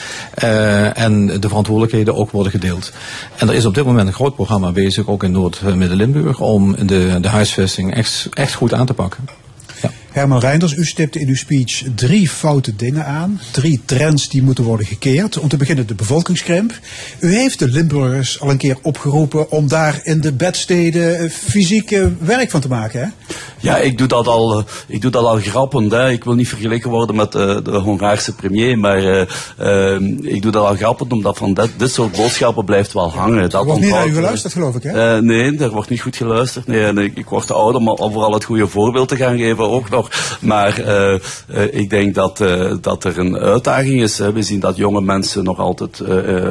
en 0.93 1.25
de 1.39 1.47
verantwoordelijkheden 1.47 2.15
ook 2.15 2.31
worden 2.31 2.51
gedeeld. 2.51 2.91
En 3.35 3.49
er 3.49 3.55
is 3.55 3.65
op 3.65 3.73
dit 3.73 3.85
moment 3.85 4.07
een 4.07 4.13
groot 4.13 4.35
programma 4.35 4.71
bezig 4.71 5.07
ook 5.15 5.23
in 5.23 5.31
Noord-Midden-Limburg, 5.31 6.39
om 6.39 6.75
de, 6.85 7.17
de 7.21 7.27
huisvesting 7.27 7.93
echt, 7.93 8.27
echt 8.33 8.53
goed 8.53 8.73
aan 8.73 8.85
te 8.85 8.93
pakken. 8.93 9.27
Herman 10.15 10.39
Reinders, 10.39 10.73
u 10.73 10.85
stipte 10.85 11.19
in 11.19 11.27
uw 11.27 11.35
speech 11.35 11.83
drie 11.95 12.29
foute 12.29 12.75
dingen 12.75 13.05
aan. 13.05 13.39
Drie 13.51 13.81
trends 13.85 14.29
die 14.29 14.43
moeten 14.43 14.63
worden 14.63 14.85
gekeerd. 14.85 15.39
Om 15.39 15.47
te 15.47 15.57
beginnen 15.57 15.87
de 15.87 15.95
bevolkingskrimp. 15.95 16.79
U 17.19 17.35
heeft 17.35 17.59
de 17.59 17.67
Limburgers 17.67 18.39
al 18.39 18.49
een 18.49 18.57
keer 18.57 18.77
opgeroepen 18.81 19.51
om 19.51 19.67
daar 19.67 19.99
in 20.03 20.21
de 20.21 20.33
bedsteden 20.33 21.29
fysiek 21.29 21.97
werk 22.19 22.49
van 22.49 22.61
te 22.61 22.67
maken, 22.67 22.99
hè? 22.99 23.07
Ja, 23.59 23.77
ik 23.77 23.97
doe 23.97 24.07
dat 24.07 24.27
al, 24.27 24.63
ik 24.87 25.01
doe 25.01 25.11
dat 25.11 25.23
al 25.23 25.37
grappend. 25.37 25.91
Hè. 25.91 26.09
Ik 26.09 26.23
wil 26.23 26.33
niet 26.33 26.47
vergeleken 26.47 26.89
worden 26.89 27.15
met 27.15 27.35
uh, 27.35 27.57
de 27.63 27.77
Hongaarse 27.77 28.35
premier, 28.35 28.79
maar 28.79 29.03
uh, 29.03 29.25
uh, 29.59 30.33
ik 30.33 30.41
doe 30.41 30.51
dat 30.51 30.65
al 30.65 30.75
grappend 30.75 31.11
omdat 31.11 31.37
van 31.37 31.53
dit, 31.53 31.69
dit 31.77 31.91
soort 31.91 32.11
boodschappen 32.11 32.65
blijft 32.65 32.93
wel 32.93 33.11
hangen. 33.11 33.49
Dat 33.49 33.61
er 33.61 33.65
wordt 33.65 33.81
niet 33.81 33.91
naar 33.91 34.07
u 34.07 34.13
geluisterd, 34.13 34.53
geloof 34.53 34.75
ik, 34.75 34.83
hè? 34.83 35.21
nee, 35.21 35.57
er 35.57 35.71
wordt 35.71 35.89
niet 35.89 36.01
goed 36.01 36.15
geluisterd. 36.15 36.67
Nee, 36.67 36.85
en 36.85 36.97
ik, 36.97 37.17
ik 37.17 37.29
word 37.29 37.47
te 37.47 37.53
ouder 37.53 37.81
om 37.81 38.11
vooral 38.11 38.33
het 38.33 38.43
goede 38.43 38.67
voorbeeld 38.67 39.09
te 39.09 39.15
gaan 39.15 39.37
geven 39.37 39.69
ook 39.69 39.89
nog. 39.89 40.04
Maar 40.41 40.79
ik 41.71 41.89
denk 41.89 42.15
dat, 42.15 42.43
dat 42.81 43.03
er 43.03 43.19
een 43.19 43.37
uitdaging 43.37 44.01
is. 44.01 44.17
Hè. 44.17 44.33
We 44.33 44.41
zien 44.41 44.59
dat 44.59 44.75
jonge 44.75 45.01
mensen 45.01 45.43
nog 45.43 45.59
altijd 45.59 46.01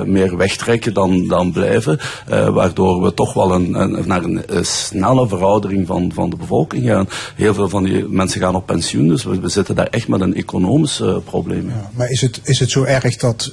meer 0.06 0.36
wegtrekken 0.36 0.94
dan, 0.94 1.28
dan 1.28 1.52
blijven, 1.52 1.98
waardoor 2.28 3.02
we 3.02 3.14
toch 3.14 3.32
wel 3.32 3.52
een, 3.52 3.74
een 3.74 4.02
naar 4.06 4.24
een, 4.24 4.42
snelle 4.60 5.28
veroudering 5.28 5.86
van, 5.86 6.10
van 6.14 6.30
de 6.30 6.36
bevolking 6.36 6.86
gaan. 6.86 7.08
Heel 7.36 7.54
veel 7.54 7.68
van 7.68 7.84
die 7.84 8.08
mensen 8.08 8.40
gaan 8.40 8.54
op 8.54 8.66
pensioen, 8.66 9.08
dus 9.08 9.24
we, 9.24 9.40
we 9.40 9.48
zitten 9.48 9.74
daar 9.74 9.86
echt 9.86 10.08
met 10.08 10.20
een 10.20 10.34
economisch 10.34 11.02
probleem. 11.24 11.68
Ja, 11.68 11.90
maar 11.94 12.10
is 12.10 12.20
het, 12.20 12.40
is 12.42 12.58
het 12.58 12.70
zo 12.70 12.84
erg 12.84 13.16
dat 13.16 13.52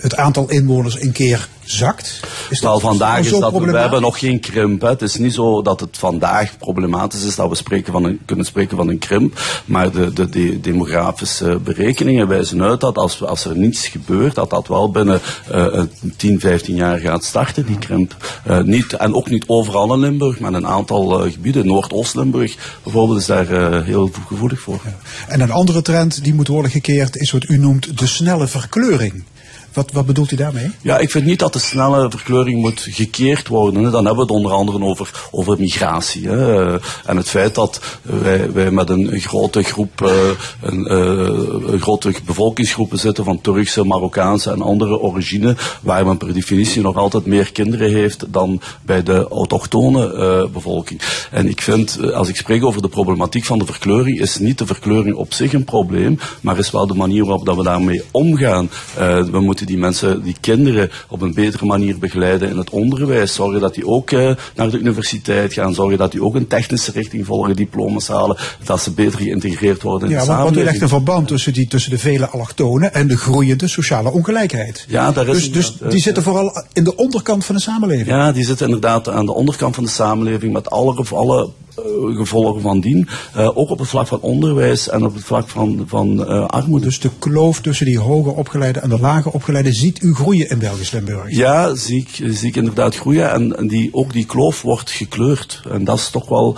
het 0.00 0.16
aantal 0.16 0.50
inwoners 0.50 1.00
een 1.00 1.12
keer 1.12 1.48
zakt? 1.64 2.20
Is 2.50 2.60
Wel, 2.60 2.80
vandaag 2.80 3.18
is 3.18 3.30
dat, 3.30 3.52
we 3.52 3.78
hebben 3.78 4.00
nog 4.00 4.18
geen 4.18 4.40
krimp. 4.40 4.80
Hè. 4.80 4.88
Het 4.88 5.02
is 5.02 5.16
niet 5.16 5.34
zo 5.34 5.62
dat 5.62 5.80
het 5.80 5.98
vandaag 5.98 6.58
problematisch 6.58 7.24
is 7.24 7.34
dat 7.34 7.48
we 7.48 7.54
spreken 7.54 7.92
van 7.92 8.04
een, 8.04 8.20
kunnen 8.24 8.44
spreken 8.44 8.76
van 8.76 8.88
een 8.88 8.98
krimp, 8.98 9.31
maar 9.64 9.90
de, 9.90 10.12
de, 10.12 10.28
de 10.28 10.60
demografische 10.60 11.60
berekeningen 11.64 12.28
wijzen 12.28 12.62
uit 12.62 12.80
dat 12.80 12.96
als, 12.96 13.22
als 13.22 13.44
er 13.44 13.56
niets 13.56 13.86
gebeurt, 13.88 14.34
dat 14.34 14.50
dat 14.50 14.68
wel 14.68 14.90
binnen 14.90 15.20
uh, 15.54 15.82
10, 16.16 16.40
15 16.40 16.74
jaar 16.74 16.98
gaat 16.98 17.24
starten, 17.24 17.66
die 17.66 17.78
krimp. 17.78 18.16
niet, 18.64 18.92
en 18.92 19.14
ook 19.14 19.30
niet 19.30 19.44
overal 19.46 19.94
in 19.94 20.00
Limburg, 20.00 20.40
maar 20.40 20.52
een 20.52 20.66
aantal 20.66 21.30
gebieden, 21.30 21.66
Noordoost-Limburg, 21.66 22.78
bijvoorbeeld 22.82 23.18
is 23.18 23.26
daar 23.26 23.50
uh, 23.50 23.82
heel 23.84 24.10
gevoelig 24.26 24.60
voor. 24.60 24.80
En 25.28 25.40
een 25.40 25.50
andere 25.50 25.82
trend 25.82 26.24
die 26.24 26.34
moet 26.34 26.48
worden 26.48 26.70
gekeerd 26.70 27.16
is 27.16 27.30
wat 27.30 27.48
u 27.48 27.58
noemt 27.58 27.98
de 27.98 28.06
snelle 28.06 28.46
verkleuring. 28.46 29.24
Wat, 29.72 29.92
wat 29.92 30.06
bedoelt 30.06 30.30
u 30.30 30.36
daarmee? 30.36 30.70
Ja, 30.82 30.98
ik 30.98 31.10
vind 31.10 31.24
niet 31.24 31.38
dat 31.38 31.52
de 31.52 31.58
snelle 31.58 32.10
verkleuring 32.10 32.60
moet 32.60 32.80
gekeerd 32.80 33.48
worden. 33.48 33.82
Dan 33.82 33.92
hebben 33.92 34.14
we 34.14 34.20
het 34.20 34.30
onder 34.30 34.52
andere 34.52 34.84
over, 34.84 35.10
over 35.30 35.58
migratie. 35.58 36.28
Hè. 36.28 36.72
En 37.04 37.16
het 37.16 37.28
feit 37.28 37.54
dat 37.54 37.80
wij, 38.02 38.52
wij 38.52 38.70
met 38.70 38.90
een, 38.90 39.20
grote 39.20 39.62
groep, 39.62 40.00
een, 40.60 40.92
uh, 40.92 41.72
een, 41.72 41.80
grote 41.80 42.12
bevolkingsgroepen 42.24 42.98
zitten 42.98 43.24
van 43.24 43.40
Turkse, 43.40 43.84
Marokkaanse 43.84 44.50
en 44.50 44.62
andere 44.62 44.98
origine, 44.98 45.56
waar 45.82 46.06
men 46.06 46.16
per 46.16 46.32
definitie 46.32 46.82
nog 46.82 46.96
altijd 46.96 47.26
meer 47.26 47.52
kinderen 47.52 47.90
heeft 47.90 48.32
dan 48.32 48.60
bij 48.82 49.02
de 49.02 49.28
autochtone 49.28 50.12
uh, 50.12 50.52
bevolking. 50.52 51.00
En 51.30 51.48
ik 51.48 51.62
vind, 51.62 52.12
als 52.12 52.28
ik 52.28 52.36
spreek 52.36 52.64
over 52.64 52.82
de 52.82 52.88
problematiek 52.88 53.44
van 53.44 53.58
de 53.58 53.66
verkleuring, 53.66 54.20
is 54.20 54.38
niet 54.38 54.58
de 54.58 54.66
verkleuring 54.66 55.16
op 55.16 55.32
zich 55.32 55.52
een 55.52 55.64
probleem, 55.64 56.18
maar 56.40 56.58
is 56.58 56.70
wel 56.70 56.86
de 56.86 56.94
manier 56.94 57.24
waarop 57.24 57.46
dat 57.46 57.56
we 57.56 57.62
daarmee 57.62 58.02
omgaan. 58.10 58.70
we 59.30 59.40
moeten 59.40 59.61
die 59.66 59.78
mensen, 59.78 60.22
die 60.22 60.36
kinderen, 60.40 60.90
op 61.08 61.20
een 61.20 61.34
betere 61.34 61.64
manier 61.64 61.98
begeleiden 61.98 62.50
in 62.50 62.58
het 62.58 62.70
onderwijs. 62.70 63.34
Zorgen 63.34 63.60
dat 63.60 63.74
die 63.74 63.86
ook 63.86 64.10
uh, 64.10 64.34
naar 64.54 64.70
de 64.70 64.78
universiteit 64.78 65.52
gaan. 65.52 65.74
Zorgen 65.74 65.98
dat 65.98 66.12
die 66.12 66.22
ook 66.22 66.34
een 66.34 66.46
technische 66.46 66.92
richting 66.92 67.26
volgen, 67.26 67.56
diploma's 67.56 68.08
halen. 68.08 68.36
Dat 68.64 68.82
ze 68.82 68.90
beter 68.90 69.18
geïntegreerd 69.18 69.82
worden 69.82 70.08
in 70.08 70.14
ja, 70.14 70.20
de 70.20 70.26
samenleving. 70.26 70.56
Ja, 70.56 70.62
want 70.62 70.68
u 70.68 70.70
legt 70.70 70.92
een 70.92 70.98
verband 70.98 71.28
tussen, 71.28 71.52
die, 71.52 71.68
tussen 71.68 71.90
de 71.90 71.98
vele 71.98 72.26
allochtonen 72.26 72.94
en 72.94 73.06
de 73.08 73.16
groeiende 73.16 73.68
sociale 73.68 74.10
ongelijkheid. 74.10 74.84
Ja, 74.88 75.12
daar 75.12 75.28
is 75.28 75.52
dus, 75.52 75.76
dus 75.78 75.90
die 75.90 76.00
zitten 76.00 76.22
vooral 76.22 76.64
in 76.72 76.84
de 76.84 76.96
onderkant 76.96 77.44
van 77.44 77.54
de 77.54 77.60
samenleving. 77.60 78.06
Ja, 78.06 78.32
die 78.32 78.44
zitten 78.44 78.66
inderdaad 78.66 79.08
aan 79.08 79.26
de 79.26 79.34
onderkant 79.34 79.74
van 79.74 79.84
de 79.84 79.90
samenleving 79.90 80.52
met 80.52 80.70
alle, 80.70 81.04
alle 81.10 81.48
gevolgen 82.16 82.60
van 82.60 82.80
dien. 82.80 83.08
Uh, 83.36 83.56
ook 83.58 83.70
op 83.70 83.78
het 83.78 83.88
vlak 83.88 84.06
van 84.06 84.20
onderwijs 84.20 84.88
en 84.88 85.04
op 85.04 85.14
het 85.14 85.24
vlak 85.24 85.48
van, 85.48 85.84
van 85.86 86.20
uh, 86.20 86.46
armoede. 86.46 86.84
Dus 86.84 87.00
de 87.00 87.10
kloof 87.18 87.60
tussen 87.60 87.86
die 87.86 87.98
hoger 87.98 88.34
opgeleide 88.34 88.80
en 88.80 88.88
de 88.88 89.00
lager 89.00 89.30
opgeleide 89.30 89.72
ziet 89.72 90.02
u 90.02 90.14
groeien 90.14 90.48
in 90.48 90.58
Belgisch 90.58 90.90
Limburg? 90.90 91.36
Ja, 91.36 91.74
zie 91.74 92.00
ik, 92.00 92.34
zie 92.34 92.48
ik 92.48 92.56
inderdaad 92.56 92.96
groeien. 92.96 93.30
En, 93.30 93.56
en 93.56 93.68
die, 93.68 93.88
ook 93.92 94.12
die 94.12 94.26
kloof 94.26 94.62
wordt 94.62 94.90
gekleurd. 94.90 95.62
En 95.70 95.84
dat 95.84 95.98
is 95.98 96.10
toch 96.10 96.28
wel 96.28 96.56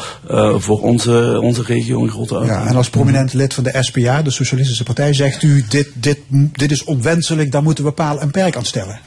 voor 0.59 0.81
onze, 0.81 1.39
onze 1.43 1.62
regio 1.62 2.03
een 2.03 2.11
grote 2.11 2.39
uitdaging. 2.39 2.65
Ja, 2.65 2.70
en 2.70 2.77
als 2.77 2.91
prominent 2.91 3.32
lid 3.32 3.55
van 3.55 3.65
de 3.65 3.77
SPA, 3.81 4.23
de 4.23 4.31
Socialistische 4.31 4.85
Partij, 4.85 5.12
zegt 5.12 5.43
u 5.43 5.65
dit, 5.69 5.89
dit, 5.95 6.19
dit 6.53 6.70
is 6.70 6.85
onwenselijk, 6.85 7.53
daar 7.53 7.62
moeten 7.62 7.85
we 7.85 7.93
paal 7.93 8.20
en 8.20 8.31
perk 8.31 8.57
aan 8.57 8.65
stellen. 8.65 9.01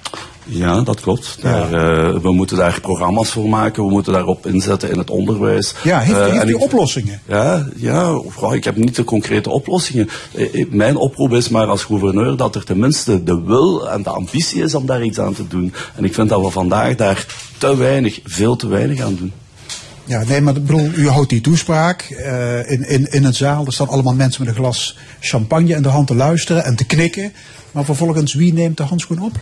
Ja, 0.48 0.82
dat 0.82 1.00
klopt. 1.00 1.38
Daar, 1.42 1.74
uh, 1.74 2.20
we 2.22 2.32
moeten 2.32 2.58
daar 2.58 2.82
programma's 2.82 3.32
voor 3.32 3.50
maken, 3.50 3.86
we 3.86 3.92
moeten 3.92 4.14
daarop 4.14 4.46
inzetten 4.46 4.92
in 4.92 4.98
het 4.98 5.10
onderwijs. 5.10 5.74
Ja, 5.84 6.00
heeft, 6.00 6.34
uh, 6.34 6.50
u 6.50 6.56
ik, 6.56 6.62
oplossingen? 6.62 7.22
Ja, 7.26 7.68
ja 7.76 8.22
vrouw, 8.28 8.54
ik 8.54 8.64
heb 8.64 8.76
niet 8.76 8.96
de 8.96 9.04
concrete 9.04 9.50
oplossingen. 9.50 10.10
Mijn 10.70 10.96
oproep 10.96 11.34
is 11.34 11.50
maar 11.50 11.68
als 11.68 11.84
gouverneur 11.84 12.38
dat 12.38 12.56
er 12.56 12.64
tenminste 12.64 13.24
de 13.24 13.42
wil 13.42 13.90
en 13.90 14.04
de 14.04 14.10
ambitie 14.10 14.64
is 14.64 14.76
om 14.76 14.86
daar 14.86 15.04
iets 15.04 15.20
aan 15.20 15.34
te 15.34 15.48
doen. 15.48 15.74
En 15.96 16.04
ik 16.04 16.14
vind 16.14 16.30
dat 16.30 16.42
we 16.42 16.50
vandaag 16.50 16.96
daar 16.96 17.26
te 17.58 17.78
weinig, 17.78 18.20
veel 18.24 18.56
te 18.56 18.68
weinig 18.68 19.02
aan 19.02 19.16
doen. 19.16 19.32
Ja, 20.04 20.24
nee, 20.24 20.42
maar 20.42 20.54
bedoel, 20.54 20.90
u 20.96 21.10
houdt 21.10 21.30
die 21.30 21.42
toespraak 21.42 22.10
uh, 22.12 22.72
in, 22.72 22.90
in, 22.90 23.12
in 23.12 23.24
een 23.24 23.34
zaal. 23.34 23.66
Er 23.66 23.74
staan 23.74 23.88
allemaal 23.88 24.14
mensen 24.14 24.44
met 24.46 24.56
een 24.56 24.60
glas 24.60 24.98
champagne 25.20 25.76
in 25.76 25.82
de 25.82 25.90
hand 25.90 26.08
te 26.08 26.16
luisteren 26.16 26.66
en 26.66 26.76
te 26.76 26.86
knikken. 26.86 27.34
Maar 27.72 27.86
vervolgens, 27.86 28.34
wie 28.34 28.54
neemt 28.54 28.78
de 28.78 28.84
handschoen 28.84 29.22
op? 29.22 29.40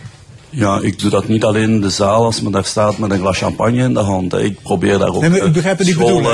Ja, 0.56 0.80
ik 0.82 0.98
doe 0.98 1.10
dat 1.10 1.28
niet 1.28 1.44
alleen 1.44 1.70
in 1.70 1.80
de 1.80 1.90
zaal 1.90 2.24
als 2.24 2.40
men 2.40 2.52
daar 2.52 2.64
staat 2.64 2.98
met 2.98 3.10
een 3.10 3.18
glas 3.18 3.38
champagne 3.38 3.82
in 3.82 3.94
de 3.94 4.00
hand. 4.00 4.34
Ik 4.34 4.62
probeer 4.62 4.98
daar 4.98 5.14
ook 5.14 5.28
nee, 5.28 5.40
u 5.40 5.50
begrijpt 5.50 5.78
het 5.78 5.88
niet 5.88 5.96
school, 5.96 6.20
uh, 6.20 6.26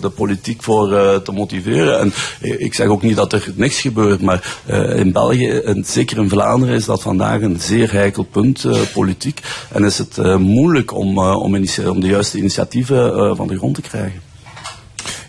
de 0.00 0.12
politiek 0.14 0.62
voor 0.62 0.92
uh, 0.92 1.14
te 1.14 1.32
motiveren. 1.32 2.00
En 2.00 2.12
ik 2.40 2.74
zeg 2.74 2.86
ook 2.86 3.02
niet 3.02 3.16
dat 3.16 3.32
er 3.32 3.52
niks 3.54 3.80
gebeurt, 3.80 4.20
maar 4.20 4.58
uh, 4.70 4.98
in 4.98 5.12
België, 5.12 5.48
en 5.48 5.84
zeker 5.84 6.18
in 6.18 6.28
Vlaanderen, 6.28 6.74
is 6.74 6.84
dat 6.84 7.02
vandaag 7.02 7.40
een 7.40 7.60
zeer 7.60 7.92
heikel 7.92 8.22
punt, 8.22 8.66
politiek. 8.92 9.40
En 9.72 9.84
is 9.84 9.98
het 9.98 10.38
moeilijk 10.38 10.94
om, 10.94 11.18
om, 11.18 11.54
om, 11.86 12.00
de 12.00 12.06
juiste 12.06 12.38
initiatieven 12.38 13.36
van 13.36 13.46
de 13.46 13.56
grond 13.56 13.74
te 13.74 13.80
krijgen. 13.80 14.20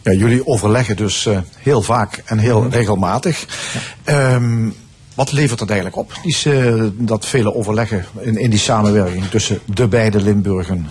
Ja, 0.04 0.12
jullie 0.12 0.48
overleggen 0.48 0.96
dus 0.96 1.28
heel 1.58 1.82
vaak 1.82 2.24
en 2.26 2.38
heel 2.38 2.68
regelmatig. 2.70 3.46
Ja. 4.06 4.36
Um, 4.36 4.74
wat 5.18 5.32
levert 5.32 5.60
het 5.60 5.70
eigenlijk 5.70 6.00
op, 6.00 6.12
die, 6.24 6.46
uh, 6.46 6.84
dat 6.94 7.26
vele 7.26 7.54
overleggen 7.54 8.06
in, 8.20 8.38
in 8.38 8.50
die 8.50 8.60
samenwerking 8.60 9.26
tussen 9.26 9.60
de 9.66 9.88
beide 9.88 10.22
Limburgen? 10.22 10.88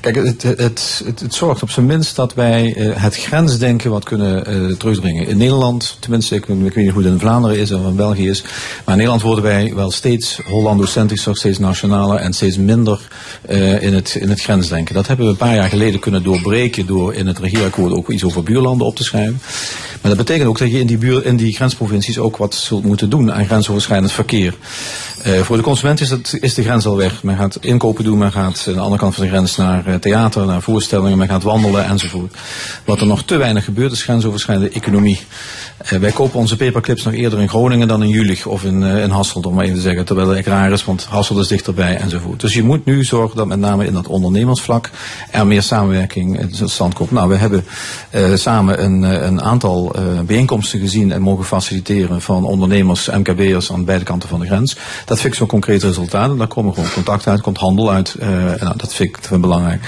Kijk, 0.00 0.16
het, 0.16 0.42
het, 0.42 1.02
het, 1.04 1.34
zorgt 1.34 1.62
op 1.62 1.70
zijn 1.70 1.86
minst 1.86 2.16
dat 2.16 2.34
wij 2.34 2.76
uh, 2.76 3.02
het 3.02 3.16
grensdenken 3.16 3.90
wat 3.90 4.04
kunnen 4.04 4.68
uh, 4.70 4.76
terugdringen. 4.76 5.26
In 5.26 5.36
Nederland, 5.36 5.96
tenminste, 6.00 6.34
ik, 6.34 6.44
weet 6.44 6.76
niet 6.76 6.90
hoe 6.90 7.02
het 7.02 7.12
in 7.12 7.18
Vlaanderen 7.18 7.58
is 7.58 7.72
of 7.72 7.86
in 7.86 7.96
België 7.96 8.28
is, 8.28 8.42
maar 8.42 8.50
in 8.84 8.94
Nederland 8.94 9.22
worden 9.22 9.44
wij 9.44 9.72
wel 9.74 9.90
steeds 9.90 10.40
Hollandocentrischer, 10.44 11.36
steeds 11.36 11.58
nationaler 11.58 12.18
en 12.18 12.32
steeds 12.32 12.56
minder 12.56 13.00
uh, 13.50 13.82
in, 13.82 13.94
het, 13.94 14.14
in 14.14 14.28
het 14.28 14.40
grensdenken. 14.40 14.94
Dat 14.94 15.06
hebben 15.06 15.26
we 15.26 15.32
een 15.32 15.38
paar 15.38 15.54
jaar 15.54 15.68
geleden 15.68 16.00
kunnen 16.00 16.22
doorbreken 16.22 16.86
door 16.86 17.14
in 17.14 17.26
het 17.26 17.38
regeerakkoord 17.38 17.92
ook 17.92 18.10
iets 18.10 18.24
over 18.24 18.42
buurlanden 18.42 18.86
op 18.86 18.96
te 18.96 19.04
schrijven. 19.04 19.40
Maar 20.00 20.10
dat 20.10 20.26
betekent 20.26 20.48
ook 20.48 20.58
dat 20.58 20.70
je 20.70 20.78
in 20.78 20.86
die, 20.86 20.98
buur, 20.98 21.26
in 21.26 21.36
die 21.36 21.54
grensprovincies 21.54 22.18
ook 22.18 22.36
wat 22.36 22.54
zult 22.54 22.84
moeten 22.84 23.10
doen 23.10 23.32
aan 23.32 23.46
grensoverschrijdend 23.46 24.12
verkeer. 24.12 24.54
Voor 25.42 25.56
de 25.56 25.62
consument 25.62 26.00
is, 26.00 26.10
het, 26.10 26.38
is 26.40 26.54
de 26.54 26.62
grens 26.62 26.86
al 26.86 26.96
weg. 26.96 27.22
Men 27.22 27.36
gaat 27.36 27.58
inkopen 27.60 28.04
doen, 28.04 28.18
men 28.18 28.32
gaat 28.32 28.66
de 28.80 28.86
andere 28.86 29.02
kant 29.02 29.14
van 29.14 29.24
de 29.24 29.30
grens 29.30 29.56
naar 29.56 29.88
uh, 29.88 29.94
theater, 29.94 30.46
naar 30.46 30.62
voorstellingen, 30.62 31.18
men 31.18 31.28
gaat 31.28 31.42
wandelen 31.42 31.84
enzovoort. 31.84 32.36
Wat 32.84 33.00
er 33.00 33.06
nog 33.06 33.22
te 33.22 33.36
weinig 33.36 33.64
gebeurt 33.64 33.92
is 33.92 34.02
grensoverschrijdende 34.02 34.74
economie. 34.74 35.20
Uh, 35.92 35.98
wij 35.98 36.10
kopen 36.10 36.38
onze 36.38 36.56
paperclips 36.56 37.04
nog 37.04 37.14
eerder 37.14 37.40
in 37.40 37.48
Groningen 37.48 37.88
dan 37.88 38.02
in 38.02 38.10
Jülich 38.10 38.46
of 38.46 38.64
in, 38.64 38.82
in 38.82 39.10
Hasselt, 39.10 39.46
om 39.46 39.54
maar 39.54 39.64
even 39.64 39.76
te 39.76 39.82
zeggen. 39.82 40.04
Terwijl 40.04 40.28
het 40.28 40.46
raar 40.46 40.72
is, 40.72 40.84
want 40.84 41.04
Hasselt 41.04 41.38
is 41.38 41.48
dichterbij 41.48 41.96
enzovoort. 41.96 42.40
Dus 42.40 42.54
je 42.54 42.62
moet 42.62 42.84
nu 42.84 43.04
zorgen 43.04 43.36
dat 43.36 43.46
met 43.46 43.58
name 43.58 43.86
in 43.86 43.92
dat 43.92 44.06
ondernemersvlak 44.06 44.90
er 45.30 45.46
meer 45.46 45.62
samenwerking 45.62 46.56
tot 46.56 46.70
stand 46.70 46.94
komt. 46.94 47.10
Nou, 47.10 47.28
we 47.28 47.36
hebben 47.36 47.64
samen 48.34 48.84
een, 48.84 49.02
een 49.02 49.42
aantal 49.42 49.94
bijeenkomsten 50.26 50.80
gezien 50.80 51.12
en 51.12 51.22
mogen 51.22 51.44
faciliteren 51.44 52.20
van 52.20 52.44
ondernemers, 52.44 53.08
MKB'ers 53.10 53.72
aan 53.72 53.84
beide 53.84 54.04
kanten 54.04 54.28
van 54.28 54.40
de 54.40 54.46
grens. 54.46 54.76
Dat 55.04 55.20
vind 55.20 55.32
ik 55.32 55.38
zo'n 55.38 55.46
concrete 55.46 55.86
resultaten. 55.86 56.38
Daar 56.38 56.46
komen 56.46 56.74
gewoon 56.74 56.92
contact 56.92 57.26
uit, 57.26 57.40
komt 57.40 57.58
handel 57.58 57.92
uit. 57.92 58.16
Nou, 58.70 58.82
dat 58.82 58.94
vind 58.94 59.16
ik 59.16 59.40
belangrijk. 59.40 59.82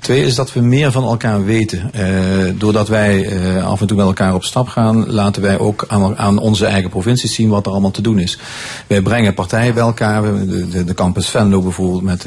Twee 0.00 0.24
is 0.24 0.34
dat 0.34 0.52
we 0.52 0.60
meer 0.60 0.92
van 0.92 1.04
elkaar 1.04 1.44
weten. 1.44 1.90
Uh, 1.96 2.52
doordat 2.54 2.88
wij 2.88 3.32
uh, 3.32 3.66
af 3.66 3.80
en 3.80 3.86
toe 3.86 3.96
met 3.96 4.06
elkaar 4.06 4.34
op 4.34 4.44
stap 4.44 4.68
gaan, 4.68 5.12
laten 5.12 5.42
wij 5.42 5.58
ook 5.58 5.84
aan, 5.88 6.16
aan, 6.16 6.38
onze 6.38 6.66
eigen 6.66 6.90
provincies 6.90 7.34
zien 7.34 7.48
wat 7.48 7.66
er 7.66 7.72
allemaal 7.72 7.90
te 7.90 8.02
doen 8.02 8.18
is. 8.18 8.38
Wij 8.86 9.02
brengen 9.02 9.34
partijen 9.34 9.74
bij 9.74 9.82
elkaar. 9.82 10.22
De, 10.22 10.68
de, 10.68 10.84
de 10.84 10.94
campus 10.94 11.28
Venlo 11.28 11.60
bijvoorbeeld 11.60 12.02
met 12.02 12.24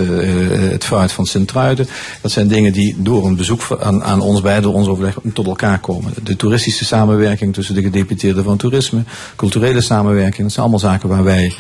het 0.71 0.85
fruit 0.85 1.11
van 1.11 1.25
Sint-Truiden. 1.25 1.87
Dat 2.21 2.31
zijn 2.31 2.47
dingen 2.47 2.73
die 2.73 2.95
door 2.97 3.25
een 3.25 3.35
bezoek 3.35 3.77
aan, 3.81 4.03
aan 4.03 4.21
ons 4.21 4.41
bij, 4.41 4.61
door 4.61 4.73
ons 4.73 4.87
overleg, 4.87 5.17
tot 5.33 5.47
elkaar 5.47 5.79
komen. 5.79 6.13
De 6.23 6.35
toeristische 6.35 6.85
samenwerking 6.85 7.53
tussen 7.53 7.75
de 7.75 7.81
gedeputeerden 7.81 8.43
van 8.43 8.57
toerisme, 8.57 9.03
culturele 9.35 9.81
samenwerking, 9.81 10.41
dat 10.41 10.51
zijn 10.51 10.65
allemaal 10.65 10.91
zaken 10.91 11.09
waar 11.09 11.23
wij 11.23 11.55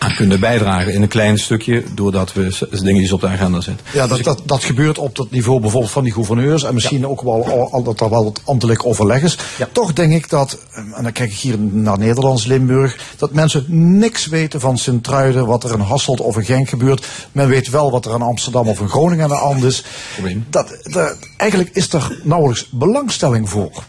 aan 0.00 0.14
kunnen 0.14 0.40
bijdragen 0.40 0.92
in 0.94 1.02
een 1.02 1.08
klein 1.08 1.38
stukje, 1.38 1.84
doordat 1.94 2.32
we 2.32 2.68
dingetjes 2.70 3.12
op 3.12 3.20
de 3.20 3.26
agenda 3.26 3.60
zetten. 3.60 3.86
Ja, 3.92 4.06
dat, 4.06 4.22
dat, 4.22 4.42
dat 4.44 4.64
gebeurt 4.64 4.98
op 4.98 5.16
dat 5.16 5.30
niveau 5.30 5.60
bijvoorbeeld 5.60 5.92
van 5.92 6.04
die 6.04 6.12
gouverneurs 6.12 6.62
en 6.62 6.74
misschien 6.74 7.00
ja. 7.00 7.06
ook 7.06 7.22
wel 7.22 7.68
al, 7.70 7.82
dat 7.82 8.00
er 8.00 8.10
wel 8.10 8.24
wat 8.24 8.40
ambtelijk 8.44 8.86
overleg 8.86 9.22
is. 9.22 9.38
Ja. 9.58 9.68
Toch 9.72 9.92
denk 9.92 10.12
ik 10.12 10.30
dat, 10.30 10.58
en 10.74 11.02
dan 11.02 11.12
kijk 11.12 11.30
ik 11.30 11.36
hier 11.36 11.58
naar 11.58 11.98
Nederlands 11.98 12.44
Limburg, 12.44 12.98
dat 13.16 13.32
mensen 13.32 13.64
niks 13.98 14.26
weten 14.26 14.60
van 14.60 14.78
Sint-Truiden, 14.78 15.46
wat 15.46 15.64
er 15.64 15.72
in 15.72 15.80
Hasselt 15.80 16.20
of 16.20 16.36
in 16.36 16.44
Genk 16.44 16.68
gebeurt. 16.68 17.06
Men 17.32 17.48
weet 17.48 17.70
wel 17.70 17.90
wat 17.90 18.06
er 18.06 18.14
in 18.14 18.22
Amsterdam 18.22 18.68
of 18.68 18.80
in 18.80 18.88
Groningen 18.88 19.24
aan 19.24 19.30
de 19.30 19.36
hand 19.36 19.64
is. 19.64 19.84
Dat, 20.50 20.78
dat, 20.82 21.16
eigenlijk 21.36 21.70
is 21.72 21.92
er 21.92 22.20
nauwelijks 22.22 22.68
belangstelling 22.70 23.48
voor. 23.48 23.84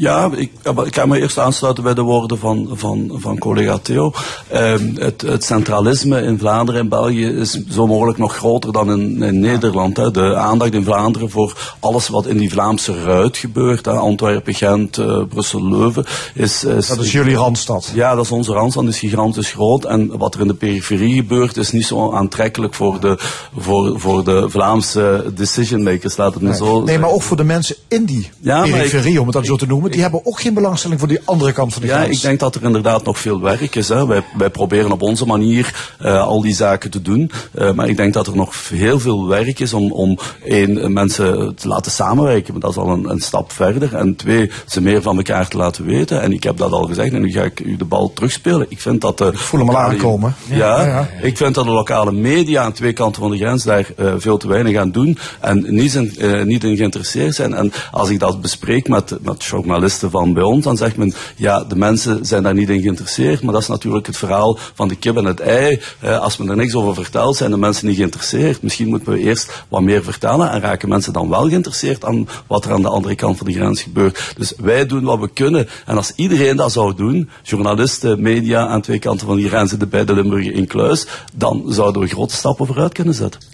Ja, 0.00 0.30
ik, 0.36 0.50
ik 0.84 0.94
ga 0.94 1.06
me 1.06 1.20
eerst 1.20 1.38
aansluiten 1.38 1.84
bij 1.84 1.94
de 1.94 2.02
woorden 2.02 2.38
van, 2.38 2.68
van, 2.72 3.10
van 3.14 3.38
collega 3.38 3.78
Theo. 3.78 4.12
Um, 4.54 4.94
het, 4.98 5.20
het, 5.20 5.44
centralisme 5.44 6.22
in 6.22 6.38
Vlaanderen 6.38 6.80
en 6.80 6.88
België 6.88 7.26
is 7.26 7.50
zo 7.68 7.86
mogelijk 7.86 8.18
nog 8.18 8.36
groter 8.36 8.72
dan 8.72 8.90
in, 8.90 9.22
in 9.22 9.40
Nederland. 9.40 9.96
Hè. 9.96 10.10
De 10.10 10.36
aandacht 10.36 10.74
in 10.74 10.84
Vlaanderen 10.84 11.30
voor 11.30 11.76
alles 11.80 12.08
wat 12.08 12.26
in 12.26 12.38
die 12.38 12.50
Vlaamse 12.50 13.02
ruit 13.02 13.36
gebeurt, 13.36 13.84
hè. 13.84 13.92
Antwerpen, 13.92 14.54
Gent, 14.54 14.98
uh, 14.98 15.22
Brussel, 15.28 15.68
Leuven. 15.68 16.06
Is, 16.34 16.64
is, 16.64 16.86
dat 16.86 16.98
is 16.98 17.12
jullie 17.12 17.36
randstad? 17.36 17.90
Ja, 17.94 18.14
dat 18.14 18.24
is 18.24 18.30
onze 18.30 18.52
randstad, 18.52 18.84
is 18.84 18.98
gigantisch 18.98 19.52
groot. 19.52 19.84
En 19.84 20.18
wat 20.18 20.34
er 20.34 20.40
in 20.40 20.48
de 20.48 20.54
periferie 20.54 21.14
gebeurt, 21.14 21.56
is 21.56 21.72
niet 21.72 21.86
zo 21.86 22.12
aantrekkelijk 22.12 22.74
voor 22.74 23.00
de, 23.00 23.18
voor, 23.56 24.00
voor 24.00 24.24
de 24.24 24.50
Vlaamse 24.50 25.32
decision 25.34 25.82
makers, 25.82 26.16
laat 26.16 26.34
het 26.34 26.42
me 26.42 26.48
nee. 26.48 26.58
zo 26.58 26.82
Nee, 26.82 26.98
maar 26.98 27.10
ook 27.10 27.22
voor 27.22 27.36
de 27.36 27.44
mensen 27.44 27.76
in 27.88 28.04
die 28.04 28.30
ja, 28.40 28.62
periferie, 28.62 29.12
ik, 29.12 29.20
om 29.20 29.24
het 29.24 29.34
dan 29.34 29.44
zo 29.44 29.56
te 29.56 29.66
noemen 29.66 29.89
die 29.90 30.00
hebben 30.00 30.26
ook 30.26 30.40
geen 30.40 30.54
belangstelling 30.54 30.98
voor 31.00 31.08
die 31.08 31.20
andere 31.24 31.52
kant 31.52 31.72
van 31.72 31.82
de 31.82 31.88
Ja, 31.88 31.96
grens. 32.00 32.16
ik 32.16 32.22
denk 32.22 32.40
dat 32.40 32.54
er 32.54 32.62
inderdaad 32.62 33.04
nog 33.04 33.18
veel 33.18 33.40
werk 33.40 33.74
is. 33.74 33.88
Hè. 33.88 34.06
Wij, 34.06 34.22
wij 34.36 34.50
proberen 34.50 34.92
op 34.92 35.02
onze 35.02 35.26
manier 35.26 35.94
eh, 35.98 36.22
al 36.26 36.40
die 36.40 36.54
zaken 36.54 36.90
te 36.90 37.02
doen. 37.02 37.30
Eh, 37.54 37.72
maar 37.72 37.88
ik 37.88 37.96
denk 37.96 38.14
dat 38.14 38.26
er 38.26 38.36
nog 38.36 38.68
heel 38.68 39.00
veel 39.00 39.26
werk 39.28 39.58
is 39.58 39.72
om, 39.72 39.92
om 39.92 40.18
één, 40.44 40.78
eh, 40.82 40.88
mensen 40.88 41.54
te 41.54 41.68
laten 41.68 41.92
samenwerken. 41.92 42.52
Maar 42.52 42.62
dat 42.62 42.70
is 42.70 42.76
al 42.76 42.88
een, 42.88 43.10
een 43.10 43.20
stap 43.20 43.52
verder. 43.52 43.94
En 43.94 44.16
twee, 44.16 44.50
ze 44.66 44.80
meer 44.80 45.02
van 45.02 45.16
elkaar 45.16 45.48
te 45.48 45.56
laten 45.56 45.84
weten. 45.84 46.22
En 46.22 46.32
ik 46.32 46.42
heb 46.42 46.56
dat 46.56 46.72
al 46.72 46.84
gezegd 46.86 47.12
en 47.12 47.20
nu 47.22 47.32
ga 47.32 47.42
ik 47.42 47.60
u 47.60 47.76
de 47.76 47.84
bal 47.84 48.12
terugspelen. 48.12 48.66
Ik 48.68 48.80
vind 48.80 49.00
dat 49.00 49.18
de... 49.18 49.24
Ik 49.26 49.38
voel 49.38 49.60
hem 49.60 49.68
al 49.68 49.78
aankomen. 49.78 50.34
Ja, 50.48 50.56
Ja, 50.56 50.86
ja. 50.86 51.08
ik 51.22 51.36
vind 51.36 51.54
dat 51.54 51.64
de 51.64 51.70
lokale 51.70 52.12
media 52.12 52.62
aan 52.62 52.72
twee 52.72 52.92
kanten 52.92 53.22
van 53.22 53.30
de 53.30 53.36
grens 53.36 53.64
daar 53.64 53.86
veel 54.16 54.36
te 54.36 54.48
weinig 54.48 54.76
aan 54.76 54.90
doen. 54.90 55.18
En 55.40 55.66
niet, 55.68 55.94
in, 55.94 56.12
niet 56.46 56.64
in 56.64 56.76
geïnteresseerd 56.76 57.34
zijn. 57.34 57.54
En 57.54 57.72
als 57.90 58.08
ik 58.10 58.18
dat 58.18 58.40
bespreek 58.40 58.88
met, 58.88 59.16
met 59.22 59.42
journalisten 59.70 60.10
van 60.10 60.32
bij 60.32 60.42
ons, 60.42 60.64
dan 60.64 60.76
zegt 60.76 60.96
men, 60.96 61.12
ja, 61.36 61.64
de 61.64 61.76
mensen 61.76 62.26
zijn 62.26 62.42
daar 62.42 62.54
niet 62.54 62.68
in 62.68 62.80
geïnteresseerd. 62.80 63.42
Maar 63.42 63.52
dat 63.52 63.62
is 63.62 63.68
natuurlijk 63.68 64.06
het 64.06 64.16
verhaal 64.16 64.58
van 64.74 64.88
de 64.88 64.96
kip 64.96 65.16
en 65.16 65.24
het 65.24 65.40
ei. 65.40 65.80
Eh, 66.00 66.18
als 66.18 66.36
men 66.36 66.48
er 66.48 66.56
niks 66.56 66.74
over 66.74 66.94
vertelt, 66.94 67.36
zijn 67.36 67.50
de 67.50 67.56
mensen 67.56 67.86
niet 67.86 67.96
geïnteresseerd. 67.96 68.62
Misschien 68.62 68.88
moeten 68.88 69.12
we 69.12 69.18
eerst 69.18 69.64
wat 69.68 69.82
meer 69.82 70.02
vertellen 70.02 70.50
en 70.50 70.60
raken 70.60 70.88
mensen 70.88 71.12
dan 71.12 71.28
wel 71.28 71.48
geïnteresseerd 71.48 72.04
aan 72.04 72.28
wat 72.46 72.64
er 72.64 72.72
aan 72.72 72.82
de 72.82 72.88
andere 72.88 73.14
kant 73.14 73.36
van 73.36 73.46
de 73.46 73.52
grens 73.52 73.82
gebeurt. 73.82 74.32
Dus 74.36 74.52
wij 74.56 74.86
doen 74.86 75.04
wat 75.04 75.18
we 75.18 75.28
kunnen. 75.28 75.68
En 75.86 75.96
als 75.96 76.12
iedereen 76.16 76.56
dat 76.56 76.72
zou 76.72 76.94
doen, 76.94 77.30
journalisten, 77.42 78.22
media 78.22 78.66
aan 78.66 78.80
twee 78.80 78.98
kanten 78.98 79.26
van 79.26 79.36
die 79.36 79.48
grens, 79.48 79.72
de 79.72 79.86
beide 79.86 80.14
Limburgen 80.14 80.54
in 80.54 80.66
kluis, 80.66 81.06
dan 81.34 81.64
zouden 81.66 82.02
we 82.02 82.08
grote 82.08 82.34
stappen 82.34 82.66
vooruit 82.66 82.92
kunnen 82.92 83.14
zetten. 83.14 83.49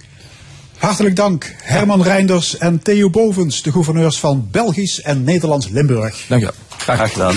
Hartelijk 0.78 1.16
dank 1.16 1.54
Herman 1.62 2.02
Reinders 2.02 2.58
en 2.58 2.82
Theo 2.82 3.10
Bovens, 3.10 3.62
de 3.62 3.72
gouverneurs 3.72 4.18
van 4.18 4.48
Belgisch 4.50 5.00
en 5.00 5.24
Nederlands 5.24 5.68
Limburg. 5.68 6.24
Dank 6.28 6.42
je. 6.42 6.52
Graag 6.76 7.12
gedaan. 7.12 7.34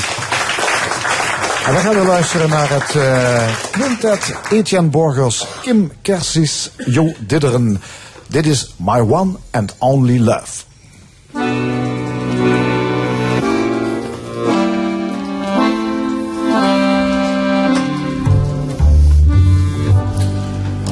En 1.65 1.73
dan 1.73 1.83
gaan 1.83 1.95
we 1.99 2.05
luisteren 2.05 2.49
naar 2.49 2.69
het 2.69 2.95
eh 2.95 3.47
quintet 3.71 4.35
Etienne 4.49 4.89
Borgers, 4.89 5.45
Kim 5.61 5.91
Kersis, 6.01 6.71
Jo 6.85 7.13
Didderen. 7.19 7.81
Dit 8.27 8.45
is 8.45 8.73
My 8.77 8.99
One 8.99 9.31
and 9.51 9.75
Only 9.77 10.19
Love. 10.19 10.63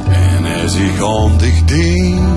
En 0.09 0.61
als 0.63 0.75
ik 0.75 1.67
denk, 1.67 2.36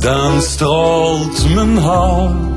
dan 0.00 0.42
straalt 0.42 1.54
mijn 1.54 1.76
hart 1.76 2.48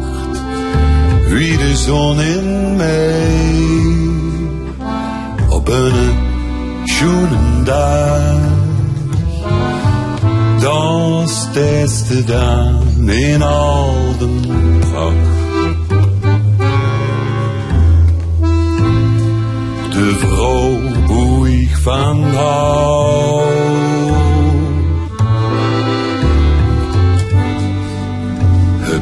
wie 1.28 1.58
de 1.58 1.76
zon 1.76 2.22
in 2.22 2.76
mij. 2.76 3.50
Op 5.50 5.68
een 5.68 5.94
schoenen 6.84 7.64
dag, 7.64 8.40
dan 10.60 11.28
staat 11.28 12.08
de 12.08 12.24
dan 12.24 13.10
in 13.10 13.42
al 13.42 13.94
de 14.20 14.40
pracht. 14.80 15.40
De 19.92 20.16
vrouw 20.18 20.80
hoe 21.08 21.50
ik 21.50 21.76
van 21.78 22.24
hou. 22.24 23.91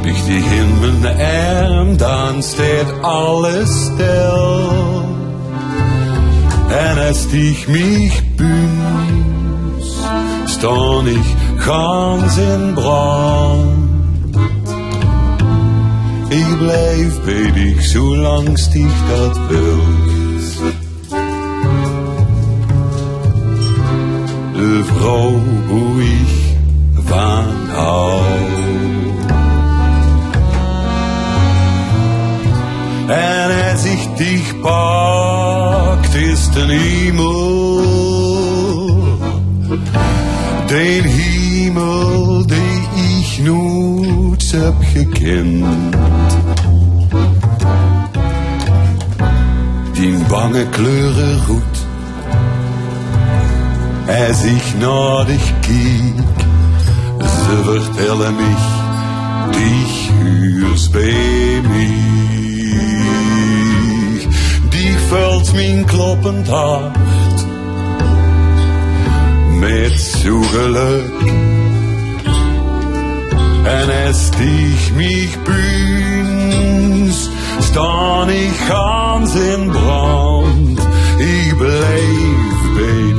Dich 0.03 0.51
in 0.51 0.79
mijn 0.79 1.17
arm, 1.17 1.97
dan 1.97 2.43
staat 2.43 3.01
alles 3.01 3.85
stil. 3.85 5.07
En 6.69 7.07
als 7.07 7.27
dich 7.29 7.67
mich 7.67 8.35
büns, 8.35 9.97
staan 10.45 11.07
ich 11.07 11.35
ganz 11.57 12.37
in 12.37 12.73
brand. 12.73 13.79
Ik 16.29 16.57
blijf 16.57 17.23
bij 17.25 17.51
dich, 17.51 17.85
zolang 17.85 18.45
dich 18.71 18.93
dat 19.09 19.37
wilt. 19.47 20.73
De 24.53 24.83
vrouw 24.83 25.41
hoe 25.67 26.01
ik 26.01 26.57
van 27.05 27.45
hou. 27.69 28.68
En 33.09 33.51
als 33.71 33.85
ich 33.85 34.07
dich 34.19 34.61
pakt, 34.61 36.13
ist 36.13 36.55
een 36.55 36.69
Himmel. 36.69 37.83
Den 40.69 41.03
Himmel, 41.03 42.45
die 42.45 43.19
ich 43.19 43.39
nooit 43.39 44.51
heb 44.51 44.75
gekend. 44.93 45.65
Die 49.95 50.17
bange 50.27 50.65
kleuren 50.69 51.41
roet. 51.47 51.77
Als 54.07 54.43
ich 54.43 54.75
naar 54.79 55.25
dich 55.25 55.53
kiek, 55.61 56.39
ze 57.19 57.63
vertellen 57.63 58.35
mich, 58.35 58.65
dich 59.51 60.09
hörst 60.21 60.91
bei 60.91 61.61
mich. 61.69 62.48
Die 64.69 64.97
vult 65.07 65.53
mijn 65.53 65.85
kloppend 65.85 66.47
hart 66.47 66.97
met 69.59 69.99
zo 69.99 70.41
geluk. 70.41 71.21
En 73.63 74.05
als 74.07 74.31
dich 74.31 74.93
mich 74.95 75.37
büns, 75.43 77.29
staan 77.59 78.29
ich 78.29 78.67
ganz 78.67 79.35
in 79.35 79.71
brand. 79.71 80.79
Ich 81.17 81.55
blijf 81.57 82.59
dich, 82.75 83.17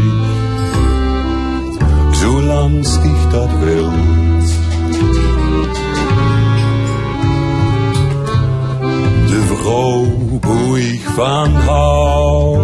zolang 2.20 2.82
dich 2.82 3.30
dat 3.32 3.50
wilt. 3.60 4.19
Hoe 9.70 10.92
ik 10.92 11.00
van 11.14 11.54
hou. 11.54 12.58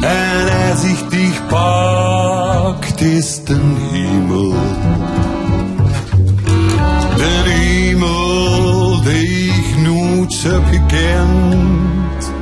En 0.00 0.70
als 0.70 0.84
ich 0.84 1.02
dich 1.08 1.46
pakt, 1.48 3.00
ist 3.00 3.48
den 3.48 3.76
Himmel. 3.92 4.54
Den 7.16 7.44
Himmel, 7.44 9.00
ich 9.06 9.76
nooit 9.76 10.42
heb 10.42 10.62
gekend. 10.70 12.32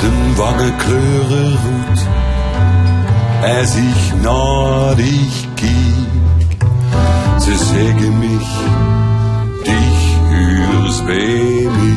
Den 0.00 0.36
wange 0.36 0.72
kleuren 0.76 1.58
roet, 1.64 2.00
als 3.42 3.76
ich 3.76 4.12
naar 4.22 4.96
dich. 4.96 5.43
Ze 7.44 7.56
zeggen 7.56 8.18
mich, 8.18 8.52
dich 9.64 10.04
bei 11.06 11.68
mir. 11.76 11.96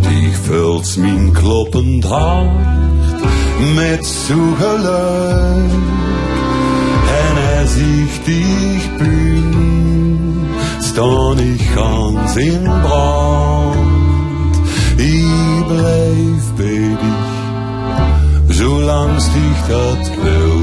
Die 0.00 0.32
vult 0.46 0.96
mijn 0.96 1.32
kloppend 1.32 2.04
hart 2.04 2.50
met 3.74 4.06
zo 4.06 4.34
geluk. 4.58 5.72
En 7.20 7.60
als 7.60 7.76
ik 7.76 8.24
dich 8.24 8.96
bin, 8.98 10.46
staan 10.80 11.38
ich 11.38 11.74
ganz 11.74 12.36
in 12.36 12.62
brand. 12.62 13.76
Ich 14.96 15.66
blijf 15.66 16.54
dich, 16.56 17.31
zolang 18.62 19.16
dich 19.16 19.60
dat 19.68 20.10
wilt. 20.22 20.61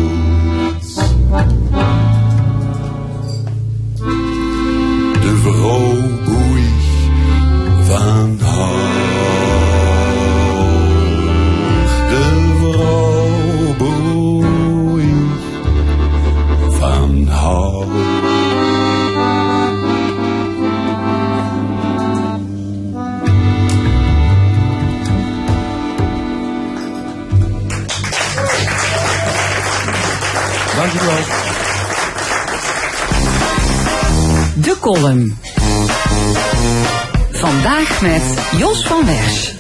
Vandaag 37.32 38.02
met 38.02 38.22
Jos 38.58 38.86
van 38.86 39.06
Wers. 39.06 39.54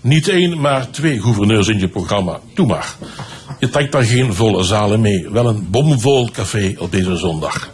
Niet 0.00 0.28
één, 0.28 0.60
maar 0.60 0.90
twee 0.90 1.20
gouverneurs 1.20 1.68
in 1.68 1.78
je 1.78 1.88
programma. 1.88 2.40
Doe 2.54 2.66
maar. 2.66 2.94
Je 3.58 3.68
trekt 3.68 3.92
daar 3.92 4.04
geen 4.04 4.34
volle 4.34 4.64
zalen 4.64 5.00
mee. 5.00 5.28
Wel 5.30 5.46
een 5.46 5.70
bomvol 5.70 6.30
café 6.30 6.74
op 6.78 6.90
deze 6.90 7.16
zondag. 7.16 7.70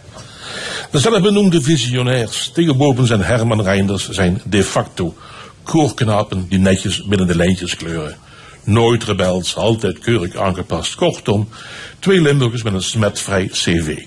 De 0.91 0.99
zelfbenoemde 0.99 1.63
visionairs, 1.63 2.51
Theo 2.55 2.75
Bobens 2.75 3.11
en 3.11 3.21
Herman 3.21 3.63
Reinders, 3.63 4.09
zijn 4.09 4.43
de 4.45 4.65
facto 4.65 5.15
koorknapen 5.63 6.47
die 6.49 6.59
netjes 6.59 7.05
binnen 7.05 7.27
de 7.27 7.37
lijntjes 7.37 7.77
kleuren. 7.77 8.17
Nooit 8.65 9.05
rebels, 9.05 9.57
altijd 9.57 9.99
keurig 9.99 10.37
aangepast. 10.37 10.95
Kortom, 10.95 11.49
twee 11.99 12.21
Limburgers 12.21 12.63
met 12.63 12.73
een 12.73 12.83
smetvrij 12.83 13.47
cv. 13.47 13.99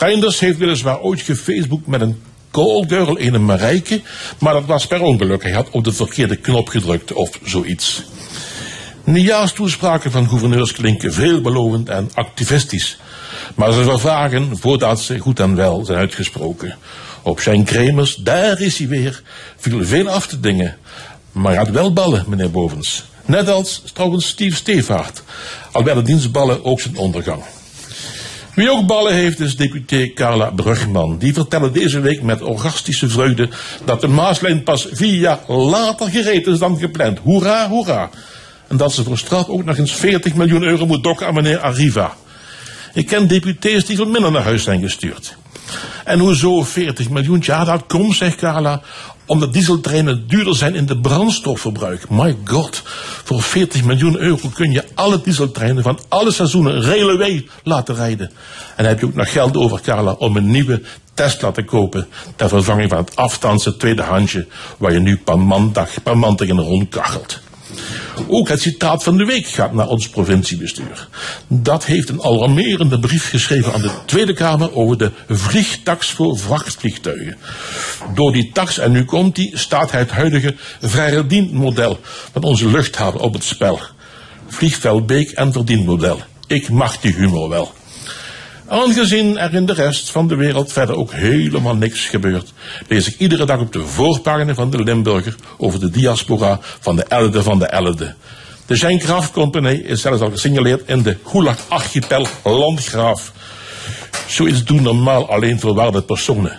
Reinders 0.00 0.40
heeft 0.40 0.58
weliswaar 0.58 1.00
ooit 1.00 1.20
gefaceboekt 1.20 1.86
met 1.86 2.00
een 2.00 2.22
callgirl, 2.50 3.20
een 3.20 3.44
Marijke, 3.44 4.00
maar 4.38 4.52
dat 4.52 4.64
was 4.64 4.86
per 4.86 5.00
ongeluk. 5.00 5.42
Hij 5.42 5.52
had 5.52 5.70
op 5.70 5.84
de 5.84 5.92
verkeerde 5.92 6.36
knop 6.36 6.68
gedrukt 6.68 7.12
of 7.12 7.38
zoiets. 7.44 8.02
Nieuwjaarstoespraken 9.04 10.10
van 10.10 10.28
gouverneurs 10.28 10.72
klinken 10.72 11.12
veelbelovend 11.12 11.88
en 11.88 12.10
activistisch. 12.14 12.98
Maar 13.54 13.72
ze 13.72 13.82
vervagen 13.82 14.56
voordat 14.56 15.00
ze 15.00 15.18
goed 15.18 15.40
en 15.40 15.56
wel 15.56 15.84
zijn 15.84 15.98
uitgesproken. 15.98 16.76
Op 17.22 17.40
zijn 17.40 17.64
kremers, 17.64 18.14
daar 18.14 18.60
is 18.60 18.78
hij 18.78 18.88
weer, 18.88 19.22
viel 19.56 19.84
veel 19.84 20.08
af 20.08 20.26
te 20.26 20.40
dingen. 20.40 20.76
Maar 21.32 21.56
had 21.56 21.68
wel 21.68 21.92
ballen, 21.92 22.24
meneer 22.28 22.50
Bovens. 22.50 23.04
Net 23.24 23.48
als 23.48 23.82
trouwens 23.92 24.28
Steve 24.28 24.56
Stevaart. 24.56 25.22
Al 25.72 25.84
werden 25.84 26.04
dienstballen 26.04 26.64
ook 26.64 26.80
zijn 26.80 26.96
ondergang. 26.96 27.42
Wie 28.60 28.70
ook 28.70 28.86
ballen 28.86 29.14
heeft 29.14 29.40
is 29.40 29.56
deputé 29.56 30.12
Carla 30.14 30.50
Brugman. 30.50 31.18
Die 31.18 31.32
vertelde 31.32 31.70
deze 31.70 32.00
week 32.00 32.22
met 32.22 32.42
orgastische 32.42 33.08
vreugde 33.08 33.48
dat 33.84 34.00
de 34.00 34.08
Maaslijn 34.08 34.62
pas 34.62 34.86
vier 34.92 35.14
jaar 35.14 35.38
later 35.46 36.10
gereed 36.10 36.46
is 36.46 36.58
dan 36.58 36.78
gepland. 36.78 37.18
Hoera, 37.18 37.68
hoera. 37.68 38.10
En 38.68 38.76
dat 38.76 38.92
ze 38.92 39.04
voor 39.04 39.18
straf 39.18 39.48
ook 39.48 39.64
nog 39.64 39.76
eens 39.76 39.92
40 39.92 40.34
miljoen 40.34 40.62
euro 40.62 40.86
moet 40.86 41.02
dokken 41.02 41.26
aan 41.26 41.34
meneer 41.34 41.58
Arriva. 41.58 42.14
Ik 42.94 43.06
ken 43.06 43.28
deputés 43.28 43.84
die 43.84 43.96
veel 43.96 44.10
minder 44.10 44.30
naar 44.30 44.42
huis 44.42 44.62
zijn 44.62 44.80
gestuurd. 44.80 45.36
En 46.04 46.18
hoezo 46.18 46.62
40 46.62 47.10
miljoen? 47.10 47.42
Ja, 47.42 47.64
dat 47.64 47.84
komt, 47.86 48.16
zegt 48.16 48.36
Carla, 48.36 48.82
omdat 49.30 49.52
dieseltreinen 49.52 50.24
duurder 50.26 50.56
zijn 50.56 50.74
in 50.74 50.86
de 50.86 50.98
brandstofverbruik. 50.98 52.08
My 52.08 52.36
god, 52.44 52.82
voor 53.24 53.42
40 53.42 53.84
miljoen 53.84 54.18
euro 54.18 54.48
kun 54.54 54.72
je 54.72 54.84
alle 54.94 55.20
dieseltreinen 55.20 55.82
van 55.82 55.98
alle 56.08 56.32
seizoenen 56.32 56.82
railway 56.82 57.48
laten 57.62 57.94
rijden. 57.94 58.26
En 58.26 58.34
dan 58.76 58.86
heb 58.86 59.00
je 59.00 59.06
ook 59.06 59.14
nog 59.14 59.32
geld 59.32 59.56
over, 59.56 59.80
Carla, 59.80 60.12
om 60.12 60.36
een 60.36 60.50
nieuwe 60.50 60.82
Tesla 61.14 61.50
te 61.50 61.64
kopen 61.64 62.06
ter 62.36 62.48
vervanging 62.48 62.90
van 62.90 62.98
het 62.98 63.16
afstandse 63.16 63.76
tweedehandsje 63.76 64.46
waar 64.78 64.92
je 64.92 65.00
nu 65.00 65.16
per 65.16 65.38
maandag, 65.38 66.02
per 66.02 66.18
maand 66.18 66.38
tegen 66.38 66.60
rondkachelt. 66.60 67.40
Ook 68.28 68.48
het 68.48 68.60
citaat 68.60 69.02
van 69.02 69.16
de 69.16 69.24
week 69.24 69.46
gaat 69.46 69.72
naar 69.72 69.88
ons 69.88 70.08
provinciebestuur. 70.08 71.08
Dat 71.48 71.84
heeft 71.84 72.08
een 72.08 72.22
alarmerende 72.22 73.00
brief 73.00 73.28
geschreven 73.28 73.72
aan 73.72 73.80
de 73.80 73.90
Tweede 74.06 74.32
Kamer 74.32 74.74
over 74.74 74.98
de 74.98 75.12
vliegtax 75.28 76.10
voor 76.10 76.38
vrachtvliegtuigen. 76.38 77.36
Door 78.14 78.32
die 78.32 78.50
tax, 78.52 78.78
en 78.78 78.92
nu 78.92 79.04
komt 79.04 79.34
die, 79.34 79.58
staat 79.58 79.90
het 79.90 80.10
huidige 80.10 80.54
vrijdienmodel 80.80 81.98
van 82.32 82.42
onze 82.42 82.70
luchthaven 82.70 83.20
op 83.20 83.32
het 83.32 83.44
spel. 83.44 83.80
Vliegveldbeek 84.46 85.30
en 85.30 85.52
verdienmodel. 85.52 86.20
Ik 86.46 86.68
mag 86.68 87.00
die 87.00 87.14
humor 87.14 87.48
wel. 87.48 87.72
Aangezien 88.70 89.38
er 89.38 89.54
in 89.54 89.66
de 89.66 89.72
rest 89.72 90.10
van 90.10 90.28
de 90.28 90.36
wereld 90.36 90.72
verder 90.72 90.96
ook 90.96 91.12
helemaal 91.12 91.76
niks 91.76 92.06
gebeurt, 92.06 92.52
lees 92.88 93.08
ik 93.08 93.18
iedere 93.18 93.44
dag 93.44 93.60
op 93.60 93.72
de 93.72 93.86
voorpagina 93.86 94.54
van 94.54 94.70
de 94.70 94.82
Limburger 94.82 95.34
over 95.56 95.80
de 95.80 95.90
diaspora 95.90 96.58
van 96.60 96.96
de 96.96 97.02
Elde 97.02 97.42
van 97.42 97.58
de 97.58 97.66
Elde. 97.66 98.14
De 98.66 98.76
Genkraft 98.76 99.32
Company 99.32 99.72
is 99.72 100.00
zelfs 100.00 100.20
al 100.20 100.30
gesignaleerd 100.30 100.88
in 100.88 101.02
de 101.02 101.16
Gulag-archipel 101.24 102.26
Landgraaf. 102.44 103.32
Zoiets 104.26 104.64
doen 104.64 104.82
normaal 104.82 105.28
alleen 105.30 105.60
verwaarde 105.60 106.02
personen. 106.02 106.58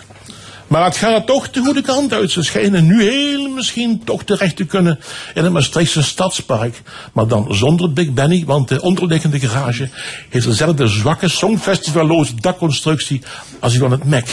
Maar 0.72 0.84
het 0.84 0.96
gaat 0.96 1.26
toch 1.26 1.50
de 1.50 1.60
goede 1.60 1.82
kant 1.82 2.12
uit. 2.12 2.30
Ze 2.30 2.42
schijnen 2.42 2.86
nu 2.86 3.02
heel 3.02 3.48
misschien 3.48 4.04
toch 4.04 4.24
terecht 4.24 4.56
te 4.56 4.64
kunnen 4.64 4.98
in 5.34 5.44
het 5.44 5.52
Maastrichtse 5.52 6.02
stadspark. 6.02 6.82
Maar 7.12 7.26
dan 7.26 7.54
zonder 7.54 7.92
Big 7.92 8.12
Benny, 8.12 8.44
want 8.46 8.68
de 8.68 8.82
onderliggende 8.82 9.40
garage 9.40 9.88
heeft 10.28 10.46
dezelfde 10.46 10.86
zwakke 10.86 11.28
songfestivalloze 11.28 12.34
dakconstructie 12.40 13.22
als 13.60 13.72
die 13.72 13.80
van 13.80 13.90
het 13.90 14.04
MEC. 14.04 14.28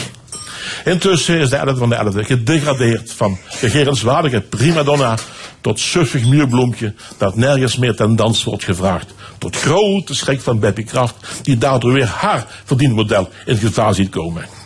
Intussen 0.85 1.39
is 1.39 1.49
de 1.49 1.55
Elde 1.55 1.75
van 1.75 1.89
de 1.89 1.95
Elde 1.95 2.23
gedegradeerd 2.23 3.11
van 3.11 3.37
begerenswaardige 3.61 4.41
primadonna 4.41 5.17
tot 5.61 5.79
suffig 5.79 6.25
muurbloempje 6.25 6.93
dat 7.17 7.35
nergens 7.35 7.77
meer 7.77 7.95
ten 7.95 8.15
dans 8.15 8.43
wordt 8.43 8.63
gevraagd. 8.63 9.13
Tot 9.37 9.55
grote 9.55 10.15
schrik 10.15 10.41
van 10.41 10.59
Beppie 10.59 10.85
Kraft 10.85 11.15
die 11.41 11.57
daardoor 11.57 11.93
weer 11.93 12.07
haar 12.07 12.45
verdienmodel 12.65 13.29
in 13.45 13.57
gevaar 13.57 13.93
ziet 13.93 14.09
komen. 14.09 14.58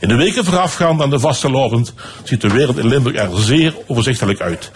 In 0.00 0.08
de 0.08 0.16
weken 0.16 0.44
voorafgaand 0.44 1.02
aan 1.02 1.10
de 1.10 1.18
vastelovend 1.18 1.92
ziet 2.22 2.40
de 2.40 2.48
wereld 2.48 2.78
in 2.78 2.86
Limburg 2.86 3.16
er 3.16 3.28
zeer 3.34 3.74
overzichtelijk 3.86 4.40
uit. 4.40 4.70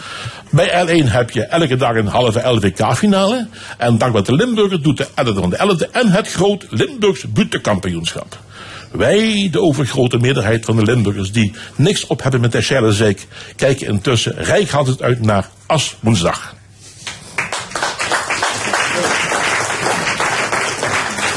Bij 0.51 0.87
L1 0.87 1.11
heb 1.11 1.31
je 1.31 1.45
elke 1.45 1.77
dag 1.77 1.95
een 1.95 2.07
halve 2.07 2.49
LVK-finale. 2.49 3.49
En 3.79 3.99
dankzij 3.99 4.23
de 4.23 4.35
Limburger 4.35 4.83
doet 4.83 4.97
de 4.97 5.07
11 5.15 5.39
van 5.39 5.51
de 5.51 5.57
11e 5.57 5.91
en 5.91 6.11
het 6.11 6.33
groot 6.33 6.67
Limburgs 6.71 7.33
butenkampioenschap. 7.33 8.39
Wij, 8.91 9.49
de 9.51 9.61
overgrote 9.61 10.19
meerderheid 10.19 10.65
van 10.65 10.77
de 10.77 10.83
Limburgers 10.83 11.33
die 11.33 11.53
niks 11.77 12.07
op 12.07 12.23
hebben 12.23 12.41
met 12.41 12.53
de 12.53 12.63
Scheile 12.63 13.17
kijken 13.57 13.87
intussen 13.87 14.35
rijkhalsend 14.37 15.03
uit 15.03 15.21
naar 15.21 15.49
As 15.67 15.97
woensdag. 16.01 16.55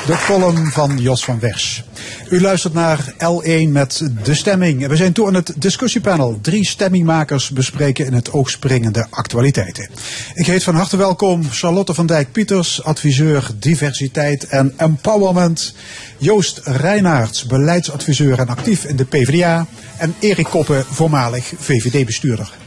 De 0.05 0.23
column 0.26 0.72
van 0.72 0.97
Jos 0.97 1.23
van 1.23 1.39
Wers. 1.39 1.84
U 2.29 2.41
luistert 2.41 2.73
naar 2.73 3.13
L1 3.13 3.69
met 3.69 4.09
De 4.23 4.34
Stemming. 4.34 4.88
We 4.88 4.95
zijn 4.95 5.13
toe 5.13 5.27
aan 5.27 5.34
het 5.34 5.53
discussiepanel. 5.55 6.39
Drie 6.41 6.65
stemmingmakers 6.65 7.49
bespreken 7.49 8.05
in 8.05 8.13
het 8.13 8.31
oog 8.31 8.49
springende 8.49 9.07
actualiteiten. 9.09 9.89
Ik 10.34 10.45
heet 10.45 10.63
van 10.63 10.75
harte 10.75 10.97
welkom 10.97 11.43
Charlotte 11.49 11.93
van 11.93 12.05
Dijk-Pieters, 12.05 12.84
adviseur 12.84 13.49
diversiteit 13.59 14.47
en 14.47 14.73
empowerment. 14.77 15.73
Joost 16.17 16.61
Reinaerts, 16.63 17.45
beleidsadviseur 17.45 18.39
en 18.39 18.47
actief 18.47 18.84
in 18.84 18.95
de 18.95 19.05
PvdA. 19.05 19.65
En 19.97 20.15
Erik 20.19 20.45
Koppen, 20.45 20.85
voormalig 20.85 21.53
VVD-bestuurder. 21.57 22.66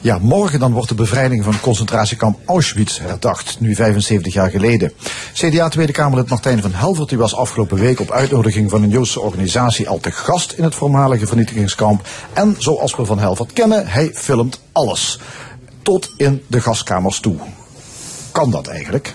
Ja, 0.00 0.18
morgen 0.18 0.58
dan 0.58 0.72
wordt 0.72 0.88
de 0.88 0.94
bevrijding 0.94 1.44
van 1.44 1.60
concentratiekamp 1.60 2.38
Auschwitz 2.46 2.98
herdacht, 2.98 3.60
nu 3.60 3.74
75 3.74 4.34
jaar 4.34 4.50
geleden. 4.50 4.92
CDA 5.32 5.68
Tweede 5.68 5.92
Kamerlid 5.92 6.28
Martijn 6.28 6.62
van 6.62 6.72
Helvert 6.72 7.08
die 7.08 7.18
was 7.18 7.34
afgelopen 7.34 7.78
week 7.78 8.00
op 8.00 8.10
uitnodiging 8.10 8.70
van 8.70 8.82
een 8.82 8.88
Joodse 8.88 9.20
organisatie 9.20 9.88
al 9.88 9.98
te 9.98 10.10
gast 10.10 10.52
in 10.52 10.64
het 10.64 10.74
voormalige 10.74 11.26
vernietigingskamp. 11.26 12.08
En 12.32 12.54
zoals 12.58 12.96
we 12.96 13.04
van 13.04 13.18
Helvert 13.18 13.52
kennen, 13.52 13.86
hij 13.86 14.10
filmt 14.14 14.60
alles. 14.72 15.20
Tot 15.82 16.12
in 16.16 16.42
de 16.46 16.60
gaskamers 16.60 17.20
toe. 17.20 17.36
Kan 18.32 18.50
dat 18.50 18.66
eigenlijk? 18.66 19.14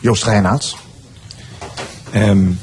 Joost 0.00 0.24
Reinaerts? 0.24 0.76
Um, 2.14 2.58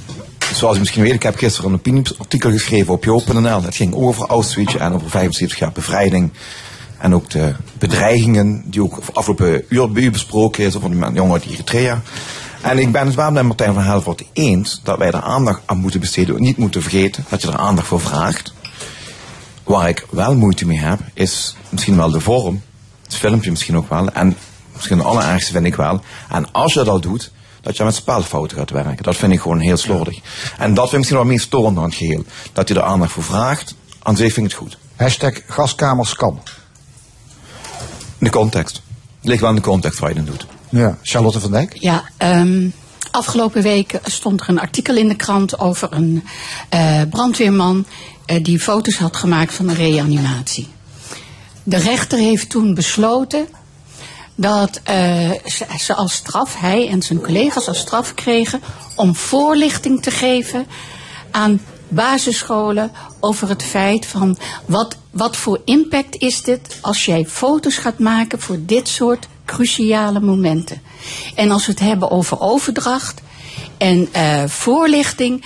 zoals 0.54 0.76
u 0.76 0.80
misschien 0.80 1.04
weet, 1.04 1.14
ik 1.14 1.24
heb 1.24 1.38
gisteren 1.38 1.70
een 1.70 1.78
opinieartikel 1.78 2.52
geschreven 2.52 2.94
op 2.94 3.04
joop.nl. 3.04 3.62
Het 3.62 3.76
ging 3.76 3.94
over 3.94 4.28
Auschwitz 4.28 4.76
en 4.76 4.94
over 4.94 5.10
75 5.10 5.60
jaar 5.60 5.72
bevrijding. 5.72 6.32
En 7.00 7.16
ook 7.16 7.30
de 7.30 7.56
bedreigingen 7.78 8.64
die 8.66 8.84
ook 8.84 9.00
afgelopen 9.14 9.64
uur 9.70 9.92
bij 9.92 10.04
u 10.04 10.12
besproken 10.12 10.64
is 10.64 10.76
over 10.76 10.92
die 10.92 11.12
jongen 11.14 11.34
uit 11.34 11.46
Eritrea. 11.46 12.02
En 12.62 12.78
ik 12.78 12.92
ben 12.92 13.06
het 13.06 13.16
wel 13.16 13.32
met 13.32 13.44
Martijn 13.44 13.74
van 13.74 13.84
Helvoort 13.84 14.24
eens 14.34 14.82
dat 14.84 14.98
wij 14.98 15.08
er 15.08 15.22
aandacht 15.22 15.62
aan 15.66 15.78
moeten 15.78 16.00
besteden. 16.00 16.42
Niet 16.42 16.58
moeten 16.58 16.82
vergeten 16.82 17.26
dat 17.30 17.42
je 17.42 17.48
er 17.48 17.58
aandacht 17.58 17.88
voor 17.88 18.02
vraagt. 18.02 18.54
Waar 19.64 19.90
ik 19.90 20.06
wel 20.10 20.36
moeite 20.36 20.66
mee 20.66 20.80
heb, 20.80 21.00
is 21.14 21.56
misschien 21.70 21.98
wel 21.98 22.12
de 22.12 22.20
vorm. 22.20 22.62
Het 23.04 23.16
filmpje 23.16 23.50
misschien 23.50 23.78
ook 23.78 23.90
wel. 23.90 24.10
En 24.10 24.38
misschien 24.74 24.98
het 24.98 25.08
allerergste 25.08 25.52
vind 25.52 25.66
ik 25.66 25.76
wel. 25.76 26.02
En 26.30 26.52
als 26.52 26.74
je 26.74 26.84
dat 26.84 27.02
doet, 27.02 27.32
dat 27.62 27.78
je 27.78 27.84
met 27.84 27.96
spelfouten 27.96 28.58
gaat 28.58 28.70
werken. 28.70 29.04
Dat 29.04 29.16
vind 29.16 29.34
ik 29.34 29.42
gewoon 29.42 29.60
heel 29.60 29.78
slordig. 29.78 30.20
En 30.58 30.74
dat 30.74 30.84
vind 30.90 30.92
ik 30.92 30.98
misschien 30.98 31.18
wel 31.18 31.26
meest 31.26 31.46
storend 31.46 31.78
aan 31.78 31.84
het 31.84 31.96
geheel. 31.96 32.24
Dat 32.54 32.68
je 32.68 32.74
er 32.74 32.84
aandacht 32.84 33.12
voor 33.12 33.24
vraagt. 33.24 33.76
Aan 34.04 34.16
zich 34.16 34.34
vind 34.34 34.46
ik 34.46 34.52
het 34.52 34.62
goed. 34.62 34.78
Hashtag 34.96 35.42
gaskamers 35.48 36.16
kan. 36.16 36.42
De 38.18 38.30
context. 38.30 38.82
Het 39.20 39.30
ligt 39.30 39.42
wel 39.42 39.50
in 39.50 39.56
de 39.56 39.62
context 39.62 40.00
waar 40.00 40.10
je 40.10 40.16
het 40.16 40.26
doet. 40.26 40.46
Ja, 40.70 40.98
Charlotte 41.02 41.40
van 41.40 41.52
Dijk? 41.52 41.78
Ja, 41.80 42.04
um, 42.18 42.74
afgelopen 43.12 43.62
week 43.62 44.00
stond 44.04 44.42
er 44.42 44.50
een 44.50 44.60
artikel 44.60 44.96
in 44.96 45.08
de 45.08 45.16
krant 45.16 45.60
over 45.60 45.88
een 45.92 46.24
uh, 46.74 47.02
brandweerman 47.10 47.86
uh, 48.26 48.44
die 48.44 48.60
foto's 48.60 48.98
had 48.98 49.16
gemaakt 49.16 49.54
van 49.54 49.70
een 49.70 49.76
reanimatie. 49.76 50.68
De 51.64 51.78
rechter 51.78 52.18
heeft 52.18 52.50
toen 52.50 52.74
besloten 52.74 53.48
dat 54.36 54.80
eh, 54.84 55.32
ze, 55.46 55.66
ze 55.80 55.94
als 55.94 56.14
straf, 56.14 56.60
hij 56.60 56.90
en 56.90 57.02
zijn 57.02 57.22
collega's 57.22 57.68
als 57.68 57.80
straf 57.80 58.14
kregen 58.14 58.62
om 58.96 59.16
voorlichting 59.16 60.02
te 60.02 60.12
geven 60.12 60.68
aan 61.32 61.62
basisscholen 61.88 62.92
over 63.20 63.50
het 63.50 63.64
feit 63.64 64.06
van 64.06 64.38
wat, 64.66 64.98
wat 65.12 65.38
voor 65.38 65.62
impact 65.66 66.16
is 66.16 66.42
dit 66.42 66.78
als 66.82 67.06
jij 67.06 67.26
foto's 67.26 67.78
gaat 67.78 68.00
maken 68.00 68.40
voor 68.40 68.58
dit 68.60 68.88
soort 68.88 69.28
cruciale 69.46 70.20
momenten. 70.20 70.82
En 71.36 71.52
als 71.52 71.66
we 71.66 71.72
het 71.72 71.82
hebben 71.82 72.12
over 72.12 72.40
overdracht 72.40 73.22
en 73.78 74.08
eh, 74.12 74.44
voorlichting 74.48 75.44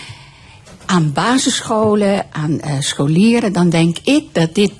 aan 0.86 1.14
basisscholen, 1.14 2.26
aan 2.32 2.60
eh, 2.60 2.80
scholieren, 2.80 3.54
dan 3.54 3.70
denk 3.70 3.98
ik 4.04 4.26
dat 4.32 4.56
dit 4.56 4.72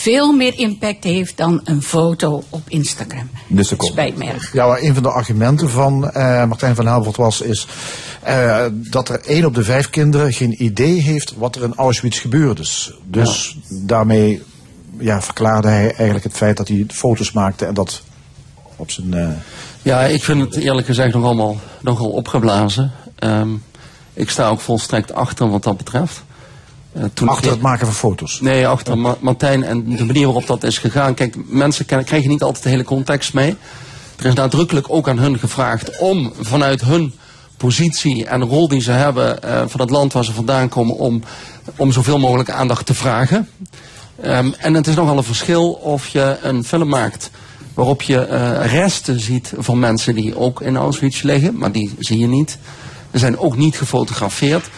veel 0.00 0.32
meer 0.32 0.58
impact 0.58 1.04
heeft 1.04 1.36
dan 1.36 1.60
een 1.64 1.82
foto 1.82 2.42
op 2.48 2.62
Instagram. 2.68 3.30
Dus 3.48 3.72
Spijt 3.78 4.16
me 4.16 4.24
erg. 4.24 4.52
Ja, 4.52 4.66
maar 4.66 4.82
een 4.82 4.94
van 4.94 5.02
de 5.02 5.10
argumenten 5.10 5.70
van 5.70 6.10
eh, 6.10 6.44
Martijn 6.44 6.74
van 6.74 6.86
Helvoort 6.86 7.16
was 7.16 7.40
is 7.40 7.66
eh, 8.22 8.66
dat 8.72 9.08
er 9.08 9.20
één 9.20 9.44
op 9.44 9.54
de 9.54 9.62
vijf 9.62 9.90
kinderen 9.90 10.32
geen 10.32 10.62
idee 10.64 11.00
heeft 11.00 11.34
wat 11.36 11.56
er 11.56 11.62
in 11.62 11.74
Auschwitz 11.74 12.20
gebeurde. 12.20 12.54
Dus, 12.54 12.92
dus 13.04 13.56
daarmee 13.68 14.42
ja, 14.98 15.22
verklaarde 15.22 15.68
hij 15.68 15.86
eigenlijk 15.86 16.24
het 16.24 16.36
feit 16.36 16.56
dat 16.56 16.68
hij 16.68 16.84
foto's 16.88 17.32
maakte 17.32 17.64
en 17.64 17.74
dat 17.74 18.02
op 18.76 18.90
zijn. 18.90 19.14
eh, 19.14 19.28
Ja, 19.82 20.00
ik 20.00 20.24
vind 20.24 20.40
het 20.40 20.56
eerlijk 20.56 20.86
gezegd 20.86 21.14
nog 21.14 21.24
allemaal 21.24 21.56
nogal 21.80 22.10
opgeblazen. 22.10 22.92
Ehm, 23.18 23.48
ik 24.12 24.30
sta 24.30 24.48
ook 24.48 24.60
volstrekt 24.60 25.14
achter 25.14 25.50
wat 25.50 25.62
dat 25.62 25.76
betreft. 25.76 26.22
Eh, 26.92 27.04
toen 27.14 27.28
achter 27.28 27.50
het 27.50 27.60
maken 27.60 27.86
van 27.86 27.94
foto's. 27.94 28.40
Nee, 28.40 28.66
achter 28.68 28.98
Ma- 28.98 29.16
Martijn 29.20 29.64
en 29.64 29.96
de 29.96 30.04
manier 30.04 30.24
waarop 30.24 30.46
dat 30.46 30.62
is 30.64 30.78
gegaan. 30.78 31.14
Kijk, 31.14 31.36
mensen 31.46 31.84
krijgen 31.84 32.28
niet 32.28 32.42
altijd 32.42 32.62
de 32.64 32.70
hele 32.70 32.84
context 32.84 33.32
mee. 33.34 33.56
Er 34.16 34.24
is 34.26 34.34
nadrukkelijk 34.34 34.86
ook 34.90 35.08
aan 35.08 35.18
hun 35.18 35.38
gevraagd 35.38 35.98
om 35.98 36.32
vanuit 36.40 36.80
hun 36.80 37.14
positie 37.56 38.26
en 38.26 38.42
rol 38.44 38.68
die 38.68 38.80
ze 38.80 38.90
hebben 38.90 39.42
eh, 39.42 39.62
van 39.66 39.80
het 39.80 39.90
land 39.90 40.12
waar 40.12 40.24
ze 40.24 40.32
vandaan 40.32 40.68
komen, 40.68 40.96
om, 40.96 41.22
om 41.76 41.92
zoveel 41.92 42.18
mogelijk 42.18 42.50
aandacht 42.50 42.86
te 42.86 42.94
vragen. 42.94 43.48
Ehm, 44.20 44.50
en 44.58 44.74
het 44.74 44.86
is 44.86 44.94
nogal 44.94 45.16
een 45.16 45.22
verschil 45.24 45.70
of 45.72 46.08
je 46.08 46.36
een 46.42 46.64
film 46.64 46.88
maakt 46.88 47.30
waarop 47.74 48.02
je 48.02 48.18
eh, 48.20 48.66
resten 48.72 49.20
ziet 49.20 49.52
van 49.58 49.78
mensen 49.78 50.14
die 50.14 50.36
ook 50.38 50.60
in 50.60 50.76
Auschwitz 50.76 51.22
liggen, 51.22 51.58
maar 51.58 51.72
die 51.72 51.94
zie 51.98 52.18
je 52.18 52.26
niet. 52.26 52.58
Er 53.10 53.18
zijn 53.18 53.38
ook 53.38 53.56
niet 53.56 53.76
gefotografeerd. 53.76 54.68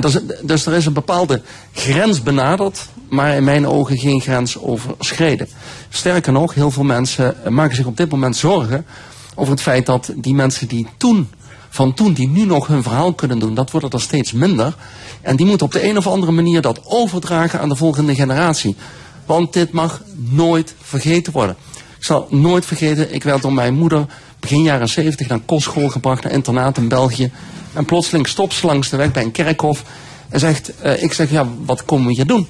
Dus, 0.00 0.66
er 0.66 0.74
is 0.74 0.86
een 0.86 0.92
bepaalde 0.92 1.42
grens 1.72 2.22
benaderd, 2.22 2.88
maar 3.08 3.34
in 3.34 3.44
mijn 3.44 3.66
ogen 3.66 3.98
geen 3.98 4.20
grens 4.20 4.58
overschreden. 4.58 5.48
Sterker 5.88 6.32
nog, 6.32 6.54
heel 6.54 6.70
veel 6.70 6.84
mensen 6.84 7.36
maken 7.48 7.76
zich 7.76 7.86
op 7.86 7.96
dit 7.96 8.10
moment 8.10 8.36
zorgen 8.36 8.86
over 9.34 9.52
het 9.52 9.62
feit 9.62 9.86
dat 9.86 10.12
die 10.16 10.34
mensen 10.34 10.68
die 10.68 10.86
toen, 10.96 11.28
van 11.68 11.94
toen, 11.94 12.12
die 12.12 12.28
nu 12.28 12.44
nog 12.44 12.66
hun 12.66 12.82
verhaal 12.82 13.12
kunnen 13.12 13.38
doen, 13.38 13.54
dat 13.54 13.70
wordt 13.70 13.94
er 13.94 14.00
steeds 14.00 14.32
minder. 14.32 14.74
En 15.20 15.36
die 15.36 15.46
moeten 15.46 15.66
op 15.66 15.72
de 15.72 15.88
een 15.88 15.96
of 15.96 16.06
andere 16.06 16.32
manier 16.32 16.60
dat 16.60 16.80
overdragen 16.84 17.60
aan 17.60 17.68
de 17.68 17.76
volgende 17.76 18.14
generatie. 18.14 18.76
Want 19.26 19.52
dit 19.52 19.72
mag 19.72 20.02
nooit 20.14 20.74
vergeten 20.82 21.32
worden. 21.32 21.56
Ik 21.98 22.04
zal 22.04 22.26
nooit 22.30 22.66
vergeten, 22.66 23.14
ik 23.14 23.22
werd 23.22 23.42
door 23.42 23.52
mijn 23.52 23.74
moeder 23.74 24.06
begin 24.40 24.62
jaren 24.62 24.88
70 24.88 25.28
naar 25.28 25.38
kostschool 25.38 25.88
gebracht, 25.88 26.22
naar 26.22 26.32
internaat 26.32 26.76
in 26.76 26.88
België. 26.88 27.32
En 27.76 27.84
plotseling 27.84 28.28
stopt 28.28 28.54
ze 28.54 28.66
langs 28.66 28.88
de 28.88 28.96
weg 28.96 29.12
bij 29.12 29.22
een 29.22 29.30
kerkhof 29.30 29.82
en 30.28 30.40
zegt, 30.40 30.78
eh, 30.78 31.02
ik 31.02 31.12
zeg, 31.12 31.30
ja, 31.30 31.46
wat 31.64 31.84
komen 31.84 32.06
we 32.06 32.12
hier 32.12 32.26
doen? 32.26 32.46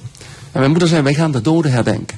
En 0.51 0.59
mijn 0.59 0.69
moeder 0.69 0.87
zei, 0.87 1.01
wij 1.01 1.13
gaan 1.13 1.31
de 1.31 1.41
doden 1.41 1.71
herdenken. 1.71 2.17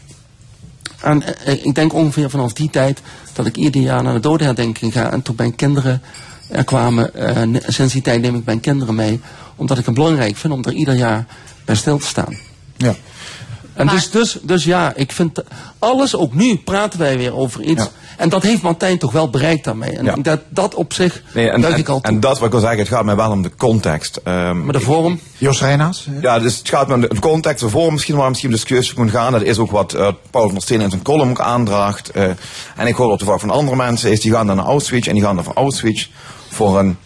En 1.01 1.45
eh, 1.45 1.65
ik 1.65 1.75
denk 1.75 1.93
ongeveer 1.93 2.29
vanaf 2.29 2.53
die 2.53 2.69
tijd 2.69 3.01
dat 3.33 3.45
ik 3.45 3.55
ieder 3.57 3.81
jaar 3.81 4.03
naar 4.03 4.13
de 4.13 4.19
dodenherdenking 4.19 4.93
ga. 4.93 5.11
En 5.11 5.21
toen 5.21 5.35
mijn 5.37 5.55
kinderen 5.55 6.01
er 6.47 6.63
kwamen, 6.63 7.15
eh, 7.15 7.43
ne- 7.43 7.63
sinds 7.67 7.93
die 7.93 8.01
tijd 8.01 8.21
neem 8.21 8.35
ik 8.35 8.45
mijn 8.45 8.59
kinderen 8.59 8.95
mee. 8.95 9.19
Omdat 9.55 9.77
ik 9.77 9.85
het 9.85 9.95
belangrijk 9.95 10.35
vind 10.37 10.53
om 10.53 10.63
er 10.63 10.73
ieder 10.73 10.95
jaar 10.95 11.25
bij 11.65 11.75
stil 11.75 11.97
te 11.97 12.05
staan. 12.05 12.37
Ja. 12.77 12.95
En 13.79 13.87
dus, 13.87 14.11
dus, 14.11 14.37
dus 14.41 14.63
ja, 14.63 14.93
ik 14.95 15.11
vind 15.11 15.43
alles, 15.79 16.15
ook 16.15 16.33
nu 16.33 16.57
praten 16.57 16.99
wij 16.99 17.17
weer 17.17 17.35
over 17.35 17.61
iets. 17.61 17.89
En 18.17 18.29
dat 18.29 18.43
heeft 18.43 18.61
Martijn 18.61 18.97
toch 18.97 19.11
wel 19.11 19.29
bereikt 19.29 19.63
daarmee. 19.63 19.97
En 19.97 20.21
dat, 20.21 20.39
dat 20.49 20.75
op 20.75 20.93
zich 20.93 21.21
Nee, 21.33 21.49
en, 21.49 21.61
duik 21.61 21.73
en, 21.73 21.79
ik 21.79 21.87
al 21.89 22.01
toe. 22.01 22.11
en 22.11 22.19
dat 22.19 22.37
wat 22.37 22.45
ik 22.45 22.51
wil 22.51 22.59
zeggen, 22.59 22.79
het 22.79 22.87
gaat 22.87 23.05
mij 23.05 23.15
wel 23.15 23.31
om 23.31 23.41
de 23.41 23.51
context. 23.57 24.19
Ehm, 24.23 24.63
Maar 24.63 24.73
de 24.73 24.79
vorm? 24.79 25.19
Jos 25.37 25.61
Reinaerts? 25.61 26.07
Ja, 26.21 26.39
dus 26.39 26.57
het 26.57 26.69
gaat 26.69 26.87
me 26.87 26.93
om 26.93 27.01
de, 27.01 27.07
de 27.07 27.19
context, 27.19 27.59
de 27.59 27.69
vorm 27.69 27.93
misschien 27.93 28.15
waar 28.15 28.29
misschien 28.29 28.51
discussie 28.51 28.99
moet 28.99 29.11
gaan. 29.11 29.31
Dat 29.31 29.41
is 29.41 29.57
ook 29.57 29.71
wat 29.71 29.93
eh, 29.93 30.07
Paul 30.31 30.49
van 30.49 30.61
Steen 30.61 30.81
in 30.81 30.89
zijn 30.89 31.01
column 31.01 31.29
ook 31.29 31.41
aandraagt. 31.41 32.09
Eh, 32.09 32.23
en 32.75 32.87
ik 32.87 32.95
hoor 32.95 33.11
op 33.11 33.19
de 33.19 33.25
vraag 33.25 33.39
van 33.39 33.49
andere 33.49 33.77
mensen, 33.77 34.11
is 34.11 34.21
die 34.21 34.31
gaan 34.31 34.47
dan 34.47 34.55
naar 34.55 34.65
Auschwitz 34.65 35.07
en 35.07 35.13
die 35.13 35.23
gaan 35.23 35.35
dan 35.35 35.43
van 35.43 35.55
Auschwitz 35.55 36.07
voor 36.49 36.79
een 36.79 36.97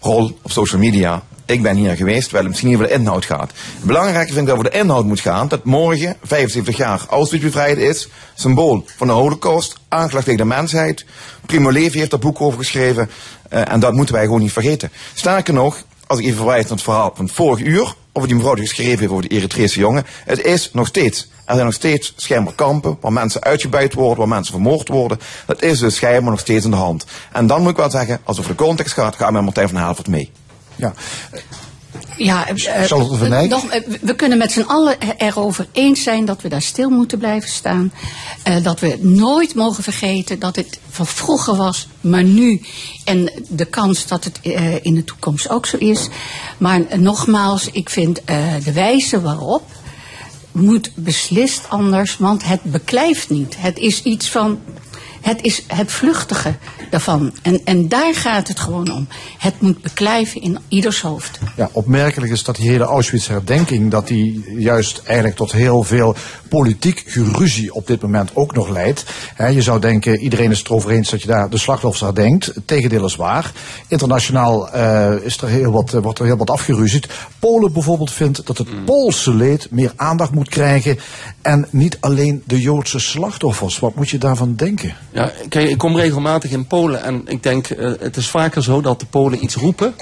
rol 0.00 0.38
op 0.42 0.50
social 0.50 0.80
media. 0.80 1.22
Ik 1.52 1.62
ben 1.62 1.76
hier 1.76 1.96
geweest, 1.96 2.22
terwijl 2.22 2.42
het 2.42 2.48
misschien 2.48 2.68
niet 2.68 2.78
over 2.78 2.88
de 2.88 2.94
inhoud 2.98 3.24
gaat. 3.24 3.50
Het 3.86 4.26
vind 4.26 4.38
ik 4.38 4.46
dat 4.46 4.50
over 4.50 4.70
de 4.70 4.78
inhoud 4.78 5.04
moet 5.04 5.20
gaan. 5.20 5.48
Dat 5.48 5.64
morgen, 5.64 6.16
75 6.22 6.76
jaar, 6.76 7.06
Auschwitz 7.10 7.44
bevrijd 7.44 7.78
is. 7.78 8.08
Symbool 8.34 8.84
van 8.96 9.06
de 9.06 9.12
holocaust. 9.12 9.76
Aangelegd 9.88 10.24
tegen 10.24 10.40
de 10.40 10.54
mensheid. 10.54 11.04
Primo 11.46 11.70
Levi 11.70 11.98
heeft 11.98 12.10
dat 12.10 12.20
boek 12.20 12.40
over 12.40 12.58
geschreven. 12.58 13.10
eh, 13.48 13.72
en 13.72 13.80
dat 13.80 13.92
moeten 13.92 14.14
wij 14.14 14.24
gewoon 14.24 14.40
niet 14.40 14.52
vergeten. 14.52 14.92
Sterker 15.14 15.54
nog, 15.54 15.84
als 16.06 16.18
ik 16.18 16.24
even 16.24 16.36
verwijs 16.36 16.62
naar 16.62 16.72
het 16.72 16.82
verhaal 16.82 17.12
van 17.14 17.28
vorig 17.28 17.60
uur. 17.60 17.94
Over 18.12 18.28
die 18.28 18.36
mevrouw 18.36 18.54
die 18.54 18.66
geschreven 18.66 18.98
heeft 18.98 19.10
over 19.10 19.28
de 19.28 19.34
Eritrese 19.34 19.78
jongen. 19.78 20.04
Het 20.24 20.44
is 20.44 20.70
nog 20.72 20.86
steeds. 20.86 21.30
Er 21.44 21.54
zijn 21.54 21.64
nog 21.64 21.74
steeds 21.74 22.12
schijnbaar 22.16 22.54
kampen 22.54 22.96
waar 23.00 23.12
mensen 23.12 23.42
uitgebuit 23.42 23.94
worden, 23.94 24.18
waar 24.18 24.28
mensen 24.28 24.52
vermoord 24.52 24.88
worden. 24.88 25.18
Dat 25.46 25.62
is 25.62 25.78
dus 25.78 25.94
schijnbaar 25.94 26.30
nog 26.30 26.40
steeds 26.40 26.64
aan 26.64 26.70
de 26.70 26.76
hand. 26.76 27.04
En 27.32 27.46
dan 27.46 27.60
moet 27.60 27.70
ik 27.70 27.76
wel 27.76 27.90
zeggen, 27.90 28.20
als 28.24 28.36
het 28.36 28.46
over 28.46 28.56
de 28.56 28.64
context 28.64 28.92
gaat, 28.94 29.16
gaan 29.16 29.26
we 29.26 29.32
met 29.32 29.42
Martijn 29.42 29.68
van 29.68 29.76
Helvert 29.80 30.08
mee. 30.08 30.30
Ja. 30.76 30.94
Ja, 32.16 32.48
eh, 32.48 33.28
Dijk? 33.28 33.50
nog, 33.50 33.66
eh, 33.66 33.80
we 34.00 34.14
kunnen 34.14 34.38
met 34.38 34.52
z'n 34.52 34.60
allen 34.60 34.96
erover 35.18 35.66
eens 35.72 36.02
zijn 36.02 36.24
dat 36.24 36.42
we 36.42 36.48
daar 36.48 36.62
stil 36.62 36.90
moeten 36.90 37.18
blijven 37.18 37.50
staan. 37.50 37.92
Eh, 38.42 38.62
dat 38.62 38.80
we 38.80 38.98
nooit 39.00 39.54
mogen 39.54 39.82
vergeten 39.82 40.38
dat 40.38 40.56
het 40.56 40.78
van 40.90 41.06
vroeger 41.06 41.56
was, 41.56 41.88
maar 42.00 42.24
nu. 42.24 42.60
En 43.04 43.30
de 43.48 43.64
kans 43.64 44.06
dat 44.06 44.24
het 44.24 44.40
eh, 44.40 44.84
in 44.84 44.94
de 44.94 45.04
toekomst 45.04 45.48
ook 45.48 45.66
zo 45.66 45.76
is. 45.76 46.08
Maar 46.58 46.86
eh, 46.86 46.98
nogmaals, 46.98 47.68
ik 47.72 47.90
vind 47.90 48.24
eh, 48.24 48.36
de 48.64 48.72
wijze 48.72 49.20
waarop 49.20 49.62
moet 50.52 50.90
beslist 50.94 51.68
anders, 51.68 52.16
want 52.16 52.44
het 52.44 52.62
beklijft 52.62 53.30
niet. 53.30 53.54
Het 53.58 53.78
is 53.78 54.02
iets 54.02 54.30
van. 54.30 54.60
Het 55.22 55.42
is 55.42 55.64
het 55.66 55.92
vluchtige 55.92 56.54
daarvan. 56.90 57.32
En, 57.42 57.60
en 57.64 57.88
daar 57.88 58.14
gaat 58.14 58.48
het 58.48 58.60
gewoon 58.60 58.92
om. 58.92 59.08
Het 59.38 59.60
moet 59.60 59.82
beklijven 59.82 60.40
in 60.40 60.58
ieders 60.68 61.00
hoofd. 61.00 61.38
Ja, 61.56 61.68
opmerkelijk 61.72 62.32
is 62.32 62.44
dat 62.44 62.56
die 62.56 62.70
hele 62.70 62.84
Auschwitz-herdenking, 62.84 63.90
dat 63.90 64.08
die 64.08 64.44
juist 64.58 65.02
eigenlijk 65.04 65.36
tot 65.36 65.52
heel 65.52 65.82
veel 65.82 66.16
politiek 66.48 67.02
geruzie 67.06 67.74
op 67.74 67.86
dit 67.86 68.02
moment 68.02 68.30
ook 68.34 68.54
nog 68.54 68.68
leidt. 68.68 69.04
Hè, 69.34 69.46
je 69.46 69.62
zou 69.62 69.80
denken, 69.80 70.18
iedereen 70.18 70.50
is 70.50 70.58
het 70.58 70.68
erover 70.68 70.90
eens 70.90 71.10
dat 71.10 71.20
je 71.20 71.26
daar 71.26 71.50
de 71.50 71.58
slachtoffers 71.58 72.02
herdenkt. 72.02 72.46
Het 72.46 72.66
tegendeel 72.66 73.04
is 73.04 73.16
waar. 73.16 73.52
Internationaal 73.88 74.70
eh, 74.70 75.14
is 75.22 75.36
er 75.36 75.48
heel 75.48 75.72
wat, 75.72 75.94
eh, 75.94 76.02
wordt 76.02 76.18
er 76.18 76.24
heel 76.24 76.36
wat 76.36 76.50
afgeruzied. 76.50 77.06
Polen 77.38 77.72
bijvoorbeeld 77.72 78.12
vindt 78.12 78.46
dat 78.46 78.58
het 78.58 78.84
Poolse 78.84 79.34
leed 79.34 79.66
meer 79.70 79.92
aandacht 79.96 80.32
moet 80.32 80.48
krijgen 80.48 80.98
en 81.42 81.66
niet 81.70 81.96
alleen 82.00 82.42
de 82.46 82.60
Joodse 82.60 82.98
slachtoffers. 82.98 83.78
Wat 83.78 83.94
moet 83.94 84.10
je 84.10 84.18
daarvan 84.18 84.54
denken? 84.54 84.94
Ja, 85.12 85.32
kijk, 85.48 85.68
ik 85.68 85.78
kom 85.78 85.96
regelmatig 85.96 86.50
in 86.50 86.66
Polen 86.66 87.02
en 87.02 87.22
ik 87.26 87.42
denk, 87.42 87.66
eh, 87.70 87.90
het 88.00 88.16
is 88.16 88.28
vaker 88.28 88.62
zo 88.62 88.80
dat 88.80 89.00
de 89.00 89.06
Polen 89.06 89.42
iets 89.44 89.54
roepen. 89.54 89.94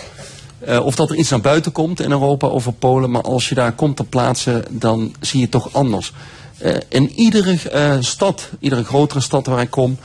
eh, 0.61 0.85
of 0.87 0.95
dat 0.95 1.11
er 1.11 1.16
iets 1.16 1.31
naar 1.31 1.41
buiten 1.41 1.73
komt 1.73 2.01
in 2.01 2.11
Europa 2.11 2.47
over 2.47 2.73
Polen. 2.73 3.11
Maar 3.11 3.23
als 3.23 3.49
je 3.49 3.55
daar 3.55 3.73
komt 3.73 3.97
ter 3.97 4.05
plaatse, 4.05 4.65
dan 4.70 5.15
zie 5.20 5.41
je 5.41 5.49
toch 5.49 5.69
anders. 5.73 6.12
Eh, 6.59 6.77
in 6.89 7.11
iedere 7.11 7.57
stad, 8.01 8.49
iedere 8.59 8.85
grotere 8.85 9.20
stad 9.20 9.47
waar 9.47 9.61
ik 9.61 9.70
kom, 9.70 9.99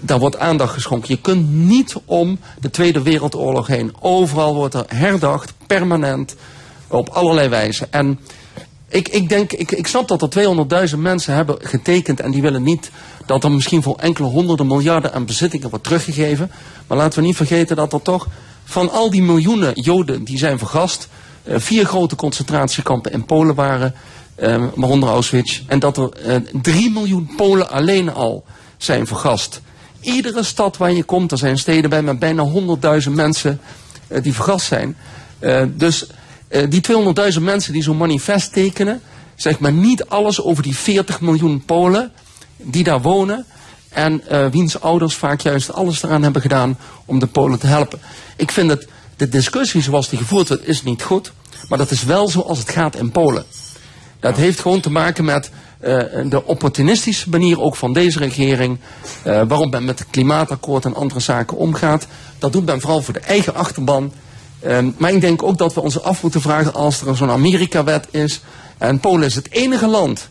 daar 0.00 0.18
wordt 0.18 0.38
aandacht 0.38 0.72
geschonken. 0.72 1.14
Je 1.14 1.20
kunt 1.20 1.52
niet 1.52 1.94
om 2.04 2.38
de 2.60 2.70
Tweede 2.70 3.02
Wereldoorlog 3.02 3.66
heen. 3.66 3.94
Overal 4.00 4.54
wordt 4.54 4.74
er 4.74 4.84
herdacht, 4.88 5.52
permanent, 5.66 6.34
op 6.88 7.08
allerlei 7.08 7.48
wijzen. 7.48 7.86
En 7.92 8.18
ik, 8.94 9.08
ik 9.08 9.28
denk, 9.28 9.52
ik, 9.52 9.70
ik 9.70 9.86
snap 9.86 10.08
dat 10.08 10.22
er 10.22 10.88
200.000 10.90 10.98
mensen 10.98 11.34
hebben 11.34 11.56
getekend 11.60 12.20
en 12.20 12.30
die 12.30 12.42
willen 12.42 12.62
niet 12.62 12.90
dat 13.26 13.44
er 13.44 13.50
misschien 13.50 13.82
voor 13.82 13.96
enkele 13.96 14.28
honderden 14.28 14.66
miljarden 14.66 15.12
aan 15.12 15.26
bezittingen 15.26 15.70
wordt 15.70 15.84
teruggegeven. 15.84 16.50
Maar 16.86 16.98
laten 16.98 17.20
we 17.20 17.26
niet 17.26 17.36
vergeten 17.36 17.76
dat 17.76 17.92
er 17.92 18.02
toch 18.02 18.26
van 18.64 18.90
al 18.90 19.10
die 19.10 19.22
miljoenen 19.22 19.80
Joden 19.80 20.24
die 20.24 20.38
zijn 20.38 20.58
vergast, 20.58 21.08
eh, 21.42 21.54
vier 21.58 21.86
grote 21.86 22.16
concentratiekampen 22.16 23.12
in 23.12 23.24
Polen 23.24 23.54
waren, 23.54 23.94
eh, 24.34 24.64
waaronder 24.74 25.08
Auschwitz, 25.08 25.62
en 25.66 25.78
dat 25.78 25.96
er 25.96 26.08
eh, 26.12 26.36
drie 26.62 26.90
miljoen 26.90 27.30
Polen 27.36 27.70
alleen 27.70 28.12
al 28.14 28.44
zijn 28.76 29.06
vergast. 29.06 29.60
Iedere 30.00 30.42
stad 30.42 30.76
waar 30.76 30.92
je 30.92 31.04
komt, 31.04 31.32
er 31.32 31.38
zijn 31.38 31.58
steden 31.58 31.90
bij 31.90 32.02
met 32.02 32.18
bijna 32.18 32.42
100.000 32.42 33.14
mensen 33.14 33.60
eh, 34.08 34.22
die 34.22 34.34
vergast 34.34 34.66
zijn. 34.66 34.96
Eh, 35.38 35.62
dus 35.74 36.06
eh, 36.06 36.14
die 36.68 36.80
200.000 37.36 37.42
mensen 37.42 37.72
die 37.72 37.82
zo'n 37.82 37.96
manifest 37.96 38.52
tekenen, 38.52 39.00
zeg 39.34 39.58
maar 39.58 39.72
niet 39.72 40.04
alles 40.04 40.42
over 40.42 40.62
die 40.62 40.76
40 40.76 41.20
miljoen 41.20 41.64
Polen 41.64 42.12
die 42.56 42.84
daar 42.84 43.02
wonen 43.02 43.46
En 43.94 44.28
eh, 44.28 44.46
wiens 44.46 44.80
ouders 44.80 45.14
vaak 45.14 45.40
juist 45.40 45.72
alles 45.72 46.02
eraan 46.02 46.22
hebben 46.22 46.42
gedaan 46.42 46.78
om 47.04 47.18
de 47.18 47.26
Polen 47.26 47.58
te 47.58 47.66
helpen. 47.66 48.00
Ik 48.36 48.50
vind 48.50 48.68
dat 48.68 48.84
de 49.16 49.28
discussie 49.28 49.82
zoals 49.82 50.08
die 50.08 50.18
gevoerd 50.18 50.48
wordt, 50.48 50.68
is 50.68 50.82
niet 50.82 51.02
goed. 51.02 51.32
Maar 51.68 51.78
dat 51.78 51.90
is 51.90 52.04
wel 52.04 52.28
zoals 52.28 52.58
het 52.58 52.70
gaat 52.70 52.96
in 52.96 53.10
Polen. 53.10 53.44
Dat 54.20 54.36
heeft 54.36 54.60
gewoon 54.60 54.80
te 54.80 54.90
maken 54.90 55.24
met 55.24 55.50
uh, 55.84 56.02
de 56.24 56.44
opportunistische 56.44 57.28
manier 57.28 57.60
ook 57.60 57.76
van 57.76 57.92
deze 57.92 58.18
regering. 58.18 58.78
Uh, 59.26 59.42
waarop 59.48 59.70
men 59.70 59.84
met 59.84 59.98
het 59.98 60.08
klimaatakkoord 60.10 60.84
en 60.84 60.94
andere 60.94 61.20
zaken 61.20 61.56
omgaat. 61.56 62.06
Dat 62.38 62.52
doet 62.52 62.66
men 62.66 62.80
vooral 62.80 63.02
voor 63.02 63.14
de 63.14 63.20
eigen 63.20 63.54
achterban. 63.54 64.12
Uh, 64.66 64.78
maar 64.96 65.12
ik 65.12 65.20
denk 65.20 65.42
ook 65.42 65.58
dat 65.58 65.74
we 65.74 65.80
ons 65.80 66.02
af 66.02 66.22
moeten 66.22 66.40
vragen 66.40 66.74
als 66.74 67.00
er 67.00 67.16
zo'n 67.16 67.30
Amerika-wet 67.30 68.06
is. 68.10 68.40
En 68.78 69.00
Polen 69.00 69.26
is 69.26 69.34
het 69.34 69.50
enige 69.50 69.86
land 69.86 70.28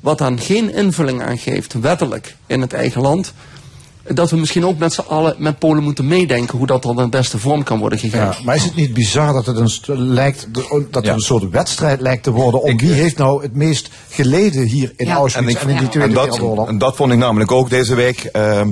wat 0.00 0.18
dan 0.18 0.38
geen 0.40 0.74
invulling 0.74 1.22
aan 1.22 1.38
geeft, 1.38 1.72
wettelijk, 1.80 2.36
in 2.46 2.60
het 2.60 2.72
eigen 2.72 3.00
land 3.00 3.32
dat 4.08 4.30
we 4.30 4.36
misschien 4.36 4.66
ook 4.66 4.78
met 4.78 4.92
z'n 4.92 5.00
allen 5.08 5.34
met 5.38 5.58
Polen 5.58 5.82
moeten 5.82 6.06
meedenken 6.06 6.58
hoe 6.58 6.66
dat 6.66 6.82
dan 6.82 6.96
het 6.98 7.10
beste 7.10 7.38
vorm 7.38 7.62
kan 7.62 7.78
worden 7.78 7.98
gegeven. 7.98 8.26
Ja, 8.26 8.34
maar 8.44 8.56
is 8.56 8.62
het 8.64 8.74
niet 8.74 8.94
bizar 8.94 9.32
dat 9.32 9.46
het 9.46 9.56
een, 9.56 9.98
lijkt, 9.98 10.46
dat 10.52 11.04
het 11.04 11.06
een 11.06 11.20
soort 11.20 11.50
wedstrijd 11.50 12.00
lijkt 12.00 12.22
te 12.22 12.30
worden 12.30 12.62
om 12.62 12.78
wie 12.78 12.92
heeft 12.92 13.16
nou 13.18 13.42
het 13.42 13.54
meest 13.54 13.88
geleden 14.10 14.62
hier 14.66 14.92
in 14.96 15.06
Ja. 15.06 15.14
Auschwitz 15.14 15.54
en, 15.62 15.68
ik- 15.68 15.74
in 15.74 15.78
die 15.78 15.88
Tweede 15.88 16.08
en 16.08 16.14
dat, 16.14 16.24
Wereldoorlog? 16.24 16.68
en 16.68 16.78
dat 16.78 16.96
vond 16.96 17.12
ik 17.12 17.18
namelijk 17.18 17.52
ook 17.52 17.70
deze 17.70 17.94
week. 17.94 18.24
ehm, 18.24 18.68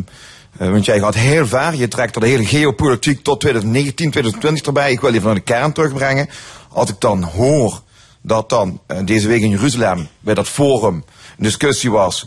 eh, 0.59 0.71
want 0.71 0.85
jij 0.85 0.99
gaat 0.99 1.15
heel 1.15 1.47
ver. 1.47 1.75
Je 1.75 1.89
trekt 1.89 2.15
er 2.15 2.21
de 2.21 2.27
hele 2.27 2.45
geopolitiek 2.47 3.23
tot 3.23 3.41
2019, 3.41 4.11
2020 4.11 4.67
erbij. 4.67 4.91
Ik 4.91 5.01
wil 5.01 5.13
even 5.13 5.25
naar 5.27 5.35
de 5.35 5.41
kern 5.41 5.73
terugbrengen. 5.73 6.29
Als 6.69 6.91
ik 6.91 6.97
dan 7.01 7.23
hoor 7.23 7.81
dat 8.23 8.49
dan 8.49 8.81
eh, 8.87 8.97
deze 9.05 9.29
week 9.29 9.43
in 9.43 9.51
Jeruzalem 9.51 10.09
bij 10.21 10.35
dat 10.35 10.49
forum 10.49 10.95
een 10.95 11.45
discussie 11.45 11.91
was. 11.91 12.27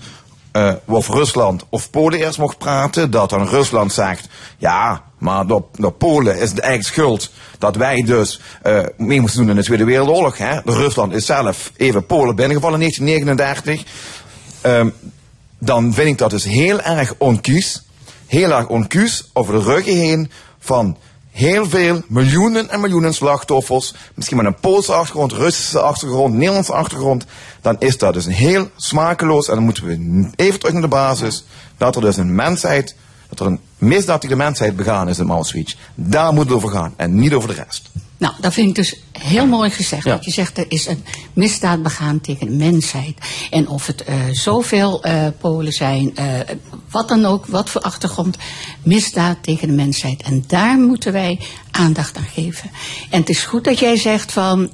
eh 0.52 0.74
of 0.86 1.08
Rusland 1.10 1.64
of 1.70 1.90
Polen 1.90 2.20
eerst 2.20 2.38
mocht 2.38 2.58
praten. 2.58 3.12
Dat 3.12 3.30
dan 3.30 3.48
Rusland 3.48 3.94
zegt. 3.94 4.28
Ja, 4.58 5.04
maar 5.18 5.48
door, 5.48 5.92
Polen 5.98 6.40
is 6.40 6.50
het 6.50 6.60
eigenlijk 6.60 6.94
schuld 6.94 7.32
dat 7.60 7.76
wij 7.76 8.02
dus 8.02 8.40
eh, 8.62 8.84
mee 8.98 9.22
moesten 9.22 9.40
doen 9.40 9.50
in 9.50 9.56
de 9.56 9.64
Tweede 9.64 9.84
Wereldoorlog. 9.86 10.38
Hè? 10.38 10.60
Rusland 10.66 11.14
is 11.14 11.26
zelf 11.26 11.72
even 11.78 12.06
Polen 12.06 12.36
binnengevallen 12.36 12.82
in 12.82 12.88
1939. 12.88 13.94
Ehm, 14.62 14.90
dan 15.60 15.94
vind 15.94 16.08
ik 16.08 16.18
dat 16.18 16.30
dus 16.30 16.44
heel 16.44 16.82
erg 16.82 17.14
onkies. 17.18 17.85
Heel 18.36 18.52
erg 18.52 18.68
onkies 18.68 19.30
over 19.34 19.54
de 19.54 19.60
ruggen 19.60 19.96
heen 19.96 20.32
van 20.60 20.98
heel 21.32 21.66
veel 21.70 22.02
miljoenen 22.08 22.70
en 22.70 22.80
miljoenen 22.80 23.14
slachtoffers. 23.14 23.94
Misschien 24.14 24.38
met 24.38 24.46
een 24.46 24.60
Poolse 24.60 24.94
achtergrond, 24.94 25.32
Russische 25.32 25.80
achtergrond, 25.80 26.34
Nederlandse 26.34 26.74
achtergrond. 26.74 27.26
Dan 27.62 27.76
is 27.80 27.98
dat 27.98 28.14
dus 28.14 28.26
heel 28.26 28.70
smakeloos. 28.76 29.48
En 29.48 29.56
dan 29.56 29.64
moeten 29.64 29.86
we 29.86 30.30
even 30.36 30.60
terug 30.60 30.74
naar 30.74 30.82
de 30.82 30.88
basis. 30.88 31.44
Dat 31.78 31.96
er 31.96 32.02
dus 32.02 32.18
een 32.18 32.36
mensheid, 32.36 32.96
dat 33.30 33.40
er 33.40 33.46
een 33.46 33.60
misdaad 33.78 34.22
die 34.22 34.30
de 34.30 34.36
mensheid 34.36 34.76
begaan 34.76 35.10
is 35.10 35.20
in 35.20 35.30
Auschwitz. 35.30 35.76
Daar 35.94 36.34
moet 36.34 36.46
het 36.46 36.54
over 36.54 36.70
gaan 36.70 36.94
en 36.96 37.16
niet 37.16 37.34
over 37.34 37.50
de 37.50 37.64
rest. 37.64 37.92
Nou, 38.18 38.34
dat 38.40 38.54
vind 38.54 38.70
ik 38.70 38.76
dus 38.76 39.00
heel 39.12 39.48
mooi 39.48 39.70
gezegd. 39.70 40.04
Want 40.04 40.26
je 40.26 40.32
zegt 40.32 40.58
er 40.58 40.66
is 40.68 40.88
een 40.88 41.04
misdaad 41.34 41.84
begaan 41.84 42.22
tegen 42.22 42.48
de 42.48 42.54
mensheid. 42.54 43.18
En 43.50 43.68
of 43.68 43.88
het 43.88 44.04
eh, 44.04 44.16
zoveel 44.32 45.04
eh, 45.04 45.28
Polen 45.40 45.74
zijn, 45.74 46.16
eh, 46.16 46.40
wat 46.90 47.08
dan 47.08 47.26
ook, 47.26 47.46
wat 47.46 47.70
voor 47.70 47.82
achtergrond, 47.82 48.38
misdaad 48.84 49.38
tegen 49.42 49.68
de 49.68 49.74
mensheid. 49.74 50.22
En 50.22 50.44
daar 50.48 50.78
moeten 50.78 51.12
wij 51.12 51.40
aandacht 51.72 52.18
aan 52.18 52.28
geven. 52.34 52.72
En 53.10 53.20
het 53.20 53.30
is 53.30 53.44
goed 53.44 53.64
dat 53.64 53.80
jij 53.80 53.98
zegt 53.98 54.32
van. 54.32 54.70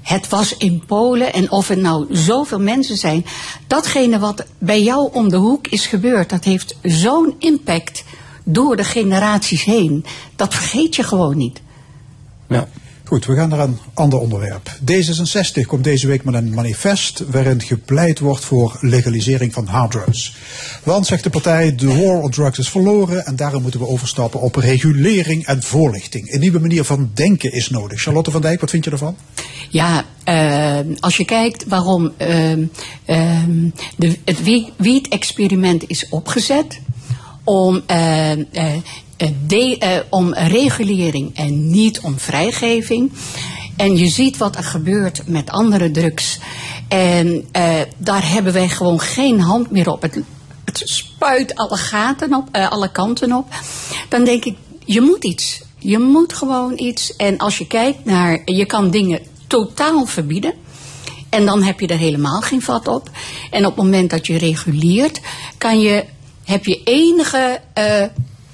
het 0.00 0.28
was 0.28 0.56
in 0.56 0.84
Polen 0.86 1.32
en 1.32 1.50
of 1.50 1.68
er 1.68 1.78
nou 1.78 2.06
zoveel 2.10 2.60
mensen 2.60 2.96
zijn. 2.96 3.26
Datgene 3.66 4.18
wat 4.18 4.44
bij 4.58 4.82
jou 4.82 5.12
om 5.12 5.28
de 5.28 5.36
hoek 5.36 5.66
is 5.66 5.86
gebeurd, 5.86 6.30
dat 6.30 6.44
heeft 6.44 6.76
zo'n 6.82 7.34
impact 7.38 8.04
door 8.44 8.76
de 8.76 8.84
generaties 8.84 9.64
heen. 9.64 10.04
Dat 10.36 10.54
vergeet 10.54 10.96
je 10.96 11.02
gewoon 11.02 11.36
niet. 11.36 11.60
Ja. 12.50 12.68
Goed, 13.04 13.26
we 13.26 13.34
gaan 13.34 13.48
naar 13.48 13.58
een 13.58 13.78
ander 13.94 14.18
onderwerp. 14.18 14.78
D66 14.80 15.66
komt 15.66 15.84
deze 15.84 16.06
week 16.06 16.24
met 16.24 16.34
een 16.34 16.54
manifest 16.54 17.24
waarin 17.30 17.62
gepleit 17.62 18.18
wordt 18.18 18.44
voor 18.44 18.78
legalisering 18.80 19.52
van 19.52 19.66
harddrugs. 19.66 20.36
Want, 20.84 21.06
zegt 21.06 21.22
de 21.22 21.30
partij, 21.30 21.74
de 21.74 21.86
war 21.86 22.20
on 22.22 22.30
drugs 22.30 22.58
is 22.58 22.68
verloren 22.68 23.26
en 23.26 23.36
daarom 23.36 23.62
moeten 23.62 23.80
we 23.80 23.86
overstappen 23.88 24.40
op 24.40 24.56
regulering 24.56 25.46
en 25.46 25.62
voorlichting. 25.62 26.32
Een 26.32 26.40
nieuwe 26.40 26.58
manier 26.60 26.84
van 26.84 27.10
denken 27.14 27.52
is 27.52 27.70
nodig. 27.70 28.02
Charlotte 28.02 28.30
van 28.30 28.40
Dijk, 28.40 28.60
wat 28.60 28.70
vind 28.70 28.84
je 28.84 28.90
ervan? 28.90 29.16
Ja, 29.68 30.04
eh, 30.24 30.78
als 31.00 31.16
je 31.16 31.24
kijkt 31.24 31.64
waarom 31.68 32.12
ehm, 32.16 32.64
ehm, 33.04 33.68
de, 33.96 34.18
het 34.24 34.42
wie- 34.42 34.72
wiet-experiment 34.76 35.84
is 35.88 36.06
opgezet, 36.08 36.80
om, 37.44 37.82
eh, 37.86 38.32
eh, 38.32 38.38
de, 39.46 39.78
eh, 39.78 39.98
om 40.08 40.34
regulering 40.34 41.36
en 41.36 41.70
niet 41.70 42.00
om 42.00 42.18
vrijgeving. 42.18 43.12
En 43.76 43.96
je 43.96 44.08
ziet 44.08 44.36
wat 44.36 44.56
er 44.56 44.64
gebeurt 44.64 45.22
met 45.26 45.50
andere 45.50 45.90
drugs. 45.90 46.38
En 46.88 47.48
eh, 47.52 47.80
daar 47.96 48.30
hebben 48.30 48.52
wij 48.52 48.68
gewoon 48.68 49.00
geen 49.00 49.40
hand 49.40 49.70
meer 49.70 49.90
op. 49.90 50.02
Het, 50.02 50.22
spuit 50.74 51.54
alle 51.54 51.76
gaten 51.76 52.34
op, 52.34 52.48
eh, 52.52 52.70
alle 52.70 52.90
kanten 52.92 53.32
op. 53.32 53.46
Dan 54.08 54.24
denk 54.24 54.44
ik, 54.44 54.56
je 54.84 55.00
moet 55.00 55.24
iets. 55.24 55.62
Je 55.78 55.98
moet 55.98 56.32
gewoon 56.32 56.78
iets. 56.78 57.16
En 57.16 57.38
als 57.38 57.58
je 57.58 57.66
kijkt 57.66 58.04
naar, 58.04 58.42
je 58.44 58.66
kan 58.66 58.90
dingen 58.90 59.20
totaal 59.46 60.06
verbieden. 60.06 60.52
En 61.28 61.46
dan 61.46 61.62
heb 61.62 61.80
je 61.80 61.86
er 61.86 61.98
helemaal 61.98 62.40
geen 62.40 62.62
vat 62.62 62.88
op. 62.88 63.10
En 63.50 63.66
op 63.66 63.76
het 63.76 63.84
moment 63.84 64.10
dat 64.10 64.26
je 64.26 64.38
reguleert, 64.38 65.20
kan 65.58 65.80
je, 65.80 66.04
heb 66.44 66.64
je 66.64 66.82
enige 66.84 67.60
eh, 67.72 68.04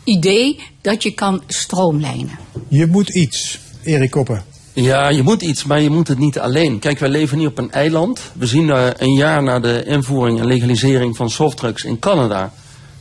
idee 0.07 0.61
dat 0.81 1.03
je 1.03 1.11
kan 1.11 1.43
stroomlijnen. 1.47 2.39
Je 2.69 2.87
moet 2.87 3.09
iets. 3.09 3.59
Erik 3.83 4.11
Koppen. 4.11 4.45
Ja, 4.73 5.09
je 5.09 5.23
moet 5.23 5.43
iets, 5.43 5.65
maar 5.65 5.81
je 5.81 5.91
moet 5.91 6.09
het 6.09 6.19
niet 6.19 6.39
alleen. 6.39 6.79
Kijk, 6.79 6.99
wij 6.99 7.09
leven 7.09 7.39
niet 7.39 7.47
op 7.47 7.59
een 7.59 7.73
eiland. 7.73 8.21
We 8.35 8.47
zien 8.47 8.71
eh, 8.71 8.87
een 8.97 9.15
jaar 9.15 9.43
na 9.43 9.61
de 9.61 9.85
invoering 9.85 10.41
en 10.41 10.47
legalisering 10.47 11.17
van 11.17 11.31
softdrugs 11.31 11.85
in 11.85 11.99
Canada... 11.99 12.53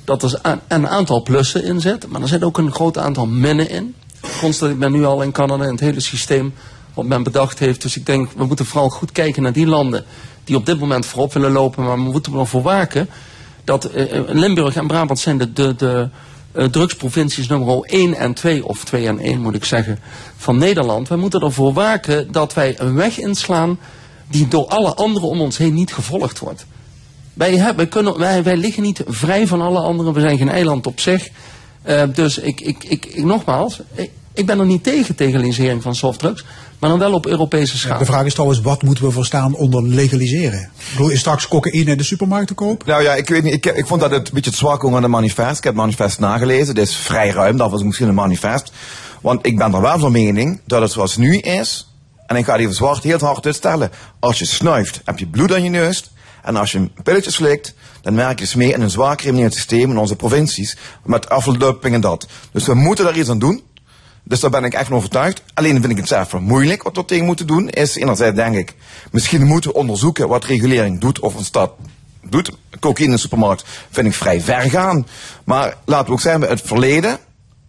dat 0.03 0.23
er 0.23 0.39
een, 0.67 0.87
aantal 0.87 1.21
plussen 1.21 1.63
in 1.63 1.81
zit, 1.81 2.07
maar 2.07 2.21
er 2.21 2.27
zit 2.27 2.43
ook 2.43 2.57
een 2.57 2.73
groot 2.73 2.97
aantal 2.97 3.25
minnen 3.25 3.69
in. 3.69 3.95
Constant, 4.39 4.71
ik 4.71 4.79
ben 4.79 4.91
nu 4.91 5.05
al 5.05 5.21
in 5.21 5.31
Canada 5.31 5.63
in 5.63 5.71
het 5.71 5.79
hele 5.79 5.99
systeem 5.99 6.53
wat 6.93 7.05
men 7.05 7.23
bedacht 7.23 7.59
heeft. 7.59 7.81
Dus 7.81 7.97
ik 7.97 8.05
denk, 8.05 8.29
we 8.37 8.45
moeten 8.45 8.65
vooral 8.65 8.89
goed 8.89 9.11
kijken 9.11 9.43
naar 9.43 9.53
die 9.53 9.67
landen... 9.67 10.05
die 10.43 10.55
op 10.55 10.65
dit 10.65 10.79
moment 10.79 11.05
voorop 11.05 11.33
willen 11.33 11.51
lopen, 11.51 11.83
maar 11.83 11.95
we 11.95 12.01
moeten 12.01 12.31
er 12.31 12.37
nog 12.37 12.49
voor 12.49 12.61
waken... 12.61 13.09
dat 13.63 13.85
eh, 13.85 14.17
eh, 14.17 14.23
Limburg 14.27 14.75
en 14.75 14.87
Brabant 14.87 15.19
zijn 15.19 15.37
de, 15.37 15.53
de, 15.53 15.75
de 15.75 16.09
eh, 16.55 16.65
drugsprovincies 16.65 17.47
nummer 17.47 17.81
1 17.81 18.13
en 18.13 18.33
2, 18.33 18.65
of 18.65 18.83
2 18.83 19.07
en 19.07 19.19
1 19.19 19.41
moet 19.41 19.55
ik 19.55 19.65
zeggen, 19.65 19.99
van 20.37 20.57
Nederland. 20.57 21.07
Wij 21.07 21.17
moeten 21.17 21.41
ervoor 21.41 21.73
waken 21.73 22.31
dat 22.31 22.53
wij 22.53 22.75
een 22.79 22.95
weg 22.95 23.19
inslaan 23.19 23.79
die 24.27 24.47
door 24.47 24.67
alle 24.67 24.93
anderen 24.93 25.29
om 25.29 25.41
ons 25.41 25.57
heen 25.57 25.73
niet 25.73 25.93
gevolgd 25.93 26.39
wordt. 26.39 26.65
Wij, 27.33 27.57
hebben, 27.57 27.89
kunnen, 27.89 28.17
wij, 28.17 28.43
wij 28.43 28.57
liggen 28.57 28.83
niet 28.83 29.03
vrij 29.07 29.47
van 29.47 29.61
alle 29.61 29.79
anderen, 29.79 30.13
we 30.13 30.19
zijn 30.19 30.37
geen 30.37 30.49
eiland 30.49 30.87
op 30.87 30.99
zich. 30.99 31.29
Eh, 31.81 32.03
dus 32.13 32.37
ik, 32.37 32.61
ik, 32.61 32.83
ik, 32.83 33.23
nogmaals, 33.23 33.81
ik, 34.35 34.45
ben 34.45 34.59
er 34.59 34.65
niet 34.65 34.83
tegen 34.83 35.15
legalisering 35.17 35.81
van 35.81 35.95
softdrugs, 35.95 36.45
maar 36.79 36.89
dan 36.89 36.99
wel 36.99 37.13
op 37.13 37.25
Europese 37.25 37.77
schaal. 37.77 37.99
De 37.99 38.05
vraag 38.05 38.25
is 38.25 38.33
trouwens, 38.33 38.61
wat 38.61 38.81
moeten 38.81 39.05
we 39.05 39.11
verstaan 39.11 39.55
onder 39.55 39.83
legaliseren? 39.83 40.59
Ik 40.59 40.69
bedoel, 40.91 41.09
is 41.09 41.19
straks 41.19 41.47
cocaïne 41.47 41.91
in 41.91 41.97
de 41.97 42.03
supermarkt 42.03 42.47
te 42.47 42.53
koop? 42.53 42.85
Nou 42.85 43.03
ja, 43.03 43.13
ik 43.13 43.29
weet 43.29 43.43
niet. 43.43 43.53
Ik, 43.53 43.65
ik 43.65 43.85
vond 43.85 44.01
dat 44.01 44.11
het 44.11 44.27
een 44.27 44.33
beetje 44.33 44.49
het 44.49 44.59
zwak 44.59 44.85
aan 44.85 45.01
de 45.01 45.07
manifest. 45.07 45.57
Ik 45.57 45.63
heb 45.63 45.73
het 45.73 45.81
manifest 45.81 46.19
nagelezen. 46.19 46.67
Het 46.67 46.77
is 46.77 46.95
vrij 46.95 47.29
ruim. 47.29 47.57
Dat 47.57 47.71
was 47.71 47.83
misschien 47.83 48.07
een 48.07 48.13
manifest. 48.13 48.71
Want 49.21 49.45
ik 49.45 49.57
ben 49.57 49.73
er 49.73 49.81
wel 49.81 49.99
van 49.99 50.11
mening 50.11 50.61
dat 50.65 50.81
het 50.81 50.91
zoals 50.91 51.17
nu 51.17 51.37
is. 51.37 51.93
En 52.25 52.35
ik 52.35 52.45
ga 52.45 52.51
het 52.51 52.61
even 52.61 52.73
zwart 52.73 53.03
heel 53.03 53.19
hard 53.19 53.45
uitstellen. 53.45 53.91
Als 54.19 54.39
je 54.39 54.45
snuift, 54.45 55.01
heb 55.05 55.19
je 55.19 55.27
bloed 55.27 55.53
aan 55.53 55.63
je 55.63 55.69
neus. 55.69 56.11
En 56.43 56.55
als 56.55 56.71
je 56.71 56.77
een 56.77 56.91
pilletje 57.03 57.31
slikt, 57.31 57.73
dan 58.01 58.15
werk 58.15 58.39
je 58.39 58.45
dus 58.45 58.55
mee 58.55 58.73
in 58.73 58.81
een 58.81 58.89
zwaar 58.89 59.15
crimineel 59.15 59.51
systeem 59.51 59.91
in 59.91 59.97
onze 59.97 60.15
provincies. 60.15 60.77
Met 61.05 61.29
afvaldumping 61.29 61.93
en 61.95 62.01
dat. 62.01 62.27
Dus 62.51 62.65
we 62.65 62.73
moeten 62.73 63.05
daar 63.05 63.17
iets 63.17 63.29
aan 63.29 63.39
doen. 63.39 63.63
Dus 64.27 64.39
daar 64.39 64.49
ben 64.49 64.63
ik 64.63 64.73
echt 64.73 64.87
van 64.87 64.97
overtuigd. 64.97 65.41
Alleen 65.53 65.79
vind 65.79 65.91
ik 65.91 65.97
het 65.97 66.07
zelf 66.07 66.31
wel 66.31 66.41
moeilijk 66.41 66.83
wat 66.83 66.95
we 66.95 67.05
tegen 67.05 67.25
moeten 67.25 67.47
doen. 67.47 67.69
Is 67.69 67.95
enerzijds 67.95 68.35
denk 68.35 68.55
ik, 68.55 68.73
misschien 69.11 69.45
moeten 69.45 69.71
we 69.71 69.77
onderzoeken 69.77 70.27
wat 70.27 70.45
regulering 70.45 70.99
doet 70.99 71.19
of 71.19 71.35
een 71.35 71.45
stad 71.45 71.71
doet. 72.29 72.51
Cocaïne 72.79 73.09
in 73.09 73.15
de 73.15 73.21
supermarkt 73.21 73.63
vind 73.89 74.07
ik 74.07 74.13
vrij 74.13 74.41
ver 74.41 74.69
gaan. 74.69 75.07
Maar 75.43 75.77
laten 75.85 76.05
we 76.05 76.11
ook 76.11 76.21
zeggen, 76.21 76.41
het 76.41 76.61
verleden, 76.61 77.17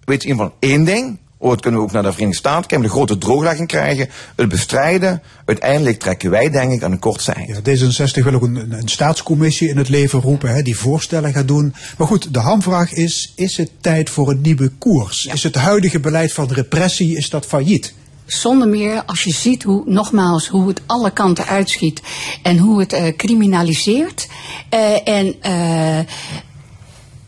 weet 0.04 0.22
je 0.22 0.34
van 0.34 0.52
één 0.58 0.84
ding. 0.84 1.18
Ooit 1.38 1.60
kunnen 1.60 1.80
we 1.80 1.86
ook 1.86 1.92
naar 1.92 2.02
de 2.02 2.12
Verenigde 2.12 2.38
Staten 2.38 2.66
kijken, 2.66 2.86
de 2.86 2.92
grote 2.92 3.18
drooglegging 3.18 3.68
krijgen, 3.68 4.08
het 4.36 4.48
bestrijden. 4.48 5.22
Uiteindelijk 5.44 5.98
trekken 5.98 6.30
wij 6.30 6.50
denk 6.50 6.72
ik 6.72 6.82
aan 6.82 6.92
een 6.92 6.98
kort 6.98 7.22
zijn. 7.22 7.46
Ja, 7.46 7.58
D66 7.60 8.22
wil 8.24 8.34
ook 8.34 8.42
een, 8.42 8.56
een, 8.56 8.72
een 8.72 8.88
staatscommissie 8.88 9.68
in 9.68 9.76
het 9.76 9.88
leven 9.88 10.20
roepen, 10.20 10.54
hè, 10.54 10.62
die 10.62 10.76
voorstellen 10.76 11.32
gaat 11.32 11.48
doen. 11.48 11.74
Maar 11.98 12.06
goed, 12.06 12.34
de 12.34 12.40
hamvraag 12.40 12.92
is, 12.92 13.32
is 13.36 13.56
het 13.56 13.70
tijd 13.80 14.10
voor 14.10 14.30
een 14.30 14.40
nieuwe 14.40 14.72
koers? 14.78 15.26
Is 15.26 15.42
het 15.42 15.54
huidige 15.54 16.00
beleid 16.00 16.32
van 16.32 16.52
repressie, 16.52 17.16
is 17.16 17.30
dat 17.30 17.46
failliet? 17.46 17.94
Zonder 18.26 18.68
meer, 18.68 19.02
als 19.04 19.24
je 19.24 19.32
ziet 19.32 19.62
hoe, 19.62 19.82
nogmaals, 19.86 20.48
hoe 20.48 20.68
het 20.68 20.80
alle 20.86 21.10
kanten 21.10 21.46
uitschiet 21.46 22.02
en 22.42 22.58
hoe 22.58 22.80
het 22.80 22.92
eh, 22.92 23.16
criminaliseert. 23.16 24.28
eh, 24.68 25.08
en 25.08 25.34
eh, 25.40 25.98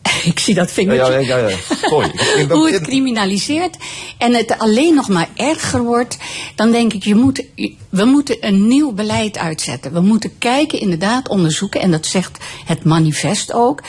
ik 0.31 0.39
zie 0.39 0.53
dat 0.53 0.71
vingertje. 0.71 1.19
Ja, 1.19 1.37
ja. 1.37 1.57
Sorry. 1.81 2.11
Hoe 2.49 2.71
het 2.71 2.81
criminaliseert 2.81 3.77
en 4.17 4.33
het 4.33 4.57
alleen 4.57 4.95
nog 4.95 5.07
maar 5.07 5.29
erger 5.35 5.83
wordt, 5.83 6.17
dan 6.55 6.71
denk 6.71 6.93
ik, 6.93 7.03
je 7.03 7.15
moet, 7.15 7.45
we 7.89 8.05
moeten 8.05 8.37
een 8.39 8.67
nieuw 8.67 8.91
beleid 8.91 9.37
uitzetten. 9.37 9.93
We 9.93 10.01
moeten 10.01 10.37
kijken, 10.37 10.79
inderdaad, 10.79 11.29
onderzoeken, 11.29 11.81
en 11.81 11.91
dat 11.91 12.05
zegt 12.05 12.37
het 12.65 12.83
manifest 12.83 13.53
ook. 13.53 13.81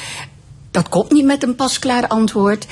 Dat 0.70 0.88
komt 0.88 1.12
niet 1.12 1.24
met 1.24 1.42
een 1.42 1.54
pasklaar 1.54 2.06
antwoord. 2.08 2.66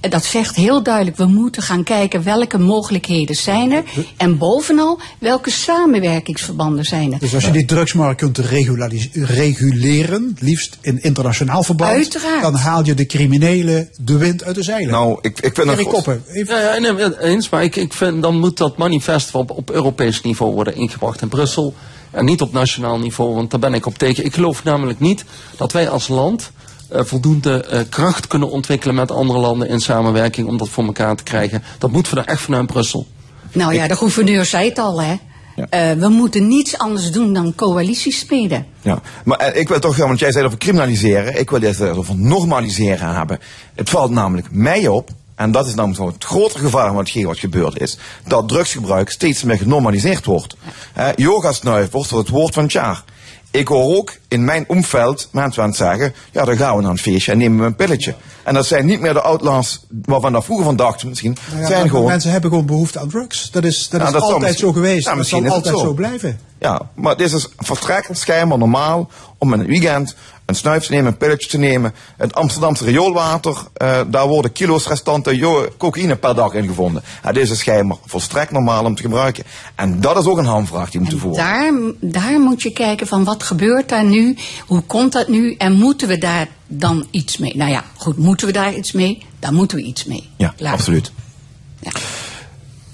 Eh, 0.00 0.10
Dat 0.10 0.24
zegt 0.24 0.56
heel 0.56 0.82
duidelijk, 0.82 1.16
we 1.16 1.26
moeten 1.26 1.62
gaan 1.62 1.82
kijken 1.82 2.22
welke 2.24 2.58
mogelijkheden 2.58 3.36
zijn 3.36 3.72
er. 3.72 3.82
En 4.16 4.38
bovenal, 4.38 5.00
welke 5.18 5.50
samenwerkingsverbanden 5.50 6.84
zijn 6.84 7.12
er. 7.12 7.18
Dus 7.18 7.34
als 7.34 7.44
je 7.44 7.50
die 7.50 7.64
drugsmarkt 7.64 8.20
kunt 8.20 8.38
reguleren, 8.38 10.36
liefst 10.40 10.78
in 10.80 11.02
internationaal 11.02 11.62
verband, 11.62 11.90
Uiteraard. 11.92 12.42
dan 12.42 12.54
haal 12.54 12.84
je 12.84 12.94
de 12.94 13.06
criminelen 13.06 13.88
de 14.00 14.16
wind 14.16 14.44
uit 14.44 14.54
de 14.54 14.62
zeilen. 14.62 14.90
Nou, 14.92 15.18
ik, 15.20 15.40
ik 15.40 15.54
vind 15.54 15.68
Erik 15.68 15.86
Koppen, 15.86 16.22
even- 16.32 16.54
Ja, 16.56 16.74
ja, 16.74 16.78
nee, 16.92 17.18
eens, 17.18 17.48
maar 17.48 17.62
ik, 17.62 17.76
ik 17.76 17.92
vind 17.92 18.22
dan 18.22 18.38
moet 18.38 18.56
dat 18.56 18.76
manifest 18.76 19.34
op, 19.34 19.50
op 19.50 19.70
Europees 19.70 20.20
niveau 20.22 20.54
worden 20.54 20.76
ingebracht 20.76 21.22
in 21.22 21.28
Brussel. 21.28 21.74
En 22.10 22.24
niet 22.24 22.40
op 22.40 22.52
nationaal 22.52 22.98
niveau, 22.98 23.34
want 23.34 23.50
daar 23.50 23.60
ben 23.60 23.74
ik 23.74 23.86
op 23.86 23.98
tegen. 23.98 24.24
Ik 24.24 24.34
geloof 24.34 24.64
namelijk 24.64 25.00
niet 25.00 25.24
dat 25.56 25.72
wij 25.72 25.88
als 25.88 26.08
land 26.08 26.50
voldoende 26.94 27.64
eh, 27.64 27.80
kracht 27.88 28.26
kunnen 28.26 28.50
ontwikkelen 28.50 28.94
met 28.94 29.10
andere 29.10 29.38
landen 29.38 29.68
in 29.68 29.80
samenwerking 29.80 30.48
om 30.48 30.56
dat 30.56 30.68
voor 30.68 30.84
elkaar 30.84 31.16
te 31.16 31.22
krijgen. 31.22 31.62
Dat 31.78 31.90
moeten 31.90 32.14
we 32.14 32.20
er 32.20 32.26
echt 32.26 32.40
vanuit 32.40 32.66
Brussel. 32.66 33.06
Nou 33.52 33.74
ja, 33.74 33.88
de 33.88 33.96
gouverneur 33.96 34.44
zei 34.44 34.68
het 34.68 34.78
al, 34.78 35.02
hè. 35.02 35.16
Eh, 35.54 35.92
we 35.92 36.08
moeten 36.08 36.48
niets 36.48 36.78
anders 36.78 37.10
doen 37.10 37.32
dan 37.32 37.54
coalities 37.54 38.18
spelen. 38.18 38.66
Ja, 38.80 39.00
maar 39.24 39.38
eh, 39.38 39.60
ik 39.60 39.68
wil 39.68 39.78
toch, 39.78 39.96
ja, 39.96 40.06
want 40.06 40.18
jij 40.18 40.32
zei 40.32 40.44
over 40.44 40.58
criminaliseren, 40.58 41.38
ik 41.38 41.50
wil 41.50 41.60
dit 41.60 41.80
eh, 41.80 41.98
over 41.98 42.16
normaliseren 42.16 43.14
hebben. 43.14 43.38
Het 43.74 43.90
valt 43.90 44.10
namelijk 44.10 44.46
mij 44.50 44.88
op, 44.88 45.10
en 45.34 45.52
dat 45.52 45.66
is 45.66 45.74
namelijk 45.74 46.12
het 46.12 46.24
grotere 46.24 46.64
gevaar 46.64 46.88
van 46.88 46.96
hetgeen 46.96 47.26
wat 47.26 47.38
gebeurd 47.38 47.80
is, 47.80 47.98
dat 48.26 48.48
drugsgebruik 48.48 49.10
steeds 49.10 49.42
meer 49.42 49.56
genormaliseerd 49.56 50.24
wordt. 50.24 50.56
Eh 50.94 51.08
yoga 51.16 51.52
snuif 51.52 51.90
wordt 51.90 52.10
het 52.10 52.28
woord 52.28 52.54
van 52.54 52.62
het 52.62 52.72
jaar. 52.72 53.04
Ik 53.52 53.68
hoor 53.68 53.96
ook 53.96 54.12
in 54.28 54.44
mijn 54.44 54.64
omveld 54.68 55.28
mensen 55.30 55.62
aan 55.62 55.68
het 55.68 55.78
zeggen, 55.78 56.14
ja 56.32 56.44
dan 56.44 56.56
gaan 56.56 56.76
we 56.76 56.82
naar 56.82 56.90
een 56.90 56.98
feestje 56.98 57.32
en 57.32 57.38
nemen 57.38 57.58
we 57.58 57.64
een 57.64 57.74
pilletje. 57.74 58.14
En 58.44 58.54
dat 58.54 58.66
zijn 58.66 58.86
niet 58.86 59.00
meer 59.00 59.12
de 59.12 59.20
outlaws 59.20 59.86
waarvan 60.04 60.32
dat 60.32 60.44
vroeger 60.44 60.64
van 60.64 60.76
dachten 60.76 61.08
misschien, 61.08 61.36
Nou 61.50 61.60
ja, 61.62 61.66
zijn 61.66 61.88
gewoon... 61.88 62.06
Mensen 62.06 62.30
hebben 62.30 62.50
gewoon 62.50 62.66
behoefte 62.66 62.98
aan 62.98 63.08
drugs. 63.08 63.50
Dat 63.50 63.64
is, 63.64 63.88
dat 63.88 64.00
is 64.00 64.12
dat 64.12 64.22
altijd 64.22 64.40
misschien- 64.40 64.66
zo 64.66 64.72
geweest. 64.72 65.06
Ja, 65.06 65.14
dat 65.14 65.26
zal 65.26 65.44
altijd 65.48 65.78
zo. 65.78 65.84
zo. 65.84 65.92
blijven. 65.92 66.38
Ja, 66.58 66.80
maar 66.94 67.12
het 67.16 67.32
is 67.32 67.48
vertrekkend 67.56 68.18
schijnbaar 68.18 68.58
normaal 68.58 69.10
om 69.38 69.52
in 69.52 69.58
het 69.58 69.68
weekend 69.68 70.14
een 70.46 70.54
snuif 70.54 70.84
te 70.86 70.92
nemen, 70.92 71.06
een 71.06 71.16
pilletje 71.16 71.48
te 71.48 71.58
nemen. 71.58 71.94
Het 72.16 72.34
Amsterdamse 72.34 72.84
rioolwater, 72.84 73.56
eh, 73.74 74.00
daar 74.06 74.26
worden 74.26 74.52
kilo's 74.52 74.86
restanten 74.88 75.36
jo- 75.36 75.68
cocaïne 75.78 76.16
per 76.16 76.34
dag 76.34 76.54
in 76.54 76.66
gevonden. 76.66 77.02
Het 77.22 77.36
is 77.36 77.48
dus 77.48 77.58
schijnbaar 77.58 77.96
volstrekt 78.06 78.50
normaal 78.50 78.84
om 78.84 78.94
te 78.94 79.02
gebruiken. 79.02 79.44
En 79.74 80.00
dat 80.00 80.18
is 80.18 80.24
ook 80.24 80.38
een 80.38 80.44
hamvraag 80.44 80.90
die 80.90 81.00
we 81.00 81.06
moeten 81.06 81.18
voeren. 81.18 81.44
Daar, 81.44 81.72
daar 82.00 82.40
moet 82.40 82.62
je 82.62 82.72
kijken 82.72 83.06
van 83.06 83.24
wat 83.24 83.42
gebeurt 83.42 83.88
daar 83.88 84.04
nu, 84.04 84.36
hoe 84.66 84.82
komt 84.82 85.12
dat 85.12 85.28
nu 85.28 85.54
en 85.54 85.72
moeten 85.72 86.08
we 86.08 86.18
daar 86.18 86.48
dan 86.66 87.06
iets 87.10 87.38
mee? 87.38 87.56
Nou 87.56 87.70
ja, 87.70 87.84
goed, 87.96 88.16
moeten 88.16 88.46
we 88.46 88.52
daar 88.52 88.74
iets 88.74 88.92
mee? 88.92 89.22
Daar 89.38 89.52
moeten 89.52 89.76
we 89.76 89.82
iets 89.82 90.04
mee. 90.04 90.28
Ja, 90.36 90.54
absoluut. 90.64 91.12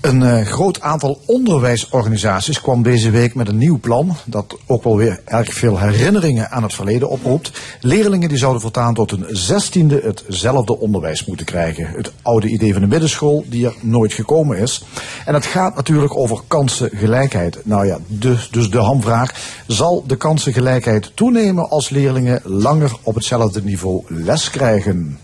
Een 0.01 0.23
eh, 0.23 0.47
groot 0.47 0.81
aantal 0.81 1.21
onderwijsorganisaties 1.27 2.61
kwam 2.61 2.83
deze 2.83 3.11
week 3.11 3.35
met 3.35 3.49
een 3.49 3.59
nieuw 3.59 3.79
plan. 3.79 4.17
Dat 4.25 4.57
ook 4.67 4.85
wel 4.85 4.97
weer 4.97 5.21
erg 5.25 5.53
veel 5.53 5.79
herinneringen 5.79 6.51
aan 6.51 6.63
het 6.63 6.75
verleden 6.75 7.09
oproept. 7.09 7.61
Leerlingen 7.81 8.29
die 8.29 8.39
zouden 8.39 8.61
voortaan 8.61 8.95
tot 8.95 9.11
hun 9.11 9.27
zestiende 9.29 10.01
hetzelfde 10.27 10.79
onderwijs 10.79 11.25
moeten 11.25 11.47
krijgen. 11.47 11.87
Het 11.97 12.13
oude 12.23 12.49
idee 12.49 12.73
van 12.73 12.83
de 12.83 12.89
middenschool 12.89 13.45
die 13.49 13.67
er 13.67 13.75
nooit 13.81 14.13
gekomen 14.13 14.59
is. 14.59 14.85
En 15.25 15.35
het 15.35 15.47
gaat 15.47 15.75
natuurlijk 15.75 16.17
over 16.17 16.41
kansengelijkheid. 16.47 17.59
Nou 17.65 17.87
ja, 17.87 17.99
dus, 18.07 18.49
dus 18.51 18.71
de 18.71 18.79
hamvraag. 18.79 19.35
Zal 19.67 20.05
de 20.07 20.17
kansengelijkheid 20.17 21.11
toenemen 21.15 21.71
als 21.71 21.89
leerlingen 21.89 22.41
langer 22.45 22.93
op 23.03 23.15
hetzelfde 23.15 23.63
niveau 23.63 24.05
les 24.09 24.51
krijgen? 24.51 25.19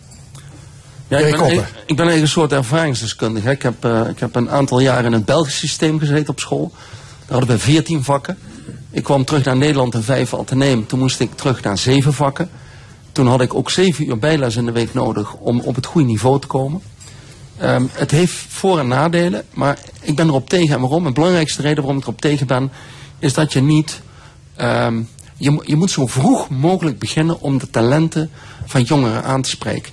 Ja, 1.08 1.18
ik, 1.18 1.24
ben, 1.24 1.34
Koppen. 1.38 1.56
ik, 1.56 1.62
ik 1.86 1.96
ben 1.96 2.06
eigenlijk 2.06 2.20
een 2.20 2.28
soort 2.28 2.52
ervaringsdeskundige. 2.52 3.50
Ik 3.50 3.62
heb, 3.62 3.84
eh, 3.84 4.00
ik 4.08 4.18
heb 4.20 4.34
een 4.34 4.50
aantal 4.50 4.80
jaren 4.80 5.04
in 5.04 5.12
het 5.12 5.24
Belgisch 5.24 5.58
systeem 5.58 5.98
gezeten 5.98 6.28
op 6.28 6.40
school. 6.40 6.72
Daar 7.26 7.38
hadden 7.38 7.56
we 7.56 7.62
veertien 7.62 8.04
vakken. 8.04 8.38
Ik 8.90 9.02
kwam 9.02 9.24
terug 9.24 9.44
naar 9.44 9.56
Nederland 9.56 9.94
in 9.94 10.02
vijf 10.02 10.34
ateneum. 10.34 10.86
Toen 10.86 10.98
moest 10.98 11.20
ik 11.20 11.34
terug 11.34 11.62
naar 11.62 11.78
zeven 11.78 12.12
vakken. 12.14 12.50
Toen 13.12 13.26
had 13.26 13.40
ik 13.40 13.54
ook 13.54 13.70
zeven 13.70 14.06
uur 14.08 14.18
bijles 14.18 14.56
in 14.56 14.64
de 14.64 14.72
week 14.72 14.94
nodig 14.94 15.34
om 15.34 15.60
op 15.60 15.74
het 15.74 15.86
goede 15.86 16.06
niveau 16.06 16.40
te 16.40 16.46
komen. 16.46 16.80
Ehm, 17.58 17.84
het 17.92 18.10
heeft 18.10 18.34
voor- 18.48 18.78
en 18.78 18.88
nadelen, 18.88 19.44
maar 19.52 19.78
ik 20.00 20.16
ben 20.16 20.28
erop 20.28 20.48
tegen. 20.48 20.74
En 20.74 20.80
waarom? 20.80 21.04
De 21.04 21.12
belangrijkste 21.12 21.62
reden 21.62 21.76
waarom 21.78 21.96
ik 21.96 22.02
erop 22.02 22.20
tegen 22.20 22.46
ben, 22.46 22.70
is 23.18 23.34
dat 23.34 23.52
je 23.52 23.60
niet. 23.62 24.00
ehm, 24.56 25.00
je, 25.36 25.62
je 25.64 25.76
moet 25.76 25.90
zo 25.90 26.06
vroeg 26.06 26.48
mogelijk 26.48 26.98
beginnen 26.98 27.40
om 27.40 27.58
de 27.58 27.70
talenten 27.70 28.30
van 28.66 28.82
jongeren 28.82 29.24
aan 29.24 29.42
te 29.42 29.48
spreken. 29.48 29.92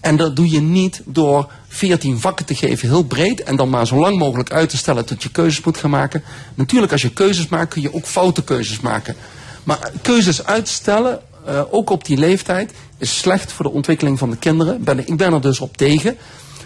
En 0.00 0.16
dat 0.16 0.36
doe 0.36 0.50
je 0.50 0.60
niet 0.60 1.02
door 1.04 1.50
14 1.68 2.20
vakken 2.20 2.46
te 2.46 2.54
geven, 2.54 2.88
heel 2.88 3.02
breed, 3.02 3.42
en 3.42 3.56
dan 3.56 3.68
maar 3.68 3.86
zo 3.86 3.96
lang 3.96 4.18
mogelijk 4.18 4.52
uit 4.52 4.68
te 4.70 4.76
stellen 4.76 5.04
tot 5.04 5.22
je 5.22 5.30
keuzes 5.30 5.64
moet 5.64 5.76
gaan 5.76 5.90
maken. 5.90 6.22
Natuurlijk, 6.54 6.92
als 6.92 7.02
je 7.02 7.12
keuzes 7.12 7.48
maakt, 7.48 7.72
kun 7.72 7.82
je 7.82 7.94
ook 7.94 8.06
foute 8.06 8.42
keuzes 8.42 8.80
maken. 8.80 9.16
Maar 9.64 9.90
keuzes 10.02 10.44
uitstellen, 10.44 11.20
eh, 11.46 11.62
ook 11.70 11.90
op 11.90 12.04
die 12.04 12.16
leeftijd, 12.16 12.72
is 12.98 13.18
slecht 13.18 13.52
voor 13.52 13.64
de 13.64 13.70
ontwikkeling 13.70 14.18
van 14.18 14.30
de 14.30 14.36
kinderen. 14.36 14.84
Ben, 14.84 14.98
ik 14.98 15.16
ben 15.16 15.32
er 15.32 15.40
dus 15.40 15.60
op 15.60 15.76
tegen. 15.76 16.16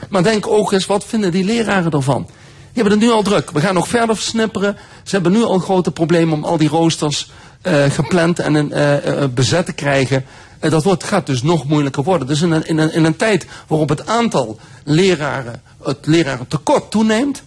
Maar 0.09 0.23
denk 0.23 0.47
ook 0.47 0.73
eens, 0.73 0.87
wat 0.87 1.05
vinden 1.05 1.33
die 1.33 1.45
leraren 1.45 1.91
ervan? 1.91 2.27
Die 2.27 2.83
hebben 2.83 2.93
het 2.93 3.09
nu 3.09 3.11
al 3.11 3.23
druk. 3.23 3.51
We 3.51 3.61
gaan 3.61 3.75
nog 3.75 3.89
verder 3.89 4.17
versnipperen. 4.17 4.77
Ze 5.03 5.15
hebben 5.15 5.33
nu 5.33 5.43
al 5.43 5.59
grote 5.59 5.91
problemen 5.91 6.35
om 6.35 6.45
al 6.45 6.57
die 6.57 6.69
roosters 6.69 7.31
eh, 7.63 7.85
gepland 7.85 8.39
en 8.39 8.73
eh, 8.73 9.25
bezet 9.35 9.67
te 9.67 9.73
krijgen. 9.73 10.25
Eh, 10.65 10.71
dat 10.71 10.85
wordt, 10.85 11.05
gaat 11.05 11.27
dus 11.27 11.43
nog 11.43 11.67
moeilijker 11.67 12.03
worden. 12.03 12.27
Dus 12.27 12.43
in 12.43 12.51
een, 12.51 12.67
in, 12.67 12.79
een, 12.79 12.93
in 12.93 13.05
een 13.05 13.17
tijd 13.17 13.47
waarop 13.67 13.89
het 13.89 14.07
aantal 14.07 14.59
leraren, 14.85 15.63
het 15.83 15.99
lerarentekort 16.07 16.91
toeneemt, 16.91 17.43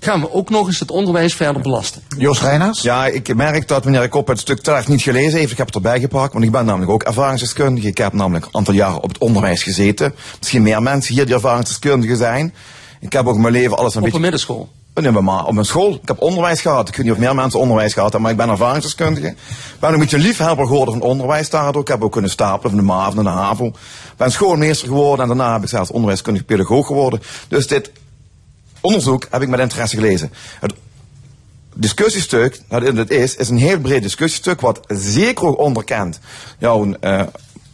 gaan 0.00 0.20
we 0.20 0.32
ook 0.32 0.50
nog 0.50 0.66
eens 0.66 0.78
het 0.78 0.90
onderwijs 0.90 1.34
verder 1.34 1.62
belasten. 1.62 2.02
Joost 2.18 2.42
Reinaars? 2.42 2.82
Ja, 2.82 3.06
ik 3.06 3.34
merk 3.34 3.68
dat 3.68 3.84
meneer 3.84 4.08
Kop 4.08 4.28
het 4.28 4.40
stuk 4.40 4.60
terecht 4.60 4.88
niet 4.88 5.02
gelezen 5.02 5.38
heeft. 5.38 5.50
Ik 5.50 5.58
heb 5.58 5.66
het 5.66 5.74
erbij 5.74 6.00
gepakt, 6.00 6.32
want 6.32 6.44
ik 6.44 6.50
ben 6.50 6.64
namelijk 6.64 6.90
ook 6.90 7.02
ervaringsdeskundige. 7.02 7.86
Ik 7.88 7.98
heb 7.98 8.12
namelijk 8.12 8.44
een 8.44 8.54
aantal 8.54 8.74
jaren 8.74 9.02
op 9.02 9.08
het 9.08 9.18
onderwijs 9.18 9.62
gezeten. 9.62 10.14
Misschien 10.38 10.62
meer 10.62 10.82
mensen 10.82 11.14
hier 11.14 11.26
die 11.26 11.34
ervaringsdeskundigen 11.34 12.16
zijn. 12.16 12.54
Ik 13.00 13.12
heb 13.12 13.26
ook 13.26 13.34
in 13.34 13.40
mijn 13.40 13.52
leven 13.52 13.76
alles 13.76 13.92
een 13.94 13.98
Op 13.98 14.02
beetje... 14.02 14.16
een 14.16 14.22
middenschool. 14.22 14.68
Maar 14.94 15.46
op 15.46 15.52
mijn 15.52 15.66
school. 15.66 15.94
Ik 15.94 16.08
heb 16.08 16.20
onderwijs 16.22 16.60
gehad. 16.60 16.88
Ik 16.88 16.96
weet 16.96 17.04
niet 17.04 17.14
of 17.14 17.20
meer 17.20 17.34
mensen 17.34 17.60
onderwijs 17.60 17.92
gehad 17.92 18.12
hebben, 18.12 18.22
maar 18.22 18.40
ik 18.40 18.46
ben 18.46 18.56
ervaringsdeskundige. 18.56 19.26
Ik 19.26 19.36
ben 19.80 19.92
een 19.92 19.98
beetje 19.98 20.18
liefhebber 20.18 20.66
geworden 20.66 20.94
van 20.94 21.02
onderwijs 21.02 21.50
daardoor. 21.50 21.82
Ik 21.82 21.88
heb 21.88 22.02
ook 22.02 22.12
kunnen 22.12 22.30
stapelen 22.30 22.70
van 22.70 22.80
de 22.80 22.86
MAVO 22.86 23.18
en 23.18 23.24
de 23.24 23.30
HAVO. 23.30 23.66
Ik 23.66 23.74
ben 24.16 24.32
schoolmeester 24.32 24.88
geworden 24.88 25.20
en 25.20 25.36
daarna 25.36 25.52
heb 25.52 25.62
ik 25.62 25.68
zelfs 25.68 25.90
onderwijskundig 25.90 26.44
pedagoog 26.44 26.86
geworden. 26.86 27.22
Dus 27.48 27.66
dit 27.66 27.90
onderzoek 28.80 29.26
heb 29.30 29.42
ik 29.42 29.48
met 29.48 29.60
interesse 29.60 29.96
gelezen. 29.96 30.32
Het 30.60 30.72
discussiestuk, 31.74 32.60
dat 32.68 32.82
het 32.82 33.10
is, 33.10 33.36
is 33.36 33.48
een 33.48 33.58
heel 33.58 33.80
breed 33.80 34.02
discussiestuk 34.02 34.60
wat 34.60 34.80
zeker 34.88 35.46
ook 35.46 35.58
onderkent 35.58 36.18
jouw 36.58 36.94
eh, 37.00 37.22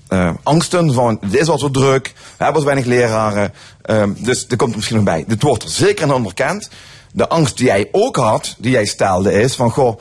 eh, 0.08 0.30
angsten 0.42 0.92
van 0.92 1.18
het 1.20 1.34
is 1.34 1.48
al 1.48 1.58
zo 1.58 1.70
druk, 1.70 2.12
we 2.36 2.44
hebben 2.44 2.62
zo 2.62 2.68
weinig 2.68 2.86
leraren, 2.86 3.52
ehm, 3.82 4.12
dus 4.18 4.46
er 4.48 4.56
komt 4.56 4.70
er 4.70 4.76
misschien 4.76 4.96
nog 4.96 5.04
bij. 5.04 5.24
Dit 5.26 5.42
wordt 5.42 5.62
er 5.62 5.68
zeker 5.68 6.06
in 6.06 6.12
onderkend. 6.12 6.68
De 7.12 7.28
angst 7.28 7.56
die 7.56 7.66
jij 7.66 7.88
ook 7.92 8.16
had, 8.16 8.54
die 8.58 8.70
jij 8.70 8.84
stelde, 8.84 9.32
is 9.32 9.54
van 9.54 9.70
goh, 9.70 9.98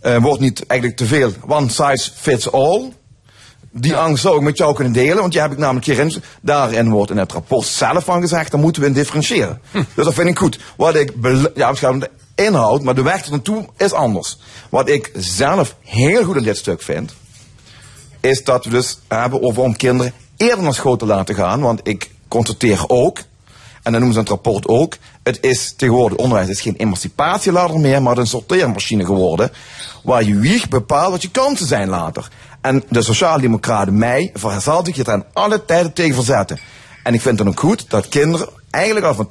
eh, 0.00 0.16
wordt 0.16 0.40
niet 0.40 0.66
eigenlijk 0.66 0.98
te 1.00 1.06
veel 1.06 1.32
one 1.46 1.68
size 1.68 2.10
fits 2.14 2.52
all. 2.52 2.92
Die 3.72 3.96
angst 3.96 4.22
zou 4.22 4.36
ik 4.36 4.42
met 4.42 4.58
jou 4.58 4.74
kunnen 4.74 4.92
delen, 4.92 5.16
want 5.16 5.32
die 5.32 5.40
heb 5.40 5.52
ik 5.52 5.58
namelijk 5.58 5.86
hierin. 5.86 6.22
Daarin 6.40 6.90
wordt 6.90 7.10
in 7.10 7.16
het 7.16 7.32
rapport 7.32 7.66
zelf 7.66 8.04
van 8.04 8.20
gezegd, 8.20 8.50
dan 8.50 8.60
moeten 8.60 8.82
we 8.82 8.88
in 8.88 8.94
differentiëren. 8.94 9.60
Dus 9.94 10.04
dat 10.04 10.14
vind 10.14 10.28
ik 10.28 10.38
goed. 10.38 10.58
Wat 10.76 10.94
ik, 10.94 11.12
ja, 11.54 11.70
misschien 11.70 11.98
de 11.98 12.10
inhoud, 12.34 12.82
maar 12.82 12.94
de 12.94 13.02
weg 13.02 13.24
er 13.24 13.30
naartoe 13.30 13.64
is 13.76 13.92
anders. 13.92 14.38
Wat 14.68 14.88
ik 14.88 15.10
zelf 15.14 15.76
heel 15.84 16.24
goed 16.24 16.36
in 16.36 16.42
dit 16.42 16.56
stuk 16.56 16.82
vind, 16.82 17.12
is 18.20 18.44
dat 18.44 18.64
we 18.64 18.70
dus 18.70 18.98
hebben 19.08 19.42
over 19.42 19.62
om 19.62 19.76
kinderen 19.76 20.12
eerder 20.36 20.64
naar 20.64 20.74
school 20.74 20.96
te 20.96 21.06
laten 21.06 21.34
gaan. 21.34 21.60
Want 21.60 21.80
ik 21.82 22.10
constateer 22.28 22.84
ook, 22.86 23.18
en 23.82 23.92
dan 23.92 24.00
noemen 24.00 24.12
ze 24.12 24.18
in 24.18 24.24
het 24.24 24.28
rapport 24.28 24.68
ook, 24.68 24.96
het 25.22 25.38
is 25.40 25.74
tegenwoordig 25.76 26.18
onderwijs 26.18 26.48
is 26.48 26.60
geen 26.60 26.76
emancipatieladder 26.76 27.80
meer, 27.80 28.02
maar 28.02 28.18
een 28.18 28.26
sorteermachine 28.26 29.04
geworden. 29.04 29.50
Waar 30.02 30.24
je 30.24 30.38
wieg 30.38 30.68
bepaalt 30.68 31.10
wat 31.10 31.22
je 31.22 31.30
kansen 31.30 31.66
zijn 31.66 31.88
later. 31.88 32.28
En 32.60 32.84
de 32.88 33.02
Sociaaldemocraten 33.02 33.98
mij 33.98 34.32
zal 34.58 34.84
zich 34.84 35.04
aan 35.04 35.24
alle 35.32 35.64
tijden 35.64 35.92
tegen 35.92 36.14
verzetten. 36.14 36.58
En 37.02 37.14
ik 37.14 37.20
vind 37.20 37.38
het 37.38 37.48
ook 37.48 37.60
goed 37.60 37.90
dat 37.90 38.08
kinderen 38.08 38.48
eigenlijk 38.70 39.06
al 39.06 39.14
van 39.14 39.28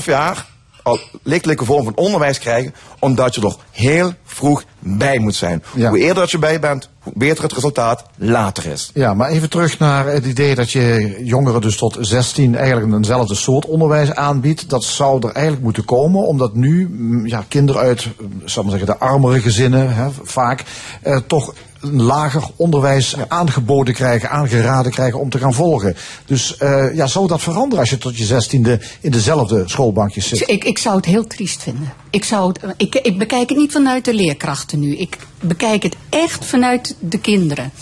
2,5 0.00 0.04
jaar 0.04 0.46
al 0.82 0.98
lichtelijke 1.22 1.64
vorm 1.64 1.84
van 1.84 1.96
onderwijs 1.96 2.38
krijgen, 2.38 2.74
omdat 2.98 3.34
je 3.34 3.40
er 3.40 3.56
heel 3.70 4.12
vroeg 4.24 4.64
bij 4.78 5.18
moet 5.18 5.34
zijn. 5.34 5.62
Hoe 5.72 5.98
eerder 5.98 6.14
dat 6.14 6.30
je 6.30 6.38
bij 6.38 6.60
bent, 6.60 6.88
hoe 7.02 7.12
beter 7.16 7.42
het 7.42 7.52
resultaat 7.52 8.04
later 8.16 8.66
is. 8.66 8.90
Ja, 8.94 9.14
maar 9.14 9.30
even 9.30 9.50
terug 9.50 9.78
naar 9.78 10.06
het 10.06 10.26
idee 10.26 10.54
dat 10.54 10.70
je 10.70 11.16
jongeren 11.24 11.60
dus 11.60 11.76
tot 11.76 11.96
16 12.00 12.56
eigenlijk 12.56 12.92
eenzelfde 12.92 13.34
soort 13.34 13.66
onderwijs 13.66 14.14
aanbiedt. 14.14 14.70
Dat 14.70 14.84
zou 14.84 15.26
er 15.26 15.32
eigenlijk 15.32 15.64
moeten 15.64 15.84
komen, 15.84 16.26
omdat 16.26 16.54
nu 16.54 16.88
mm, 16.90 17.26
ja, 17.26 17.44
kinderen 17.48 17.82
uit, 17.82 18.00
eh, 18.00 18.26
zal 18.44 18.62
ik 18.62 18.70
maar 18.70 18.78
zeggen, 18.78 18.98
de 18.98 19.04
armere 19.04 19.40
gezinnen 19.40 19.94
hè, 19.94 20.08
vaak 20.22 20.64
eh, 21.02 21.18
toch 21.26 21.54
een 21.82 22.02
lager 22.02 22.42
onderwijs 22.56 23.16
aangeboden 23.28 23.94
krijgen, 23.94 24.30
aangeraden 24.30 24.92
krijgen 24.92 25.20
om 25.20 25.30
te 25.30 25.38
gaan 25.38 25.54
volgen. 25.54 25.96
Dus 26.24 26.56
eh, 26.56 26.94
ja, 26.94 27.06
zou 27.06 27.26
dat 27.26 27.42
veranderen 27.42 27.78
als 27.78 27.90
je 27.90 27.98
tot 27.98 28.16
je 28.16 28.24
zestiende 28.24 28.80
in 29.00 29.10
dezelfde 29.10 29.62
schoolbankjes 29.66 30.28
zit? 30.28 30.48
Ik, 30.48 30.64
ik 30.64 30.78
zou 30.78 30.96
het 30.96 31.04
heel 31.04 31.26
triest 31.26 31.62
vinden. 31.62 31.92
Ik, 32.10 32.24
zou 32.24 32.48
het, 32.48 32.74
ik, 32.76 32.94
ik 32.94 33.18
bekijk 33.18 33.48
het 33.48 33.58
niet 33.58 33.72
vanuit 33.72 34.04
de 34.04 34.14
leerkrachten 34.14 34.78
nu. 34.78 34.96
Ik 34.96 35.18
bekijk 35.40 35.82
het 35.82 35.96
echt 36.08 36.44
vanuit 36.44 36.96
de 36.98 37.18
kinderen. 37.18 37.72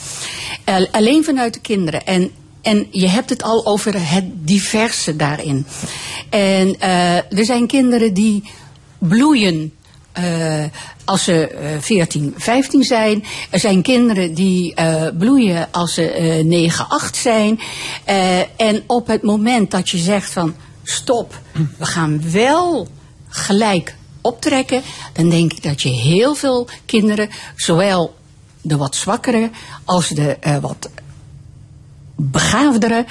Alleen 0.91 1.25
vanuit 1.25 1.55
de 1.55 1.61
kinderen. 1.61 2.07
En, 2.07 2.31
en 2.63 2.87
je 2.91 3.09
hebt 3.09 3.31
het 3.31 3.43
al 3.43 3.67
over 3.67 4.11
het 4.11 4.25
diverse 4.35 5.17
daarin. 5.17 5.67
En 6.31 6.81
eh, 6.81 7.17
er 7.17 7.45
zijn 7.45 7.67
kinderen 7.67 8.15
die 8.15 8.51
bloeien 8.99 9.73
eh, 10.13 10.65
als 11.05 11.25
ze 11.25 11.49
eh 11.49 11.81
14, 11.81 12.35
15 12.37 12.83
zijn. 12.83 13.25
Er 13.51 13.59
zijn 13.59 13.83
kinderen 13.83 14.35
die 14.35 14.75
eh, 14.75 15.07
bloeien 15.19 15.69
als 15.71 15.95
ze 15.95 16.11
eh 16.11 16.45
9, 16.45 16.89
8 16.89 17.17
zijn. 17.17 17.61
Eh, 18.05 18.61
en 18.61 18.83
op 18.87 19.07
het 19.07 19.23
moment 19.23 19.71
dat 19.71 19.89
je 19.89 19.99
zegt 19.99 20.33
van 20.33 20.55
stop, 20.83 21.41
we 21.79 21.87
gaan 21.87 22.31
wel 22.31 22.89
gelijk 23.29 23.95
optrekken, 24.21 24.83
dan 25.13 25.29
denk 25.29 25.53
ik 25.53 25.63
dat 25.63 25.83
je 25.83 25.89
heel 25.89 26.35
veel 26.35 26.69
kinderen, 26.87 27.29
zowel 27.57 28.15
de 28.61 28.77
wat 28.77 28.97
zwakkere 28.97 29.51
als 29.85 30.09
de 30.09 30.37
eh, 30.41 30.57
wat 30.57 30.91
begaafdere, 32.17 33.07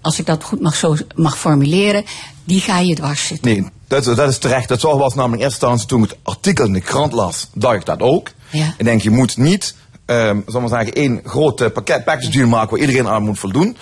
als 0.00 0.18
ik 0.18 0.26
dat 0.26 0.44
goed 0.44 0.60
mag, 0.60 0.76
zo 0.76 0.96
mag 1.14 1.38
formuleren, 1.38 2.04
die 2.44 2.60
ga 2.60 2.78
je 2.78 2.94
dwars 2.94 3.26
zitten. 3.26 3.52
Nee, 3.52 3.66
dat, 3.90 4.06
is- 4.06 4.14
dat 4.16 4.28
is 4.28 4.38
terecht. 4.38 4.68
Dat 4.68 4.80
zo 4.80 4.98
was 4.98 5.14
namelijk 5.14 5.42
in 5.42 5.48
eerste 5.48 5.66
instantie 5.66 5.86
toen 5.88 6.02
ik 6.02 6.08
het 6.10 6.18
artikel 6.22 6.64
in 6.64 6.72
de 6.72 6.80
krant 6.80 7.12
las, 7.12 7.48
dacht 7.54 7.76
ik 7.76 7.84
dat 7.84 8.00
ook. 8.00 8.28
Ja. 8.50 8.74
Ik 8.78 8.84
denk, 8.84 9.02
je 9.02 9.10
moet 9.10 9.36
niet, 9.36 9.74
ehm 10.06 10.40
zal 10.46 10.60
maar 10.60 10.68
zeggen, 10.68 10.92
één 10.94 11.20
groot 11.24 11.60
eh, 11.60 11.70
pakket 11.70 12.04
package 12.04 12.30
deal 12.30 12.48
maken 12.48 12.70
waar 12.70 12.80
iedereen 12.80 13.08
aan 13.08 13.22
moet 13.22 13.38
voldoen. 13.38 13.76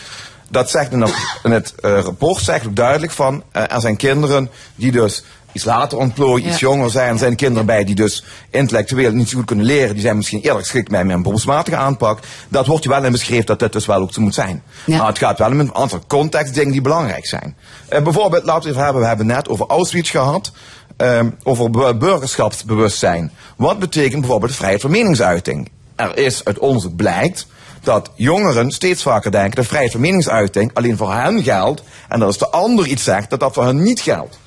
Dat 0.51 0.71
zegt 0.71 0.93
in 0.93 1.01
het, 1.01 1.15
in 1.43 1.51
het 1.51 1.75
eh, 1.75 2.01
rapport 2.01 2.43
zegt 2.43 2.67
ook 2.67 2.77
duidelijk 2.77 3.13
van, 3.13 3.43
eh, 3.53 3.63
er 3.73 3.81
zijn 3.81 3.97
kinderen 3.97 4.51
die 4.75 4.93
dus 4.93 5.25
iets 5.53 5.65
later 5.65 5.99
ontplooien, 5.99 6.49
iets 6.49 6.61
jonger 6.61 6.91
zijn. 6.91 7.13
Er 7.13 7.19
zijn 7.19 7.37
kinderen 7.37 7.67
bij 7.67 7.85
die 7.85 7.95
dus 7.95 8.25
intellectueel 8.51 9.13
niet 9.13 9.29
zo 9.29 9.37
goed 9.37 9.47
kunnen 9.47 9.65
leren. 9.65 9.93
Die 9.93 10.03
zijn 10.03 10.17
misschien 10.17 10.41
eerder 10.41 10.61
geschikt 10.61 10.91
bij 10.91 11.01
een 11.01 11.23
beroepsmatige 11.23 11.77
aanpak. 11.77 12.19
Dat 12.49 12.67
wordt 12.67 12.83
je 12.83 12.89
wel 12.89 13.05
in 13.05 13.13
beschreven 13.13 13.47
dat 13.47 13.59
dit 13.59 13.73
dus 13.73 13.87
wel 13.87 14.01
ook 14.01 14.13
zo 14.13 14.21
moet 14.21 14.35
zijn. 14.35 14.63
Ja. 14.87 14.99
Maar 14.99 15.07
het 15.07 15.19
gaat 15.19 15.39
wel 15.39 15.51
om 15.51 15.61
een 15.61 15.75
aantal 15.75 16.01
contextdingen 16.07 16.73
die 16.73 16.81
belangrijk 16.81 17.27
zijn. 17.27 17.57
Eh, 17.89 18.03
bijvoorbeeld, 18.03 18.45
laten 18.45 18.63
we 18.63 18.69
even 18.69 18.83
hebben, 18.83 19.03
we 19.03 19.09
hebben 19.09 19.27
net 19.27 19.49
over 19.49 19.67
Auschwitz 19.67 20.11
gehad. 20.11 20.53
ehm, 20.97 21.31
over 21.43 21.71
bu- 21.71 21.95
burgerschapsbewustzijn. 21.95 23.33
Wat 23.57 23.79
betekent 23.79 24.21
bijvoorbeeld 24.21 24.55
vrijheid 24.55 24.81
van 24.81 24.91
meningsuiting? 24.91 25.69
Er 25.97 26.17
is 26.17 26.45
uit 26.45 26.59
onderzoek 26.59 26.97
blijkt 26.97 27.47
dat 27.83 28.11
jongeren 28.15 28.71
steeds 28.71 29.03
vaker 29.03 29.31
denken 29.31 29.55
dat 29.57 29.67
vrijheid 29.67 29.93
van 29.93 30.01
meningsuiting 30.01 30.71
alleen 30.75 30.97
voor 30.97 31.13
hen 31.15 31.43
geldt. 31.43 31.83
En 32.09 32.19
dat 32.19 32.29
als 32.29 32.39
de 32.39 32.49
ander 32.49 32.87
iets 32.87 33.05
zegt, 33.05 33.31
dat 33.31 33.41
dat 33.41 33.55
voor 33.55 33.65
hen 33.65 33.83
niet 33.83 34.01
geldt. 34.01 34.39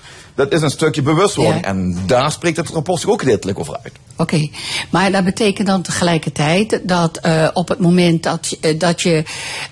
Dat 0.49 0.51
is 0.53 0.61
een 0.61 0.69
stukje 0.71 1.01
bewustwording. 1.01 1.61
Ja. 1.63 1.67
En 1.69 1.97
daar 2.05 2.31
spreekt 2.31 2.57
het 2.57 2.69
rapport 2.69 2.99
zich 3.01 3.09
ook 3.09 3.19
gedeeltelijk 3.19 3.59
over 3.59 3.77
uit. 3.83 3.93
Oké, 4.17 4.49
maar 4.89 5.11
dat 5.11 5.23
betekent 5.23 5.67
dan 5.67 5.81
tegelijkertijd 5.81 6.79
dat 6.83 7.17
eh, 7.17 7.47
op 7.53 7.67
het 7.67 7.79
moment 7.79 8.23
dat, 8.23 8.47
je- 8.49 8.57
eh, 8.61 8.79
dat 8.79 9.01
je 9.01 9.23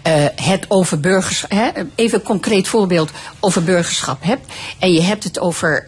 eh, 0.02 0.14
het 0.36 0.66
over 0.68 1.00
burgerschap, 1.00 1.52
hè, 1.52 1.70
even 1.96 2.20
een 2.20 2.26
concreet 2.26 2.68
voorbeeld 2.68 3.12
over 3.40 3.64
burgerschap 3.64 4.18
hebt, 4.24 4.52
en 4.80 4.94
je 4.94 5.02
hebt 5.02 5.24
het 5.24 5.40
over 5.40 5.84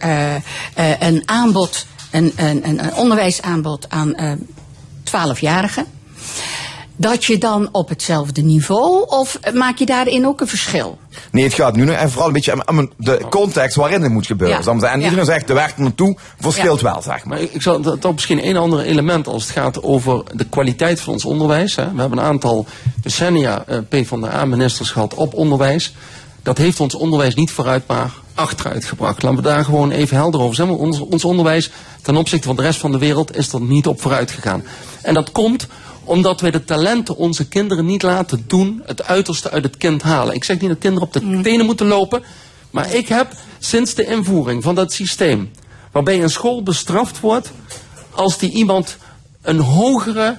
een 1.00 1.22
aanbod, 1.24 1.86
een, 2.10 2.32
een, 2.36 2.94
onderwijsaanbod 2.94 3.86
aan 3.88 4.14
eh 4.14 4.32
12-jarigen, 5.04 5.84
dat 7.02 7.24
je 7.24 7.38
dan 7.38 7.68
op 7.72 7.88
hetzelfde 7.88 8.42
niveau, 8.42 9.04
of 9.08 9.38
maak 9.54 9.78
je 9.78 9.86
daarin 9.86 10.26
ook 10.26 10.40
een 10.40 10.46
verschil? 10.48 10.98
Nee, 11.30 11.44
het 11.44 11.54
gaat 11.54 11.76
nu 11.76 11.84
nog 11.84 11.96
en 11.96 12.10
vooral 12.10 12.26
een 12.26 12.32
beetje 12.32 12.66
om, 12.66 12.90
de 12.96 13.20
context 13.30 13.76
waarin 13.76 14.02
het 14.02 14.12
moet 14.12 14.26
gebeuren. 14.26 14.56
Ja. 14.56 14.62
Zeggen. 14.62 14.88
En 14.88 14.98
Ja. 14.98 15.04
iedereen 15.04 15.24
zegt 15.24 15.46
de 15.46 15.54
weg 15.54 15.76
naartoe 15.76 16.16
verschilt 16.40 16.80
Ja. 16.80 16.92
wel, 16.92 17.02
zeg 17.02 17.24
maar. 17.24 17.38
Maar 17.38 17.48
ik 17.52 17.62
zal 17.62 17.80
dat 17.80 18.02
dat 18.02 18.12
misschien 18.12 18.40
één 18.42 18.56
ander 18.56 18.80
element 18.80 19.26
als 19.26 19.42
het 19.42 19.52
gaat 19.52 19.82
over 19.82 20.22
de 20.32 20.44
kwaliteit 20.44 21.00
van 21.00 21.12
ons 21.12 21.24
onderwijs. 21.24 21.76
Hè. 21.76 21.92
We 21.92 22.00
hebben 22.00 22.18
een 22.18 22.24
aantal 22.24 22.66
decennia 23.02 23.64
eh 23.66 23.78
PvdA-ministers 23.88 24.90
gehad 24.90 25.14
op 25.14 25.34
onderwijs. 25.34 25.94
Dat 26.42 26.58
heeft 26.58 26.80
ons 26.80 26.94
onderwijs 26.94 27.34
niet 27.34 27.50
vooruit, 27.50 27.86
maar 27.86 28.10
achteruit 28.34 28.84
gebracht. 28.84 29.22
Laten 29.22 29.36
we 29.38 29.44
daar 29.44 29.64
gewoon 29.64 29.90
even 29.90 30.16
helder 30.16 30.40
over 30.40 30.54
zijn. 30.54 30.70
Ons, 30.70 31.00
ons 31.00 31.24
onderwijs 31.24 31.70
ten 32.02 32.16
opzichte 32.16 32.46
van 32.46 32.56
de 32.56 32.62
rest 32.62 32.80
van 32.80 32.92
de 32.92 32.98
wereld 32.98 33.36
is 33.36 33.52
er 33.52 33.60
niet 33.60 33.86
op 33.86 34.00
vooruit 34.00 34.30
gegaan. 34.30 34.62
En 35.02 35.14
dat 35.14 35.32
komt 35.32 35.66
omdat 36.04 36.40
wij 36.40 36.50
de 36.50 36.64
talenten 36.64 37.16
onze 37.16 37.48
kinderen 37.48 37.84
niet 37.84 38.02
laten 38.02 38.44
doen, 38.46 38.82
het 38.84 39.04
uiterste 39.04 39.50
uit 39.50 39.64
het 39.64 39.76
kind 39.76 40.02
halen. 40.02 40.34
Ik 40.34 40.44
zeg 40.44 40.60
niet 40.60 40.68
dat 40.68 40.78
kinderen 40.78 41.08
op 41.08 41.12
de 41.12 41.40
tenen 41.42 41.66
moeten 41.66 41.86
lopen, 41.86 42.22
maar 42.70 42.94
ik 42.94 43.08
heb 43.08 43.32
sinds 43.58 43.94
de 43.94 44.04
invoering 44.04 44.62
van 44.62 44.74
dat 44.74 44.92
systeem, 44.92 45.50
waarbij 45.92 46.22
een 46.22 46.30
school 46.30 46.62
bestraft 46.62 47.20
wordt 47.20 47.52
als 48.10 48.38
die 48.38 48.50
iemand 48.50 48.96
een 49.42 49.58
hogere 49.58 50.38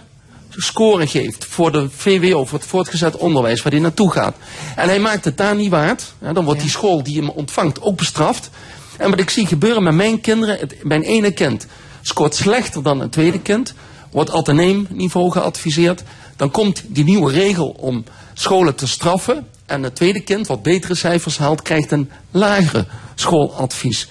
score 0.49 1.07
geeft 1.07 1.45
voor 1.45 1.72
de 1.72 1.90
VWO, 1.90 2.45
voor 2.45 2.60
het 2.60 2.68
voortgezet 2.68 3.18
onderwijs, 3.18 3.61
waar 3.61 3.72
hij 3.72 3.81
naartoe 3.81 4.11
gaat. 4.11 4.35
En 4.76 4.88
hij 4.88 4.99
maakt 4.99 5.26
het 5.26 5.38
daar 5.38 5.56
niet 5.56 5.69
waard, 5.69 6.14
dan 6.34 6.45
wordt 6.45 6.61
die 6.61 6.69
school 6.69 7.03
die 7.03 7.18
hem 7.18 7.30
ontvangt 7.30 7.81
ook 7.81 7.98
bestraft. 7.98 8.49
En 8.98 9.10
wat 9.10 9.19
ik 9.19 9.30
zie 9.30 9.45
gebeuren 9.45 9.84
met 9.84 9.94
mijn 9.94 10.22
kinderen, 10.22 10.60
het, 10.60 10.84
mijn 10.84 11.02
ene 11.02 11.31
kind 11.31 11.68
scoort 12.02 12.35
slechter 12.35 12.84
dan 12.84 12.99
een 12.99 13.10
tweede 13.10 13.40
kind, 13.40 13.73
wordt 14.14 14.31
ateneemniveau 14.31 15.31
geadviseerd. 15.31 16.03
Dan 16.35 16.52
komt 16.52 16.84
die 16.88 17.03
nieuwe 17.03 17.31
regel 17.31 17.76
om 17.80 18.03
scholen 18.34 18.76
te 18.76 18.88
straffen. 18.88 19.48
En 19.65 19.84
het 19.84 19.95
tweede 19.95 20.19
kind, 20.19 20.48
wat 20.48 20.64
betere 20.64 20.95
cijfers 20.95 21.38
haalt, 21.38 21.61
krijgt 21.61 21.91
een 21.91 22.10
lagere 22.31 22.85
schooladvies. 23.15 24.10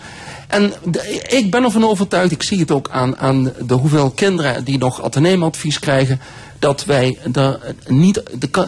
En 0.49 0.73
ik 1.29 1.51
ben 1.51 1.65
ervan 1.65 1.85
overtuigd, 1.85 2.33
ik 2.33 2.43
zie 2.43 2.59
het 2.59 2.71
ook 2.71 2.89
aan, 2.91 3.17
aan 3.17 3.53
de 3.67 3.75
hoeveel 3.75 4.11
kinderen 4.11 4.65
die 4.65 4.79
nog 4.79 5.03
ateneemadvies 5.03 5.79
krijgen, 5.79 6.21
dat 6.59 6.85
wij 6.85 7.19
niet, 7.87 8.23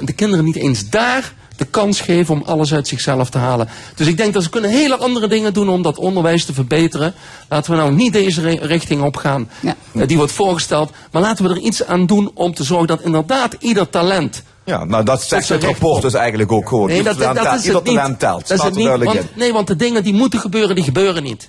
de 0.05 0.13
kinderen 0.15 0.45
niet 0.45 0.57
eens 0.57 0.91
daar 0.91 1.35
de 1.57 1.65
kans 1.65 2.01
geven 2.01 2.35
om 2.35 2.43
alles 2.47 2.75
uit 2.75 2.89
zichzelf 2.89 3.31
te 3.31 3.39
halen. 3.39 3.69
Dus 3.95 4.07
ik 4.07 4.17
denk 4.17 4.33
dat 4.35 4.43
ze 4.43 4.49
kunnen 4.51 4.71
hele 4.71 4.97
andere 4.97 5.29
dingen 5.29 5.53
doen 5.55 5.69
om 5.69 5.83
dat 5.83 5.99
onderwijs 5.99 6.45
te 6.45 6.55
verbeteren. 6.55 7.15
Laten 7.49 7.71
we 7.71 7.77
nou 7.77 7.93
niet 7.95 8.13
deze 8.13 8.41
ri- 8.41 8.59
richting 8.63 9.03
opgaan 9.03 9.49
eh, 9.63 10.07
die 10.07 10.17
wordt 10.17 10.33
voorgesteld, 10.33 10.91
maar 11.13 11.23
laten 11.23 11.45
we 11.45 11.51
er 11.51 11.59
iets 11.61 11.85
aan 11.85 12.07
doen 12.07 12.31
om 12.35 12.55
te 12.55 12.65
zorgen 12.65 12.87
dat 12.87 13.03
inderdaad 13.03 13.57
ieder 13.59 13.91
talent 13.91 14.43
Ja, 14.65 14.85
nou 14.85 15.05
dat 15.05 15.23
zegt 15.23 15.47
zijn 15.47 15.59
het 15.61 15.69
rapport 15.69 16.03
dus 16.03 16.15
eigenlijk 16.15 16.53
ook 16.53 16.69
gewoon. 16.69 16.87
Nee, 16.87 16.97
Ieder 16.97 17.13
dat, 17.17 17.23
dat, 17.23 17.35
talent 17.35 17.45
dat 17.45 17.53
telt. 17.53 17.61
is 17.61 17.67
Ieder 17.67 17.81
het 17.81 17.89
niet. 17.91 17.99
talent 17.99 18.19
telt. 18.19 18.49
Dat 18.49 18.59
is 18.59 18.65
het 18.65 18.75
niet. 18.75 19.05
Want, 19.05 19.37
nee, 19.37 19.53
want 19.53 19.67
de 19.67 19.77
dingen 19.77 20.03
die 20.05 20.15
moeten 20.15 20.39
gebeuren, 20.41 20.75
die 20.75 20.85
gebeuren 20.85 21.23
niet. 21.23 21.49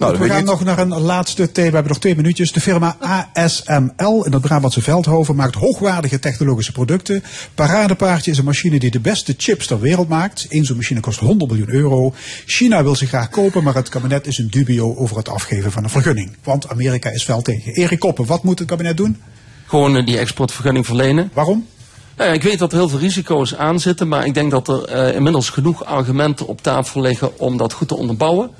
Nou, 0.00 0.18
we 0.18 0.28
gaan 0.28 0.44
nog 0.44 0.64
naar 0.64 0.78
een 0.78 1.00
laatste 1.00 1.52
thema. 1.52 1.68
We 1.68 1.74
hebben 1.74 1.92
nog 1.92 2.00
twee 2.00 2.16
minuutjes. 2.16 2.52
De 2.52 2.60
firma 2.60 2.96
ASML 3.00 4.24
in 4.24 4.32
het 4.32 4.40
Brabantse 4.40 4.82
Veldhoven 4.82 5.36
maakt 5.36 5.54
hoogwaardige 5.54 6.18
technologische 6.18 6.72
producten. 6.72 7.22
Paradepaardje 7.54 8.30
is 8.30 8.38
een 8.38 8.44
machine 8.44 8.78
die 8.78 8.90
de 8.90 9.00
beste 9.00 9.34
chips 9.36 9.66
ter 9.66 9.80
wereld 9.80 10.08
maakt. 10.08 10.46
Eén 10.48 10.64
zo'n 10.64 10.76
machine 10.76 11.00
kost 11.00 11.20
100 11.20 11.50
miljoen 11.50 11.70
euro. 11.70 12.14
China 12.46 12.82
wil 12.82 12.96
ze 12.96 13.06
graag 13.06 13.28
kopen, 13.28 13.64
maar 13.64 13.74
het 13.74 13.88
kabinet 13.88 14.26
is 14.26 14.38
in 14.38 14.46
dubio 14.46 14.94
over 14.96 15.16
het 15.16 15.28
afgeven 15.28 15.72
van 15.72 15.84
een 15.84 15.90
vergunning. 15.90 16.36
Want 16.42 16.68
Amerika 16.68 17.10
is 17.10 17.24
fel 17.24 17.42
tegen. 17.42 17.72
Erik 17.72 17.98
Koppen, 17.98 18.26
wat 18.26 18.42
moet 18.42 18.58
het 18.58 18.68
kabinet 18.68 18.96
doen? 18.96 19.20
Gewoon 19.66 19.96
eh, 19.96 20.06
die 20.06 20.18
exportvergunning 20.18 20.86
verlenen. 20.86 21.30
Waarom? 21.32 21.66
Nou 22.16 22.28
ja, 22.28 22.34
ik 22.36 22.42
weet 22.42 22.58
dat 22.58 22.72
er 22.72 22.78
heel 22.78 22.88
veel 22.88 22.98
risico's 22.98 23.54
aan 23.54 23.80
zitten, 23.80 24.08
maar 24.08 24.26
ik 24.26 24.34
denk 24.34 24.50
dat 24.50 24.68
er 24.68 24.84
eh, 24.84 25.14
inmiddels 25.14 25.50
genoeg 25.50 25.84
argumenten 25.84 26.46
op 26.46 26.62
tafel 26.62 27.00
liggen 27.00 27.38
om 27.38 27.56
dat 27.56 27.72
goed 27.72 27.88
te 27.88 27.96
onderbouwen. 27.96 28.50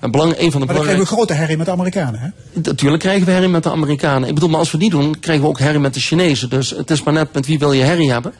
Een, 0.00 0.10
belang, 0.10 0.38
een 0.38 0.50
van 0.50 0.60
de 0.60 0.66
Maar 0.66 0.74
dan 0.74 0.84
krijgen 0.84 1.04
we 1.04 1.10
grote 1.10 1.32
herrie 1.32 1.56
met 1.56 1.66
de 1.66 1.72
Amerikanen. 1.72 2.20
Hè? 2.20 2.60
Natuurlijk 2.60 3.02
krijgen 3.02 3.26
we 3.26 3.32
herrie 3.32 3.48
met 3.48 3.62
de 3.62 3.70
Amerikanen. 3.70 4.28
Ik 4.28 4.34
bedoel, 4.34 4.48
maar 4.48 4.58
als 4.58 4.70
we 4.70 4.78
die 4.78 4.90
doen, 4.90 5.20
krijgen 5.20 5.44
we 5.44 5.50
ook 5.50 5.58
herrie 5.58 5.80
met 5.80 5.94
de 5.94 6.00
Chinezen. 6.00 6.50
Dus 6.50 6.70
het 6.70 6.90
is 6.90 7.02
maar 7.02 7.14
net 7.14 7.32
met 7.32 7.46
wie 7.46 7.58
wil 7.58 7.72
je 7.72 7.82
herrie 7.82 8.12
hebben. 8.12 8.32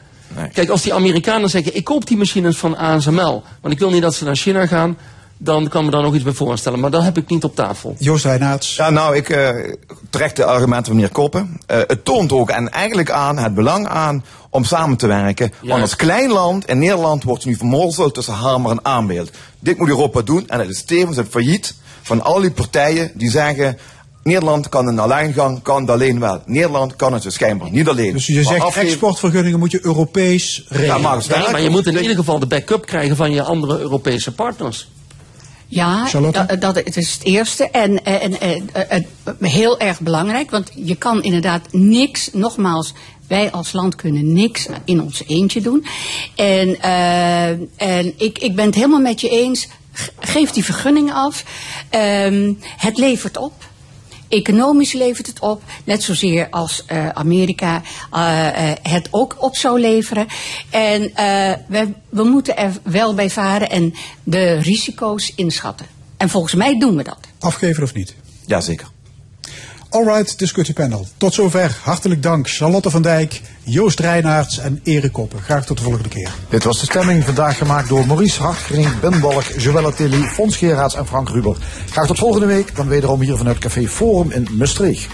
Kijk, 0.53 0.69
als 0.69 0.81
die 0.81 0.93
Amerikanen 0.93 1.49
zeggen, 1.49 1.75
ik 1.75 1.83
koop 1.83 2.07
die 2.07 2.17
machines 2.17 2.57
van 2.57 2.77
ASML, 2.77 3.43
want 3.61 3.73
ik 3.73 3.79
wil 3.79 3.89
niet 3.89 4.01
dat 4.01 4.15
ze 4.15 4.23
naar 4.23 4.35
China 4.35 4.65
gaan, 4.65 4.97
dan 5.41 5.67
kan 5.67 5.85
me 5.85 5.91
daar 5.91 6.01
nog 6.01 6.15
iets 6.15 6.23
bij 6.23 6.33
voorstellen. 6.33 6.79
Maar 6.79 6.91
dat 6.91 7.03
heb 7.03 7.17
ik 7.17 7.29
niet 7.29 7.43
op 7.43 7.55
tafel. 7.55 7.95
Joost 7.97 8.25
Reinaerts. 8.25 8.75
Ja, 8.75 8.89
nou, 8.89 9.15
ik 9.15 9.29
uh, 9.29 9.49
trek 10.09 10.35
de 10.35 10.45
argumenten 10.45 10.85
van 10.85 10.95
meneer 10.95 11.11
Koppen. 11.11 11.59
Uh, 11.71 11.77
het 11.87 12.05
toont 12.05 12.31
ook 12.31 12.49
en 12.49 12.71
eigenlijk 12.71 13.11
aan 13.11 13.37
het 13.37 13.53
belang 13.53 13.87
aan 13.87 14.23
om 14.49 14.63
samen 14.63 14.97
te 14.97 15.07
werken. 15.07 15.51
Want 15.61 15.81
als 15.81 15.95
klein 15.95 16.31
land 16.31 16.67
in 16.67 16.79
Nederland 16.79 17.23
wordt 17.23 17.45
nu 17.45 17.55
vermorzeld 17.55 18.13
tussen 18.13 18.33
hamer 18.33 18.71
en 18.71 18.85
aanbeeld. 18.85 19.31
Dit 19.59 19.77
moet 19.77 19.89
Europa 19.89 20.21
doen 20.21 20.47
en 20.47 20.59
het 20.59 20.69
is 20.69 20.83
tevens 20.83 21.17
het 21.17 21.27
failliet 21.29 21.75
van 22.01 22.23
al 22.23 22.41
die 22.41 22.51
partijen 22.51 23.11
die 23.13 23.29
zeggen... 23.29 23.77
Nederland 24.23 24.69
kan 24.69 24.87
een 24.87 24.99
alleengang, 24.99 25.61
kan 25.61 25.81
het 25.81 25.89
alleen 25.89 26.19
wel. 26.19 26.41
Nederland 26.45 26.95
kan 26.95 27.13
het 27.13 27.23
dus 27.23 27.33
schijnbaar 27.33 27.71
niet 27.71 27.87
alleen. 27.87 28.13
Dus 28.13 28.25
je 28.25 28.43
zegt 28.43 28.61
afgeven... 28.61 28.89
exportvergunningen 28.89 29.59
moet 29.59 29.71
je 29.71 29.85
Europees 29.85 30.63
regelen. 30.67 30.95
Ja, 30.95 30.97
maar, 30.97 31.25
ja, 31.27 31.51
maar 31.51 31.61
je 31.61 31.69
moet 31.69 31.87
in 31.87 32.01
ieder 32.01 32.15
geval 32.15 32.39
de 32.39 32.45
backup 32.45 32.85
krijgen 32.85 33.15
van 33.15 33.31
je 33.31 33.43
andere 33.43 33.79
Europese 33.79 34.31
partners. 34.31 34.87
Ja, 35.71 36.09
dat, 36.31 36.61
dat 36.61 36.75
het 36.75 36.97
is 36.97 37.13
het 37.13 37.23
eerste. 37.23 37.69
En, 37.69 38.05
en, 38.05 38.39
en, 38.39 38.69
en, 38.89 39.05
heel 39.39 39.79
erg 39.79 39.99
belangrijk, 39.99 40.51
want 40.51 40.71
je 40.75 40.95
kan 40.95 41.23
inderdaad 41.23 41.67
niks, 41.71 42.29
nogmaals, 42.33 42.93
wij 43.27 43.51
als 43.51 43.71
land 43.71 43.95
kunnen 43.95 44.33
niks 44.33 44.67
in 44.85 45.01
ons 45.01 45.23
eentje 45.27 45.61
doen. 45.61 45.85
En, 46.35 46.67
uh, 46.67 47.49
en 47.75 48.13
ik, 48.17 48.39
ik 48.39 48.55
ben 48.55 48.65
het 48.65 48.75
helemaal 48.75 48.99
met 48.99 49.21
je 49.21 49.29
eens. 49.29 49.67
Geef 50.19 50.51
die 50.51 50.63
vergunning 50.63 51.13
af. 51.13 51.43
Um, 51.91 52.59
het 52.77 52.97
levert 52.97 53.37
op. 53.37 53.68
Economisch 54.29 54.93
levert 54.93 55.27
het 55.27 55.39
op, 55.39 55.63
net 55.83 56.03
zozeer 56.03 56.47
als 56.49 56.83
uh, 56.91 57.09
Amerika 57.09 57.81
uh, 58.13 58.19
uh, 58.19 58.71
het 58.81 59.07
ook 59.11 59.35
op 59.39 59.55
zou 59.55 59.79
leveren. 59.79 60.27
En 60.69 61.01
we, 61.67 61.87
we 62.09 62.23
moeten 62.23 62.57
er 62.57 62.71
wel 62.83 63.13
bij 63.13 63.29
varen 63.29 63.69
en 63.69 63.93
de 64.23 64.53
risico's 64.53 65.33
inschatten. 65.35 65.85
En 66.17 66.29
volgens 66.29 66.53
mij 66.53 66.79
doen 66.79 66.95
we 66.95 67.03
dat. 67.03 67.19
Afgeven 67.39 67.83
of 67.83 67.93
niet? 67.93 68.15
Jazeker. 68.45 68.87
Alright, 69.91 70.39
discussiepanel. 70.39 71.07
Tot 71.17 71.33
zover. 71.33 71.77
Hartelijk 71.83 72.23
dank 72.23 72.49
Charlotte 72.49 72.89
van 72.89 73.01
Dijk, 73.01 73.41
Joost 73.63 73.99
Reinaerts 73.99 74.59
en 74.59 74.79
Erik 74.83 75.11
Koppen. 75.11 75.41
Graag 75.41 75.65
tot 75.65 75.77
de 75.77 75.83
volgende 75.83 76.09
keer. 76.09 76.29
Dit 76.49 76.63
was 76.63 76.79
de 76.79 76.85
stemming 76.85 77.23
vandaag 77.23 77.57
gemaakt 77.57 77.89
door 77.89 78.07
Maurice 78.07 78.41
Hartgering, 78.41 78.99
Ben 78.99 79.19
Balk, 79.19 79.43
Joelle 79.57 79.93
Tilly, 79.93 80.21
Fons 80.21 80.57
Geraerts 80.57 80.95
en 80.95 81.05
Frank 81.05 81.29
Ruber. 81.29 81.57
Graag 81.89 82.07
tot 82.07 82.17
volgende 82.17 82.45
week, 82.45 82.75
dan 82.75 82.87
wederom 82.87 83.21
hier 83.21 83.37
vanuit 83.37 83.57
Café 83.57 83.87
Forum 83.87 84.31
in 84.31 84.47
Maastricht. 84.51 85.07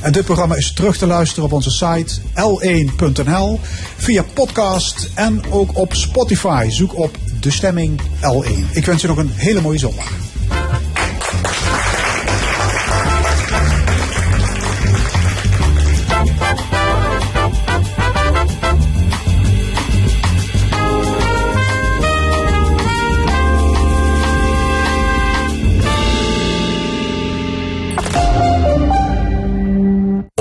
En 0.00 0.12
dit 0.12 0.24
programma 0.24 0.54
is 0.54 0.72
terug 0.72 0.96
te 0.96 1.06
luisteren 1.06 1.44
op 1.44 1.52
onze 1.52 1.70
site 1.70 2.20
l1.nl, 2.34 3.60
via 3.96 4.24
podcast 4.32 5.10
en 5.14 5.42
ook 5.50 5.76
op 5.78 5.94
Spotify. 5.94 6.66
Zoek 6.70 6.98
op 6.98 7.16
De 7.40 7.50
Stemming 7.50 8.00
L1. 8.00 8.72
Ik 8.72 8.86
wens 8.86 9.02
je 9.02 9.08
nog 9.08 9.16
een 9.16 9.32
hele 9.34 9.60
mooie 9.60 9.78
zondag. 9.78 10.12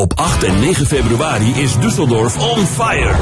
Op 0.03 0.13
8 0.15 0.43
en 0.43 0.59
9 0.59 0.85
februari 0.85 1.53
is 1.55 1.73
Düsseldorf 1.73 2.38
on 2.38 2.65
fire. 2.65 3.15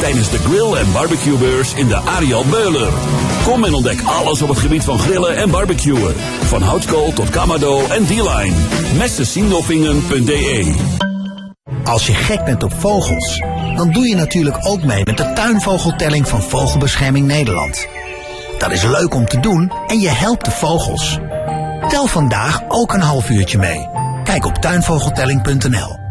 Tijdens 0.00 0.30
de 0.30 0.38
grill- 0.38 0.74
en 0.74 0.92
barbecuebeurs 0.92 1.74
in 1.74 1.88
de 1.88 1.96
Ariel 1.96 2.44
Meuler. 2.44 2.92
Kom 3.44 3.64
en 3.64 3.74
ontdek 3.74 4.02
alles 4.02 4.42
op 4.42 4.48
het 4.48 4.58
gebied 4.58 4.84
van 4.84 4.98
grillen 4.98 5.36
en 5.36 5.50
barbecuen. 5.50 6.14
Van 6.44 6.62
houtskool 6.62 7.12
tot 7.12 7.30
kamado 7.30 7.86
en 7.88 8.04
D-line. 8.04 8.54
Messensindelfingen.de 8.96 10.74
Als 11.84 12.06
je 12.06 12.14
gek 12.14 12.44
bent 12.44 12.62
op 12.62 12.72
vogels, 12.72 13.42
dan 13.76 13.90
doe 13.90 14.08
je 14.08 14.14
natuurlijk 14.14 14.56
ook 14.66 14.82
mee 14.82 15.04
met 15.04 15.16
de 15.16 15.32
tuinvogeltelling 15.32 16.28
van 16.28 16.42
Vogelbescherming 16.42 17.26
Nederland. 17.26 17.88
Dat 18.58 18.72
is 18.72 18.82
leuk 18.82 19.14
om 19.14 19.26
te 19.26 19.40
doen 19.40 19.72
en 19.86 20.00
je 20.00 20.10
helpt 20.10 20.44
de 20.44 20.50
vogels. 20.50 21.18
Tel 21.88 22.06
vandaag 22.06 22.60
ook 22.68 22.92
een 22.92 23.00
half 23.00 23.30
uurtje 23.30 23.58
mee. 23.58 23.88
Kijk 24.24 24.44
op 24.44 24.54
tuinvogeltelling.nl. 24.54 26.03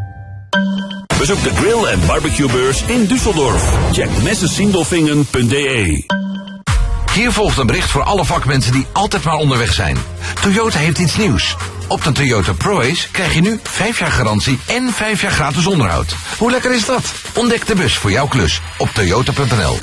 Bezoek 1.24 1.44
de 1.44 1.56
grill- 1.56 1.86
en 1.86 2.06
barbecuebeurs 2.06 2.84
in 2.84 3.08
Düsseldorf. 3.08 3.64
Check 3.92 4.10
messensindelfingen.de 4.24 6.06
Hier 7.14 7.32
volgt 7.32 7.58
een 7.58 7.66
bericht 7.66 7.90
voor 7.90 8.04
alle 8.04 8.26
vakmensen 8.26 8.72
die 8.72 8.88
altijd 8.92 9.24
maar 9.24 9.36
onderweg 9.36 9.74
zijn. 9.74 9.98
Toyota 10.42 10.78
heeft 10.78 10.98
iets 10.98 11.18
nieuws. 11.18 11.56
Op 11.88 12.04
de 12.04 12.12
Toyota 12.12 12.54
ProAce 12.54 13.12
krijg 13.12 13.34
je 13.34 13.42
nu 13.42 13.60
5 13.64 14.00
jaar 14.00 14.12
garantie 14.12 14.60
en 14.68 14.94
5 14.94 15.22
jaar 15.22 15.32
gratis 15.32 15.66
onderhoud. 15.66 16.16
Hoe 16.38 16.52
lekker 16.52 16.74
is 16.74 16.86
dat? 16.86 17.14
Ontdek 17.34 17.68
de 17.68 17.76
bus 17.76 17.98
voor 17.98 18.12
jouw 18.12 18.28
klus 18.28 18.62
op 18.78 18.90
toyota.nl. 18.94 19.78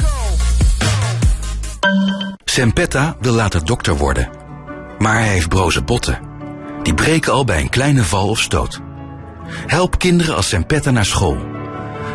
Sempetta 2.45 3.17
wil 3.21 3.33
later 3.33 3.65
dokter 3.65 3.97
worden. 3.97 4.31
Maar 4.99 5.19
hij 5.19 5.29
heeft 5.29 5.49
broze 5.49 5.83
botten. 5.83 6.19
Die 6.83 6.95
breken 6.95 7.33
al 7.33 7.45
bij 7.45 7.61
een 7.61 7.71
kleine 7.71 8.05
val 8.05 8.29
of 8.29 8.41
stoot. 8.41 8.90
Help 9.67 9.99
kinderen 9.99 10.37
als 10.37 10.49
Sempetta 10.49 10.91
naar 10.91 11.07
school. 11.07 11.39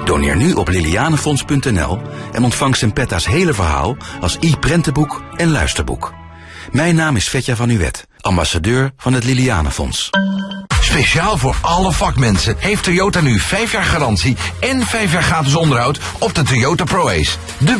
Doneer 0.06 0.36
nu 0.36 0.53
op 0.53 0.68
lilianefonds.nl 0.68 2.02
en 2.32 2.44
ontvang 2.44 2.76
Sempetta's 2.76 3.26
hele 3.26 3.53
verhaal 3.53 3.98
als 4.22 4.38
e-prentenboek 4.40 5.24
en 5.36 5.52
luisterboek. 5.52 6.14
Mijn 6.72 6.95
naam 6.95 7.16
is 7.16 7.30
Vetja 7.30 7.56
van 7.56 7.70
Uwet, 7.70 8.07
ambassadeur 8.22 8.91
van 8.98 9.14
het 9.14 9.24
Lilianenfonds. 9.24 10.10
Speciaal 10.82 11.38
voor 11.38 11.56
alle 11.62 11.91
vakmensen 11.91 12.56
heeft 12.60 12.84
Toyota 12.84 13.22
nu 13.22 13.40
5 13.40 13.72
jaar 13.72 13.84
garantie 13.84 14.38
en 14.60 14.86
5 14.86 15.12
jaar 15.12 15.24
gratis 15.24 15.56
onderhoud 15.56 15.99
op 16.20 16.36
de 16.36 16.44
Toyota 16.44 16.84
ProAce. 16.84 17.38
De 17.57 17.78